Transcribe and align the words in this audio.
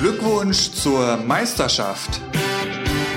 Glückwunsch 0.00 0.70
zur 0.70 1.16
Meisterschaft. 1.16 2.20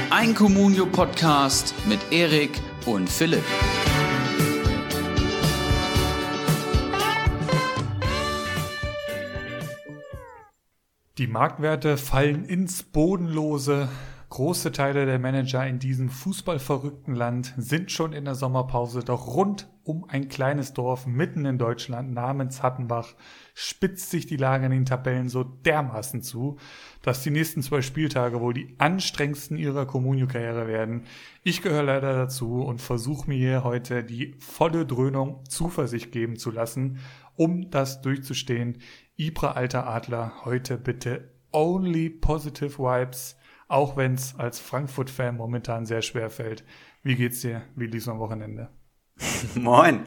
Ein 0.10 0.34
Communio-Podcast 0.34 1.76
mit 1.86 2.00
Erik 2.10 2.60
und 2.88 3.08
Philipp. 3.08 3.44
Die 11.20 11.28
Marktwerte 11.28 11.98
fallen 11.98 12.46
ins 12.46 12.82
Bodenlose. 12.82 13.88
Große 14.32 14.72
Teile 14.72 15.06
der 15.06 15.20
Manager 15.20 15.68
in 15.68 15.78
diesem 15.78 16.08
fußballverrückten 16.08 17.14
Land 17.14 17.54
sind 17.58 17.92
schon 17.92 18.14
in 18.14 18.24
der 18.24 18.34
Sommerpause, 18.34 19.04
doch 19.04 19.28
rund 19.28 19.70
um 19.84 20.06
ein 20.08 20.30
kleines 20.30 20.72
Dorf 20.72 21.06
mitten 21.06 21.44
in 21.44 21.58
Deutschland 21.58 22.14
namens 22.14 22.64
Hattenbach 22.64 23.14
spitzt 23.54 24.10
sich 24.10 24.28
die 24.28 24.38
Lage 24.38 24.68
in 24.68 24.72
den 24.72 24.86
Tabellen 24.86 25.28
so 25.28 25.44
dermaßen 25.44 26.22
zu, 26.22 26.58
dass 27.02 27.24
die 27.24 27.30
nächsten 27.30 27.62
zwei 27.62 27.82
Spieltage 27.82 28.40
wohl 28.40 28.54
die 28.54 28.74
anstrengendsten 28.78 29.58
ihrer 29.58 29.86
Communio-Karriere 29.86 30.66
werden. 30.66 31.04
Ich 31.44 31.62
gehöre 31.62 31.84
leider 31.84 32.14
dazu 32.14 32.62
und 32.62 32.80
versuche 32.80 33.28
mir 33.28 33.38
hier 33.38 33.66
heute 33.66 34.02
die 34.02 34.38
volle 34.40 34.86
Dröhnung 34.86 35.44
Zuversicht 35.50 36.14
geben 36.14 36.38
zu 36.38 36.52
lassen, 36.52 37.00
um 37.36 37.70
das 37.70 38.02
durchzustehen. 38.02 38.78
Ibra 39.18 39.52
alter 39.52 39.88
Adler, 39.88 40.32
heute 40.46 40.78
bitte 40.78 41.34
only 41.52 42.10
positive 42.10 42.78
vibes 42.78 43.36
auch 43.72 43.96
wenn 43.96 44.16
es 44.16 44.36
als 44.38 44.60
Frankfurt-Fan 44.60 45.38
momentan 45.38 45.86
sehr 45.86 46.02
schwer 46.02 46.30
fällt. 46.30 46.64
Wie 47.04 47.16
geht's 47.16 47.42
dir? 47.42 47.64
Wie 47.76 47.88
lief's 47.88 48.08
am 48.08 48.20
Wochenende? 48.20 48.70
Moin. 49.56 50.06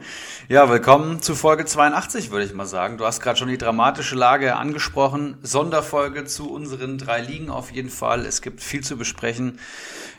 Ja, 0.49 0.69
willkommen 0.69 1.21
zu 1.21 1.35
Folge 1.35 1.65
82, 1.65 2.31
würde 2.31 2.45
ich 2.45 2.53
mal 2.53 2.65
sagen. 2.65 2.97
Du 2.97 3.05
hast 3.05 3.21
gerade 3.21 3.37
schon 3.37 3.47
die 3.47 3.57
dramatische 3.57 4.15
Lage 4.15 4.55
angesprochen. 4.55 5.37
Sonderfolge 5.41 6.25
zu 6.25 6.51
unseren 6.51 6.97
drei 6.97 7.21
Ligen 7.21 7.49
auf 7.49 7.71
jeden 7.71 7.89
Fall. 7.89 8.25
Es 8.25 8.41
gibt 8.41 8.61
viel 8.61 8.83
zu 8.83 8.97
besprechen. 8.97 9.59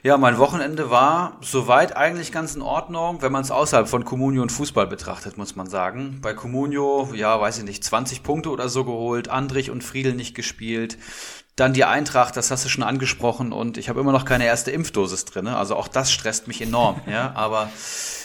Ja, 0.03 0.19
mein 0.19 0.39
Wochenende 0.39 0.91
war 0.91 1.39
soweit 1.41 1.97
eigentlich 1.97 2.33
ganz 2.33 2.55
in 2.55 2.63
Ordnung, 2.63 3.23
wenn 3.23 3.33
man 3.33 3.43
es 3.43 3.51
außerhalb 3.51 3.89
von 3.89 4.05
Comunio 4.05 4.43
und 4.43 4.53
Fußball 4.53 4.87
betrachtet, 4.87 5.37
muss 5.37 5.57
man 5.57 5.69
sagen. 5.69 6.19
Bei 6.23 6.33
Comunio, 6.33 7.11
ja, 7.15 7.41
weiß 7.41 7.59
ich 7.59 7.65
nicht, 7.65 7.85
20 7.85 8.23
Punkte 8.23 8.51
oder 8.51 8.69
so 8.69 8.85
geholt, 8.85 9.29
Andrich 9.29 9.71
und 9.71 9.85
Friedel 9.85 10.15
nicht 10.15 10.35
gespielt. 10.35 10.97
Dann 11.57 11.73
die 11.73 11.87
Eintracht, 11.87 12.37
das 12.37 12.51
hast 12.51 12.67
du 12.67 12.69
schon 12.69 12.85
angesprochen 12.85 13.51
und 13.51 13.79
ich 13.79 13.89
habe 13.89 13.99
immer 14.01 14.13
noch 14.13 14.27
keine 14.27 14.45
erste 14.45 14.71
Impfdosis 14.71 15.25
drin. 15.25 15.47
Also 15.49 15.75
auch 15.75 15.89
das 15.89 16.13
stresst 16.13 16.49
mich 16.49 16.61
enorm. 16.61 17.01
ja, 17.11 17.33
aber 17.35 17.71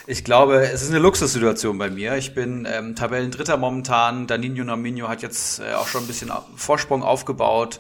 ich 0.05 0.25
glaube, 0.25 0.67
es 0.67 0.81
ist 0.81 0.89
eine 0.89 0.99
Luxussituation 0.99 1.77
bei 1.77 1.89
mir. 1.89 2.17
Ich 2.17 2.33
bin 2.33 2.67
ähm, 2.69 2.93
Tabellendritter 2.93 3.55
momentan. 3.55 4.27
Danino 4.27 4.65
Nominio 4.65 5.07
hat 5.07 5.21
jetzt 5.21 5.59
äh, 5.59 5.75
auch 5.75 5.87
schon 5.87 6.03
ein 6.03 6.07
bisschen 6.07 6.29
Vorsprung 6.57 7.03
aufgebaut 7.03 7.79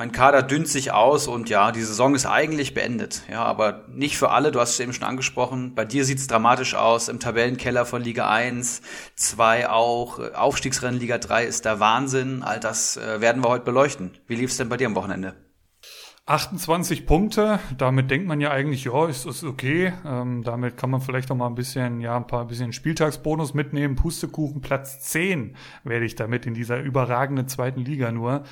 mein 0.00 0.12
Kader 0.12 0.42
dünnt 0.42 0.66
sich 0.66 0.92
aus 0.92 1.28
und 1.28 1.50
ja, 1.50 1.72
die 1.72 1.82
Saison 1.82 2.14
ist 2.14 2.24
eigentlich 2.24 2.72
beendet. 2.72 3.22
Ja, 3.30 3.44
aber 3.44 3.84
nicht 3.90 4.16
für 4.16 4.30
alle, 4.30 4.50
du 4.50 4.58
hast 4.58 4.70
es 4.70 4.80
eben 4.80 4.94
schon 4.94 5.06
angesprochen. 5.06 5.74
Bei 5.74 5.84
dir 5.84 6.06
sieht's 6.06 6.26
dramatisch 6.26 6.74
aus, 6.74 7.10
im 7.10 7.20
Tabellenkeller 7.20 7.84
von 7.84 8.00
Liga 8.00 8.26
1, 8.30 8.80
2 9.16 9.68
auch, 9.68 10.18
Aufstiegsrennen 10.32 10.98
Liga 10.98 11.18
3 11.18 11.44
ist 11.44 11.66
der 11.66 11.80
Wahnsinn. 11.80 12.42
All 12.42 12.60
das 12.60 12.96
äh, 12.96 13.20
werden 13.20 13.44
wir 13.44 13.50
heute 13.50 13.66
beleuchten. 13.66 14.12
Wie 14.26 14.36
lief's 14.36 14.56
denn 14.56 14.70
bei 14.70 14.78
dir 14.78 14.86
am 14.86 14.94
Wochenende? 14.94 15.34
28 16.24 17.04
Punkte, 17.04 17.58
damit 17.76 18.10
denkt 18.10 18.26
man 18.26 18.40
ja 18.40 18.52
eigentlich, 18.52 18.84
ja, 18.84 19.06
ist 19.06 19.26
das 19.26 19.44
okay. 19.44 19.92
Ähm, 20.06 20.42
damit 20.44 20.78
kann 20.78 20.88
man 20.88 21.02
vielleicht 21.02 21.28
noch 21.28 21.36
mal 21.36 21.48
ein 21.48 21.54
bisschen, 21.54 22.00
ja, 22.00 22.16
ein 22.16 22.26
paar 22.26 22.46
bisschen 22.46 22.72
Spieltagsbonus 22.72 23.52
mitnehmen. 23.52 23.96
Pustekuchen, 23.96 24.62
Platz 24.62 25.00
10 25.00 25.56
werde 25.84 26.06
ich 26.06 26.14
damit 26.14 26.46
in 26.46 26.54
dieser 26.54 26.80
überragenden 26.80 27.48
zweiten 27.48 27.80
Liga 27.80 28.12
nur. 28.12 28.44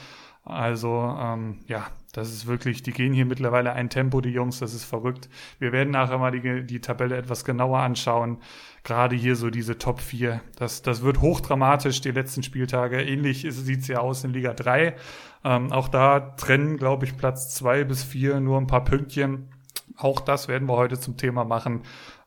Also 0.48 1.14
ähm, 1.20 1.58
ja, 1.66 1.86
das 2.12 2.32
ist 2.32 2.46
wirklich, 2.46 2.82
die 2.82 2.92
gehen 2.92 3.12
hier 3.12 3.26
mittlerweile 3.26 3.74
ein 3.74 3.90
Tempo, 3.90 4.20
die 4.20 4.30
Jungs, 4.30 4.58
das 4.58 4.72
ist 4.72 4.84
verrückt. 4.84 5.28
Wir 5.58 5.72
werden 5.72 5.90
nachher 5.90 6.18
mal 6.18 6.30
die, 6.30 6.64
die 6.64 6.80
Tabelle 6.80 7.16
etwas 7.16 7.44
genauer 7.44 7.80
anschauen. 7.80 8.38
Gerade 8.82 9.14
hier 9.14 9.36
so 9.36 9.50
diese 9.50 9.78
Top 9.78 10.00
4. 10.00 10.40
Das, 10.56 10.82
das 10.82 11.02
wird 11.02 11.20
hochdramatisch, 11.20 12.00
die 12.00 12.10
letzten 12.10 12.42
Spieltage. 12.42 13.02
Ähnlich 13.02 13.46
sieht 13.48 13.80
es 13.80 13.88
ja 13.88 13.98
aus 13.98 14.24
in 14.24 14.32
Liga 14.32 14.54
3. 14.54 14.96
Ähm, 15.44 15.70
auch 15.70 15.88
da 15.88 16.20
trennen, 16.20 16.78
glaube 16.78 17.04
ich, 17.04 17.16
Platz 17.16 17.54
2 17.54 17.84
bis 17.84 18.02
4 18.02 18.40
nur 18.40 18.58
ein 18.58 18.66
paar 18.66 18.84
Pünktchen. 18.84 19.48
Auch 19.96 20.20
das 20.20 20.48
werden 20.48 20.66
wir 20.68 20.76
heute 20.76 20.98
zum 20.98 21.16
Thema 21.16 21.44
machen. 21.44 21.82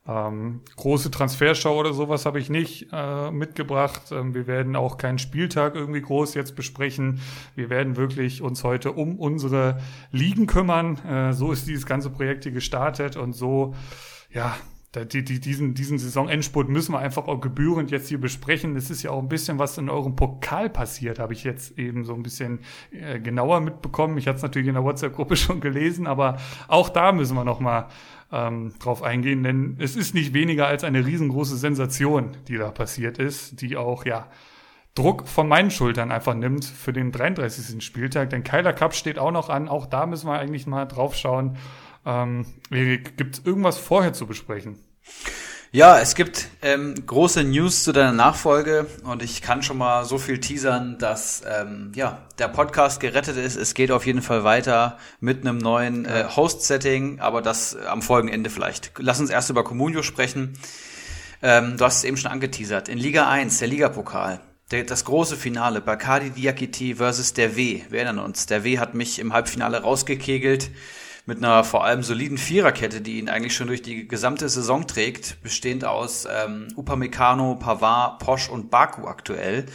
Ähm, 0.08 0.62
große 0.78 1.12
Transfershow 1.12 1.80
oder 1.80 1.94
sowas 1.94 2.26
habe 2.26 2.40
ich 2.40 2.50
nicht 2.50 2.88
äh, 2.92 3.30
mitgebracht. 3.30 4.12
Ähm, 4.12 4.34
wir 4.34 4.48
werden 4.48 4.76
auch 4.76 4.98
keinen 4.98 5.20
Spieltag 5.20 5.76
irgendwie 5.76 6.02
groß 6.02 6.34
jetzt 6.34 6.56
besprechen. 6.56 7.22
Wir 7.54 7.70
werden 7.70 7.98
wirklich 7.98 8.42
uns 8.42 8.64
heute 8.64 8.94
um 8.94 9.20
unsere 9.20 9.80
Ligen 10.12 10.48
kümmern. 10.48 10.98
Äh, 11.06 11.34
so 11.34 11.52
ist 11.52 11.68
dieses 11.68 11.86
ganze 11.86 12.10
Projekt 12.10 12.44
hier 12.44 12.52
gestartet 12.52 13.16
und 13.16 13.34
so, 13.34 13.76
ja, 14.34 14.56
die, 14.94 15.24
die, 15.24 15.40
diesen, 15.40 15.74
diesen 15.74 15.98
Saisonendspurt 15.98 16.68
müssen 16.68 16.92
wir 16.94 17.00
einfach 17.00 17.28
auch 17.28 17.40
gebührend 17.40 17.92
jetzt 17.92 18.10
hier 18.10 18.20
besprechen. 18.20 18.76
Es 18.76 18.90
ist 18.90 19.04
ja 19.04 19.12
auch 19.12 19.22
ein 19.22 19.30
bisschen 19.30 19.58
was 19.58 19.78
in 19.78 19.90
eurem 19.90 20.18
Pokal 20.18 20.70
passiert, 20.70 21.18
habe 21.18 21.32
ich 21.32 21.46
jetzt 21.46 21.80
eben 21.80 22.04
so 22.04 22.14
ein 22.14 22.24
bisschen 22.24 22.60
äh, 22.92 23.20
genauer 23.20 23.62
mitbekommen. 23.62 24.18
Ich 24.18 24.28
hatte 24.28 24.38
es 24.38 24.44
natürlich 24.44 24.68
in 24.68 24.74
der 24.74 24.84
WhatsApp-Gruppe 24.84 25.36
schon 25.38 25.62
gelesen, 25.62 26.08
aber 26.08 26.38
auch 26.68 26.90
da 26.90 27.14
müssen 27.14 27.36
wir 27.36 27.46
noch 27.46 27.62
mal 27.62 27.88
ähm, 28.34 28.74
drauf 28.80 29.02
eingehen, 29.02 29.44
denn 29.44 29.78
es 29.80 29.96
ist 29.96 30.14
nicht 30.14 30.34
weniger 30.34 30.68
als 30.68 30.84
eine 30.84 31.06
riesengroße 31.06 31.56
Sensation, 31.56 32.32
die 32.50 32.58
da 32.58 32.72
passiert 32.72 33.18
ist, 33.18 33.62
die 33.62 33.78
auch, 33.78 34.06
ja, 34.06 34.28
Druck 34.94 35.30
von 35.30 35.48
meinen 35.48 35.72
Schultern 35.72 36.12
einfach 36.12 36.34
nimmt 36.34 36.66
für 36.66 36.92
den 36.92 37.14
33. 37.14 37.82
Spieltag. 37.82 38.30
Denn 38.30 38.44
Kyler 38.44 38.74
Cup 38.74 38.94
steht 38.94 39.18
auch 39.18 39.32
noch 39.32 39.50
an. 39.50 39.70
Auch 39.70 39.86
da 39.86 40.06
müssen 40.06 40.28
wir 40.28 40.38
eigentlich 40.38 40.68
mal 40.68 40.84
drauf 40.86 41.16
schauen. 41.16 41.56
Ähm, 42.06 42.46
gibt 42.70 43.38
es 43.38 43.46
irgendwas 43.46 43.78
vorher 43.78 44.14
zu 44.14 44.26
besprechen? 44.26 44.78
Ja, 45.74 46.00
es 46.00 46.16
gibt 46.16 46.50
ähm, 46.62 46.96
große 47.06 47.46
News 47.46 47.86
zu 47.86 47.94
deiner 47.94 48.12
Nachfolge 48.12 48.88
und 49.04 49.24
ich 49.24 49.42
kann 49.42 49.64
schon 49.64 49.78
mal 49.78 50.04
so 50.04 50.18
viel 50.18 50.38
teasern, 50.42 50.98
dass 50.98 51.44
ähm, 51.48 51.94
ja 51.96 52.28
der 52.40 52.50
Podcast 52.50 53.00
gerettet 53.00 53.38
ist. 53.38 53.56
Es 53.56 53.74
geht 53.74 53.90
auf 53.90 54.06
jeden 54.06 54.22
Fall 54.22 54.44
weiter 54.44 54.98
mit 55.22 55.42
einem 55.42 55.60
neuen 55.60 56.04
äh, 56.04 56.26
Host-Setting, 56.36 57.22
aber 57.22 57.42
das 57.42 57.78
am 57.78 58.02
Folgenende 58.02 58.50
vielleicht. 58.50 58.92
Lass 58.98 59.22
uns 59.22 59.30
erst 59.30 59.50
über 59.50 59.64
Comunio 59.64 60.04
sprechen. 60.04 60.58
Ähm, 61.42 61.78
du 61.78 61.86
hast 61.86 62.00
es 62.00 62.04
eben 62.04 62.18
schon 62.18 62.32
angeteasert. 62.32 62.90
In 62.90 62.98
Liga 62.98 63.30
1, 63.30 63.60
der 63.60 63.70
Ligapokal, 63.70 64.42
der, 64.72 64.84
das 64.84 65.06
große 65.06 65.38
Finale, 65.38 65.80
Bacardi 65.80 66.32
Diakiti 66.32 66.96
versus 66.96 67.32
der 67.32 67.56
W. 67.56 67.84
Wir 67.90 68.00
erinnern 68.02 68.20
uns, 68.20 68.46
der 68.46 68.66
W 68.66 68.78
hat 68.78 68.94
mich 68.94 69.20
im 69.20 69.32
Halbfinale 69.32 69.84
rausgekegelt 69.84 70.70
mit 71.26 71.38
einer 71.38 71.64
vor 71.64 71.84
allem 71.84 72.04
soliden 72.04 72.38
Viererkette, 72.38 73.02
die 73.02 73.20
ihn 73.20 73.30
eigentlich 73.30 73.56
schon 73.56 73.68
durch 73.68 73.82
die 73.82 74.08
gesamte 74.08 74.50
Saison 74.50 74.88
trägt, 74.88 75.42
bestehend 75.44 75.86
aus 75.86 76.28
ähm, 76.30 76.68
Upamecano, 76.76 77.56
Pavard, 77.56 78.20
Posch 78.20 78.50
und 78.50 78.72
Baku 78.72 79.08
aktuell. 79.08 79.66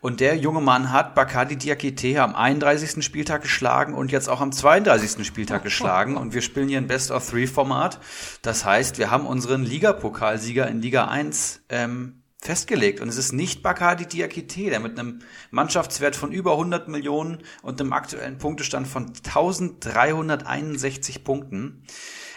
Und 0.00 0.20
der 0.20 0.36
junge 0.36 0.60
Mann 0.60 0.92
hat 0.92 1.14
Bacardi 1.14 1.56
Diakite 1.56 2.22
am 2.22 2.34
31. 2.34 3.04
Spieltag 3.04 3.42
geschlagen 3.42 3.94
und 3.94 4.12
jetzt 4.12 4.28
auch 4.28 4.40
am 4.40 4.52
32. 4.52 5.26
Spieltag 5.26 5.62
geschlagen. 5.64 6.16
Und 6.16 6.34
wir 6.34 6.42
spielen 6.42 6.68
hier 6.68 6.78
ein 6.78 6.86
Best-of-Three-Format. 6.86 8.00
Das 8.42 8.64
heißt, 8.64 8.98
wir 8.98 9.10
haben 9.10 9.26
unseren 9.26 9.64
Ligapokalsieger 9.64 10.66
in 10.68 10.80
Liga 10.80 11.06
1 11.06 11.60
ähm, 11.68 12.22
festgelegt. 12.40 13.00
Und 13.00 13.08
es 13.08 13.16
ist 13.16 13.32
nicht 13.32 13.62
Bacardi 13.62 14.06
Diakite, 14.06 14.70
der 14.70 14.80
mit 14.80 14.98
einem 14.98 15.20
Mannschaftswert 15.50 16.16
von 16.16 16.32
über 16.32 16.52
100 16.52 16.88
Millionen 16.88 17.38
und 17.62 17.80
einem 17.80 17.92
aktuellen 17.92 18.38
Punktestand 18.38 18.86
von 18.86 19.06
1361 19.06 21.24
Punkten 21.24 21.82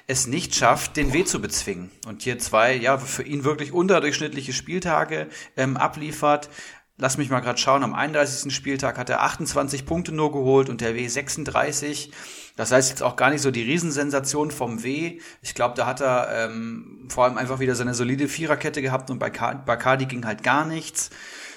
es 0.10 0.26
nicht 0.26 0.56
schafft, 0.56 0.98
den 0.98 1.14
W 1.14 1.24
zu 1.24 1.40
bezwingen. 1.40 1.92
Und 2.08 2.24
hier 2.24 2.40
zwei, 2.40 2.76
ja, 2.76 2.98
für 2.98 3.22
ihn 3.22 3.44
wirklich 3.44 3.74
unterdurchschnittliche 3.74 4.54
Spieltage 4.54 5.28
ähm, 5.56 5.78
abliefert. 5.78 6.50
Lass 7.02 7.18
mich 7.18 7.30
mal 7.30 7.40
gerade 7.40 7.58
schauen, 7.58 7.84
am 7.84 7.94
31. 7.94 8.54
Spieltag 8.54 8.98
hat 8.98 9.10
er 9.10 9.24
28 9.24 9.86
Punkte 9.86 10.12
nur 10.12 10.34
geholt 10.34 10.68
und 10.68 10.82
der 10.82 10.96
W 10.96 11.08
36. 11.08 12.12
Das 12.58 12.74
heißt 12.74 12.90
jetzt 12.90 13.02
auch 13.02 13.16
gar 13.16 13.30
nicht 13.30 13.42
so 13.42 13.52
die 13.52 13.64
Riesensensation 13.64 14.52
vom 14.52 14.84
W. 14.84 15.18
Ich 15.42 15.54
glaube, 15.54 15.76
da 15.78 15.86
hat 15.86 16.02
er 16.02 16.28
ähm, 16.30 17.06
vor 17.08 17.24
allem 17.24 17.38
einfach 17.38 17.60
wieder 17.60 17.74
seine 17.74 17.94
solide 17.94 18.28
Viererkette 18.28 18.82
gehabt 18.82 19.10
und 19.12 19.18
bei 19.18 19.30
Bacardi 19.30 20.08
ging 20.08 20.26
halt 20.26 20.44
gar 20.44 20.66
nichts. 20.66 21.10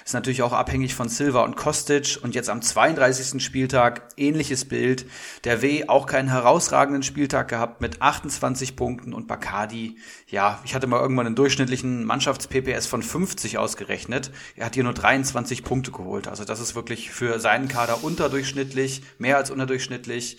Ist 0.05 0.13
natürlich 0.13 0.41
auch 0.41 0.53
abhängig 0.53 0.95
von 0.95 1.09
Silva 1.09 1.43
und 1.43 1.55
Kostic. 1.55 2.19
Und 2.21 2.35
jetzt 2.35 2.49
am 2.49 2.61
32. 2.61 3.43
Spieltag 3.43 4.09
ähnliches 4.17 4.65
Bild. 4.65 5.05
Der 5.43 5.61
W 5.61 5.87
auch 5.87 6.05
keinen 6.05 6.29
herausragenden 6.29 7.03
Spieltag 7.03 7.47
gehabt 7.47 7.81
mit 7.81 8.01
28 8.01 8.75
Punkten 8.75 9.13
und 9.13 9.27
Bacardi, 9.27 9.97
ja, 10.27 10.59
ich 10.65 10.75
hatte 10.75 10.87
mal 10.87 10.99
irgendwann 10.99 11.27
einen 11.27 11.35
durchschnittlichen 11.35 12.05
Mannschafts-PPS 12.05 12.87
von 12.87 13.03
50 13.03 13.57
ausgerechnet. 13.57 14.31
Er 14.55 14.65
hat 14.65 14.75
hier 14.75 14.83
nur 14.83 14.93
23 14.93 15.63
Punkte 15.63 15.91
geholt. 15.91 16.27
Also 16.27 16.43
das 16.45 16.59
ist 16.59 16.75
wirklich 16.75 17.11
für 17.11 17.39
seinen 17.39 17.67
Kader 17.67 18.03
unterdurchschnittlich, 18.03 19.03
mehr 19.17 19.37
als 19.37 19.51
unterdurchschnittlich. 19.51 20.37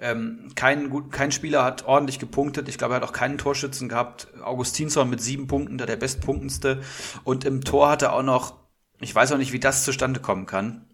Ähm, 0.00 0.48
kein, 0.56 1.10
kein 1.10 1.30
Spieler 1.30 1.64
hat 1.64 1.84
ordentlich 1.86 2.18
gepunktet. 2.18 2.68
Ich 2.68 2.76
glaube, 2.76 2.94
er 2.94 2.96
hat 2.96 3.08
auch 3.08 3.12
keinen 3.12 3.38
Torschützen 3.38 3.88
gehabt. 3.88 4.26
Augustinsson 4.42 5.08
mit 5.08 5.20
sieben 5.20 5.46
Punkten, 5.46 5.78
der 5.78 5.86
der 5.86 5.96
bestpunktendste. 5.96 6.82
Und 7.22 7.44
im 7.44 7.62
Tor 7.62 7.90
hat 7.90 8.02
er 8.02 8.12
auch 8.12 8.24
noch, 8.24 8.61
ich 9.02 9.14
weiß 9.14 9.32
auch 9.32 9.38
nicht, 9.38 9.52
wie 9.52 9.60
das 9.60 9.84
zustande 9.84 10.20
kommen 10.20 10.46
kann. 10.46 10.86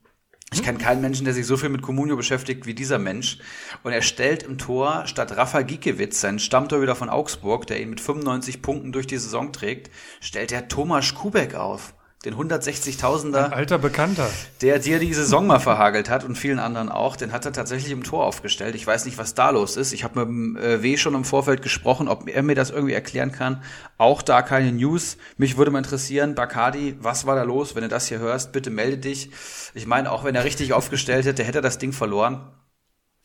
Ich 0.50 0.62
kenne 0.62 0.78
keinen 0.78 1.02
Menschen, 1.02 1.26
der 1.26 1.34
sich 1.34 1.46
so 1.46 1.58
viel 1.58 1.68
mit 1.68 1.82
Comunio 1.82 2.16
beschäftigt 2.16 2.64
wie 2.64 2.72
dieser 2.72 2.98
Mensch. 2.98 3.38
Und 3.82 3.92
er 3.92 4.00
stellt 4.00 4.42
im 4.42 4.56
Tor 4.56 5.06
statt 5.06 5.36
Rafa 5.36 5.60
Giekewitz, 5.60 6.22
seinen 6.22 6.38
Stammtorhüter 6.38 6.96
von 6.96 7.10
Augsburg, 7.10 7.66
der 7.66 7.82
ihn 7.82 7.90
mit 7.90 8.00
95 8.00 8.62
Punkten 8.62 8.92
durch 8.92 9.06
die 9.06 9.18
Saison 9.18 9.52
trägt, 9.52 9.90
stellt 10.20 10.50
er 10.50 10.68
Thomas 10.68 11.14
Kubek 11.14 11.54
auf 11.54 11.94
den 12.24 12.34
160.000er. 12.34 13.50
Alter 13.50 13.78
Bekannter. 13.78 14.28
Der 14.60 14.80
dir 14.80 14.98
die 14.98 15.14
Saison 15.14 15.46
mal 15.46 15.60
verhagelt 15.60 16.10
hat 16.10 16.24
und 16.24 16.36
vielen 16.36 16.58
anderen 16.58 16.88
auch, 16.88 17.14
den 17.14 17.32
hat 17.32 17.44
er 17.44 17.52
tatsächlich 17.52 17.92
im 17.92 18.02
Tor 18.02 18.24
aufgestellt. 18.24 18.74
Ich 18.74 18.84
weiß 18.84 19.04
nicht, 19.04 19.18
was 19.18 19.34
da 19.34 19.50
los 19.50 19.76
ist. 19.76 19.92
Ich 19.92 20.02
habe 20.02 20.18
mit 20.18 20.28
dem 20.28 20.56
äh, 20.56 20.82
W 20.82 20.96
schon 20.96 21.14
im 21.14 21.24
Vorfeld 21.24 21.62
gesprochen, 21.62 22.08
ob 22.08 22.28
er 22.28 22.42
mir 22.42 22.56
das 22.56 22.70
irgendwie 22.70 22.94
erklären 22.94 23.30
kann. 23.30 23.62
Auch 23.98 24.22
da 24.22 24.42
keine 24.42 24.72
News. 24.72 25.16
Mich 25.36 25.56
würde 25.56 25.70
mal 25.70 25.78
interessieren, 25.78 26.34
Bacardi, 26.34 26.96
was 27.00 27.24
war 27.24 27.36
da 27.36 27.44
los? 27.44 27.76
Wenn 27.76 27.82
du 27.82 27.88
das 27.88 28.08
hier 28.08 28.18
hörst, 28.18 28.50
bitte 28.50 28.70
melde 28.70 28.98
dich. 28.98 29.30
Ich 29.74 29.86
meine, 29.86 30.10
auch 30.10 30.24
wenn 30.24 30.34
er 30.34 30.44
richtig 30.44 30.72
aufgestellt 30.72 31.24
hätte, 31.24 31.44
hätte 31.44 31.58
er 31.58 31.62
das 31.62 31.78
Ding 31.78 31.92
verloren. 31.92 32.40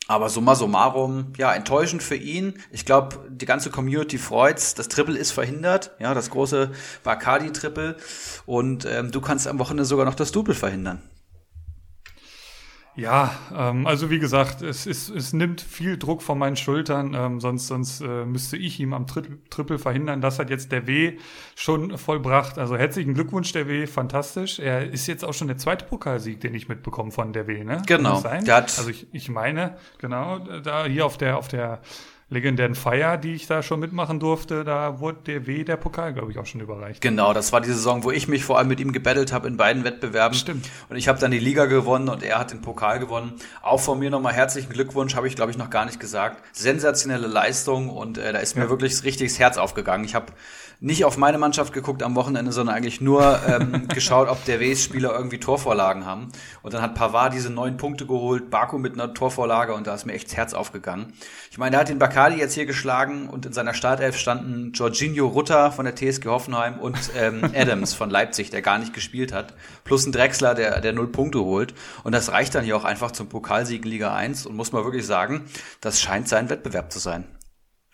Aber 0.07 0.29
summa 0.29 0.53
summarum, 0.55 1.31
ja, 1.37 1.53
enttäuschend 1.53 2.03
für 2.03 2.15
ihn. 2.15 2.55
Ich 2.71 2.85
glaube, 2.85 3.25
die 3.29 3.45
ganze 3.45 3.69
Community 3.69 4.17
freut's. 4.17 4.75
Das 4.75 4.89
Triple 4.89 5.17
ist 5.17 5.31
verhindert, 5.31 5.91
ja, 5.99 6.13
das 6.13 6.29
große 6.29 6.71
Bacardi-Triple. 7.03 7.95
Und 8.45 8.85
ähm, 8.85 9.11
du 9.11 9.21
kannst 9.21 9.47
am 9.47 9.59
Wochenende 9.59 9.85
sogar 9.85 10.05
noch 10.05 10.15
das 10.15 10.33
Double 10.33 10.55
verhindern. 10.55 11.01
Ja, 12.95 13.33
ähm, 13.55 13.87
also 13.87 14.09
wie 14.11 14.19
gesagt, 14.19 14.61
es, 14.61 14.85
ist, 14.85 15.09
es 15.09 15.33
nimmt 15.33 15.61
viel 15.61 15.97
Druck 15.97 16.21
von 16.21 16.37
meinen 16.37 16.55
Schultern, 16.55 17.15
ähm, 17.15 17.39
sonst, 17.39 17.67
sonst 17.67 18.01
äh, 18.01 18.25
müsste 18.25 18.55
ich 18.55 18.79
ihm 18.79 18.93
am 18.93 19.07
Tri 19.07 19.23
Triple 19.49 19.79
verhindern. 19.79 20.21
Das 20.21 20.37
hat 20.37 20.49
jetzt 20.49 20.71
der 20.71 20.85
W 20.85 21.17
schon 21.55 21.97
vollbracht. 21.97 22.59
Also 22.59 22.77
herzlichen 22.77 23.13
Glückwunsch, 23.13 23.51
der 23.51 23.67
W, 23.67 23.87
fantastisch. 23.87 24.59
Er 24.59 24.91
ist 24.91 25.07
jetzt 25.07 25.25
auch 25.25 25.33
schon 25.33 25.47
der 25.47 25.57
zweite 25.57 25.85
Pokalsieg, 25.85 26.39
den 26.41 26.53
ich 26.53 26.69
mitbekomme 26.69 27.11
von 27.11 27.33
der 27.33 27.47
W, 27.47 27.63
ne? 27.63 27.81
Genau. 27.87 28.21
Der 28.21 28.55
hat 28.55 28.77
also 28.77 28.89
ich, 28.89 29.07
ich 29.11 29.29
meine, 29.29 29.77
genau, 29.97 30.39
da 30.39 30.85
hier 30.85 31.05
auf 31.05 31.17
der, 31.17 31.37
auf 31.37 31.47
der 31.47 31.81
legendären 32.33 32.75
Feier, 32.75 33.17
die 33.17 33.33
ich 33.33 33.47
da 33.47 33.63
schon 33.63 33.79
mitmachen 33.79 34.19
durfte, 34.19 34.63
da 34.63 34.99
wurde 34.99 35.19
der 35.25 35.47
W 35.47 35.63
der 35.63 35.77
Pokal, 35.77 36.13
glaube 36.13 36.31
ich, 36.31 36.37
auch 36.37 36.45
schon 36.45 36.61
überreicht. 36.61 37.01
Genau, 37.01 37.33
das 37.33 37.53
war 37.53 37.61
die 37.61 37.69
Saison, 37.69 38.03
wo 38.03 38.11
ich 38.11 38.27
mich 38.27 38.43
vor 38.43 38.57
allem 38.57 38.67
mit 38.67 38.79
ihm 38.79 38.91
gebettelt 38.91 39.31
habe 39.31 39.47
in 39.47 39.55
beiden 39.55 39.83
Wettbewerben. 39.83 40.37
Stimmt. 40.37 40.69
Und 40.89 40.97
ich 40.97 41.07
habe 41.07 41.19
dann 41.19 41.31
die 41.31 41.39
Liga 41.39 41.65
gewonnen 41.65 42.09
und 42.09 42.23
er 42.23 42.39
hat 42.39 42.51
den 42.51 42.61
Pokal 42.61 42.99
gewonnen. 42.99 43.33
Auch 43.61 43.79
von 43.79 43.99
mir 43.99 44.09
nochmal 44.09 44.33
herzlichen 44.33 44.71
Glückwunsch, 44.73 45.15
habe 45.15 45.27
ich, 45.27 45.35
glaube 45.35 45.51
ich, 45.51 45.57
noch 45.57 45.69
gar 45.69 45.85
nicht 45.85 45.99
gesagt. 45.99 46.43
Sensationelle 46.51 47.27
Leistung 47.27 47.89
und 47.89 48.17
äh, 48.17 48.33
da 48.33 48.39
ist 48.39 48.55
mir 48.55 48.69
wirklich 48.69 49.03
richtig 49.03 49.29
das 49.29 49.39
Herz 49.39 49.57
aufgegangen. 49.57 50.03
Ich 50.03 50.15
habe 50.15 50.33
nicht 50.83 51.05
auf 51.05 51.17
meine 51.17 51.37
Mannschaft 51.37 51.71
geguckt 51.71 52.03
am 52.03 52.13
Wochenende, 52.15 52.51
sondern 52.51 52.75
eigentlich 52.75 52.99
nur 52.99 53.39
ähm, 53.47 53.87
geschaut, 53.93 54.27
ob 54.27 54.43
der 54.43 54.59
WS-Spieler 54.59 55.13
irgendwie 55.13 55.39
Torvorlagen 55.39 56.05
haben. 56.05 56.27
Und 56.61 56.73
dann 56.73 56.81
hat 56.81 56.93
Pavard 56.93 57.33
diese 57.33 57.49
neun 57.49 57.77
Punkte 57.77 58.05
geholt, 58.05 58.49
Baku 58.49 58.77
mit 58.77 58.93
einer 58.93 59.13
Torvorlage 59.13 59.73
und 59.73 59.87
da 59.87 59.95
ist 59.95 60.05
mir 60.05 60.11
echt 60.11 60.27
das 60.27 60.35
Herz 60.35 60.53
aufgegangen. 60.53 61.13
Ich 61.51 61.57
meine, 61.57 61.77
er 61.77 61.79
hat 61.79 61.89
den 61.89 61.99
Bacardi 61.99 62.35
jetzt 62.35 62.53
hier 62.53 62.65
geschlagen 62.65 63.29
und 63.29 63.45
in 63.45 63.53
seiner 63.53 63.73
Startelf 63.73 64.17
standen 64.17 64.73
Jorginho 64.73 65.25
Rutter 65.27 65.71
von 65.71 65.85
der 65.85 65.95
TSG 65.95 66.25
Hoffenheim 66.25 66.77
und 66.79 66.97
ähm, 67.15 67.49
Adams 67.55 67.93
von 67.93 68.09
Leipzig, 68.09 68.49
der 68.49 68.61
gar 68.61 68.77
nicht 68.77 68.93
gespielt 68.93 69.31
hat, 69.31 69.53
plus 69.85 70.05
ein 70.05 70.11
Drexler, 70.11 70.53
der, 70.53 70.81
der 70.81 70.91
null 70.91 71.07
Punkte 71.07 71.39
holt. 71.39 71.73
Und 72.03 72.13
das 72.13 72.33
reicht 72.33 72.55
dann 72.55 72.65
hier 72.65 72.75
auch 72.75 72.83
einfach 72.83 73.11
zum 73.11 73.29
Pokalsieg 73.29 73.85
in 73.85 73.91
Liga 73.91 74.13
1 74.13 74.45
und 74.45 74.57
muss 74.57 74.73
man 74.73 74.83
wirklich 74.83 75.05
sagen, 75.05 75.45
das 75.79 76.01
scheint 76.01 76.27
sein 76.27 76.49
Wettbewerb 76.49 76.91
zu 76.91 76.99
sein. 76.99 77.23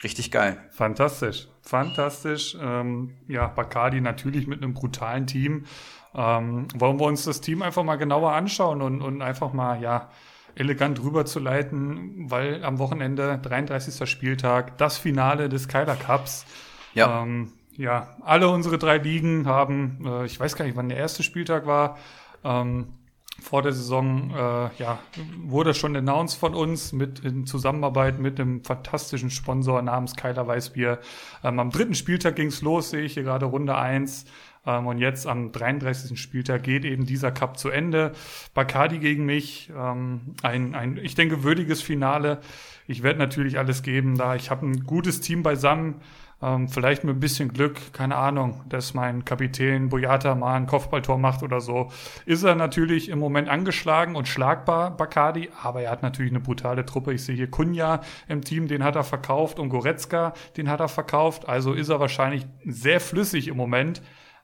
Richtig 0.03 0.31
geil. 0.31 0.57
Fantastisch, 0.71 1.49
fantastisch. 1.69 2.57
Ähm, 2.59 3.15
ja, 3.27 3.47
Bacardi 3.47 4.01
natürlich 4.01 4.47
mit 4.47 4.63
einem 4.63 4.73
brutalen 4.73 5.27
Team. 5.27 5.65
Ähm, 6.15 6.67
wollen 6.73 6.99
wir 6.99 7.05
uns 7.05 7.25
das 7.25 7.41
Team 7.41 7.61
einfach 7.61 7.83
mal 7.83 7.97
genauer 7.97 8.33
anschauen 8.33 8.81
und, 8.81 9.01
und 9.01 9.21
einfach 9.21 9.53
mal, 9.53 9.81
ja, 9.81 10.09
elegant 10.55 11.01
rüberzuleiten, 11.01 12.29
weil 12.29 12.63
am 12.65 12.79
Wochenende, 12.79 13.39
33. 13.41 14.09
Spieltag, 14.09 14.77
das 14.77 14.97
Finale 14.97 15.47
des 15.47 15.67
Kyler 15.67 15.95
Cups. 15.95 16.45
Ja. 16.93 17.21
Ähm, 17.21 17.53
ja, 17.77 18.17
alle 18.21 18.49
unsere 18.49 18.77
drei 18.77 18.97
Ligen 18.97 19.45
haben, 19.45 19.99
äh, 20.05 20.25
ich 20.25 20.39
weiß 20.39 20.55
gar 20.55 20.65
nicht, 20.65 20.75
wann 20.75 20.89
der 20.89 20.97
erste 20.97 21.23
Spieltag 21.23 21.65
war, 21.65 21.97
ähm, 22.43 22.89
vor 23.41 23.61
der 23.61 23.71
Saison 23.71 24.31
äh, 24.31 24.69
ja, 24.77 24.99
wurde 25.43 25.73
schon 25.73 25.95
announced 25.95 26.39
von 26.39 26.53
uns 26.55 26.91
mit 26.91 27.19
in 27.19 27.45
Zusammenarbeit 27.45 28.19
mit 28.19 28.39
einem 28.39 28.63
fantastischen 28.63 29.29
Sponsor 29.29 29.81
namens 29.81 30.15
Keiler 30.15 30.47
Weißbier. 30.47 30.99
Ähm, 31.43 31.59
am 31.59 31.69
dritten 31.69 31.95
Spieltag 31.95 32.35
ging's 32.35 32.61
los, 32.61 32.89
sehe 32.89 33.01
ich 33.01 33.13
hier 33.13 33.23
gerade 33.23 33.45
Runde 33.45 33.75
eins 33.75 34.25
ähm, 34.65 34.87
und 34.87 34.99
jetzt 34.99 35.27
am 35.27 35.51
33. 35.51 36.19
Spieltag 36.19 36.63
geht 36.63 36.85
eben 36.85 37.05
dieser 37.05 37.31
Cup 37.31 37.57
zu 37.57 37.69
Ende. 37.69 38.13
Bacardi 38.53 38.99
gegen 38.99 39.25
mich, 39.25 39.71
ähm, 39.75 40.35
ein, 40.43 40.75
ein, 40.75 40.97
ich 40.97 41.15
denke, 41.15 41.43
würdiges 41.43 41.81
Finale. 41.81 42.39
Ich 42.87 43.03
werde 43.03 43.19
natürlich 43.19 43.57
alles 43.57 43.83
geben, 43.83 44.17
da 44.17 44.35
ich 44.35 44.49
habe 44.49 44.65
ein 44.65 44.85
gutes 44.85 45.21
Team 45.21 45.43
beisammen. 45.43 45.95
Ähm, 46.41 46.69
vielleicht 46.69 47.03
mit 47.03 47.17
ein 47.17 47.19
bisschen 47.19 47.51
Glück, 47.51 47.91
keine 47.91 48.15
Ahnung, 48.15 48.63
dass 48.69 48.93
mein 48.93 49.25
Kapitän 49.25 49.89
Boyata 49.89 50.35
mal 50.35 50.55
ein 50.55 50.67
Kopfballtor 50.67 51.17
macht 51.17 51.43
oder 51.43 51.59
so. 51.59 51.91
Ist 52.25 52.43
er 52.43 52.55
natürlich 52.55 53.09
im 53.09 53.19
Moment 53.19 53.49
angeschlagen 53.49 54.15
und 54.15 54.27
schlagbar, 54.27 54.95
Bacardi, 54.95 55.49
aber 55.61 55.81
er 55.81 55.91
hat 55.91 56.01
natürlich 56.01 56.31
eine 56.31 56.39
brutale 56.39 56.85
Truppe. 56.85 57.13
Ich 57.13 57.25
sehe 57.25 57.35
hier 57.35 57.51
Kunja 57.51 57.99
im 58.29 58.41
Team, 58.41 58.69
den 58.69 58.85
hat 58.85 58.95
er 58.95 59.03
verkauft 59.03 59.59
und 59.59 59.67
Goretzka, 59.69 60.33
den 60.55 60.69
hat 60.69 60.79
er 60.79 60.87
verkauft. 60.87 61.49
Also 61.49 61.73
ist 61.73 61.89
er 61.89 61.99
wahrscheinlich 61.99 62.45
sehr 62.63 63.01
flüssig 63.01 63.49
im 63.49 63.57
Moment. 63.57 64.01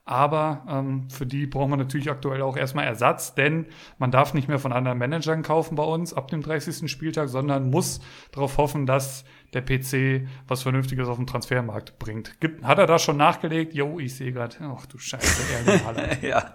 Aber 0.08 0.62
ähm, 0.68 1.10
für 1.10 1.26
die 1.26 1.48
braucht 1.48 1.68
man 1.68 1.80
natürlich 1.80 2.10
aktuell 2.10 2.40
auch 2.42 2.56
erstmal 2.56 2.84
Ersatz, 2.84 3.34
denn 3.34 3.66
man 3.98 4.12
darf 4.12 4.34
nicht 4.34 4.46
mehr 4.46 4.60
von 4.60 4.72
anderen 4.72 4.98
Managern 4.98 5.42
kaufen 5.42 5.74
bei 5.74 5.82
uns 5.82 6.14
ab 6.14 6.28
dem 6.28 6.42
30. 6.42 6.88
Spieltag, 6.88 7.28
sondern 7.28 7.70
muss 7.70 8.00
darauf 8.30 8.56
hoffen, 8.56 8.86
dass 8.86 9.24
der 9.56 9.62
PC 9.62 10.28
was 10.46 10.62
Vernünftiges 10.62 11.08
auf 11.08 11.16
dem 11.16 11.26
Transfermarkt 11.26 11.98
bringt. 11.98 12.38
Gibt, 12.40 12.62
hat 12.62 12.78
er 12.78 12.86
da 12.86 12.98
schon 12.98 13.16
nachgelegt? 13.16 13.74
Jo, 13.74 13.98
ich 13.98 14.14
sehe 14.14 14.32
gerade, 14.32 14.56
ach 14.60 14.86
du 14.86 14.98
Scheiße, 14.98 15.42
Erling 15.52 15.84
Haaland. 15.84 16.18
ja, 16.22 16.54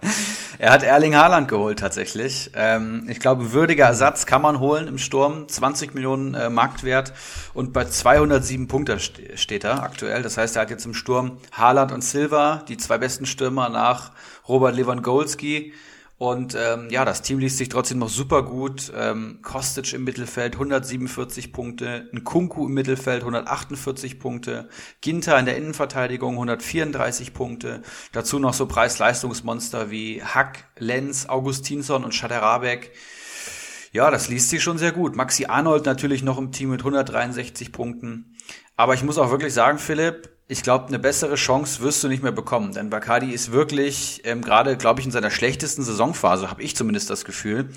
er 0.60 0.72
hat 0.72 0.84
Erling 0.84 1.16
Haaland 1.16 1.48
geholt 1.48 1.80
tatsächlich. 1.80 2.52
Ähm, 2.56 3.08
ich 3.10 3.20
glaube, 3.20 3.52
würdiger 3.52 3.86
Ersatz 3.86 4.26
kann 4.26 4.42
man 4.42 4.60
holen 4.60 4.88
im 4.88 4.98
Sturm. 4.98 5.48
20 5.48 5.96
Millionen 5.96 6.36
äh, 6.36 6.50
Marktwert 6.50 7.14
und 7.54 7.74
bei 7.74 7.86
207 7.86 8.68
Punkten 8.68 9.00
steht 9.00 9.64
er 9.64 9.82
aktuell. 9.82 10.22
Das 10.22 10.38
heißt, 10.38 10.56
er 10.56 10.62
hat 10.62 10.70
jetzt 10.70 10.86
im 10.86 10.94
Sturm 10.94 11.38
Haaland 11.52 11.92
und 11.92 12.04
Silva, 12.04 12.64
die 12.68 12.78
zwei 12.78 13.00
besten 13.00 13.26
Stürmer 13.26 13.70
nach 13.70 14.12
Robert 14.48 14.76
Lewandowski. 14.76 15.74
Und 16.22 16.54
ähm, 16.54 16.92
ja, 16.92 17.04
das 17.04 17.24
Team 17.24 17.40
liest 17.40 17.58
sich 17.58 17.70
trotzdem 17.70 17.98
noch 17.98 18.08
super 18.08 18.44
gut. 18.44 18.94
Ähm, 18.96 19.40
Kostic 19.42 19.92
im 19.94 20.04
Mittelfeld 20.04 20.54
147 20.54 21.52
Punkte, 21.52 22.12
ein 22.14 22.24
Kunku 22.24 22.68
im 22.68 22.76
Mittelfeld 22.76 23.22
148 23.22 24.20
Punkte, 24.20 24.70
Ginter 25.02 25.40
in 25.40 25.48
der 25.48 25.58
Innenverteidigung 25.58 26.34
134 26.34 27.34
Punkte. 27.34 27.82
Dazu 28.12 28.38
noch 28.38 28.54
so 28.54 28.68
Preis-Leistungsmonster 28.68 29.90
wie 29.90 30.22
Hack, 30.22 30.66
Lenz, 30.78 31.26
Augustinsson 31.28 32.04
und 32.04 32.14
Schaderabek. 32.14 32.92
Ja, 33.92 34.12
das 34.12 34.30
liest 34.30 34.52
sich 34.52 34.62
schon 34.62 34.78
sehr 34.78 34.92
gut. 34.92 35.16
Maxi 35.16 35.46
Arnold 35.46 35.88
natürlich 35.88 36.22
noch 36.22 36.38
im 36.38 36.52
Team 36.52 36.70
mit 36.70 36.82
163 36.82 37.72
Punkten. 37.72 38.36
Aber 38.78 38.94
ich 38.94 39.02
muss 39.02 39.18
auch 39.18 39.32
wirklich 39.32 39.56
sagen, 39.56 39.80
Philipp, 39.80 40.31
ich 40.52 40.64
glaube, 40.64 40.88
eine 40.88 41.00
bessere 41.00 41.36
Chance 41.36 41.82
wirst 41.82 42.04
du 42.04 42.10
nicht 42.10 42.24
mehr 42.24 42.34
bekommen. 42.34 42.74
Denn 42.74 42.90
Bacardi 42.90 43.32
ist 43.32 43.54
wirklich 43.54 44.22
ähm, 44.26 44.42
gerade, 44.42 44.76
glaube 44.76 45.00
ich, 45.00 45.06
in 45.06 45.12
seiner 45.12 45.32
schlechtesten 45.32 45.82
Saisonphase, 45.82 46.50
habe 46.50 46.62
ich 46.62 46.76
zumindest 46.76 47.10
das 47.10 47.24
Gefühl. 47.24 47.70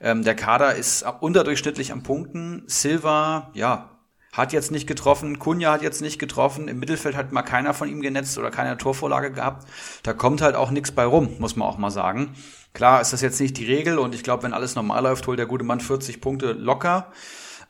Ähm, 0.00 0.22
der 0.22 0.36
Kader 0.36 0.76
ist 0.76 1.04
unterdurchschnittlich 1.18 1.90
am 1.90 2.04
Punkten. 2.04 2.62
Silva, 2.68 3.50
ja, 3.54 3.90
hat 4.32 4.52
jetzt 4.52 4.70
nicht 4.70 4.86
getroffen. 4.86 5.40
Kunja 5.40 5.72
hat 5.72 5.82
jetzt 5.82 6.02
nicht 6.02 6.20
getroffen. 6.20 6.68
Im 6.68 6.78
Mittelfeld 6.78 7.16
hat 7.16 7.32
mal 7.32 7.42
keiner 7.42 7.74
von 7.74 7.88
ihm 7.88 8.00
genetzt 8.00 8.38
oder 8.38 8.52
keine 8.52 8.76
Torvorlage 8.76 9.32
gehabt. 9.32 9.66
Da 10.04 10.12
kommt 10.12 10.40
halt 10.40 10.54
auch 10.54 10.70
nichts 10.70 10.92
bei 10.92 11.04
rum, 11.04 11.34
muss 11.40 11.56
man 11.56 11.66
auch 11.66 11.78
mal 11.78 11.90
sagen. 11.90 12.36
Klar 12.74 13.00
ist 13.00 13.12
das 13.12 13.22
jetzt 13.22 13.40
nicht 13.40 13.58
die 13.58 13.66
Regel 13.66 13.98
und 13.98 14.14
ich 14.14 14.22
glaube, 14.22 14.44
wenn 14.44 14.52
alles 14.52 14.76
normal 14.76 15.02
läuft, 15.02 15.26
holt 15.26 15.40
der 15.40 15.46
gute 15.46 15.64
Mann 15.64 15.80
40 15.80 16.20
Punkte 16.20 16.52
locker. 16.52 17.10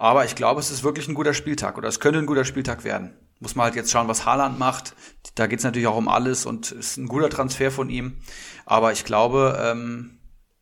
Aber 0.01 0.25
ich 0.25 0.35
glaube, 0.35 0.61
es 0.61 0.71
ist 0.71 0.83
wirklich 0.83 1.07
ein 1.09 1.15
guter 1.15 1.35
Spieltag 1.35 1.79
oder 1.79 1.89
es 1.89 2.01
könnte 2.01 2.19
ein 2.19 2.27
guter 2.27 2.45
Spieltag 2.45 2.85
werden 2.85 3.15
muss 3.41 3.57
man 3.57 3.65
halt 3.65 3.75
jetzt 3.75 3.91
schauen, 3.91 4.07
was 4.07 4.27
Haaland 4.27 4.59
macht. 4.59 4.95
Da 5.35 5.47
geht 5.47 5.59
es 5.59 5.65
natürlich 5.65 5.89
auch 5.89 5.97
um 5.97 6.09
alles 6.09 6.47
und 6.47 6.71
ist 6.71 6.99
ein 6.99 7.09
guter 7.09 7.31
Transfer 7.31 7.71
von 7.71 7.89
ihm. 7.89 8.19
Aber 8.67 8.93
ich 8.93 9.05
glaube, 9.05 9.59
ähm, 9.61 10.19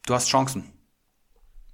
du 0.07 0.15
hast 0.15 0.29
Chancen. 0.29 0.65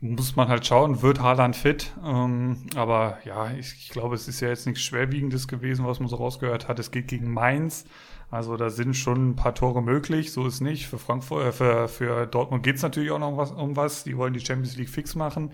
Muss 0.00 0.36
man 0.36 0.48
halt 0.48 0.66
schauen, 0.66 1.02
wird 1.02 1.20
Haaland 1.20 1.56
fit. 1.56 1.92
Ähm, 2.04 2.66
aber 2.74 3.18
ja, 3.24 3.50
ich, 3.52 3.74
ich, 3.74 3.88
glaube, 3.90 4.14
es 4.14 4.28
ist 4.28 4.40
ja 4.40 4.48
jetzt 4.48 4.66
nichts 4.66 4.82
Schwerwiegendes 4.82 5.46
gewesen, 5.46 5.86
was 5.86 6.00
man 6.00 6.08
so 6.08 6.16
rausgehört 6.16 6.68
hat. 6.68 6.78
Es 6.78 6.90
geht 6.90 7.08
gegen 7.08 7.32
Mainz. 7.32 7.84
Also 8.30 8.56
da 8.56 8.70
sind 8.70 8.94
schon 8.94 9.30
ein 9.30 9.36
paar 9.36 9.54
Tore 9.54 9.82
möglich, 9.82 10.32
so 10.32 10.46
ist 10.46 10.60
nicht. 10.60 10.88
Für 10.88 10.98
Frankfurt, 10.98 11.46
äh, 11.46 11.52
für, 11.52 11.88
für 11.88 12.26
Dortmund 12.26 12.62
geht 12.62 12.76
es 12.76 12.82
natürlich 12.82 13.10
auch 13.10 13.18
noch 13.18 13.36
was, 13.36 13.52
um 13.52 13.76
was. 13.76 14.04
Die 14.04 14.16
wollen 14.16 14.32
die 14.32 14.44
Champions 14.44 14.76
League 14.76 14.88
fix 14.88 15.14
machen. 15.14 15.52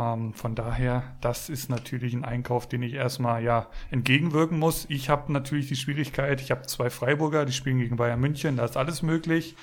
Ähm, 0.00 0.32
von 0.32 0.54
daher, 0.54 1.02
das 1.20 1.48
ist 1.48 1.68
natürlich 1.68 2.14
ein 2.14 2.24
Einkauf, 2.24 2.66
den 2.68 2.82
ich 2.82 2.94
erstmal 2.94 3.42
ja 3.42 3.66
entgegenwirken 3.90 4.58
muss. 4.58 4.86
Ich 4.88 5.10
habe 5.10 5.32
natürlich 5.32 5.68
die 5.68 5.76
Schwierigkeit, 5.76 6.40
ich 6.40 6.50
habe 6.50 6.62
zwei 6.62 6.88
Freiburger, 6.88 7.44
die 7.44 7.52
spielen 7.52 7.78
gegen 7.78 7.96
Bayern 7.96 8.20
München, 8.20 8.56
da 8.56 8.64
ist 8.64 8.76
alles 8.76 9.02
möglich. 9.02 9.56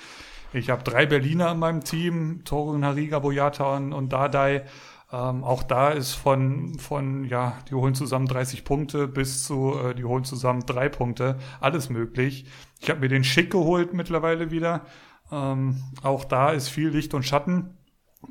Ich 0.52 0.70
habe 0.70 0.82
drei 0.82 1.06
Berliner 1.06 1.52
in 1.52 1.58
meinem 1.58 1.84
Team, 1.84 2.42
Torun 2.44 2.84
Hariga, 2.84 3.18
Boyata 3.18 3.76
und, 3.76 3.92
und 3.92 4.12
Dardai. 4.12 4.64
Ähm, 5.10 5.42
auch 5.42 5.62
da 5.62 5.90
ist 5.90 6.14
von, 6.14 6.78
von, 6.78 7.24
ja, 7.24 7.58
die 7.68 7.74
holen 7.74 7.94
zusammen 7.94 8.26
30 8.26 8.64
Punkte 8.64 9.08
bis 9.08 9.44
zu, 9.44 9.74
äh, 9.78 9.94
die 9.94 10.04
holen 10.04 10.24
zusammen 10.24 10.64
drei 10.64 10.88
Punkte. 10.88 11.38
Alles 11.60 11.90
möglich. 11.90 12.46
Ich 12.80 12.88
habe 12.88 13.00
mir 13.00 13.08
den 13.08 13.24
Schick 13.24 13.50
geholt 13.50 13.92
mittlerweile 13.92 14.50
wieder. 14.50 14.86
Ähm, 15.32 15.82
auch 16.02 16.24
da 16.24 16.50
ist 16.50 16.68
viel 16.68 16.88
Licht 16.90 17.12
und 17.12 17.24
Schatten. 17.24 17.77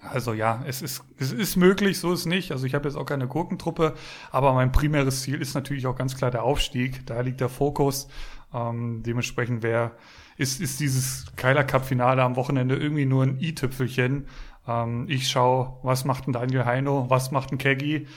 Also 0.02 0.34
ja, 0.34 0.64
es 0.68 0.82
ist, 0.82 1.04
es 1.18 1.32
ist 1.32 1.56
möglich, 1.56 2.00
so 2.00 2.12
ist 2.12 2.26
nicht. 2.26 2.52
Also 2.52 2.66
ich 2.66 2.76
habe 2.76 2.88
jetzt 2.88 2.98
auch 2.98 3.06
keine 3.06 3.28
Gurkentruppe, 3.28 3.94
aber 4.32 4.54
mein 4.54 4.72
primäres 4.72 5.22
Ziel 5.22 5.42
ist 5.42 5.54
natürlich 5.54 5.88
auch 5.88 5.96
ganz 5.96 6.18
klar 6.18 6.30
der 6.30 6.44
Aufstieg. 6.44 7.06
Da 7.06 7.22
liegt 7.22 7.40
der 7.40 7.50
Fokus. 7.50 8.08
Ähm, 8.54 9.04
dementsprechend 9.04 9.64
wäre, 9.64 9.92
ist, 10.38 10.62
ist 10.62 10.80
dieses 10.80 11.26
Keiler 11.36 11.64
Cup 11.64 11.86
Finale 11.86 12.24
am 12.24 12.36
Wochenende 12.36 12.76
irgendwie 12.76 13.06
nur 13.06 13.24
ein 13.24 13.40
i-Tüpfelchen. 13.40 14.28
Ähm, 14.68 15.06
ich 15.10 15.30
schaue, 15.30 15.78
was 15.84 16.06
macht 16.06 16.28
ein 16.28 16.34
Daniel 16.34 16.66
Heino, 16.66 17.10
was 17.10 17.32
macht 17.32 17.52
ein 17.52 17.58
Keggy. 17.58 18.08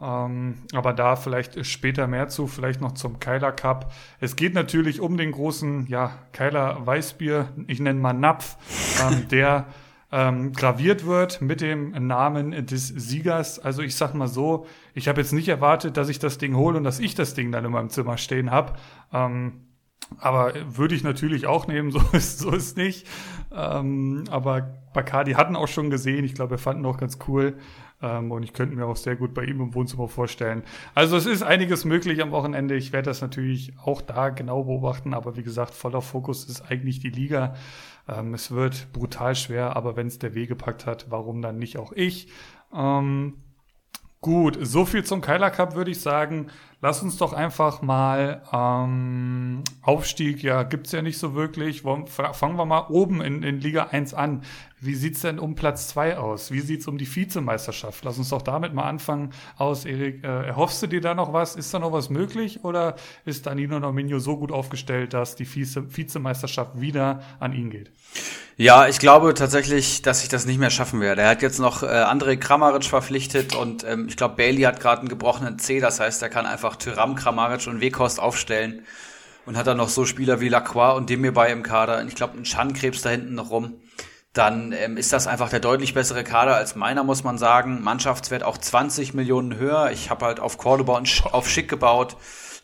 Ähm, 0.00 0.56
aber 0.74 0.92
da 0.92 1.16
vielleicht 1.16 1.64
später 1.64 2.06
mehr 2.06 2.28
zu, 2.28 2.46
vielleicht 2.46 2.80
noch 2.80 2.92
zum 2.92 3.18
Keiler 3.18 3.52
Cup. 3.52 3.92
Es 4.20 4.36
geht 4.36 4.54
natürlich 4.54 5.00
um 5.00 5.16
den 5.16 5.32
großen, 5.32 5.86
ja, 5.86 6.18
Keiler 6.32 6.86
Weißbier, 6.86 7.48
ich 7.66 7.80
nenne 7.80 7.98
mal 7.98 8.12
Napf, 8.12 8.56
ähm, 9.02 9.28
der 9.28 9.66
ähm, 10.12 10.52
graviert 10.52 11.04
wird 11.04 11.40
mit 11.40 11.60
dem 11.60 11.90
Namen 12.06 12.66
des 12.66 12.88
Siegers. 12.88 13.58
Also 13.58 13.82
ich 13.82 13.96
sag 13.96 14.14
mal 14.14 14.28
so, 14.28 14.66
ich 14.94 15.08
habe 15.08 15.20
jetzt 15.20 15.32
nicht 15.32 15.48
erwartet, 15.48 15.96
dass 15.96 16.08
ich 16.08 16.18
das 16.18 16.38
Ding 16.38 16.56
hole 16.56 16.76
und 16.76 16.84
dass 16.84 17.00
ich 17.00 17.14
das 17.14 17.34
Ding 17.34 17.50
dann 17.52 17.64
in 17.64 17.72
meinem 17.72 17.90
Zimmer 17.90 18.16
stehen 18.16 18.50
habe. 18.50 18.74
Ähm, 19.12 19.66
aber 20.18 20.52
würde 20.68 20.94
ich 20.94 21.02
natürlich 21.02 21.46
auch 21.46 21.66
nehmen, 21.66 21.90
so 21.92 22.00
ist 22.12 22.38
so 22.38 22.50
ist 22.50 22.76
nicht. 22.76 23.06
Ähm, 23.52 24.24
aber 24.30 24.74
Bacardi 24.92 25.32
hatten 25.32 25.56
auch 25.56 25.68
schon 25.68 25.90
gesehen, 25.90 26.24
ich 26.24 26.34
glaube, 26.34 26.52
wir 26.52 26.58
fanden 26.58 26.86
auch 26.86 26.98
ganz 26.98 27.18
cool. 27.28 27.56
Ähm, 28.02 28.30
und 28.30 28.42
ich 28.42 28.52
könnte 28.52 28.76
mir 28.76 28.86
auch 28.86 28.96
sehr 28.96 29.16
gut 29.16 29.32
bei 29.34 29.44
ihm 29.44 29.60
im 29.60 29.74
Wohnzimmer 29.74 30.08
vorstellen. 30.08 30.62
Also 30.94 31.16
es 31.16 31.26
ist 31.26 31.42
einiges 31.42 31.84
möglich 31.84 32.22
am 32.22 32.30
Wochenende. 32.30 32.76
Ich 32.76 32.92
werde 32.92 33.10
das 33.10 33.22
natürlich 33.22 33.72
auch 33.82 34.02
da 34.02 34.28
genau 34.28 34.64
beobachten, 34.64 35.14
aber 35.14 35.36
wie 35.36 35.42
gesagt, 35.42 35.74
voller 35.74 36.02
Fokus 36.02 36.44
ist 36.44 36.70
eigentlich 36.70 37.00
die 37.00 37.10
Liga. 37.10 37.54
Ähm, 38.08 38.34
es 38.34 38.50
wird 38.50 38.92
brutal 38.92 39.34
schwer, 39.34 39.76
aber 39.76 39.96
wenn 39.96 40.08
es 40.08 40.18
der 40.18 40.34
Weh 40.34 40.46
gepackt 40.46 40.86
hat, 40.86 41.06
warum 41.10 41.40
dann 41.42 41.58
nicht 41.58 41.78
auch 41.78 41.92
ich? 41.92 42.28
Ähm, 42.74 43.38
gut, 44.20 44.58
so 44.60 44.84
viel 44.84 45.04
zum 45.04 45.20
Keiler 45.20 45.50
Cup 45.50 45.74
würde 45.74 45.90
ich 45.90 46.00
sagen. 46.00 46.48
Lass 46.82 47.02
uns 47.02 47.16
doch 47.16 47.32
einfach 47.32 47.80
mal 47.80 48.42
ähm, 48.52 49.62
Aufstieg, 49.80 50.42
ja, 50.42 50.62
gibt's 50.62 50.92
ja 50.92 51.00
nicht 51.00 51.18
so 51.18 51.34
wirklich. 51.34 51.82
Fangen 51.82 52.56
wir 52.56 52.66
mal 52.66 52.86
oben 52.90 53.22
in, 53.22 53.42
in 53.42 53.60
Liga 53.60 53.84
1 53.92 54.12
an. 54.12 54.42
Wie 54.78 54.94
sieht's 54.94 55.22
denn 55.22 55.38
um 55.38 55.54
Platz 55.54 55.88
2 55.88 56.18
aus? 56.18 56.50
Wie 56.50 56.60
sieht's 56.60 56.86
um 56.86 56.98
die 56.98 57.06
Vizemeisterschaft? 57.06 58.04
Lass 58.04 58.18
uns 58.18 58.28
doch 58.28 58.42
damit 58.42 58.74
mal 58.74 58.84
anfangen 58.84 59.30
aus, 59.56 59.86
Erik. 59.86 60.22
Äh, 60.22 60.48
erhoffst 60.48 60.82
du 60.82 60.86
dir 60.86 61.00
da 61.00 61.14
noch 61.14 61.32
was? 61.32 61.56
Ist 61.56 61.72
da 61.72 61.78
noch 61.78 61.92
was 61.92 62.10
möglich? 62.10 62.62
Oder 62.62 62.96
ist 63.24 63.46
Danilo 63.46 63.80
Nominio 63.80 64.18
so 64.18 64.36
gut 64.36 64.52
aufgestellt, 64.52 65.14
dass 65.14 65.34
die 65.34 65.46
Vize 65.46 65.96
Vizemeisterschaft 65.96 66.78
wieder 66.78 67.22
an 67.40 67.54
ihn 67.54 67.70
geht? 67.70 67.90
Ja, 68.58 68.88
ich 68.88 68.98
glaube 68.98 69.34
tatsächlich, 69.34 70.00
dass 70.00 70.22
ich 70.22 70.30
das 70.30 70.46
nicht 70.46 70.58
mehr 70.58 70.70
schaffen 70.70 71.02
werde. 71.02 71.20
Er 71.20 71.28
hat 71.28 71.42
jetzt 71.42 71.58
noch 71.58 71.82
äh, 71.82 71.86
André 71.86 72.38
Kramaric 72.38 72.84
verpflichtet 72.84 73.54
und 73.54 73.84
ähm, 73.84 74.06
ich 74.08 74.16
glaube, 74.16 74.36
Bailey 74.36 74.62
hat 74.62 74.80
gerade 74.80 75.00
einen 75.00 75.10
gebrochenen 75.10 75.58
C, 75.58 75.78
das 75.78 76.00
heißt, 76.00 76.22
er 76.22 76.30
kann 76.30 76.46
einfach 76.46 76.65
Tyram, 76.74 77.14
Kramaric 77.14 77.68
und 77.68 77.80
Wekost 77.80 78.18
aufstellen 78.18 78.84
und 79.46 79.56
hat 79.56 79.68
dann 79.68 79.76
noch 79.76 79.90
so 79.90 80.04
Spieler 80.04 80.40
wie 80.40 80.48
Lacroix 80.48 80.96
und 80.96 81.08
Demir 81.08 81.32
bei 81.32 81.52
im 81.52 81.62
Kader. 81.62 82.00
Und 82.00 82.08
ich 82.08 82.16
glaube, 82.16 82.36
ein 82.36 82.44
Schandkrebs 82.44 83.02
da 83.02 83.10
hinten 83.10 83.36
noch 83.36 83.50
rum 83.50 83.74
dann 84.36 84.72
ähm, 84.72 84.96
ist 84.96 85.12
das 85.12 85.26
einfach 85.26 85.48
der 85.48 85.60
deutlich 85.60 85.94
bessere 85.94 86.22
Kader 86.22 86.56
als 86.56 86.76
meiner, 86.76 87.04
muss 87.04 87.24
man 87.24 87.38
sagen. 87.38 87.82
Mannschaftswert 87.82 88.42
auch 88.42 88.58
20 88.58 89.14
Millionen 89.14 89.56
höher. 89.56 89.90
Ich 89.92 90.10
habe 90.10 90.26
halt 90.26 90.40
auf 90.40 90.58
Cordoba 90.58 90.96
und 90.96 91.22
auf 91.32 91.48
Schick 91.48 91.68
gebaut, 91.68 92.16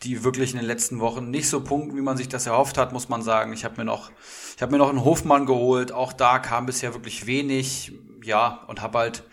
die 0.02 0.22
wirklich 0.22 0.52
in 0.52 0.58
den 0.58 0.66
letzten 0.66 1.00
Wochen 1.00 1.30
nicht 1.30 1.48
so 1.48 1.62
punkten, 1.62 1.96
wie 1.96 2.02
man 2.02 2.16
sich 2.16 2.28
das 2.28 2.46
erhofft 2.46 2.76
hat, 2.76 2.92
muss 2.92 3.08
man 3.08 3.22
sagen. 3.22 3.52
Ich 3.52 3.64
habe 3.64 3.76
mir 3.78 3.84
noch, 3.84 4.10
ich 4.54 4.60
habe 4.60 4.72
mir 4.72 4.78
noch 4.78 4.90
einen 4.90 5.04
Hofmann 5.04 5.46
geholt. 5.46 5.92
Auch 5.92 6.12
da 6.12 6.38
kam 6.38 6.66
bisher 6.66 6.92
wirklich 6.92 7.26
wenig. 7.26 7.92
Ja, 8.22 8.64
und 8.66 8.82
habe 8.82 8.98
halt 8.98 9.24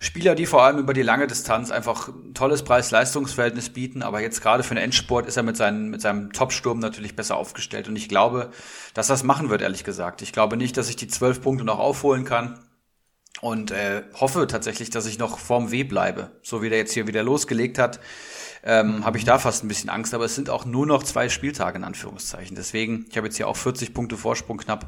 Spieler, 0.00 0.36
die 0.36 0.46
vor 0.46 0.62
allem 0.62 0.78
über 0.78 0.94
die 0.94 1.02
lange 1.02 1.26
Distanz 1.26 1.72
einfach 1.72 2.08
ein 2.08 2.32
tolles 2.32 2.62
Preis-Leistungs-Verhältnis 2.62 3.70
bieten, 3.70 4.02
aber 4.02 4.20
jetzt 4.20 4.40
gerade 4.40 4.62
für 4.62 4.74
den 4.74 4.84
Endsport 4.84 5.26
ist 5.26 5.36
er 5.36 5.42
mit, 5.42 5.56
seinen, 5.56 5.90
mit 5.90 6.00
seinem 6.00 6.32
Top-Sturm 6.32 6.78
natürlich 6.78 7.16
besser 7.16 7.36
aufgestellt. 7.36 7.88
Und 7.88 7.96
ich 7.96 8.08
glaube, 8.08 8.50
dass 8.94 9.08
das 9.08 9.24
machen 9.24 9.50
wird, 9.50 9.60
ehrlich 9.60 9.82
gesagt. 9.82 10.22
Ich 10.22 10.32
glaube 10.32 10.56
nicht, 10.56 10.76
dass 10.76 10.88
ich 10.88 10.94
die 10.94 11.08
zwölf 11.08 11.42
Punkte 11.42 11.64
noch 11.64 11.80
aufholen 11.80 12.24
kann. 12.24 12.60
Und 13.40 13.70
äh, 13.70 14.02
hoffe 14.14 14.46
tatsächlich, 14.46 14.90
dass 14.90 15.06
ich 15.06 15.18
noch 15.18 15.38
vorm 15.38 15.70
W 15.70 15.84
bleibe. 15.84 16.32
So 16.42 16.62
wie 16.62 16.68
der 16.68 16.78
jetzt 16.78 16.92
hier 16.92 17.06
wieder 17.06 17.22
losgelegt 17.22 17.78
hat, 17.78 18.00
ähm, 18.64 19.04
habe 19.04 19.18
ich 19.18 19.24
da 19.24 19.38
fast 19.38 19.64
ein 19.64 19.68
bisschen 19.68 19.90
Angst. 19.90 20.14
Aber 20.14 20.24
es 20.24 20.34
sind 20.34 20.50
auch 20.50 20.64
nur 20.64 20.86
noch 20.86 21.02
zwei 21.02 21.28
Spieltage 21.28 21.78
in 21.78 21.84
Anführungszeichen. 21.84 22.56
Deswegen, 22.56 23.06
ich 23.10 23.16
habe 23.16 23.26
jetzt 23.26 23.36
hier 23.36 23.48
auch 23.48 23.56
40 23.56 23.94
Punkte 23.94 24.16
Vorsprung 24.16 24.58
knapp. 24.58 24.86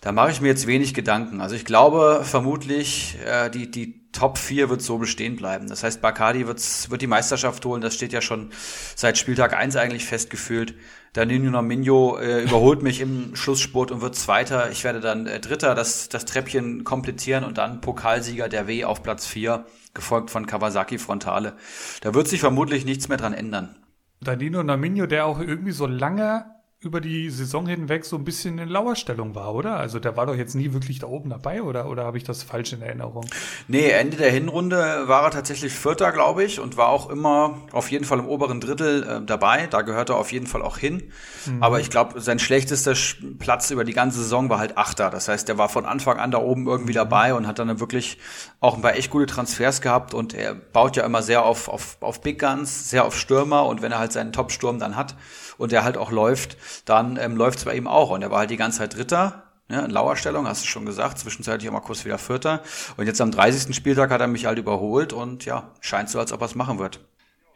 Da 0.00 0.12
mache 0.12 0.30
ich 0.30 0.40
mir 0.40 0.48
jetzt 0.48 0.68
wenig 0.68 0.94
Gedanken. 0.94 1.40
Also 1.40 1.56
ich 1.56 1.64
glaube 1.64 2.20
vermutlich, 2.22 3.16
äh, 3.26 3.50
die, 3.50 3.68
die 3.68 4.05
Top 4.16 4.38
4 4.38 4.70
wird 4.70 4.80
so 4.80 4.96
bestehen 4.96 5.36
bleiben. 5.36 5.68
Das 5.68 5.82
heißt, 5.82 6.00
Bacardi 6.00 6.46
wird's, 6.46 6.90
wird 6.90 7.02
die 7.02 7.06
Meisterschaft 7.06 7.62
holen. 7.66 7.82
Das 7.82 7.94
steht 7.94 8.14
ja 8.14 8.22
schon 8.22 8.50
seit 8.94 9.18
Spieltag 9.18 9.52
1 9.54 9.76
eigentlich 9.76 10.06
festgefühlt. 10.06 10.74
Danilo 11.12 11.50
Nominho 11.50 12.16
äh, 12.16 12.44
überholt 12.44 12.82
mich 12.82 13.02
im 13.02 13.36
Schlussspurt 13.36 13.90
und 13.90 14.00
wird 14.00 14.14
Zweiter. 14.14 14.70
Ich 14.70 14.84
werde 14.84 15.00
dann 15.00 15.26
äh, 15.26 15.38
Dritter, 15.38 15.74
das, 15.74 16.08
das 16.08 16.24
Treppchen 16.24 16.82
komplettieren 16.82 17.44
und 17.44 17.58
dann 17.58 17.82
Pokalsieger 17.82 18.48
der 18.48 18.66
W 18.66 18.84
auf 18.84 19.02
Platz 19.02 19.26
4, 19.26 19.66
gefolgt 19.92 20.30
von 20.30 20.46
Kawasaki 20.46 20.96
Frontale. 20.96 21.52
Da 22.00 22.14
wird 22.14 22.26
sich 22.26 22.40
vermutlich 22.40 22.86
nichts 22.86 23.08
mehr 23.08 23.18
dran 23.18 23.34
ändern. 23.34 23.76
Danilo 24.22 24.62
Nominho, 24.62 25.04
der 25.04 25.26
auch 25.26 25.40
irgendwie 25.40 25.72
so 25.72 25.86
lange 25.86 26.55
über 26.86 27.00
die 27.00 27.28
Saison 27.30 27.66
hinweg 27.66 28.04
so 28.04 28.16
ein 28.16 28.24
bisschen 28.24 28.58
in 28.58 28.68
Lauerstellung 28.68 29.34
war, 29.34 29.54
oder? 29.54 29.76
Also 29.76 29.98
der 29.98 30.16
war 30.16 30.26
doch 30.26 30.36
jetzt 30.36 30.54
nie 30.54 30.72
wirklich 30.72 31.00
da 31.00 31.08
oben 31.08 31.30
dabei, 31.30 31.62
oder, 31.62 31.88
oder 31.88 32.04
habe 32.04 32.16
ich 32.16 32.24
das 32.24 32.42
falsch 32.42 32.72
in 32.72 32.80
Erinnerung? 32.80 33.26
Nee, 33.68 33.90
Ende 33.90 34.16
der 34.16 34.30
Hinrunde 34.30 34.76
war 35.06 35.24
er 35.24 35.30
tatsächlich 35.30 35.72
Vierter, 35.72 36.12
glaube 36.12 36.44
ich, 36.44 36.60
und 36.60 36.76
war 36.76 36.88
auch 36.88 37.10
immer 37.10 37.58
auf 37.72 37.90
jeden 37.90 38.04
Fall 38.04 38.20
im 38.20 38.26
oberen 38.26 38.60
Drittel 38.60 39.02
äh, 39.02 39.26
dabei. 39.26 39.66
Da 39.66 39.82
gehört 39.82 40.10
er 40.10 40.16
auf 40.16 40.32
jeden 40.32 40.46
Fall 40.46 40.62
auch 40.62 40.78
hin. 40.78 41.10
Mhm. 41.46 41.62
Aber 41.62 41.80
ich 41.80 41.90
glaube, 41.90 42.20
sein 42.20 42.38
schlechtester 42.38 42.94
Platz 43.38 43.70
über 43.70 43.84
die 43.84 43.92
ganze 43.92 44.20
Saison 44.20 44.48
war 44.48 44.58
halt 44.58 44.78
Achter. 44.78 45.10
Das 45.10 45.28
heißt, 45.28 45.48
er 45.48 45.58
war 45.58 45.68
von 45.68 45.84
Anfang 45.84 46.18
an 46.18 46.30
da 46.30 46.38
oben 46.38 46.66
irgendwie 46.66 46.92
mhm. 46.92 46.96
dabei 46.96 47.34
und 47.34 47.46
hat 47.46 47.58
dann 47.58 47.80
wirklich 47.80 48.18
auch 48.60 48.76
ein 48.76 48.82
paar 48.82 48.94
echt 48.94 49.10
gute 49.10 49.26
Transfers 49.26 49.80
gehabt 49.80 50.14
und 50.14 50.34
er 50.34 50.54
baut 50.54 50.96
ja 50.96 51.04
immer 51.04 51.22
sehr 51.22 51.44
auf, 51.44 51.68
auf, 51.68 51.98
auf 52.00 52.20
Big 52.20 52.38
Guns, 52.38 52.90
sehr 52.90 53.04
auf 53.04 53.18
Stürmer 53.18 53.66
und 53.66 53.82
wenn 53.82 53.92
er 53.92 53.98
halt 53.98 54.12
seinen 54.12 54.32
Top-Sturm 54.32 54.78
dann 54.78 54.96
hat, 54.96 55.16
und 55.58 55.72
der 55.72 55.84
halt 55.84 55.96
auch 55.96 56.10
läuft, 56.10 56.56
dann 56.84 57.16
ähm, 57.16 57.36
läuft 57.36 57.58
es 57.58 57.64
bei 57.64 57.76
ihm 57.76 57.86
auch. 57.86 58.10
Und 58.10 58.22
er 58.22 58.30
war 58.30 58.40
halt 58.40 58.50
die 58.50 58.56
ganze 58.56 58.78
Zeit 58.78 58.96
Dritter, 58.96 59.42
ja, 59.68 59.84
in 59.84 59.90
Lauerstellung, 59.90 60.46
hast 60.46 60.62
du 60.62 60.68
schon 60.68 60.86
gesagt, 60.86 61.18
zwischenzeitlich 61.18 61.68
auch 61.68 61.72
mal 61.72 61.80
kurz 61.80 62.04
wieder 62.04 62.18
Vierter. 62.18 62.62
Und 62.96 63.06
jetzt 63.06 63.20
am 63.20 63.32
30. 63.32 63.74
Spieltag 63.74 64.10
hat 64.10 64.20
er 64.20 64.28
mich 64.28 64.46
halt 64.46 64.58
überholt 64.58 65.12
und 65.12 65.44
ja, 65.44 65.72
scheint 65.80 66.08
so, 66.08 66.20
als 66.20 66.32
ob 66.32 66.40
er 66.40 66.46
es 66.46 66.54
machen 66.54 66.78
wird. 66.78 67.00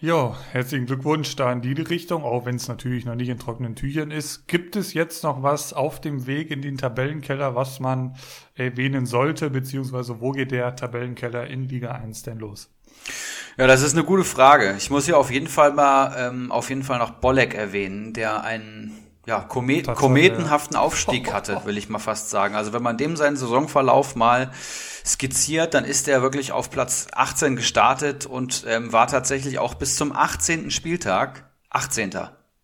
Ja, 0.02 0.34
herzlichen 0.52 0.86
Glückwunsch 0.86 1.36
da 1.36 1.52
in 1.52 1.60
die 1.60 1.74
Richtung, 1.74 2.24
auch 2.24 2.46
wenn 2.46 2.56
es 2.56 2.68
natürlich 2.68 3.04
noch 3.04 3.16
nicht 3.16 3.28
in 3.28 3.38
trockenen 3.38 3.76
Tüchern 3.76 4.10
ist. 4.10 4.48
Gibt 4.48 4.74
es 4.74 4.94
jetzt 4.94 5.22
noch 5.24 5.42
was 5.42 5.74
auf 5.74 6.00
dem 6.00 6.26
Weg 6.26 6.50
in 6.50 6.62
den 6.62 6.78
Tabellenkeller, 6.78 7.54
was 7.54 7.80
man 7.80 8.16
erwähnen 8.54 9.04
sollte, 9.04 9.50
beziehungsweise 9.50 10.22
wo 10.22 10.30
geht 10.32 10.52
der 10.52 10.74
Tabellenkeller 10.74 11.46
in 11.48 11.68
Liga 11.68 11.92
1 11.92 12.22
denn 12.22 12.38
los? 12.38 12.70
Ja, 13.60 13.66
das 13.66 13.82
ist 13.82 13.92
eine 13.92 14.04
gute 14.04 14.24
Frage. 14.24 14.74
Ich 14.78 14.88
muss 14.88 15.04
hier 15.04 15.18
auf 15.18 15.30
jeden 15.30 15.46
Fall 15.46 15.74
mal 15.74 16.14
ähm, 16.16 16.50
auf 16.50 16.70
jeden 16.70 16.82
Fall 16.82 16.98
noch 16.98 17.10
Bolek 17.10 17.52
erwähnen, 17.52 18.14
der 18.14 18.42
einen 18.42 18.96
ja, 19.26 19.40
Komet 19.40 19.86
kometenhaften 19.86 20.78
Aufstieg 20.78 21.30
hatte, 21.30 21.60
will 21.66 21.76
ich 21.76 21.90
mal 21.90 21.98
fast 21.98 22.30
sagen. 22.30 22.54
Also 22.54 22.72
wenn 22.72 22.82
man 22.82 22.96
dem 22.96 23.18
seinen 23.18 23.36
Saisonverlauf 23.36 24.16
mal 24.16 24.50
skizziert, 25.04 25.74
dann 25.74 25.84
ist 25.84 26.08
er 26.08 26.22
wirklich 26.22 26.52
auf 26.52 26.70
Platz 26.70 27.08
18 27.12 27.54
gestartet 27.54 28.24
und 28.24 28.64
ähm, 28.66 28.94
war 28.94 29.08
tatsächlich 29.08 29.58
auch 29.58 29.74
bis 29.74 29.94
zum 29.94 30.16
18. 30.16 30.70
Spieltag 30.70 31.50
18. 31.68 32.12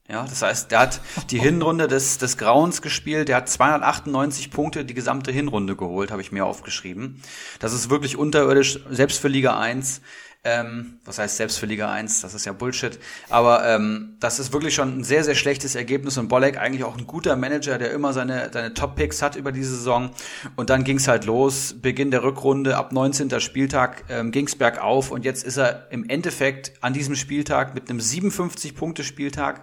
Ja, 0.09 0.23
das 0.23 0.41
heißt, 0.41 0.71
der 0.71 0.79
hat 0.79 1.01
die 1.31 1.41
Hinrunde 1.41 1.89
des, 1.89 2.19
des 2.19 2.39
Grauens 2.39 2.81
gespielt, 2.81 3.29
der 3.29 3.37
hat 3.37 3.49
298 3.49 4.53
Punkte 4.53 4.85
die 4.85 4.95
gesamte 4.95 5.33
Hinrunde 5.33 5.75
geholt, 5.75 6.13
habe 6.13 6.23
ich 6.23 6.31
mir 6.31 6.47
aufgeschrieben. 6.47 7.21
Das 7.59 7.73
ist 7.73 7.91
wirklich 7.91 8.17
unterirdisch, 8.17 8.79
selbst 8.89 9.21
für 9.21 9.27
Liga 9.27 9.59
1. 9.59 10.01
Ähm, 10.49 11.01
was 11.05 11.19
heißt 11.19 11.39
selbst 11.39 11.59
für 11.59 11.67
Liga 11.67 11.91
1? 11.91 12.21
Das 12.21 12.33
ist 12.33 12.47
ja 12.47 12.53
Bullshit. 12.53 13.01
Aber 13.31 13.67
ähm, 13.67 14.15
das 14.21 14.39
ist 14.39 14.53
wirklich 14.53 14.77
schon 14.77 15.01
ein 15.01 15.03
sehr, 15.03 15.25
sehr 15.25 15.35
schlechtes 15.35 15.75
Ergebnis 15.75 16.19
und 16.19 16.29
Bolek 16.29 16.57
eigentlich 16.57 16.85
auch 16.85 16.97
ein 16.97 17.05
guter 17.05 17.35
Manager, 17.35 17.79
der 17.79 17.91
immer 17.91 18.13
seine, 18.13 18.51
seine 18.53 18.73
Top-Picks 18.73 19.23
hat 19.23 19.35
über 19.35 19.51
die 19.51 19.65
Saison. 19.65 20.11
Und 20.55 20.71
dann 20.71 20.85
ging's 20.85 21.09
halt 21.09 21.25
los. 21.25 21.75
Beginn 21.83 22.13
der 22.13 22.23
Rückrunde, 22.23 22.77
ab 22.77 22.93
19. 22.93 23.41
Spieltag 23.41 24.05
ähm, 24.09 24.31
ging's 24.31 24.55
bergauf 24.55 25.11
und 25.11 25.25
jetzt 25.25 25.43
ist 25.43 25.57
er 25.57 25.89
im 25.91 26.09
Endeffekt 26.09 26.75
an 26.81 26.93
diesem 26.93 27.17
Spieltag 27.17 27.75
mit 27.75 27.91
einem 27.91 27.99
57-Punkte-Spieltag 27.99 29.63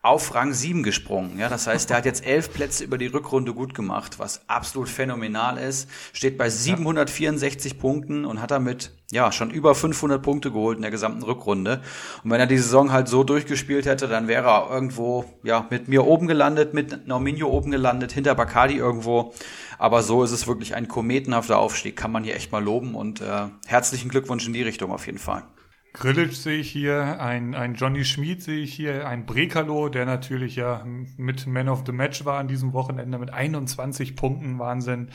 auf 0.00 0.34
Rang 0.34 0.52
7 0.52 0.84
gesprungen. 0.84 1.38
Ja, 1.38 1.48
das 1.48 1.66
heißt, 1.66 1.90
der 1.90 1.96
hat 1.96 2.04
jetzt 2.04 2.24
elf 2.24 2.52
Plätze 2.52 2.84
über 2.84 2.98
die 2.98 3.08
Rückrunde 3.08 3.52
gut 3.52 3.74
gemacht, 3.74 4.20
was 4.20 4.48
absolut 4.48 4.88
phänomenal 4.88 5.58
ist. 5.58 5.90
Steht 6.12 6.38
bei 6.38 6.48
764 6.48 7.72
ja. 7.72 7.78
Punkten 7.78 8.24
und 8.24 8.40
hat 8.40 8.52
damit 8.52 8.92
ja 9.10 9.32
schon 9.32 9.50
über 9.50 9.74
500 9.74 10.22
Punkte 10.22 10.52
geholt 10.52 10.76
in 10.76 10.82
der 10.82 10.92
gesamten 10.92 11.24
Rückrunde. 11.24 11.82
Und 12.22 12.30
wenn 12.30 12.38
er 12.38 12.46
die 12.46 12.58
Saison 12.58 12.92
halt 12.92 13.08
so 13.08 13.24
durchgespielt 13.24 13.86
hätte, 13.86 14.06
dann 14.06 14.28
wäre 14.28 14.48
er 14.48 14.70
irgendwo 14.70 15.24
ja 15.42 15.66
mit 15.68 15.88
mir 15.88 16.06
oben 16.06 16.28
gelandet, 16.28 16.74
mit 16.74 17.08
Norminho 17.08 17.48
oben 17.48 17.72
gelandet, 17.72 18.12
hinter 18.12 18.36
Bacardi 18.36 18.76
irgendwo. 18.76 19.34
Aber 19.78 20.02
so 20.02 20.22
ist 20.22 20.32
es 20.32 20.46
wirklich 20.46 20.76
ein 20.76 20.86
kometenhafter 20.86 21.58
Aufstieg, 21.58 21.96
kann 21.96 22.12
man 22.12 22.22
hier 22.22 22.36
echt 22.36 22.52
mal 22.52 22.62
loben 22.62 22.94
und 22.94 23.20
äh, 23.20 23.48
herzlichen 23.66 24.10
Glückwunsch 24.10 24.46
in 24.46 24.52
die 24.52 24.62
Richtung 24.62 24.92
auf 24.92 25.06
jeden 25.06 25.18
Fall. 25.18 25.42
Grillitsch 25.98 26.36
sehe 26.36 26.58
ich 26.58 26.70
hier, 26.70 27.20
ein, 27.20 27.56
ein 27.56 27.74
Johnny 27.74 28.04
Schmid 28.04 28.40
sehe 28.40 28.60
ich 28.60 28.72
hier, 28.72 29.08
ein 29.08 29.26
Brekalo, 29.26 29.88
der 29.88 30.06
natürlich 30.06 30.54
ja 30.54 30.86
mit 31.16 31.48
Man 31.48 31.68
of 31.68 31.82
the 31.86 31.92
Match 31.92 32.24
war 32.24 32.38
an 32.38 32.46
diesem 32.46 32.72
Wochenende 32.72 33.18
mit 33.18 33.30
21 33.30 34.14
Punkten, 34.14 34.60
Wahnsinn. 34.60 35.08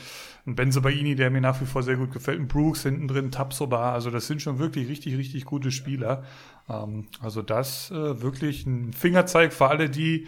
Ein 0.46 0.56
Benzobaini, 0.56 1.14
der 1.14 1.30
mir 1.30 1.40
nach 1.40 1.58
wie 1.62 1.66
vor 1.66 1.82
sehr 1.82 1.96
gut 1.96 2.12
gefällt, 2.12 2.38
ein 2.38 2.48
Brooks 2.48 2.82
hinten 2.82 3.08
drin, 3.08 3.30
Tapsoba, 3.30 3.94
also 3.94 4.10
das 4.10 4.26
sind 4.26 4.42
schon 4.42 4.58
wirklich 4.58 4.88
richtig, 4.88 5.16
richtig 5.16 5.46
gute 5.46 5.70
Spieler. 5.70 6.24
Ähm, 6.68 7.06
also 7.20 7.40
das 7.40 7.90
äh, 7.90 8.20
wirklich 8.20 8.66
ein 8.66 8.92
Fingerzeig 8.92 9.54
für 9.54 9.68
alle 9.68 9.88
die, 9.88 10.26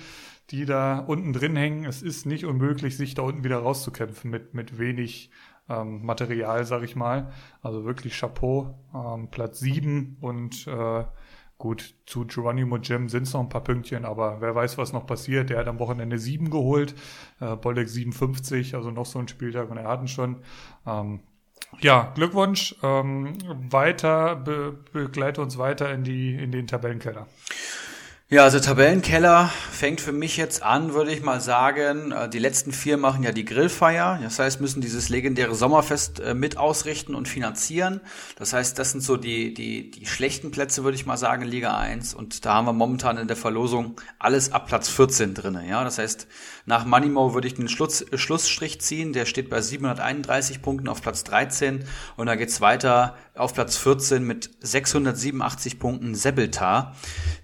die 0.51 0.65
da 0.65 1.01
unten 1.01 1.35
drin 1.35 1.57
hängen. 1.57 1.85
Es 1.85 2.01
ist 2.01 2.25
nicht 2.25 2.47
unmöglich, 2.47 2.97
sich 2.97 3.15
da 3.15 3.23
unten 3.23 3.45
wieder 3.45 3.59
rauszukämpfen 3.59 4.31
mit, 4.31 4.55
mit 4.55 4.79
wenig 4.79 5.29
ähm, 5.69 6.05
Material, 6.05 6.65
sag 6.65 6.83
ich 6.83 6.97
mal. 6.97 7.33
Also 7.63 7.85
wirklich 7.85 8.19
Chapeau, 8.19 8.75
ähm, 8.95 9.29
Platz 9.31 9.59
sieben 9.59 10.17
und 10.21 10.67
äh, 10.67 11.05
gut, 11.59 11.95
zu 12.07 12.27
Geronimo 12.27 12.77
Jim 12.77 13.09
sind 13.09 13.25
es 13.25 13.33
noch 13.33 13.41
ein 13.41 13.49
paar 13.49 13.65
Pünktchen, 13.65 14.05
aber 14.05 14.41
wer 14.41 14.55
weiß, 14.55 14.79
was 14.79 14.93
noch 14.93 15.07
passiert. 15.07 15.51
Der 15.51 15.59
hat 15.59 15.69
am 15.69 15.79
Wochenende 15.79 16.19
sieben 16.19 16.51
geholt, 16.51 16.95
äh, 17.41 17.57
Bolek 17.57 17.89
57, 17.89 18.75
also 18.75 18.91
noch 18.91 19.07
so 19.07 19.19
ein 19.19 19.29
Spieltag 19.29 19.71
und 19.71 19.79
er 19.79 19.89
hatten 19.89 20.09
schon. 20.09 20.37
Ähm, 20.87 21.21
ja, 21.81 22.13
Glückwunsch. 22.15 22.77
Ähm, 22.83 23.39
weiter, 23.71 24.37
be 24.37 24.79
begleite 24.93 25.43
uns 25.43 25.59
weiter 25.59 25.93
in 25.93 26.05
die 26.05 26.35
in 26.35 26.53
den 26.53 26.67
Tabellenkeller. 26.67 27.27
Ja, 28.29 28.43
also 28.43 28.59
Tabellenkeller 28.59 29.53
fängt 29.71 30.01
für 30.01 30.11
mich 30.11 30.37
jetzt 30.37 30.61
an, 30.61 30.95
würde 30.95 31.13
ich 31.13 31.23
mal 31.23 31.41
sagen. 31.41 32.11
Äh, 32.11 32.29
die 32.29 32.41
letzten 32.41 32.73
vier 32.73 32.97
machen 32.97 33.23
ja 33.23 33.31
die 33.31 33.45
Grillfeier. 33.45 34.19
Das 34.21 34.41
heißt, 34.41 34.61
müssen 34.61 34.81
dieses 34.81 35.09
legendäre 35.09 35.55
Sommerfest 35.55 36.19
äh, 36.19 36.35
mit 36.35 36.57
ausrichten 36.57 37.15
und 37.15 37.29
finanzieren. 37.29 38.01
Das 38.35 38.53
heißt, 38.53 38.77
das 38.81 38.91
sind 38.91 39.03
so 39.03 39.17
die, 39.17 39.55
die, 39.55 39.93
die 39.93 40.07
schlechten 40.07 40.51
Plätze, 40.51 40.83
würde 40.83 40.97
ich 40.97 41.07
mal 41.07 41.17
sagen, 41.17 41.45
Liga 41.45 41.79
1. 41.79 42.15
Und 42.15 42.45
da 42.45 42.55
haben 42.55 42.65
wir 42.65 42.73
momentan 42.73 43.17
in 43.17 43.29
der 43.29 43.37
Verlosung 43.37 44.01
alles 44.19 44.51
ab 44.51 44.67
Platz 44.67 44.89
14 44.89 45.33
drinne. 45.35 45.65
Ja, 45.69 45.85
das 45.85 45.99
heißt, 45.99 46.27
nach 46.67 46.85
Moneymo 46.85 47.33
würde 47.33 47.47
ich 47.47 47.55
den 47.55 47.69
Schluss, 47.69 48.05
Schlussstrich 48.13 48.81
ziehen. 48.81 49.13
Der 49.13 49.25
steht 49.25 49.49
bei 49.49 49.61
731 49.61 50.63
Punkten 50.63 50.89
auf 50.89 51.01
Platz 51.01 51.23
13. 51.23 51.85
Und 52.17 52.27
da 52.27 52.35
geht's 52.35 52.61
weiter 52.61 53.17
auf 53.37 53.55
Platz 53.55 53.77
14 53.77 54.25
mit 54.25 54.51
687 54.61 55.79
Punkten 55.79 56.17
Sebeltar. 56.17 56.97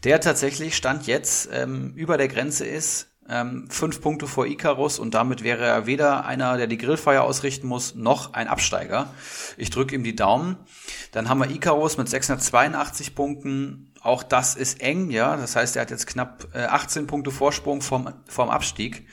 Der 0.03 0.21
tatsächlich 0.21 0.77
Stand 0.77 1.07
jetzt 1.07 1.49
ähm, 1.53 1.93
über 1.95 2.19
der 2.19 2.27
Grenze 2.27 2.67
ist, 2.67 3.12
ähm, 3.33 3.71
fünf 3.71 4.01
Punkte 4.01 4.27
vor 4.27 4.47
Icarus 4.47 4.99
und 4.99 5.15
damit 5.15 5.43
wäre 5.43 5.65
er 5.65 5.87
weder 5.87 6.27
einer, 6.27 6.57
der 6.59 6.67
die 6.67 6.79
Grillfeier 6.79 7.23
ausrichten 7.23 7.67
muss, 7.67 7.95
noch 7.95 8.35
ein 8.35 8.47
Absteiger. 8.47 9.09
Ich 9.57 9.71
drücke 9.71 9.95
ihm 9.95 10.05
die 10.05 10.15
Daumen. 10.15 10.57
Dann 11.13 11.29
haben 11.29 11.41
wir 11.41 11.51
Icarus 11.51 11.97
mit 11.97 12.09
682 12.09 13.15
Punkten 13.15 13.89
auch 14.03 14.25
das 14.25 14.57
ist 14.57 14.81
eng, 14.81 15.11
ja. 15.11 15.37
Das 15.37 15.55
heißt, 15.57 15.77
er 15.77 15.83
hat 15.83 15.91
jetzt 15.91 16.07
knapp 16.07 16.49
äh, 16.55 16.65
18 16.65 17.07
Punkte 17.07 17.31
Vorsprung 17.31 17.83
vom, 17.83 18.13
vom 18.27 18.51
Abstieg. 18.51 19.07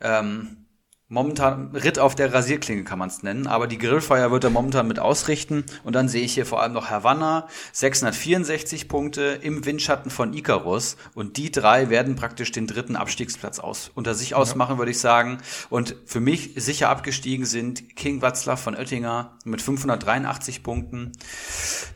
Ähm, 0.00 0.67
momentan 1.08 1.74
Ritt 1.74 1.98
auf 1.98 2.14
der 2.14 2.32
Rasierklinge 2.32 2.84
kann 2.84 2.98
man 2.98 3.08
es 3.08 3.22
nennen, 3.22 3.46
aber 3.46 3.66
die 3.66 3.78
Grillfeier 3.78 4.30
wird 4.30 4.44
er 4.44 4.50
momentan 4.50 4.86
mit 4.86 4.98
ausrichten. 4.98 5.64
Und 5.84 5.94
dann 5.94 6.08
sehe 6.08 6.22
ich 6.22 6.34
hier 6.34 6.46
vor 6.46 6.62
allem 6.62 6.72
noch 6.72 6.90
Havanna, 6.90 7.48
664 7.72 8.88
Punkte 8.88 9.38
im 9.42 9.64
Windschatten 9.64 10.10
von 10.10 10.34
Icarus. 10.34 10.96
Und 11.14 11.36
die 11.36 11.50
drei 11.50 11.88
werden 11.88 12.14
praktisch 12.14 12.52
den 12.52 12.66
dritten 12.66 12.96
Abstiegsplatz 12.96 13.58
aus, 13.58 13.90
unter 13.94 14.14
sich 14.14 14.34
ausmachen, 14.34 14.74
ja. 14.74 14.78
würde 14.78 14.90
ich 14.90 15.00
sagen. 15.00 15.38
Und 15.70 15.96
für 16.04 16.20
mich 16.20 16.52
sicher 16.56 16.90
abgestiegen 16.90 17.46
sind 17.46 17.96
King 17.96 18.20
Watzlaw 18.20 18.56
von 18.56 18.74
Oettinger 18.74 19.32
mit 19.44 19.62
583 19.62 20.62
Punkten. 20.62 21.12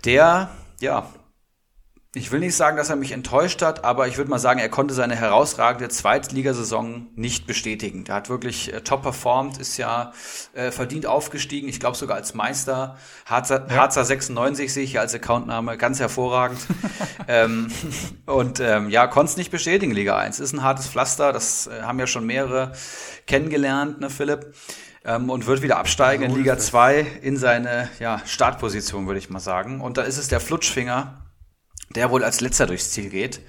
Der, 0.04 0.50
ja, 0.80 1.06
ich 2.14 2.31
will 2.31 2.40
nicht 2.40 2.55
sagen, 2.55 2.77
dass 2.77 2.90
er 2.90 2.96
mich 2.96 3.12
enttäuscht 3.12 3.62
hat, 3.62 3.85
aber 3.85 4.07
ich 4.07 4.18
würde 4.18 4.29
mal 4.29 4.38
sagen, 4.38 4.61
er 4.61 4.68
konnte 4.68 4.92
seine 4.92 5.16
herausragende 5.16 5.88
Zweitligasaison 5.88 7.07
nicht 7.16 7.46
bestätigen. 7.46 8.05
Der 8.05 8.16
hat 8.16 8.29
wirklich 8.29 8.70
äh, 8.70 8.83
top 8.83 9.01
performt, 9.03 9.57
ist 9.57 9.79
ja 9.79 10.12
äh, 10.53 10.70
verdient 10.70 11.07
aufgestiegen, 11.07 11.70
ich 11.70 11.81
glaube 11.81 11.96
sogar 11.96 12.18
als 12.18 12.35
Meister. 12.35 12.98
Harzer, 13.25 13.66
ja. 13.66 13.77
Harzer 13.77 14.05
96 14.05 14.70
sehe 14.70 14.85
ich 14.85 14.90
hier 14.90 15.01
als 15.01 15.14
Accountname, 15.14 15.79
ganz 15.79 16.01
hervorragend. 16.01 16.61
ähm, 17.29 17.68
und 18.27 18.61
ähm, 18.61 18.90
ja, 18.90 19.07
konnte 19.07 19.31
es 19.31 19.37
nicht 19.38 19.51
bestätigen, 19.51 19.92
Liga 19.92 20.18
1. 20.18 20.38
Ist 20.38 20.53
ein 20.53 20.62
hartes 20.62 20.88
Pflaster, 20.88 21.33
das 21.33 21.66
äh, 21.66 21.81
haben 21.81 21.98
ja 21.98 22.07
schon 22.07 22.27
mehrere 22.27 22.72
kennengelernt, 23.27 24.01
ne, 24.01 24.11
Philipp? 24.11 24.53
Ähm, 25.05 25.31
und 25.31 25.46
wird 25.46 25.62
wieder 25.62 25.79
absteigen 25.79 26.25
in 26.25 26.37
Liga 26.37 26.59
2 26.59 27.07
in 27.22 27.38
seine 27.38 27.88
ja, 27.98 28.20
Startposition, 28.27 29.07
würde 29.07 29.18
ich 29.18 29.31
mal 29.31 29.40
sagen. 29.40 29.81
Und 29.81 29.96
da 29.96 30.03
ist 30.03 30.18
es 30.18 30.29
der 30.29 30.38
Flutschfinger, 30.38 31.21
der 31.90 32.10
wohl 32.10 32.24
als 32.24 32.40
letzter 32.40 32.66
durchs 32.66 32.90
Ziel 32.90 33.10
geht, 33.10 33.40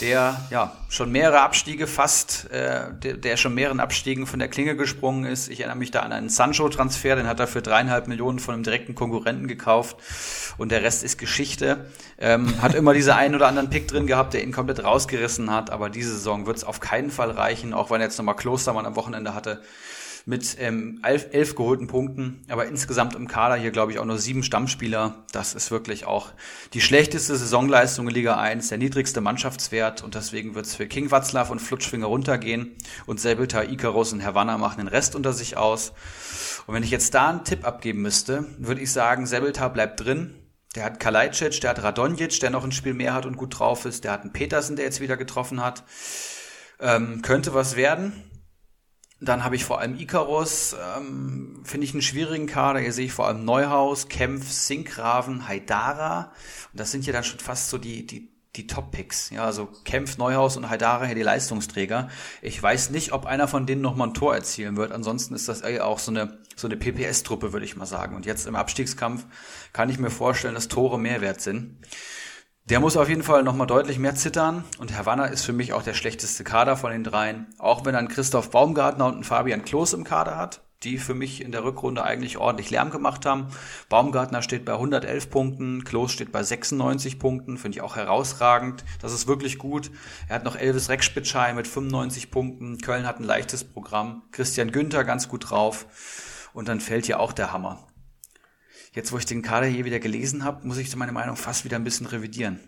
der 0.00 0.40
ja 0.50 0.76
schon 0.88 1.12
mehrere 1.12 1.40
Abstiege 1.40 1.86
fast, 1.86 2.50
äh, 2.50 2.92
der, 2.92 3.14
der 3.14 3.36
schon 3.36 3.54
mehreren 3.54 3.80
Abstiegen 3.80 4.26
von 4.26 4.38
der 4.38 4.48
Klinge 4.48 4.76
gesprungen 4.76 5.24
ist. 5.24 5.48
Ich 5.48 5.60
erinnere 5.60 5.76
mich 5.76 5.90
da 5.90 6.00
an 6.00 6.12
einen 6.12 6.28
Sancho-Transfer, 6.28 7.16
den 7.16 7.26
hat 7.26 7.40
er 7.40 7.46
für 7.46 7.60
dreieinhalb 7.62 8.08
Millionen 8.08 8.38
von 8.38 8.54
einem 8.54 8.62
direkten 8.62 8.94
Konkurrenten 8.94 9.46
gekauft 9.46 9.96
und 10.56 10.72
der 10.72 10.82
Rest 10.82 11.02
ist 11.02 11.18
Geschichte. 11.18 11.86
Ähm, 12.18 12.60
hat 12.62 12.74
immer 12.74 12.94
diese 12.94 13.14
einen 13.14 13.34
oder 13.34 13.46
anderen 13.46 13.70
Pick 13.70 13.88
drin 13.88 14.06
gehabt, 14.06 14.34
der 14.34 14.42
ihn 14.42 14.52
komplett 14.52 14.82
rausgerissen 14.82 15.50
hat, 15.50 15.70
aber 15.70 15.90
diese 15.90 16.12
Saison 16.12 16.46
wird 16.46 16.56
es 16.56 16.64
auf 16.64 16.80
keinen 16.80 17.10
Fall 17.10 17.30
reichen, 17.30 17.74
auch 17.74 17.90
wenn 17.90 18.00
er 18.00 18.06
jetzt 18.06 18.18
nochmal 18.18 18.36
Klostermann 18.36 18.86
am 18.86 18.96
Wochenende 18.96 19.34
hatte 19.34 19.62
mit 20.30 20.56
ähm, 20.60 21.00
elf, 21.02 21.26
elf 21.32 21.56
geholten 21.56 21.88
Punkten, 21.88 22.42
aber 22.48 22.66
insgesamt 22.66 23.16
im 23.16 23.26
Kader 23.26 23.56
hier, 23.56 23.72
glaube 23.72 23.90
ich, 23.90 23.98
auch 23.98 24.04
nur 24.04 24.16
sieben 24.16 24.44
Stammspieler. 24.44 25.24
Das 25.32 25.54
ist 25.54 25.72
wirklich 25.72 26.06
auch 26.06 26.30
die 26.72 26.80
schlechteste 26.80 27.34
Saisonleistung 27.34 28.08
in 28.08 28.14
Liga 28.14 28.38
1, 28.38 28.68
der 28.68 28.78
niedrigste 28.78 29.20
Mannschaftswert 29.20 30.04
und 30.04 30.14
deswegen 30.14 30.54
wird 30.54 30.66
es 30.66 30.76
für 30.76 30.86
King 30.86 31.10
Watzlaw 31.10 31.50
und 31.50 31.58
Flutschfinger 31.58 32.06
runtergehen 32.06 32.76
und 33.06 33.20
Sebelta, 33.20 33.64
Icarus 33.64 34.12
und 34.12 34.24
Havanna 34.24 34.56
machen 34.56 34.78
den 34.78 34.88
Rest 34.88 35.16
unter 35.16 35.32
sich 35.32 35.56
aus. 35.56 35.92
Und 36.66 36.74
wenn 36.74 36.84
ich 36.84 36.90
jetzt 36.92 37.12
da 37.12 37.28
einen 37.28 37.44
Tipp 37.44 37.66
abgeben 37.66 38.00
müsste, 38.00 38.46
würde 38.58 38.80
ich 38.80 38.92
sagen, 38.92 39.26
Sebelta 39.26 39.66
bleibt 39.66 40.04
drin, 40.04 40.36
der 40.76 40.84
hat 40.84 41.00
Kalajdzic, 41.00 41.60
der 41.60 41.70
hat 41.70 41.82
Radonjic, 41.82 42.38
der 42.38 42.50
noch 42.50 42.62
ein 42.62 42.70
Spiel 42.70 42.94
mehr 42.94 43.14
hat 43.14 43.26
und 43.26 43.36
gut 43.36 43.58
drauf 43.58 43.84
ist. 43.84 44.04
Der 44.04 44.12
hat 44.12 44.22
einen 44.22 44.32
Petersen, 44.32 44.76
der 44.76 44.84
jetzt 44.84 45.00
wieder 45.00 45.16
getroffen 45.16 45.60
hat. 45.60 45.82
Ähm, 46.78 47.22
könnte 47.22 47.52
was 47.52 47.74
werden. 47.74 48.29
Dann 49.22 49.44
habe 49.44 49.54
ich 49.54 49.64
vor 49.64 49.80
allem 49.80 49.98
Icarus, 49.98 50.74
ähm, 50.96 51.60
finde 51.64 51.84
ich 51.84 51.92
einen 51.92 52.00
schwierigen 52.00 52.46
Kader. 52.46 52.80
Hier 52.80 52.92
sehe 52.92 53.04
ich 53.04 53.12
vor 53.12 53.26
allem 53.26 53.44
Neuhaus, 53.44 54.08
Kempf, 54.08 54.50
Sinkgraven, 54.50 55.46
Haidara. 55.46 56.32
Und 56.72 56.80
das 56.80 56.90
sind 56.90 57.04
ja 57.06 57.12
dann 57.12 57.24
schon 57.24 57.38
fast 57.38 57.68
so 57.68 57.76
die, 57.76 58.06
die, 58.06 58.30
die 58.56 58.66
Top-Picks. 58.66 59.28
Ja, 59.28 59.44
also 59.44 59.68
Kempf, 59.84 60.16
Neuhaus 60.16 60.56
und 60.56 60.70
Haidara 60.70 61.04
hier 61.04 61.14
die 61.14 61.22
Leistungsträger. 61.22 62.08
Ich 62.40 62.62
weiß 62.62 62.90
nicht, 62.90 63.12
ob 63.12 63.26
einer 63.26 63.46
von 63.46 63.66
denen 63.66 63.82
nochmal 63.82 64.08
ein 64.08 64.14
Tor 64.14 64.34
erzielen 64.34 64.78
wird. 64.78 64.90
Ansonsten 64.90 65.34
ist 65.34 65.48
das 65.48 65.62
auch 65.62 65.98
so 65.98 66.10
eine, 66.10 66.38
so 66.56 66.66
eine 66.66 66.78
PPS-Truppe, 66.78 67.52
würde 67.52 67.66
ich 67.66 67.76
mal 67.76 67.84
sagen. 67.84 68.16
Und 68.16 68.24
jetzt 68.24 68.46
im 68.46 68.56
Abstiegskampf 68.56 69.26
kann 69.74 69.90
ich 69.90 69.98
mir 69.98 70.10
vorstellen, 70.10 70.54
dass 70.54 70.68
Tore 70.68 70.98
mehr 70.98 71.20
wert 71.20 71.42
sind. 71.42 71.76
Der 72.70 72.78
muss 72.78 72.96
auf 72.96 73.08
jeden 73.08 73.24
Fall 73.24 73.42
nochmal 73.42 73.66
deutlich 73.66 73.98
mehr 73.98 74.14
zittern. 74.14 74.62
Und 74.78 74.96
Havanna 74.96 75.24
ist 75.24 75.44
für 75.44 75.52
mich 75.52 75.72
auch 75.72 75.82
der 75.82 75.92
schlechteste 75.92 76.44
Kader 76.44 76.76
von 76.76 76.92
den 76.92 77.02
dreien. 77.02 77.48
Auch 77.58 77.84
wenn 77.84 77.94
dann 77.94 78.06
Christoph 78.06 78.52
Baumgartner 78.52 79.06
und 79.06 79.18
ein 79.18 79.24
Fabian 79.24 79.64
Klos 79.64 79.92
im 79.92 80.04
Kader 80.04 80.36
hat, 80.36 80.60
die 80.84 80.98
für 80.98 81.14
mich 81.14 81.42
in 81.42 81.50
der 81.50 81.64
Rückrunde 81.64 82.04
eigentlich 82.04 82.38
ordentlich 82.38 82.70
Lärm 82.70 82.90
gemacht 82.90 83.26
haben. 83.26 83.48
Baumgartner 83.88 84.40
steht 84.40 84.64
bei 84.64 84.74
111 84.74 85.30
Punkten, 85.30 85.82
Klos 85.82 86.12
steht 86.12 86.30
bei 86.30 86.44
96 86.44 87.18
Punkten, 87.18 87.58
finde 87.58 87.78
ich 87.78 87.82
auch 87.82 87.96
herausragend. 87.96 88.84
Das 89.02 89.12
ist 89.12 89.26
wirklich 89.26 89.58
gut. 89.58 89.90
Er 90.28 90.36
hat 90.36 90.44
noch 90.44 90.54
Elvis 90.54 90.90
Reckspitzschei 90.90 91.52
mit 91.54 91.66
95 91.66 92.30
Punkten. 92.30 92.78
Köln 92.78 93.04
hat 93.04 93.18
ein 93.18 93.24
leichtes 93.24 93.64
Programm. 93.64 94.22
Christian 94.30 94.70
Günther 94.70 95.02
ganz 95.02 95.28
gut 95.28 95.50
drauf. 95.50 95.86
Und 96.52 96.68
dann 96.68 96.78
fällt 96.78 97.06
hier 97.06 97.18
auch 97.18 97.32
der 97.32 97.52
Hammer 97.52 97.80
jetzt 98.92 99.12
wo 99.12 99.18
ich 99.18 99.26
den 99.26 99.42
Kader 99.42 99.66
hier 99.66 99.84
wieder 99.84 100.00
gelesen 100.00 100.44
habe, 100.44 100.66
muss 100.66 100.78
ich 100.78 100.94
meine 100.96 101.12
Meinung 101.12 101.36
fast 101.36 101.64
wieder 101.64 101.76
ein 101.76 101.84
bisschen 101.84 102.06
revidieren. 102.06 102.60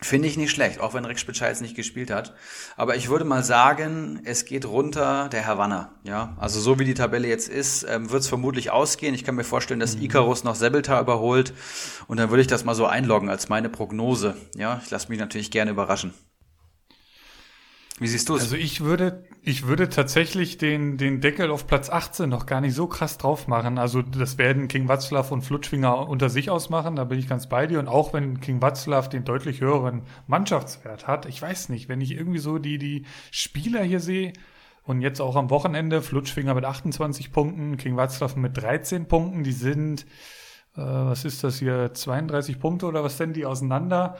Finde 0.00 0.28
ich 0.28 0.36
nicht 0.36 0.50
schlecht, 0.50 0.80
auch 0.80 0.92
wenn 0.92 1.04
Rex 1.04 1.20
Spitzer 1.20 1.48
jetzt 1.48 1.62
nicht 1.62 1.76
gespielt 1.76 2.10
hat. 2.10 2.34
Aber 2.76 2.96
ich 2.96 3.08
würde 3.08 3.24
mal 3.24 3.42
sagen, 3.42 4.20
es 4.24 4.44
geht 4.44 4.66
runter 4.66 5.28
der 5.30 5.46
Havanna. 5.46 5.94
Ja, 6.02 6.36
also 6.38 6.60
so 6.60 6.78
wie 6.78 6.84
die 6.84 6.94
Tabelle 6.94 7.28
jetzt 7.28 7.48
ist, 7.48 7.86
ähm, 7.88 8.10
wird 8.10 8.22
es 8.22 8.28
vermutlich 8.28 8.70
ausgehen. 8.70 9.14
Ich 9.14 9.24
kann 9.24 9.36
mir 9.36 9.44
vorstellen, 9.44 9.80
dass 9.80 9.96
mhm. 9.96 10.02
Icarus 10.02 10.44
noch 10.44 10.56
Sebelta 10.56 11.00
überholt. 11.00 11.54
Und 12.06 12.18
dann 12.18 12.28
würde 12.28 12.42
ich 12.42 12.48
das 12.48 12.64
mal 12.64 12.74
so 12.74 12.86
einloggen 12.86 13.30
als 13.30 13.48
meine 13.48 13.70
Prognose. 13.70 14.36
Ja, 14.56 14.80
ich 14.84 14.90
lasse 14.90 15.08
mich 15.08 15.18
natürlich 15.18 15.50
gerne 15.50 15.70
überraschen. 15.70 16.12
Wie 18.00 18.08
siehst 18.08 18.28
du 18.28 18.34
es? 18.34 18.42
Also 18.42 18.56
ich 18.56 18.80
würde, 18.80 19.24
ich 19.42 19.68
würde 19.68 19.88
tatsächlich 19.88 20.58
den, 20.58 20.96
den 20.96 21.20
Deckel 21.20 21.50
auf 21.52 21.68
Platz 21.68 21.90
18 21.90 22.28
noch 22.28 22.44
gar 22.44 22.60
nicht 22.60 22.74
so 22.74 22.88
krass 22.88 23.18
drauf 23.18 23.46
machen. 23.46 23.78
Also 23.78 24.02
das 24.02 24.36
werden 24.36 24.66
King 24.66 24.88
Watzlaw 24.88 25.32
und 25.32 25.42
Flutschfinger 25.42 26.08
unter 26.08 26.28
sich 26.28 26.50
ausmachen, 26.50 26.96
da 26.96 27.04
bin 27.04 27.20
ich 27.20 27.28
ganz 27.28 27.48
bei 27.48 27.68
dir. 27.68 27.78
Und 27.78 27.86
auch 27.86 28.12
wenn 28.12 28.40
King 28.40 28.60
Watzlaw 28.60 29.08
den 29.08 29.24
deutlich 29.24 29.60
höheren 29.60 30.02
Mannschaftswert 30.26 31.06
hat, 31.06 31.26
ich 31.26 31.40
weiß 31.40 31.68
nicht, 31.68 31.88
wenn 31.88 32.00
ich 32.00 32.10
irgendwie 32.10 32.40
so 32.40 32.58
die, 32.58 32.78
die 32.78 33.04
Spieler 33.30 33.82
hier 33.82 34.00
sehe, 34.00 34.32
und 34.84 35.00
jetzt 35.00 35.20
auch 35.20 35.36
am 35.36 35.50
Wochenende 35.50 36.02
Flutschfinger 36.02 36.54
mit 36.54 36.64
28 36.64 37.32
Punkten, 37.32 37.76
King 37.76 37.96
Watzlaw 37.96 38.38
mit 38.38 38.56
13 38.56 39.08
Punkten, 39.08 39.42
die 39.42 39.52
sind, 39.52 40.02
äh, 40.76 40.82
was 40.82 41.24
ist 41.24 41.42
das 41.42 41.58
hier, 41.58 41.94
32 41.94 42.60
Punkte 42.60 42.86
oder 42.86 43.02
was 43.02 43.16
denn 43.16 43.32
die 43.32 43.46
auseinander? 43.46 44.18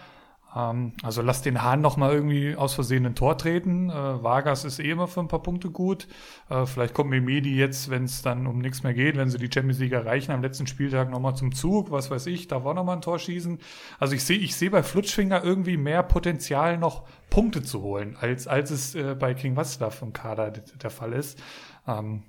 Ähm, 0.55 0.93
also 1.03 1.23
lass 1.23 1.43
den 1.43 1.63
Hahn 1.63 1.81
noch 1.81 1.97
mal 1.97 2.13
irgendwie 2.13 2.57
aus 2.57 2.75
Versehen 2.75 3.07
ein 3.07 3.15
Tor 3.15 3.37
treten. 3.39 3.91
Äh, 3.91 4.23
Vargas 4.23 4.65
ist 4.65 4.79
eh 4.79 4.91
immer 4.91 5.09
für 5.09 5.21
ein 5.21 5.29
paar 5.29 5.43
Punkte 5.43 5.71
gut. 5.71 6.07
Äh, 6.49 6.67
vielleicht 6.67 6.95
kommt 6.95 7.11
Memedi 7.11 7.57
jetzt, 7.57 7.91
wenn 7.91 8.05
es 8.05 8.23
dann 8.23 8.47
um 8.47 8.59
nichts 8.59 8.83
mehr 8.83 8.95
geht, 8.95 9.17
wenn 9.17 9.31
sie 9.31 9.39
die 9.39 9.51
Champions 9.53 9.79
League 9.79 9.93
erreichen, 9.93 10.33
am 10.33 10.43
letzten 10.43 10.67
Spieltag 10.67 11.11
noch 11.11 11.21
mal 11.21 11.35
zum 11.35 11.55
Zug, 11.55 11.91
was 11.91 12.11
weiß 12.11 12.27
ich, 12.27 12.49
da 12.49 12.65
war 12.65 12.75
noch 12.75 12.85
mal 12.85 12.95
ein 12.95 13.03
Tor 13.03 13.19
schießen. 13.19 13.59
Also 13.99 14.15
ich 14.15 14.25
sehe 14.25 14.39
ich 14.39 14.55
sehe 14.57 14.71
bei 14.71 14.83
Flutschfinger 14.83 15.43
irgendwie 15.43 15.77
mehr 15.77 16.03
Potenzial 16.03 16.79
noch 16.79 17.05
Punkte 17.31 17.63
zu 17.63 17.83
holen, 17.83 18.17
als, 18.21 18.47
als 18.47 18.71
es 18.71 18.95
äh, 18.95 19.17
bei 19.19 19.35
King 19.35 19.57
Watzlaw 19.57 19.95
im 20.03 20.13
Kader 20.13 20.51
der 20.51 20.91
Fall 20.91 21.13
ist. 21.13 21.43
Ähm, 21.87 22.23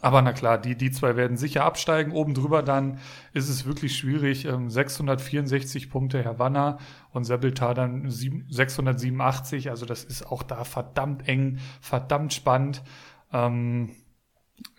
aber 0.00 0.20
na 0.22 0.32
klar, 0.32 0.58
die, 0.58 0.76
die 0.76 0.90
zwei 0.90 1.16
werden 1.16 1.36
sicher 1.36 1.64
absteigen. 1.64 2.12
Oben 2.12 2.34
drüber 2.34 2.62
dann 2.62 2.98
ist 3.32 3.48
es 3.48 3.64
wirklich 3.64 3.96
schwierig. 3.96 4.46
664 4.46 5.84
ähm, 5.84 5.90
Punkte 5.90 6.22
Herr 6.22 6.38
Wanner 6.38 6.78
und 7.10 7.24
Sebeltar 7.24 7.74
dann 7.74 8.10
687. 8.10 9.70
Also 9.70 9.86
das 9.86 10.04
ist 10.04 10.26
auch 10.26 10.42
da 10.42 10.64
verdammt 10.64 11.26
eng, 11.26 11.58
verdammt 11.80 12.34
spannend. 12.34 12.82
Ähm, 13.32 13.90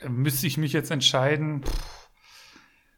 müsste 0.08 0.48
ich 0.48 0.58
mich 0.58 0.74
jetzt 0.74 0.91
entscheiden. 0.91 1.63
Pff, 1.63 2.10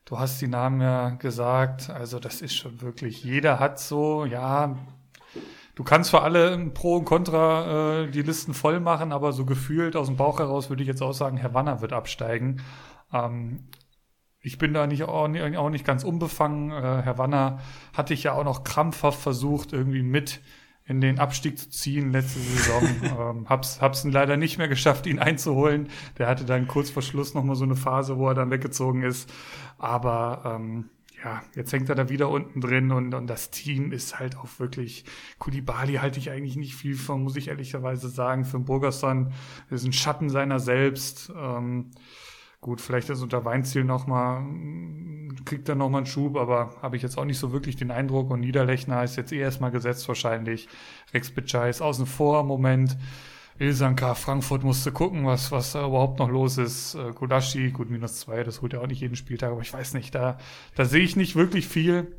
du 0.05 0.19
hast 0.19 0.41
die 0.41 0.47
Namen 0.47 0.81
ja 0.81 1.11
gesagt. 1.11 1.89
Also 1.89 2.19
das 2.19 2.41
ist 2.41 2.55
schon 2.55 2.81
wirklich, 2.81 3.23
jeder 3.23 3.59
hat 3.59 3.79
so, 3.79 4.25
ja, 4.25 4.77
du 5.75 5.83
kannst 5.83 6.09
für 6.09 6.21
alle 6.21 6.57
Pro 6.73 6.97
und 6.97 7.05
Contra 7.05 8.03
äh, 8.03 8.11
die 8.11 8.21
Listen 8.21 8.53
voll 8.53 8.79
machen, 8.79 9.11
aber 9.11 9.33
so 9.33 9.45
gefühlt 9.45 9.95
aus 9.95 10.07
dem 10.07 10.17
Bauch 10.17 10.39
heraus 10.39 10.69
würde 10.69 10.83
ich 10.83 10.87
jetzt 10.87 11.01
auch 11.01 11.13
sagen, 11.13 11.37
Herr 11.37 11.53
Wanner 11.53 11.81
wird 11.81 11.93
absteigen. 11.93 12.61
Ähm, 13.13 13.67
ich 14.39 14.57
bin 14.57 14.73
da 14.73 14.87
nicht 14.87 15.03
auch, 15.03 15.27
nicht 15.27 15.57
auch 15.57 15.69
nicht 15.69 15.85
ganz 15.85 16.03
unbefangen. 16.03 16.71
Äh, 16.71 17.01
Herr 17.03 17.17
Wanner 17.17 17.59
hatte 17.93 18.13
ich 18.13 18.23
ja 18.23 18.33
auch 18.33 18.43
noch 18.43 18.63
krampfhaft 18.63 19.19
versucht, 19.19 19.73
irgendwie 19.73 20.03
mit 20.03 20.41
in 20.85 20.99
den 20.99 21.19
Abstieg 21.19 21.57
zu 21.57 21.69
ziehen 21.69 22.11
letzte 22.11 22.39
Saison. 22.39 22.83
ähm, 23.19 23.49
hab's, 23.49 23.81
hab's 23.81 24.03
leider 24.03 24.37
nicht 24.37 24.57
mehr 24.57 24.67
geschafft, 24.67 25.05
ihn 25.05 25.19
einzuholen. 25.19 25.89
Der 26.17 26.27
hatte 26.27 26.43
dann 26.43 26.67
kurz 26.67 26.89
vor 26.89 27.03
Schluss 27.03 27.33
noch 27.33 27.43
mal 27.43 27.55
so 27.55 27.63
eine 27.63 27.75
Phase, 27.75 28.17
wo 28.17 28.27
er 28.27 28.33
dann 28.33 28.51
weggezogen 28.51 29.03
ist. 29.03 29.31
Aber 29.77 30.41
ähm, 30.43 30.89
ja, 31.23 31.43
jetzt 31.55 31.71
hängt 31.71 31.87
er 31.89 31.95
da 31.95 32.09
wieder 32.09 32.29
unten 32.29 32.61
drin 32.61 32.91
und, 32.91 33.13
und 33.13 33.27
das 33.27 33.51
Team 33.51 33.91
ist 33.91 34.19
halt 34.19 34.37
auch 34.37 34.47
wirklich, 34.57 35.05
Kulibali 35.37 35.95
halte 35.95 36.19
ich 36.19 36.31
eigentlich 36.31 36.55
nicht 36.55 36.75
viel 36.75 36.95
von, 36.95 37.23
muss 37.23 37.35
ich 37.35 37.49
ehrlicherweise 37.49 38.09
sagen. 38.09 38.43
Für 38.43 38.59
Burgerson 38.59 39.31
ist 39.69 39.85
ein 39.85 39.93
Schatten 39.93 40.29
seiner 40.29 40.59
selbst. 40.59 41.31
Ähm, 41.35 41.91
gut, 42.59 42.81
vielleicht 42.81 43.09
ist 43.09 43.21
unter 43.21 43.45
Weinziel 43.45 43.83
nochmal, 43.83 44.43
kriegt 45.45 45.69
er 45.69 45.75
nochmal 45.75 45.99
einen 45.99 46.07
Schub, 46.07 46.37
aber 46.37 46.75
habe 46.81 46.95
ich 46.95 47.03
jetzt 47.03 47.17
auch 47.17 47.25
nicht 47.25 47.39
so 47.39 47.51
wirklich 47.51 47.75
den 47.75 47.91
Eindruck. 47.91 48.31
Und 48.31 48.39
Niederlechner 48.39 49.03
ist 49.03 49.15
jetzt 49.15 49.31
eh 49.31 49.39
erstmal 49.39 49.71
gesetzt 49.71 50.07
wahrscheinlich. 50.07 50.69
Rex 51.13 51.29
Bitschei 51.29 51.69
ist 51.69 51.81
außen 51.81 52.07
vor 52.07 52.41
im 52.41 52.47
Moment. 52.47 52.97
Ilsanka, 53.61 54.15
Frankfurt 54.15 54.63
musste 54.63 54.91
gucken, 54.91 55.25
was, 55.25 55.51
was 55.51 55.73
da 55.73 55.85
überhaupt 55.85 56.17
noch 56.17 56.29
los 56.29 56.57
ist. 56.57 56.95
Äh, 56.95 57.11
Gulaschi, 57.13 57.69
gut, 57.69 57.91
minus 57.91 58.19
zwei, 58.19 58.43
das 58.43 58.61
holt 58.61 58.73
er 58.73 58.81
auch 58.81 58.87
nicht 58.87 59.01
jeden 59.01 59.15
Spieltag, 59.15 59.51
aber 59.51 59.61
ich 59.61 59.71
weiß 59.71 59.93
nicht, 59.93 60.15
da, 60.15 60.39
da 60.75 60.85
sehe 60.85 61.03
ich 61.03 61.15
nicht 61.15 61.35
wirklich 61.35 61.67
viel, 61.67 62.15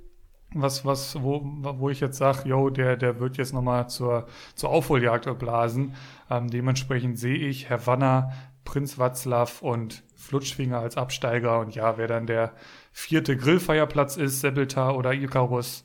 was, 0.54 0.84
was, 0.84 1.20
wo, 1.20 1.42
wo 1.44 1.90
ich 1.90 1.98
jetzt 1.98 2.18
sage, 2.18 2.48
yo, 2.48 2.70
der, 2.70 2.96
der 2.96 3.18
wird 3.18 3.38
jetzt 3.38 3.52
nochmal 3.52 3.88
zur, 3.88 4.26
zur 4.54 4.70
Aufholjagd 4.70 5.38
blasen. 5.38 5.94
Ähm, 6.30 6.48
dementsprechend 6.48 7.18
sehe 7.18 7.36
ich 7.36 7.68
Herr 7.68 7.86
Wanner, 7.86 8.32
Prinz 8.64 8.98
Watzlaw 8.98 9.50
und 9.62 10.04
Flutschfinger 10.14 10.78
als 10.78 10.96
Absteiger 10.96 11.58
und 11.58 11.74
ja, 11.74 11.98
wer 11.98 12.06
dann 12.06 12.26
der 12.26 12.52
vierte 12.92 13.36
Grillfeierplatz 13.36 14.16
ist, 14.16 14.40
Sebeltar 14.40 14.96
oder 14.96 15.12
Icarus, 15.12 15.82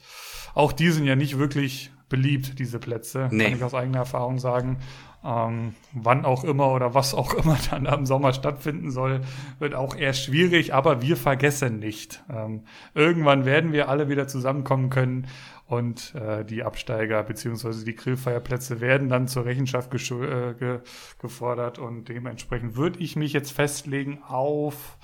auch 0.53 0.71
die 0.71 0.91
sind 0.91 1.05
ja 1.05 1.15
nicht 1.15 1.39
wirklich 1.39 1.91
beliebt, 2.09 2.59
diese 2.59 2.79
Plätze, 2.79 3.27
nee. 3.31 3.45
kann 3.45 3.53
ich 3.55 3.63
aus 3.63 3.73
eigener 3.73 3.99
Erfahrung 3.99 4.39
sagen. 4.39 4.77
Ähm, 5.27 5.75
wann 5.91 6.23
auch 6.23 6.45
immer 6.45 6.71
oder 6.71 6.93
was 6.93 7.13
auch 7.13 7.33
immer 7.33 7.57
dann 7.69 7.85
am 7.85 8.05
Sommer 8.05 8.31
stattfinden 8.31 8.91
soll, 8.91 9.21
wird 9.59 9.75
auch 9.75 9.93
eher 9.93 10.13
schwierig, 10.13 10.73
aber 10.73 11.01
wir 11.01 11.17
vergessen 11.17 11.79
nicht. 11.79 12.23
Ähm, 12.29 12.63
irgendwann 12.93 13.43
werden 13.43 13.73
wir 13.73 13.89
alle 13.89 14.07
wieder 14.07 14.29
zusammenkommen 14.29 14.89
können 14.89 15.27
und 15.65 16.15
äh, 16.15 16.45
die 16.45 16.63
Absteiger 16.63 17.21
beziehungsweise 17.23 17.83
die 17.83 17.95
Grillfeierplätze 17.95 18.79
werden 18.79 19.09
dann 19.09 19.27
zur 19.27 19.43
Rechenschaft 19.43 19.93
äh, 19.93 20.53
ge 20.53 20.79
gefordert 21.19 21.77
und 21.77 22.05
dementsprechend 22.07 22.77
würde 22.77 22.99
ich 22.99 23.17
mich 23.17 23.33
jetzt 23.33 23.51
festlegen 23.51 24.23
auf, 24.23 24.97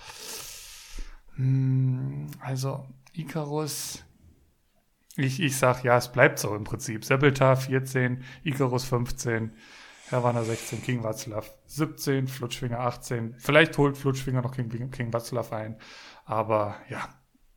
mh, 1.36 1.44
hm, 1.46 2.28
also 2.40 2.86
Icarus, 3.12 4.06
ich, 5.18 5.42
ich 5.42 5.58
sag 5.58 5.84
ja, 5.84 5.98
es 5.98 6.12
bleibt 6.12 6.40
so 6.40 6.56
im 6.56 6.64
Prinzip. 6.64 7.04
Seppeltar 7.04 7.58
14, 7.58 8.24
Icarus 8.44 8.86
15, 8.86 9.52
Herwanner 10.10 10.44
16, 10.44 10.84
King 10.84 11.04
Watzlaw 11.04 11.44
17, 11.68 12.28
Flutschfinger 12.28 12.80
18. 12.80 13.36
Vielleicht 13.38 13.78
holt 13.78 13.98
Flutschfinger 13.98 14.42
noch 14.42 14.56
King, 14.56 14.92
King 14.92 15.13
Watzlaw 15.13 15.54
ein. 15.56 15.78
Aber 16.26 16.76
ja, 16.89 17.10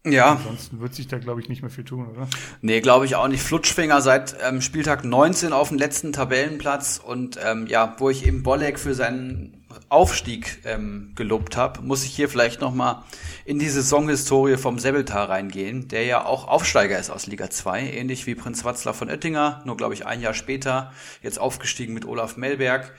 ja. 0.07 0.33
Ansonsten 0.33 0.81
wird 0.81 0.95
sich 0.95 1.09
da, 1.09 1.19
glaube 1.19 1.41
ich, 1.41 1.49
nicht 1.49 1.63
mehr 1.63 1.71
viel 1.71 1.85
tun, 1.85 2.07
oder? 2.07 2.29
Nee, 2.61 2.81
glaube 2.81 3.07
ich 3.07 3.17
auch 3.17 3.27
nicht. 3.27 3.43
Flutschfinger 3.43 4.01
seit 4.01 4.37
ähm, 4.41 4.61
Spieltag 4.61 5.05
19 5.05 5.53
auf 5.53 5.69
dem 5.69 5.79
letzten 5.79 6.13
Tabellenplatz 6.13 7.01
und 7.05 7.39
ähm, 7.45 7.67
ja, 7.67 7.97
wo 7.99 8.09
ich 8.09 8.25
eben 8.25 8.43
Bolek 8.43 8.79
für 8.79 8.95
seinen 8.95 9.66
Aufstieg 9.89 10.59
ähm, 10.65 11.13
gelobt 11.15 11.57
habe, 11.57 11.83
muss 11.83 12.05
ich 12.05 12.15
hier 12.15 12.29
vielleicht 12.29 12.61
noch 12.61 12.75
mal 12.75 13.05
in 13.45 13.59
die 13.59 13.69
Saisonhistorie 13.69 14.57
vom 14.57 14.79
Sebeltar 14.79 15.29
reingehen, 15.29 15.89
der 15.89 16.05
ja 16.05 16.25
auch 16.25 16.49
Aufsteiger 16.49 16.99
ist 16.99 17.11
aus 17.11 17.27
Liga 17.27 17.51
2, 17.51 17.91
ähnlich 17.91 18.27
wie 18.27 18.35
Prinz 18.35 18.65
Watzlaw 18.65 18.97
von 18.97 19.09
Oettinger, 19.09 19.63
nur 19.65 19.77
glaube 19.77 19.95
ich 19.95 20.07
ein 20.07 20.21
Jahr 20.21 20.35
später, 20.35 20.93
jetzt 21.23 21.39
aufgestiegen 21.39 21.95
mit 21.95 22.05
Olaf 22.05 22.37
Melberg. 22.37 22.95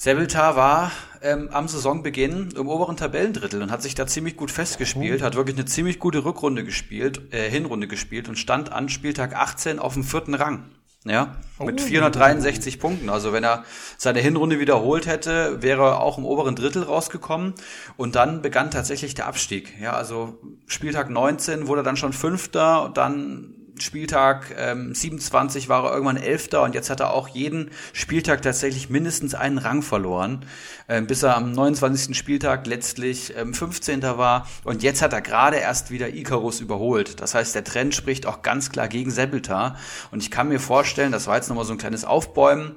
Sebeltar 0.00 0.54
war 0.54 0.92
ähm, 1.22 1.48
am 1.50 1.66
Saisonbeginn 1.66 2.52
im 2.56 2.68
oberen 2.68 2.96
Tabellendrittel 2.96 3.62
und 3.62 3.72
hat 3.72 3.82
sich 3.82 3.96
da 3.96 4.06
ziemlich 4.06 4.36
gut 4.36 4.52
festgespielt, 4.52 5.22
oh. 5.22 5.24
hat 5.24 5.34
wirklich 5.34 5.56
eine 5.56 5.66
ziemlich 5.66 5.98
gute 5.98 6.24
Rückrunde 6.24 6.64
gespielt, 6.64 7.34
äh, 7.34 7.50
Hinrunde 7.50 7.88
gespielt 7.88 8.28
und 8.28 8.38
stand 8.38 8.70
an 8.70 8.88
Spieltag 8.88 9.34
18 9.34 9.80
auf 9.80 9.94
dem 9.94 10.04
vierten 10.04 10.34
Rang. 10.34 10.70
Ja, 11.08 11.36
oh. 11.58 11.64
mit 11.64 11.80
463 11.80 12.78
Punkten. 12.78 13.08
Also 13.08 13.32
wenn 13.32 13.44
er 13.44 13.64
seine 13.96 14.20
Hinrunde 14.20 14.60
wiederholt 14.60 15.06
hätte, 15.06 15.62
wäre 15.62 15.82
er 15.82 16.00
auch 16.00 16.18
im 16.18 16.24
oberen 16.24 16.54
Drittel 16.54 16.82
rausgekommen. 16.82 17.54
Und 17.96 18.14
dann 18.14 18.42
begann 18.42 18.70
tatsächlich 18.70 19.14
der 19.14 19.26
Abstieg. 19.26 19.74
Ja, 19.80 19.92
also 19.92 20.38
Spieltag 20.66 21.10
19 21.10 21.66
wurde 21.66 21.80
er 21.80 21.84
dann 21.84 21.96
schon 21.96 22.12
Fünfter 22.12 22.84
und 22.84 22.96
dann 22.96 23.57
Spieltag 23.82 24.54
ähm, 24.56 24.94
27 24.94 25.68
war 25.68 25.84
er 25.84 25.92
irgendwann 25.92 26.16
Elfter 26.16 26.62
und 26.62 26.74
jetzt 26.74 26.90
hat 26.90 27.00
er 27.00 27.12
auch 27.12 27.28
jeden 27.28 27.70
Spieltag 27.92 28.42
tatsächlich 28.42 28.90
mindestens 28.90 29.34
einen 29.34 29.58
Rang 29.58 29.82
verloren, 29.82 30.44
ähm, 30.88 31.06
bis 31.06 31.22
er 31.22 31.36
am 31.36 31.52
29. 31.52 32.16
Spieltag 32.16 32.66
letztlich 32.66 33.36
ähm, 33.36 33.54
15. 33.54 34.02
war 34.02 34.48
und 34.64 34.82
jetzt 34.82 35.02
hat 35.02 35.12
er 35.12 35.20
gerade 35.20 35.56
erst 35.56 35.90
wieder 35.90 36.14
Icarus 36.14 36.60
überholt. 36.60 37.20
Das 37.20 37.34
heißt, 37.34 37.54
der 37.54 37.64
Trend 37.64 37.94
spricht 37.94 38.26
auch 38.26 38.42
ganz 38.42 38.70
klar 38.70 38.88
gegen 38.88 39.10
Sebeltar 39.10 39.76
und 40.10 40.22
ich 40.22 40.30
kann 40.30 40.48
mir 40.48 40.60
vorstellen, 40.60 41.12
das 41.12 41.26
war 41.26 41.36
jetzt 41.36 41.48
nochmal 41.48 41.64
so 41.64 41.72
ein 41.72 41.78
kleines 41.78 42.04
Aufbäumen, 42.04 42.74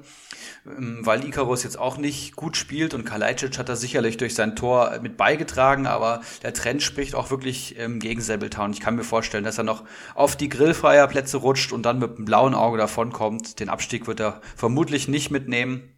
weil 0.64 1.24
Icarus 1.24 1.64
jetzt 1.64 1.78
auch 1.78 1.96
nicht 1.96 2.36
gut 2.36 2.56
spielt 2.56 2.94
und 2.94 3.04
Kalajdzic 3.04 3.58
hat 3.58 3.68
da 3.68 3.74
sicherlich 3.74 4.16
durch 4.16 4.36
sein 4.36 4.54
Tor 4.54 5.00
mit 5.02 5.16
beigetragen, 5.16 5.86
aber 5.86 6.20
der 6.42 6.54
Trend 6.54 6.82
spricht 6.82 7.16
auch 7.16 7.30
wirklich 7.30 7.76
ähm, 7.78 7.98
gegen 7.98 8.20
Sebeltown. 8.20 8.72
Ich 8.72 8.80
kann 8.80 8.94
mir 8.94 9.02
vorstellen, 9.02 9.42
dass 9.42 9.58
er 9.58 9.64
noch 9.64 9.82
auf 10.14 10.36
die 10.36 10.48
Grillfeierplätze 10.48 11.38
rutscht 11.38 11.72
und 11.72 11.82
dann 11.82 11.98
mit 11.98 12.16
einem 12.16 12.24
blauen 12.24 12.54
Auge 12.54 12.78
davonkommt. 12.78 13.58
Den 13.58 13.68
Abstieg 13.68 14.06
wird 14.06 14.20
er 14.20 14.40
vermutlich 14.54 15.08
nicht 15.08 15.30
mitnehmen. 15.30 15.88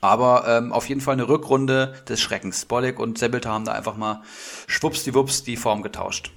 Aber 0.00 0.46
ähm, 0.46 0.72
auf 0.72 0.88
jeden 0.88 1.00
Fall 1.00 1.14
eine 1.14 1.28
Rückrunde 1.28 1.94
des 2.08 2.20
Schreckens. 2.20 2.66
Bolek 2.66 2.98
und 2.98 3.18
Sebelta 3.18 3.50
haben 3.50 3.64
da 3.64 3.72
einfach 3.72 3.96
mal 3.96 4.22
schwuppsdiwupps 4.66 5.44
die 5.44 5.56
Form 5.56 5.82
getauscht. 5.82 6.32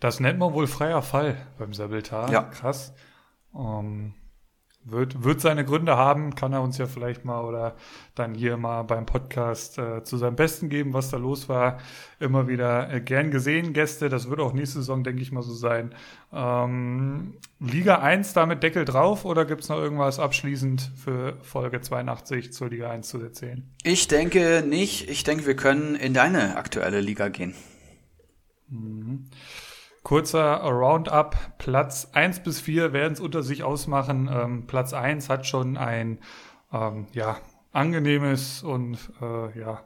Das 0.00 0.20
nennt 0.20 0.38
man 0.38 0.52
wohl 0.52 0.66
freier 0.66 1.02
Fall 1.02 1.46
beim 1.58 1.72
Sebeltar. 1.72 2.30
Ja. 2.30 2.42
Krass. 2.42 2.92
Ähm, 3.54 4.14
wird, 4.86 5.24
wird 5.24 5.40
seine 5.40 5.64
Gründe 5.64 5.96
haben, 5.96 6.34
kann 6.34 6.52
er 6.52 6.62
uns 6.62 6.78
ja 6.78 6.86
vielleicht 6.86 7.24
mal 7.24 7.42
oder 7.44 7.74
dann 8.14 8.34
hier 8.34 8.56
mal 8.56 8.82
beim 8.82 9.04
Podcast 9.04 9.78
äh, 9.78 10.04
zu 10.04 10.16
seinem 10.16 10.36
Besten 10.36 10.68
geben, 10.68 10.92
was 10.92 11.10
da 11.10 11.16
los 11.16 11.48
war. 11.48 11.78
Immer 12.20 12.46
wieder 12.46 12.92
äh, 12.92 13.00
gern 13.00 13.30
gesehen, 13.30 13.72
Gäste. 13.72 14.08
Das 14.08 14.30
wird 14.30 14.40
auch 14.40 14.52
nächste 14.52 14.78
Saison, 14.78 15.02
denke 15.02 15.22
ich 15.22 15.32
mal, 15.32 15.42
so 15.42 15.54
sein. 15.54 15.94
Ähm, 16.32 17.34
Liga 17.58 17.98
1 17.98 18.32
damit 18.32 18.62
Deckel 18.62 18.84
drauf 18.84 19.24
oder 19.24 19.44
gibt's 19.44 19.68
noch 19.68 19.78
irgendwas 19.78 20.20
abschließend 20.20 20.92
für 20.96 21.36
Folge 21.42 21.80
82 21.80 22.52
zur 22.52 22.68
Liga 22.68 22.90
1 22.90 23.08
zu 23.08 23.20
erzählen? 23.20 23.68
Ich 23.82 24.06
denke 24.06 24.64
nicht. 24.66 25.10
Ich 25.10 25.24
denke, 25.24 25.46
wir 25.46 25.56
können 25.56 25.96
in 25.96 26.14
deine 26.14 26.56
aktuelle 26.56 27.00
Liga 27.00 27.28
gehen. 27.28 27.54
Mhm. 28.68 29.30
Kurzer 30.06 30.60
Roundup. 30.62 31.34
Platz 31.58 32.10
1 32.12 32.44
bis 32.44 32.60
4 32.60 32.92
werden 32.92 33.14
es 33.14 33.18
unter 33.18 33.42
sich 33.42 33.64
ausmachen. 33.64 34.30
Ähm, 34.32 34.68
Platz 34.68 34.92
1 34.92 35.28
hat 35.28 35.48
schon 35.48 35.76
ein 35.76 36.20
ähm, 36.72 37.08
ja, 37.10 37.38
angenehmes 37.72 38.62
und 38.62 38.98
äh, 39.20 39.58
ja, 39.58 39.82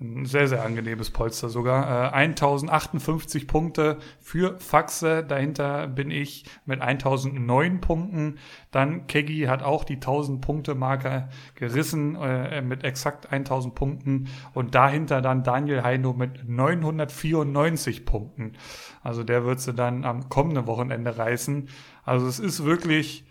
ein 0.00 0.26
sehr, 0.26 0.48
sehr 0.48 0.64
angenehmes 0.64 1.10
Polster 1.10 1.48
sogar. 1.48 2.12
Äh, 2.12 2.14
1058 2.14 3.46
Punkte 3.46 3.98
für 4.20 4.58
Faxe. 4.58 5.22
Dahinter 5.22 5.86
bin 5.86 6.10
ich 6.10 6.44
mit 6.66 6.80
1009 6.80 7.80
Punkten. 7.80 8.38
Dann 8.72 9.06
Keggy 9.06 9.42
hat 9.42 9.62
auch 9.62 9.84
die 9.84 9.94
1000 9.94 10.40
Punkte 10.40 10.74
Marke 10.74 11.28
gerissen 11.54 12.16
äh, 12.16 12.60
mit 12.60 12.82
exakt 12.82 13.32
1000 13.32 13.76
Punkten. 13.76 14.28
Und 14.52 14.74
dahinter 14.74 15.22
dann 15.22 15.44
Daniel 15.44 15.84
Heino 15.84 16.12
mit 16.12 16.48
994 16.48 18.04
Punkten. 18.04 18.54
Also 19.02 19.22
der 19.22 19.44
wird 19.44 19.60
sie 19.60 19.74
dann 19.74 20.04
am 20.04 20.28
kommenden 20.28 20.66
Wochenende 20.66 21.16
reißen. 21.16 21.68
Also 22.02 22.26
es 22.26 22.40
ist 22.40 22.64
wirklich 22.64 23.24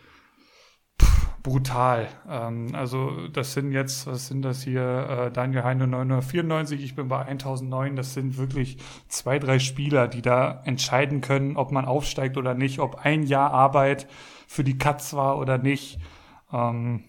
brutal. 1.43 2.07
Ähm, 2.27 2.69
also 2.73 3.27
das 3.27 3.53
sind 3.53 3.73
jetzt, 3.73 4.07
was 4.07 4.27
sind 4.27 4.41
das 4.41 4.63
hier, 4.63 5.27
äh, 5.27 5.31
Daniel 5.31 5.63
Heine 5.63 5.87
994, 5.87 6.81
ich 6.81 6.95
bin 6.95 7.09
bei 7.09 7.25
1009, 7.25 7.95
das 7.97 8.13
sind 8.13 8.37
wirklich 8.37 8.77
zwei, 9.09 9.37
drei 9.39 9.59
Spieler, 9.59 10.07
die 10.07 10.21
da 10.21 10.61
entscheiden 10.63 11.21
können, 11.21 11.57
ob 11.57 11.71
man 11.71 11.85
aufsteigt 11.85 12.37
oder 12.37 12.53
nicht, 12.55 12.79
ob 12.79 13.05
ein 13.05 13.23
Jahr 13.23 13.51
Arbeit 13.51 14.07
für 14.47 14.63
die 14.63 14.77
Katz 14.77 15.13
war 15.13 15.37
oder 15.37 15.57
nicht. 15.57 15.99
Ähm, 16.51 17.03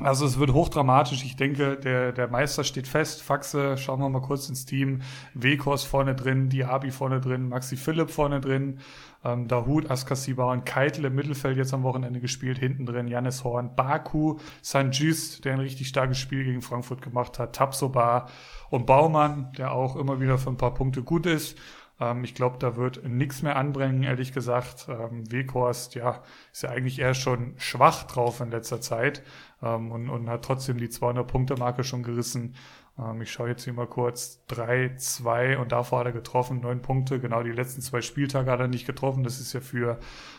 also 0.00 0.26
es 0.26 0.38
wird 0.38 0.52
hochdramatisch. 0.52 1.24
Ich 1.24 1.34
denke, 1.34 1.76
der, 1.76 2.12
der 2.12 2.28
Meister 2.28 2.62
steht 2.62 2.86
fest. 2.86 3.20
Faxe, 3.20 3.76
schauen 3.76 3.98
wir 4.00 4.08
mal 4.08 4.22
kurz 4.22 4.48
ins 4.48 4.64
Team. 4.64 5.02
Wekos 5.34 5.82
vorne 5.82 6.14
drin, 6.14 6.48
Diaby 6.48 6.92
vorne 6.92 7.20
drin, 7.20 7.48
Maxi 7.48 7.76
Philipp 7.76 8.10
vorne 8.10 8.40
drin, 8.40 8.78
ähm, 9.24 9.48
Dahut, 9.48 9.90
Askasiba 9.90 10.52
und 10.52 10.64
Keitel 10.64 11.04
im 11.06 11.16
Mittelfeld 11.16 11.56
jetzt 11.56 11.74
am 11.74 11.82
Wochenende 11.82 12.20
gespielt. 12.20 12.58
Hinten 12.58 12.86
drin 12.86 13.08
Janis 13.08 13.42
Horn, 13.42 13.74
Baku, 13.74 14.38
Sanjis, 14.62 15.40
der 15.40 15.54
ein 15.54 15.60
richtig 15.60 15.88
starkes 15.88 16.18
Spiel 16.18 16.44
gegen 16.44 16.62
Frankfurt 16.62 17.02
gemacht 17.02 17.40
hat, 17.40 17.56
Tapsoba 17.56 18.28
und 18.70 18.86
Baumann, 18.86 19.50
der 19.58 19.72
auch 19.72 19.96
immer 19.96 20.20
wieder 20.20 20.38
für 20.38 20.50
ein 20.50 20.56
paar 20.56 20.74
Punkte 20.74 21.02
gut 21.02 21.26
ist. 21.26 21.58
Ähm, 22.00 22.22
ich 22.22 22.36
glaube, 22.36 22.58
da 22.60 22.76
wird 22.76 23.04
nichts 23.04 23.42
mehr 23.42 23.56
anbringen, 23.56 24.04
ehrlich 24.04 24.32
gesagt. 24.32 24.86
Ähm, 24.88 25.30
Weghorst, 25.30 25.96
ja, 25.96 26.22
ist 26.52 26.62
ja 26.62 26.70
eigentlich 26.70 27.00
eher 27.00 27.14
schon 27.14 27.54
schwach 27.56 28.04
drauf 28.04 28.40
in 28.40 28.52
letzter 28.52 28.80
Zeit 28.80 29.22
ähm, 29.62 29.90
und, 29.92 30.08
und 30.08 30.28
hat 30.28 30.44
trotzdem 30.44 30.78
die 30.78 30.88
200-Punkte-Marke 30.88 31.84
schon 31.84 32.02
gerissen. 32.02 32.54
Ähm, 32.98 33.22
ich 33.22 33.30
schaue 33.30 33.48
jetzt 33.48 33.64
hier 33.64 33.72
mal 33.72 33.86
kurz. 33.86 34.44
3, 34.48 34.96
2 34.96 35.58
und 35.58 35.72
davor 35.72 36.00
hat 36.00 36.06
er 36.06 36.12
getroffen, 36.12 36.60
9 36.60 36.82
Punkte. 36.82 37.20
Genau 37.20 37.42
die 37.42 37.52
letzten 37.52 37.80
zwei 37.80 38.00
Spieltage 38.00 38.50
hat 38.50 38.60
er 38.60 38.68
nicht 38.68 38.86
getroffen. 38.86 39.24
Das 39.24 39.40
ist 39.40 39.52
ja 39.52 39.60
für 39.60 39.98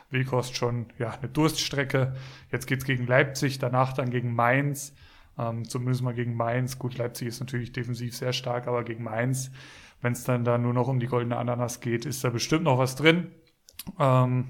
Weghorst 0.09 0.55
schon 0.55 0.87
ja, 0.97 1.11
eine 1.11 1.29
Durststrecke. 1.29 2.15
Jetzt 2.51 2.67
geht's 2.67 2.85
gegen 2.85 3.07
Leipzig, 3.07 3.59
danach 3.59 3.93
dann 3.93 4.09
gegen 4.09 4.33
Mainz. 4.33 4.93
Ähm, 5.37 5.67
zumindest 5.67 6.03
mal 6.03 6.13
gegen 6.13 6.35
Mainz. 6.35 6.79
Gut, 6.79 6.97
Leipzig 6.97 7.27
ist 7.27 7.39
natürlich 7.39 7.71
defensiv 7.71 8.15
sehr 8.15 8.33
stark, 8.33 8.67
aber 8.67 8.83
gegen 8.83 9.03
Mainz 9.03 9.51
wenn 10.01 10.13
es 10.13 10.23
dann 10.23 10.43
da 10.43 10.57
nur 10.57 10.73
noch 10.73 10.87
um 10.87 10.99
die 10.99 11.07
goldene 11.07 11.37
Ananas 11.37 11.81
geht, 11.81 12.05
ist 12.05 12.23
da 12.23 12.29
bestimmt 12.29 12.63
noch 12.63 12.77
was 12.77 12.95
drin. 12.95 13.31
Ähm, 13.99 14.49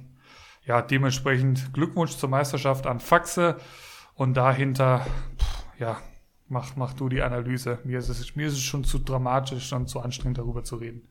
ja, 0.65 0.82
dementsprechend 0.82 1.73
Glückwunsch 1.73 2.15
zur 2.17 2.29
Meisterschaft 2.29 2.86
an 2.86 2.99
Faxe 2.99 3.58
und 4.19 4.34
dahinter, 4.34 5.05
ja, 5.79 5.97
mach, 6.49 6.75
mach 6.75 6.93
du 6.93 7.08
die 7.08 7.21
Analyse. 7.21 7.79
Mir 7.86 7.99
ist, 7.99 8.10
es, 8.10 8.36
mir 8.36 8.47
ist 8.47 8.53
es 8.53 8.62
schon 8.62 8.84
zu 8.84 8.99
dramatisch 8.99 9.71
und 9.71 9.88
zu 9.88 10.01
anstrengend, 10.01 10.39
darüber 10.39 10.65
zu 10.65 10.75
reden. 10.75 11.08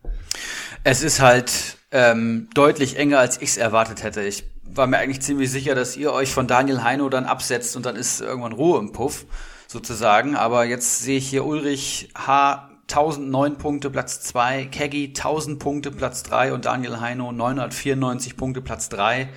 Es 0.85 1.03
ist 1.03 1.19
halt 1.19 1.79
ähm, 1.91 2.49
deutlich 2.53 2.99
enger, 2.99 3.19
als 3.19 3.39
ich 3.39 3.49
es 3.49 3.57
erwartet 3.57 4.03
hätte. 4.03 4.21
Ich 4.21 4.45
war 4.63 4.87
mir 4.87 4.99
eigentlich 4.99 5.23
ziemlich 5.23 5.51
sicher, 5.51 5.75
dass 5.75 5.97
ihr 5.97 6.13
euch 6.13 6.35
von 6.35 6.47
Daniel 6.47 6.83
Heino 6.83 7.09
dann 7.09 7.25
absetzt 7.25 7.77
und 7.77 7.87
dann 7.87 7.97
ist 7.97 8.21
irgendwann 8.21 8.53
Ruhe 8.53 8.79
im 8.79 8.93
Puff, 8.93 9.25
sozusagen. 9.67 10.37
Aber 10.37 10.67
jetzt 10.67 11.01
sehe 11.01 11.17
ich 11.17 11.31
hier 11.31 11.47
Ulrich 11.47 12.11
H 12.15 12.69
1009 12.91 13.57
Punkte 13.57 13.89
Platz 13.89 14.21
2, 14.21 14.67
Keggy 14.67 15.09
1000 15.09 15.59
Punkte 15.59 15.91
Platz 15.91 16.25
3 16.25 16.53
und 16.53 16.67
Daniel 16.67 17.01
Heino 17.01 17.33
994 17.33 18.37
Punkte 18.37 18.61
Platz 18.61 18.91
3. 18.91 19.31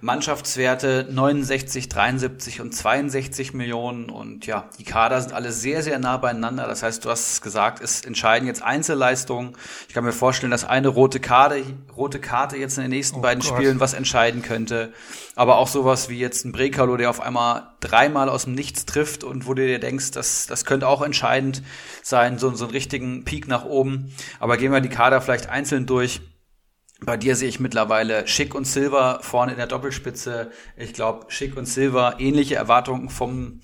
Mannschaftswerte 0.00 1.08
69, 1.10 1.88
73 1.88 2.60
und 2.60 2.74
62 2.74 3.52
Millionen 3.52 4.10
und 4.10 4.46
ja, 4.46 4.68
die 4.78 4.84
Kader 4.84 5.20
sind 5.20 5.32
alle 5.32 5.50
sehr, 5.50 5.82
sehr 5.82 5.98
nah 5.98 6.16
beieinander. 6.18 6.68
Das 6.68 6.82
heißt, 6.82 7.04
du 7.04 7.10
hast 7.10 7.42
gesagt, 7.42 7.82
es 7.82 8.02
entscheiden 8.02 8.46
jetzt 8.46 8.62
Einzelleistungen. 8.62 9.56
Ich 9.88 9.94
kann 9.94 10.04
mir 10.04 10.12
vorstellen, 10.12 10.52
dass 10.52 10.64
eine 10.64 10.88
rote 10.88 11.18
Karte, 11.18 11.62
rote 11.96 12.20
Karte 12.20 12.56
jetzt 12.56 12.78
in 12.78 12.82
den 12.82 12.90
nächsten 12.90 13.18
oh 13.18 13.22
beiden 13.22 13.42
Gott. 13.42 13.54
Spielen 13.54 13.80
was 13.80 13.94
entscheiden 13.94 14.42
könnte. 14.42 14.92
Aber 15.34 15.58
auch 15.58 15.68
sowas 15.68 16.08
wie 16.08 16.18
jetzt 16.18 16.44
ein 16.44 16.52
Brekalo, 16.52 16.96
der 16.96 17.10
auf 17.10 17.20
einmal 17.20 17.68
dreimal 17.80 18.28
aus 18.28 18.44
dem 18.44 18.54
Nichts 18.54 18.86
trifft 18.86 19.24
und 19.24 19.46
wo 19.46 19.54
du 19.54 19.66
dir 19.66 19.80
denkst, 19.80 20.12
das, 20.12 20.46
das 20.46 20.64
könnte 20.64 20.86
auch 20.86 21.02
entscheidend 21.02 21.62
sein, 22.02 22.38
so, 22.38 22.54
so 22.54 22.64
einen 22.64 22.72
richtigen 22.72 23.24
Peak 23.24 23.48
nach 23.48 23.64
oben. 23.64 24.14
Aber 24.38 24.56
gehen 24.56 24.72
wir 24.72 24.80
die 24.80 24.88
Kader 24.88 25.20
vielleicht 25.20 25.48
einzeln 25.48 25.86
durch. 25.86 26.20
Bei 27.00 27.16
dir 27.16 27.36
sehe 27.36 27.48
ich 27.48 27.60
mittlerweile 27.60 28.26
Schick 28.26 28.54
und 28.54 28.66
Silver 28.66 29.20
vorne 29.22 29.52
in 29.52 29.58
der 29.58 29.68
Doppelspitze. 29.68 30.50
Ich 30.76 30.92
glaube, 30.92 31.26
Schick 31.28 31.56
und 31.56 31.66
Silver 31.66 32.16
ähnliche 32.18 32.56
Erwartungen 32.56 33.08
vom 33.08 33.60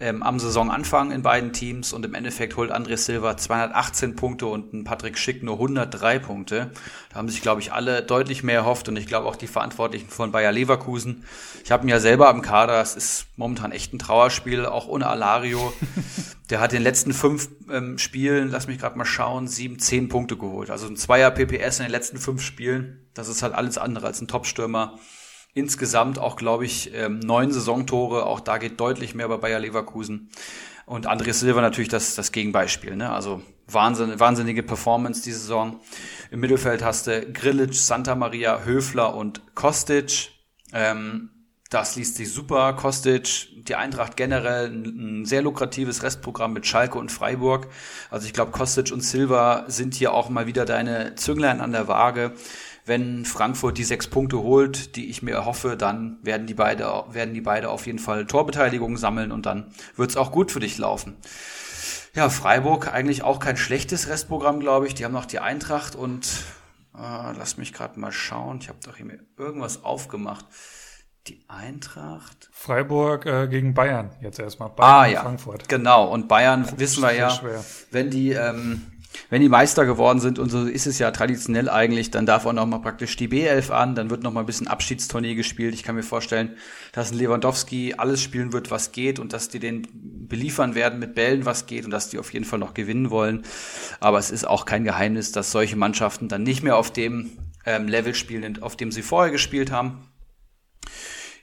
ähm, 0.00 0.22
am 0.22 0.38
Saisonanfang 0.38 1.12
in 1.12 1.22
beiden 1.22 1.52
Teams 1.52 1.92
und 1.92 2.04
im 2.06 2.14
Endeffekt 2.14 2.56
holt 2.56 2.72
André 2.72 2.96
Silva 2.96 3.36
218 3.36 4.16
Punkte 4.16 4.46
und 4.46 4.72
ein 4.72 4.84
Patrick 4.84 5.18
Schick 5.18 5.42
nur 5.42 5.54
103 5.54 6.18
Punkte. 6.18 6.70
Da 7.10 7.16
haben 7.16 7.28
sich, 7.28 7.42
glaube 7.42 7.60
ich, 7.60 7.72
alle 7.72 8.02
deutlich 8.02 8.42
mehr 8.42 8.56
erhofft 8.56 8.88
und 8.88 8.96
ich 8.96 9.06
glaube 9.06 9.28
auch 9.28 9.36
die 9.36 9.46
Verantwortlichen 9.46 10.08
von 10.08 10.32
Bayer 10.32 10.52
Leverkusen. 10.52 11.24
Ich 11.64 11.70
habe 11.70 11.84
ihn 11.84 11.90
ja 11.90 12.00
selber 12.00 12.28
am 12.30 12.40
Kader, 12.40 12.80
es 12.80 12.96
ist 12.96 13.26
momentan 13.36 13.72
echt 13.72 13.92
ein 13.92 13.98
Trauerspiel, 13.98 14.64
auch 14.64 14.88
ohne 14.88 15.06
Alario. 15.06 15.72
Der 16.50 16.60
hat 16.60 16.72
in 16.72 16.78
den 16.78 16.84
letzten 16.84 17.12
fünf 17.12 17.48
ähm, 17.70 17.98
Spielen, 17.98 18.50
lass 18.50 18.66
mich 18.66 18.78
gerade 18.78 18.96
mal 18.96 19.04
schauen, 19.04 19.46
sieben, 19.46 19.78
zehn 19.78 20.08
Punkte 20.08 20.36
geholt. 20.36 20.70
Also 20.70 20.86
ein 20.86 20.96
Zweier 20.96 21.30
PPS 21.30 21.78
in 21.78 21.84
den 21.84 21.92
letzten 21.92 22.18
fünf 22.18 22.42
Spielen. 22.42 23.06
Das 23.14 23.28
ist 23.28 23.42
halt 23.42 23.54
alles 23.54 23.78
andere 23.78 24.06
als 24.06 24.20
ein 24.20 24.28
Topstürmer. 24.28 24.98
Insgesamt 25.52 26.18
auch, 26.18 26.36
glaube 26.36 26.64
ich, 26.64 26.94
ähm, 26.94 27.18
neun 27.18 27.50
Saisontore. 27.52 28.26
Auch 28.26 28.40
da 28.40 28.58
geht 28.58 28.78
deutlich 28.78 29.14
mehr 29.14 29.28
bei 29.28 29.36
Bayer 29.36 29.58
Leverkusen. 29.58 30.30
Und 30.86 31.08
André 31.08 31.32
Silva 31.32 31.60
natürlich 31.60 31.88
das, 31.88 32.14
das 32.14 32.32
Gegenbeispiel. 32.32 32.96
Ne? 32.96 33.10
Also 33.10 33.42
Wahnsinn, 33.66 34.18
wahnsinnige 34.18 34.62
Performance 34.62 35.22
diese 35.22 35.38
Saison. 35.38 35.80
Im 36.30 36.40
Mittelfeld 36.40 36.84
hast 36.84 37.06
du 37.06 37.32
Grillic, 37.32 37.74
Santa 37.74 38.14
Maria, 38.14 38.62
Höfler 38.64 39.14
und 39.14 39.54
Kostic. 39.54 40.30
Ähm, 40.72 41.30
das 41.70 41.94
liest 41.94 42.16
sich 42.16 42.32
super. 42.32 42.72
Kostic, 42.72 43.48
die 43.64 43.76
Eintracht 43.76 44.16
generell 44.16 44.66
ein, 44.66 45.20
ein, 45.20 45.24
sehr 45.24 45.42
lukratives 45.42 46.02
Restprogramm 46.02 46.52
mit 46.52 46.66
Schalke 46.66 46.98
und 46.98 47.12
Freiburg. 47.12 47.68
Also 48.10 48.26
ich 48.26 48.32
glaube, 48.32 48.50
Kostic 48.50 48.92
und 48.92 49.02
Silva 49.02 49.64
sind 49.68 49.94
hier 49.94 50.12
auch 50.12 50.28
mal 50.28 50.48
wieder 50.48 50.64
deine 50.64 51.14
Zünglein 51.14 51.60
an 51.60 51.70
der 51.70 51.86
Waage 51.86 52.34
wenn 52.86 53.24
Frankfurt 53.24 53.78
die 53.78 53.84
sechs 53.84 54.06
Punkte 54.06 54.38
holt, 54.38 54.96
die 54.96 55.10
ich 55.10 55.22
mir 55.22 55.34
erhoffe, 55.34 55.76
dann 55.76 56.18
werden 56.22 56.46
die 56.46 56.54
beide, 56.54 57.04
werden 57.10 57.34
die 57.34 57.40
beide 57.40 57.70
auf 57.70 57.86
jeden 57.86 57.98
Fall 57.98 58.26
Torbeteiligung 58.26 58.96
sammeln 58.96 59.32
und 59.32 59.46
dann 59.46 59.72
wird 59.96 60.10
es 60.10 60.16
auch 60.16 60.32
gut 60.32 60.50
für 60.50 60.60
dich 60.60 60.78
laufen. 60.78 61.16
Ja, 62.14 62.28
Freiburg 62.28 62.92
eigentlich 62.92 63.22
auch 63.22 63.38
kein 63.38 63.56
schlechtes 63.56 64.08
Restprogramm, 64.08 64.58
glaube 64.60 64.86
ich. 64.86 64.94
Die 64.94 65.04
haben 65.04 65.12
noch 65.12 65.26
die 65.26 65.38
Eintracht 65.38 65.94
und 65.94 66.26
äh, 66.94 67.32
lass 67.38 67.56
mich 67.56 67.72
gerade 67.72 68.00
mal 68.00 68.10
schauen. 68.10 68.58
Ich 68.60 68.68
habe 68.68 68.78
doch 68.84 68.96
hier 68.96 69.06
mir 69.06 69.20
irgendwas 69.36 69.84
aufgemacht. 69.84 70.46
Die 71.26 71.44
Eintracht. 71.48 72.48
Freiburg 72.52 73.26
äh, 73.26 73.46
gegen 73.46 73.74
Bayern 73.74 74.10
jetzt 74.20 74.40
erstmal. 74.40 74.70
Bayern 74.70 74.90
ah 74.90 75.06
ja, 75.06 75.22
Frankfurt. 75.22 75.68
genau. 75.68 76.06
Und 76.10 76.28
Bayern 76.28 76.66
wissen 76.78 77.02
wir 77.02 77.12
ja, 77.12 77.30
schwer. 77.30 77.62
wenn 77.90 78.10
die 78.10 78.32
ähm, 78.32 78.86
wenn 79.28 79.42
die 79.42 79.48
Meister 79.48 79.84
geworden 79.84 80.20
sind, 80.20 80.38
und 80.38 80.50
so 80.50 80.64
ist 80.64 80.86
es 80.86 80.98
ja 80.98 81.10
traditionell 81.10 81.68
eigentlich, 81.68 82.10
dann 82.10 82.26
darf 82.26 82.46
auch 82.46 82.52
noch 82.52 82.66
mal 82.66 82.78
praktisch 82.78 83.16
die 83.16 83.28
B11 83.28 83.70
an, 83.70 83.94
dann 83.94 84.10
wird 84.10 84.22
noch 84.22 84.32
mal 84.32 84.40
ein 84.40 84.46
bisschen 84.46 84.68
Abschiedstournee 84.68 85.34
gespielt. 85.34 85.74
Ich 85.74 85.82
kann 85.82 85.94
mir 85.94 86.02
vorstellen, 86.02 86.56
dass 86.92 87.12
ein 87.12 87.18
Lewandowski 87.18 87.94
alles 87.98 88.22
spielen 88.22 88.52
wird, 88.52 88.70
was 88.70 88.92
geht 88.92 89.18
und 89.18 89.32
dass 89.32 89.48
die 89.48 89.58
den 89.58 89.86
beliefern 90.28 90.74
werden 90.74 90.98
mit 90.98 91.14
Bällen, 91.14 91.44
was 91.44 91.66
geht 91.66 91.84
und 91.84 91.90
dass 91.90 92.08
die 92.08 92.18
auf 92.18 92.32
jeden 92.32 92.44
Fall 92.44 92.58
noch 92.58 92.74
gewinnen 92.74 93.10
wollen. 93.10 93.42
Aber 94.00 94.18
es 94.18 94.30
ist 94.30 94.46
auch 94.46 94.64
kein 94.64 94.84
Geheimnis, 94.84 95.32
dass 95.32 95.52
solche 95.52 95.76
Mannschaften 95.76 96.28
dann 96.28 96.42
nicht 96.42 96.62
mehr 96.62 96.76
auf 96.76 96.92
dem 96.92 97.32
ähm, 97.66 97.88
Level 97.88 98.14
spielen, 98.14 98.62
auf 98.62 98.76
dem 98.76 98.90
sie 98.92 99.02
vorher 99.02 99.30
gespielt 99.30 99.70
haben. 99.70 100.06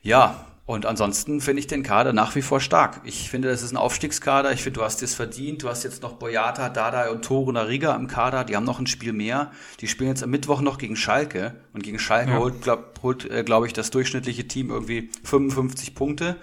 Ja, 0.02 0.47
Und 0.68 0.86
ansonsten 0.86 1.40
finde 1.40 1.62
ich 1.62 1.68
den 1.68 1.82
Kader 1.82 2.12
nach 2.12 2.36
wie 2.36 2.42
vor 2.42 2.60
stark. 2.60 3.00
Ich 3.06 3.30
finde, 3.30 3.48
das 3.48 3.64
ist 3.64 3.72
ein 3.72 3.78
Aufstiegskader. 3.78 4.52
Ich 4.52 4.64
finde, 4.64 4.82
du 4.82 4.84
hast 4.84 5.02
es 5.02 5.16
verdient. 5.16 5.64
Du 5.64 5.70
hast 5.70 5.84
jetzt 5.84 6.04
noch 6.04 6.16
Boyata, 6.16 6.68
Dada 6.68 7.10
und 7.10 7.24
Toro 7.24 7.54
Nariga 7.54 7.96
im 7.96 8.08
Kader. 8.08 8.44
Die 8.44 8.54
haben 8.54 8.66
noch 8.66 8.78
ein 8.78 8.86
Spiel 8.86 9.14
mehr. 9.14 9.52
Die 9.80 9.88
spielen 9.88 10.10
jetzt 10.10 10.24
am 10.24 10.30
Mittwoch 10.30 10.60
noch 10.60 10.78
gegen 10.78 10.98
Schalke. 10.98 11.56
Und 11.74 11.84
gegen 11.84 12.00
Schalke 12.00 12.32
ja. 12.32 12.40
holt, 12.40 12.62
glaube 12.62 12.84
äh, 13.30 13.46
glaub 13.46 13.66
ich, 13.66 13.72
das 13.72 13.92
durchschnittliche 13.92 14.50
Team 14.50 14.70
irgendwie 14.70 15.10
55 15.24 15.96
Punkte. 15.96 16.36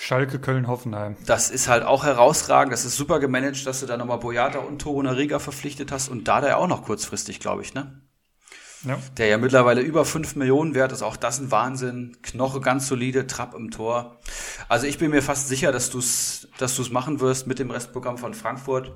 Schalke, 0.00 0.40
Köln, 0.40 0.66
Hoffenheim. 0.66 1.16
Das 1.24 1.48
ist 1.48 1.68
halt 1.68 1.84
auch 1.84 2.02
herausragend. 2.02 2.72
Das 2.72 2.84
ist 2.84 2.96
super 2.96 3.20
gemanagt, 3.20 3.64
dass 3.68 3.78
du 3.78 3.86
da 3.86 3.96
nochmal 3.96 4.18
Boyata 4.18 4.58
und 4.58 4.80
Toro 4.80 5.00
Nariga 5.00 5.38
verpflichtet 5.38 5.92
hast. 5.92 6.08
Und 6.08 6.26
Dada 6.26 6.56
auch 6.56 6.66
noch 6.66 6.82
kurzfristig, 6.82 7.38
glaube 7.38 7.62
ich, 7.62 7.72
ne? 7.72 8.00
Ja. 8.84 8.98
der 9.16 9.26
ja 9.26 9.38
mittlerweile 9.38 9.80
über 9.80 10.04
5 10.04 10.36
Millionen 10.36 10.74
wert 10.74 10.92
ist. 10.92 11.02
Auch 11.02 11.16
das 11.16 11.40
ein 11.40 11.50
Wahnsinn. 11.50 12.16
Knoche 12.22 12.60
ganz 12.60 12.88
solide, 12.88 13.26
Trapp 13.26 13.54
im 13.54 13.70
Tor. 13.70 14.18
Also 14.68 14.86
ich 14.86 14.98
bin 14.98 15.10
mir 15.10 15.22
fast 15.22 15.48
sicher, 15.48 15.72
dass 15.72 15.90
du 15.90 15.98
es 15.98 16.48
dass 16.58 16.76
du's 16.76 16.90
machen 16.90 17.20
wirst 17.20 17.46
mit 17.46 17.58
dem 17.58 17.70
Restprogramm 17.70 18.18
von 18.18 18.34
Frankfurt. 18.34 18.92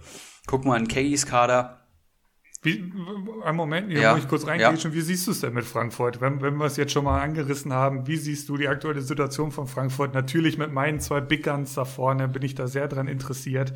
Guck 0.46 0.64
mal 0.64 0.78
in 0.78 0.88
Keys 0.88 1.26
Kader. 1.26 1.78
Wie, 2.64 2.92
ein 3.44 3.56
Moment, 3.56 3.90
hier 3.90 4.00
ja, 4.00 4.12
muss 4.12 4.22
ich 4.22 4.28
kurz 4.28 4.46
reingehen. 4.46 4.76
Ja. 4.76 4.94
Wie 4.94 5.00
siehst 5.00 5.26
du 5.26 5.32
es 5.32 5.40
denn 5.40 5.52
mit 5.52 5.64
Frankfurt? 5.64 6.20
Wenn, 6.20 6.40
wenn 6.42 6.56
wir 6.56 6.66
es 6.66 6.76
jetzt 6.76 6.92
schon 6.92 7.04
mal 7.04 7.20
angerissen 7.20 7.72
haben, 7.72 8.06
wie 8.06 8.16
siehst 8.16 8.48
du 8.48 8.56
die 8.56 8.68
aktuelle 8.68 9.02
Situation 9.02 9.50
von 9.50 9.66
Frankfurt? 9.66 10.14
Natürlich 10.14 10.58
mit 10.58 10.72
meinen 10.72 11.00
zwei 11.00 11.20
Big 11.20 11.42
Guns 11.42 11.74
da 11.74 11.84
vorne 11.84 12.28
bin 12.28 12.42
ich 12.42 12.54
da 12.54 12.68
sehr 12.68 12.86
dran 12.86 13.08
interessiert. 13.08 13.72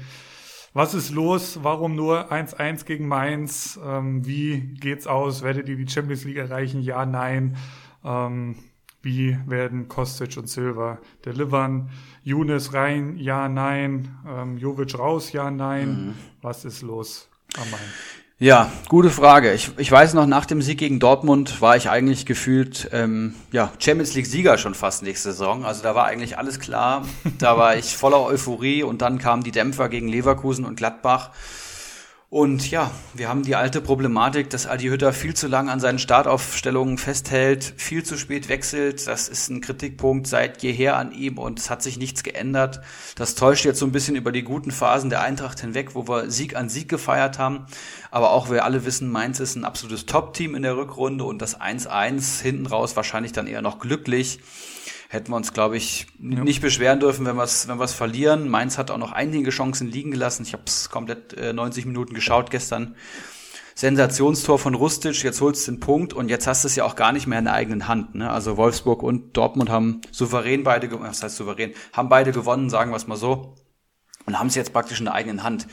Was 0.76 0.92
ist 0.92 1.10
los? 1.10 1.60
Warum 1.62 1.94
nur 1.94 2.30
1-1 2.30 2.84
gegen 2.84 3.08
Mainz? 3.08 3.80
Ähm, 3.82 4.26
wie 4.26 4.60
geht's 4.60 5.06
aus? 5.06 5.42
Werdet 5.42 5.70
ihr 5.70 5.76
die 5.76 5.88
Champions 5.88 6.24
League 6.24 6.36
erreichen? 6.36 6.82
Ja, 6.82 7.06
nein. 7.06 7.56
Ähm, 8.04 8.56
wie 9.00 9.38
werden 9.46 9.88
Kostic 9.88 10.36
und 10.36 10.50
Silva 10.50 10.98
delivern? 11.24 11.88
Younes 12.24 12.74
rein? 12.74 13.16
Ja, 13.16 13.48
nein. 13.48 14.18
Ähm, 14.28 14.58
Jovic 14.58 14.98
raus? 14.98 15.32
Ja, 15.32 15.50
nein. 15.50 16.08
Mhm. 16.08 16.14
Was 16.42 16.66
ist 16.66 16.82
los 16.82 17.30
am 17.58 17.70
Main? 17.70 17.80
Ja, 18.38 18.70
gute 18.90 19.08
Frage. 19.08 19.54
Ich, 19.54 19.70
ich 19.78 19.90
weiß 19.90 20.12
noch, 20.12 20.26
nach 20.26 20.44
dem 20.44 20.60
Sieg 20.60 20.76
gegen 20.76 21.00
Dortmund 21.00 21.62
war 21.62 21.74
ich 21.74 21.88
eigentlich 21.88 22.26
gefühlt 22.26 22.86
ähm, 22.92 23.34
ja, 23.50 23.72
Champions 23.78 24.12
League-Sieger 24.12 24.58
schon 24.58 24.74
fast 24.74 25.02
nächste 25.02 25.30
Saison. 25.32 25.64
Also 25.64 25.82
da 25.82 25.94
war 25.94 26.04
eigentlich 26.04 26.36
alles 26.36 26.60
klar. 26.60 27.06
Da 27.38 27.56
war 27.56 27.76
ich 27.76 27.96
voller 27.96 28.22
Euphorie 28.22 28.82
und 28.82 29.00
dann 29.00 29.16
kamen 29.18 29.42
die 29.42 29.52
Dämpfer 29.52 29.88
gegen 29.88 30.08
Leverkusen 30.08 30.66
und 30.66 30.76
Gladbach. 30.76 31.30
Und 32.28 32.72
ja, 32.72 32.90
wir 33.14 33.28
haben 33.28 33.44
die 33.44 33.54
alte 33.54 33.80
Problematik, 33.80 34.50
dass 34.50 34.66
Adi 34.66 34.88
Hütter 34.88 35.12
viel 35.12 35.34
zu 35.34 35.46
lang 35.46 35.68
an 35.68 35.78
seinen 35.78 36.00
Startaufstellungen 36.00 36.98
festhält, 36.98 37.72
viel 37.76 38.02
zu 38.02 38.18
spät 38.18 38.48
wechselt. 38.48 39.06
Das 39.06 39.28
ist 39.28 39.48
ein 39.48 39.60
Kritikpunkt 39.60 40.26
seit 40.26 40.60
jeher 40.60 40.96
an 40.96 41.12
ihm 41.12 41.38
und 41.38 41.60
es 41.60 41.70
hat 41.70 41.84
sich 41.84 41.98
nichts 41.98 42.24
geändert. 42.24 42.80
Das 43.14 43.36
täuscht 43.36 43.64
jetzt 43.64 43.78
so 43.78 43.86
ein 43.86 43.92
bisschen 43.92 44.16
über 44.16 44.32
die 44.32 44.42
guten 44.42 44.72
Phasen 44.72 45.08
der 45.08 45.22
Eintracht 45.22 45.60
hinweg, 45.60 45.94
wo 45.94 46.08
wir 46.08 46.28
Sieg 46.28 46.56
an 46.56 46.68
Sieg 46.68 46.88
gefeiert 46.88 47.38
haben. 47.38 47.66
Aber 48.10 48.32
auch 48.32 48.50
wir 48.50 48.64
alle 48.64 48.84
wissen, 48.84 49.08
Mainz 49.08 49.38
ist 49.38 49.54
ein 49.54 49.64
absolutes 49.64 50.06
Top-Team 50.06 50.56
in 50.56 50.62
der 50.62 50.76
Rückrunde 50.76 51.22
und 51.22 51.40
das 51.40 51.60
1-1 51.60 52.42
hinten 52.42 52.66
raus 52.66 52.96
wahrscheinlich 52.96 53.30
dann 53.30 53.46
eher 53.46 53.62
noch 53.62 53.78
glücklich 53.78 54.40
hätten 55.08 55.30
wir 55.30 55.36
uns, 55.36 55.52
glaube 55.52 55.76
ich, 55.76 56.06
ja. 56.18 56.42
nicht 56.42 56.60
beschweren 56.60 57.00
dürfen, 57.00 57.26
wenn 57.26 57.36
wir 57.36 57.44
es 57.44 57.68
wenn 57.68 57.78
wir's 57.78 57.92
verlieren. 57.92 58.48
Mainz 58.48 58.78
hat 58.78 58.90
auch 58.90 58.98
noch 58.98 59.12
einige 59.12 59.50
Chancen 59.50 59.90
liegen 59.90 60.10
gelassen. 60.10 60.42
Ich 60.42 60.52
habe 60.52 60.64
es 60.66 60.90
komplett 60.90 61.32
äh, 61.34 61.52
90 61.52 61.86
Minuten 61.86 62.14
geschaut 62.14 62.50
gestern. 62.50 62.96
Sensationstor 63.74 64.58
von 64.58 64.74
Rustic, 64.74 65.22
jetzt 65.22 65.42
holst 65.42 65.68
du 65.68 65.72
den 65.72 65.80
Punkt 65.80 66.14
und 66.14 66.30
jetzt 66.30 66.46
hast 66.46 66.64
du 66.64 66.68
es 66.68 66.76
ja 66.76 66.84
auch 66.84 66.96
gar 66.96 67.12
nicht 67.12 67.26
mehr 67.26 67.38
in 67.38 67.44
der 67.44 67.52
eigenen 67.52 67.88
Hand. 67.88 68.14
Ne? 68.14 68.30
Also 68.30 68.56
Wolfsburg 68.56 69.02
und 69.02 69.36
Dortmund 69.36 69.68
haben 69.68 70.00
souverän 70.10 70.64
beide, 70.64 70.90
was 70.98 71.22
heißt 71.22 71.36
souverän, 71.36 71.74
haben 71.92 72.08
beide 72.08 72.32
gewonnen, 72.32 72.70
sagen 72.70 72.90
wir 72.90 72.96
es 72.96 73.06
mal 73.06 73.16
so 73.16 73.54
und 74.26 74.38
haben 74.38 74.48
es 74.48 74.56
jetzt 74.56 74.72
praktisch 74.72 74.98
in 74.98 75.06
der 75.06 75.14
eigenen 75.14 75.44
Hand. 75.44 75.66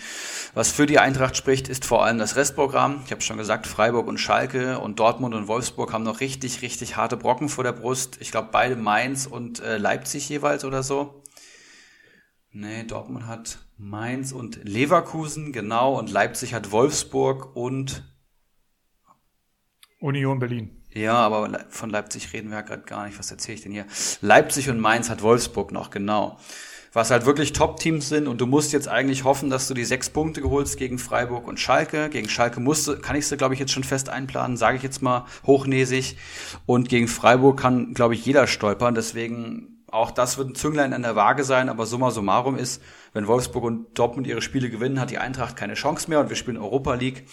Was 0.53 0.71
für 0.71 0.85
die 0.85 0.99
Eintracht 0.99 1.35
spricht, 1.35 1.67
ist 1.67 1.85
vor 1.85 2.05
allem 2.05 2.19
das 2.19 2.35
Restprogramm. 2.35 3.01
Ich 3.05 3.11
habe 3.11 3.21
schon 3.21 3.37
gesagt, 3.37 3.65
Freiburg 3.67 4.07
und 4.07 4.19
Schalke 4.19 4.79
und 4.79 4.99
Dortmund 4.99 5.33
und 5.33 5.47
Wolfsburg 5.47 5.91
haben 5.91 6.03
noch 6.03 6.19
richtig, 6.19 6.61
richtig 6.61 6.95
harte 6.95 7.17
Brocken 7.17 7.49
vor 7.49 7.63
der 7.63 7.71
Brust. 7.73 8.17
Ich 8.21 8.31
glaube, 8.31 8.49
beide 8.51 8.75
Mainz 8.75 9.25
und 9.25 9.59
äh, 9.59 9.77
Leipzig 9.77 10.29
jeweils 10.29 10.63
oder 10.63 10.83
so. 10.83 11.23
Nee, 12.51 12.83
Dortmund 12.83 13.25
hat 13.25 13.57
Mainz 13.77 14.31
und 14.31 14.63
Leverkusen, 14.63 15.51
genau, 15.51 15.97
und 15.97 16.11
Leipzig 16.11 16.53
hat 16.53 16.71
Wolfsburg 16.71 17.55
und 17.55 18.03
Union 19.99 20.37
Berlin. 20.37 20.83
Ja, 20.91 21.15
aber 21.15 21.65
von 21.69 21.89
Leipzig 21.89 22.31
reden 22.33 22.49
wir 22.49 22.57
ja 22.57 22.61
gerade 22.61 22.83
gar 22.83 23.07
nicht. 23.07 23.17
Was 23.17 23.31
erzähle 23.31 23.55
ich 23.55 23.63
denn 23.63 23.71
hier? 23.71 23.87
Leipzig 24.21 24.69
und 24.69 24.79
Mainz 24.79 25.09
hat 25.09 25.23
Wolfsburg 25.23 25.71
noch, 25.71 25.89
genau 25.89 26.37
was 26.93 27.09
halt 27.09 27.25
wirklich 27.25 27.53
Top-Teams 27.53 28.07
sind 28.07 28.27
und 28.27 28.39
du 28.39 28.45
musst 28.45 28.71
jetzt 28.71 28.87
eigentlich 28.87 29.23
hoffen, 29.23 29.49
dass 29.49 29.67
du 29.67 29.73
die 29.73 29.83
sechs 29.83 30.11
Punkte 30.11 30.41
geholst 30.41 30.77
gegen 30.77 30.99
Freiburg 30.99 31.47
und 31.47 31.59
Schalke. 31.59 32.09
Gegen 32.09 32.29
Schalke 32.29 32.59
musste, 32.59 32.97
kann 32.97 33.15
ich 33.15 33.27
sie, 33.27 33.35
glaube 33.35 33.55
ich, 33.55 33.59
jetzt 33.59 33.71
schon 33.71 33.83
fest 33.83 34.09
einplanen, 34.09 34.57
sage 34.57 34.77
ich 34.77 34.83
jetzt 34.83 35.01
mal 35.01 35.25
hochnäsig. 35.45 36.17
Und 36.67 36.89
gegen 36.89 37.07
Freiburg 37.07 37.59
kann, 37.59 37.95
glaube 37.95 38.13
ich, 38.13 38.25
jeder 38.25 38.45
stolpern. 38.45 38.93
Deswegen 38.93 39.73
auch 39.93 40.11
das 40.11 40.37
wird 40.37 40.49
ein 40.49 40.55
Zünglein 40.55 40.93
an 40.93 41.03
der 41.03 41.15
Waage 41.15 41.43
sein, 41.43 41.69
aber 41.69 41.85
summa 41.85 42.09
summarum 42.11 42.57
ist, 42.57 42.81
wenn 43.13 43.27
Wolfsburg 43.27 43.63
und 43.63 43.97
Dortmund 43.97 44.25
ihre 44.25 44.41
Spiele 44.41 44.69
gewinnen, 44.69 44.99
hat 44.99 45.11
die 45.11 45.19
Eintracht 45.19 45.55
keine 45.55 45.75
Chance 45.75 46.09
mehr 46.09 46.19
und 46.19 46.29
wir 46.29 46.35
spielen 46.35 46.57
Europa 46.57 46.95
League. 46.95 47.25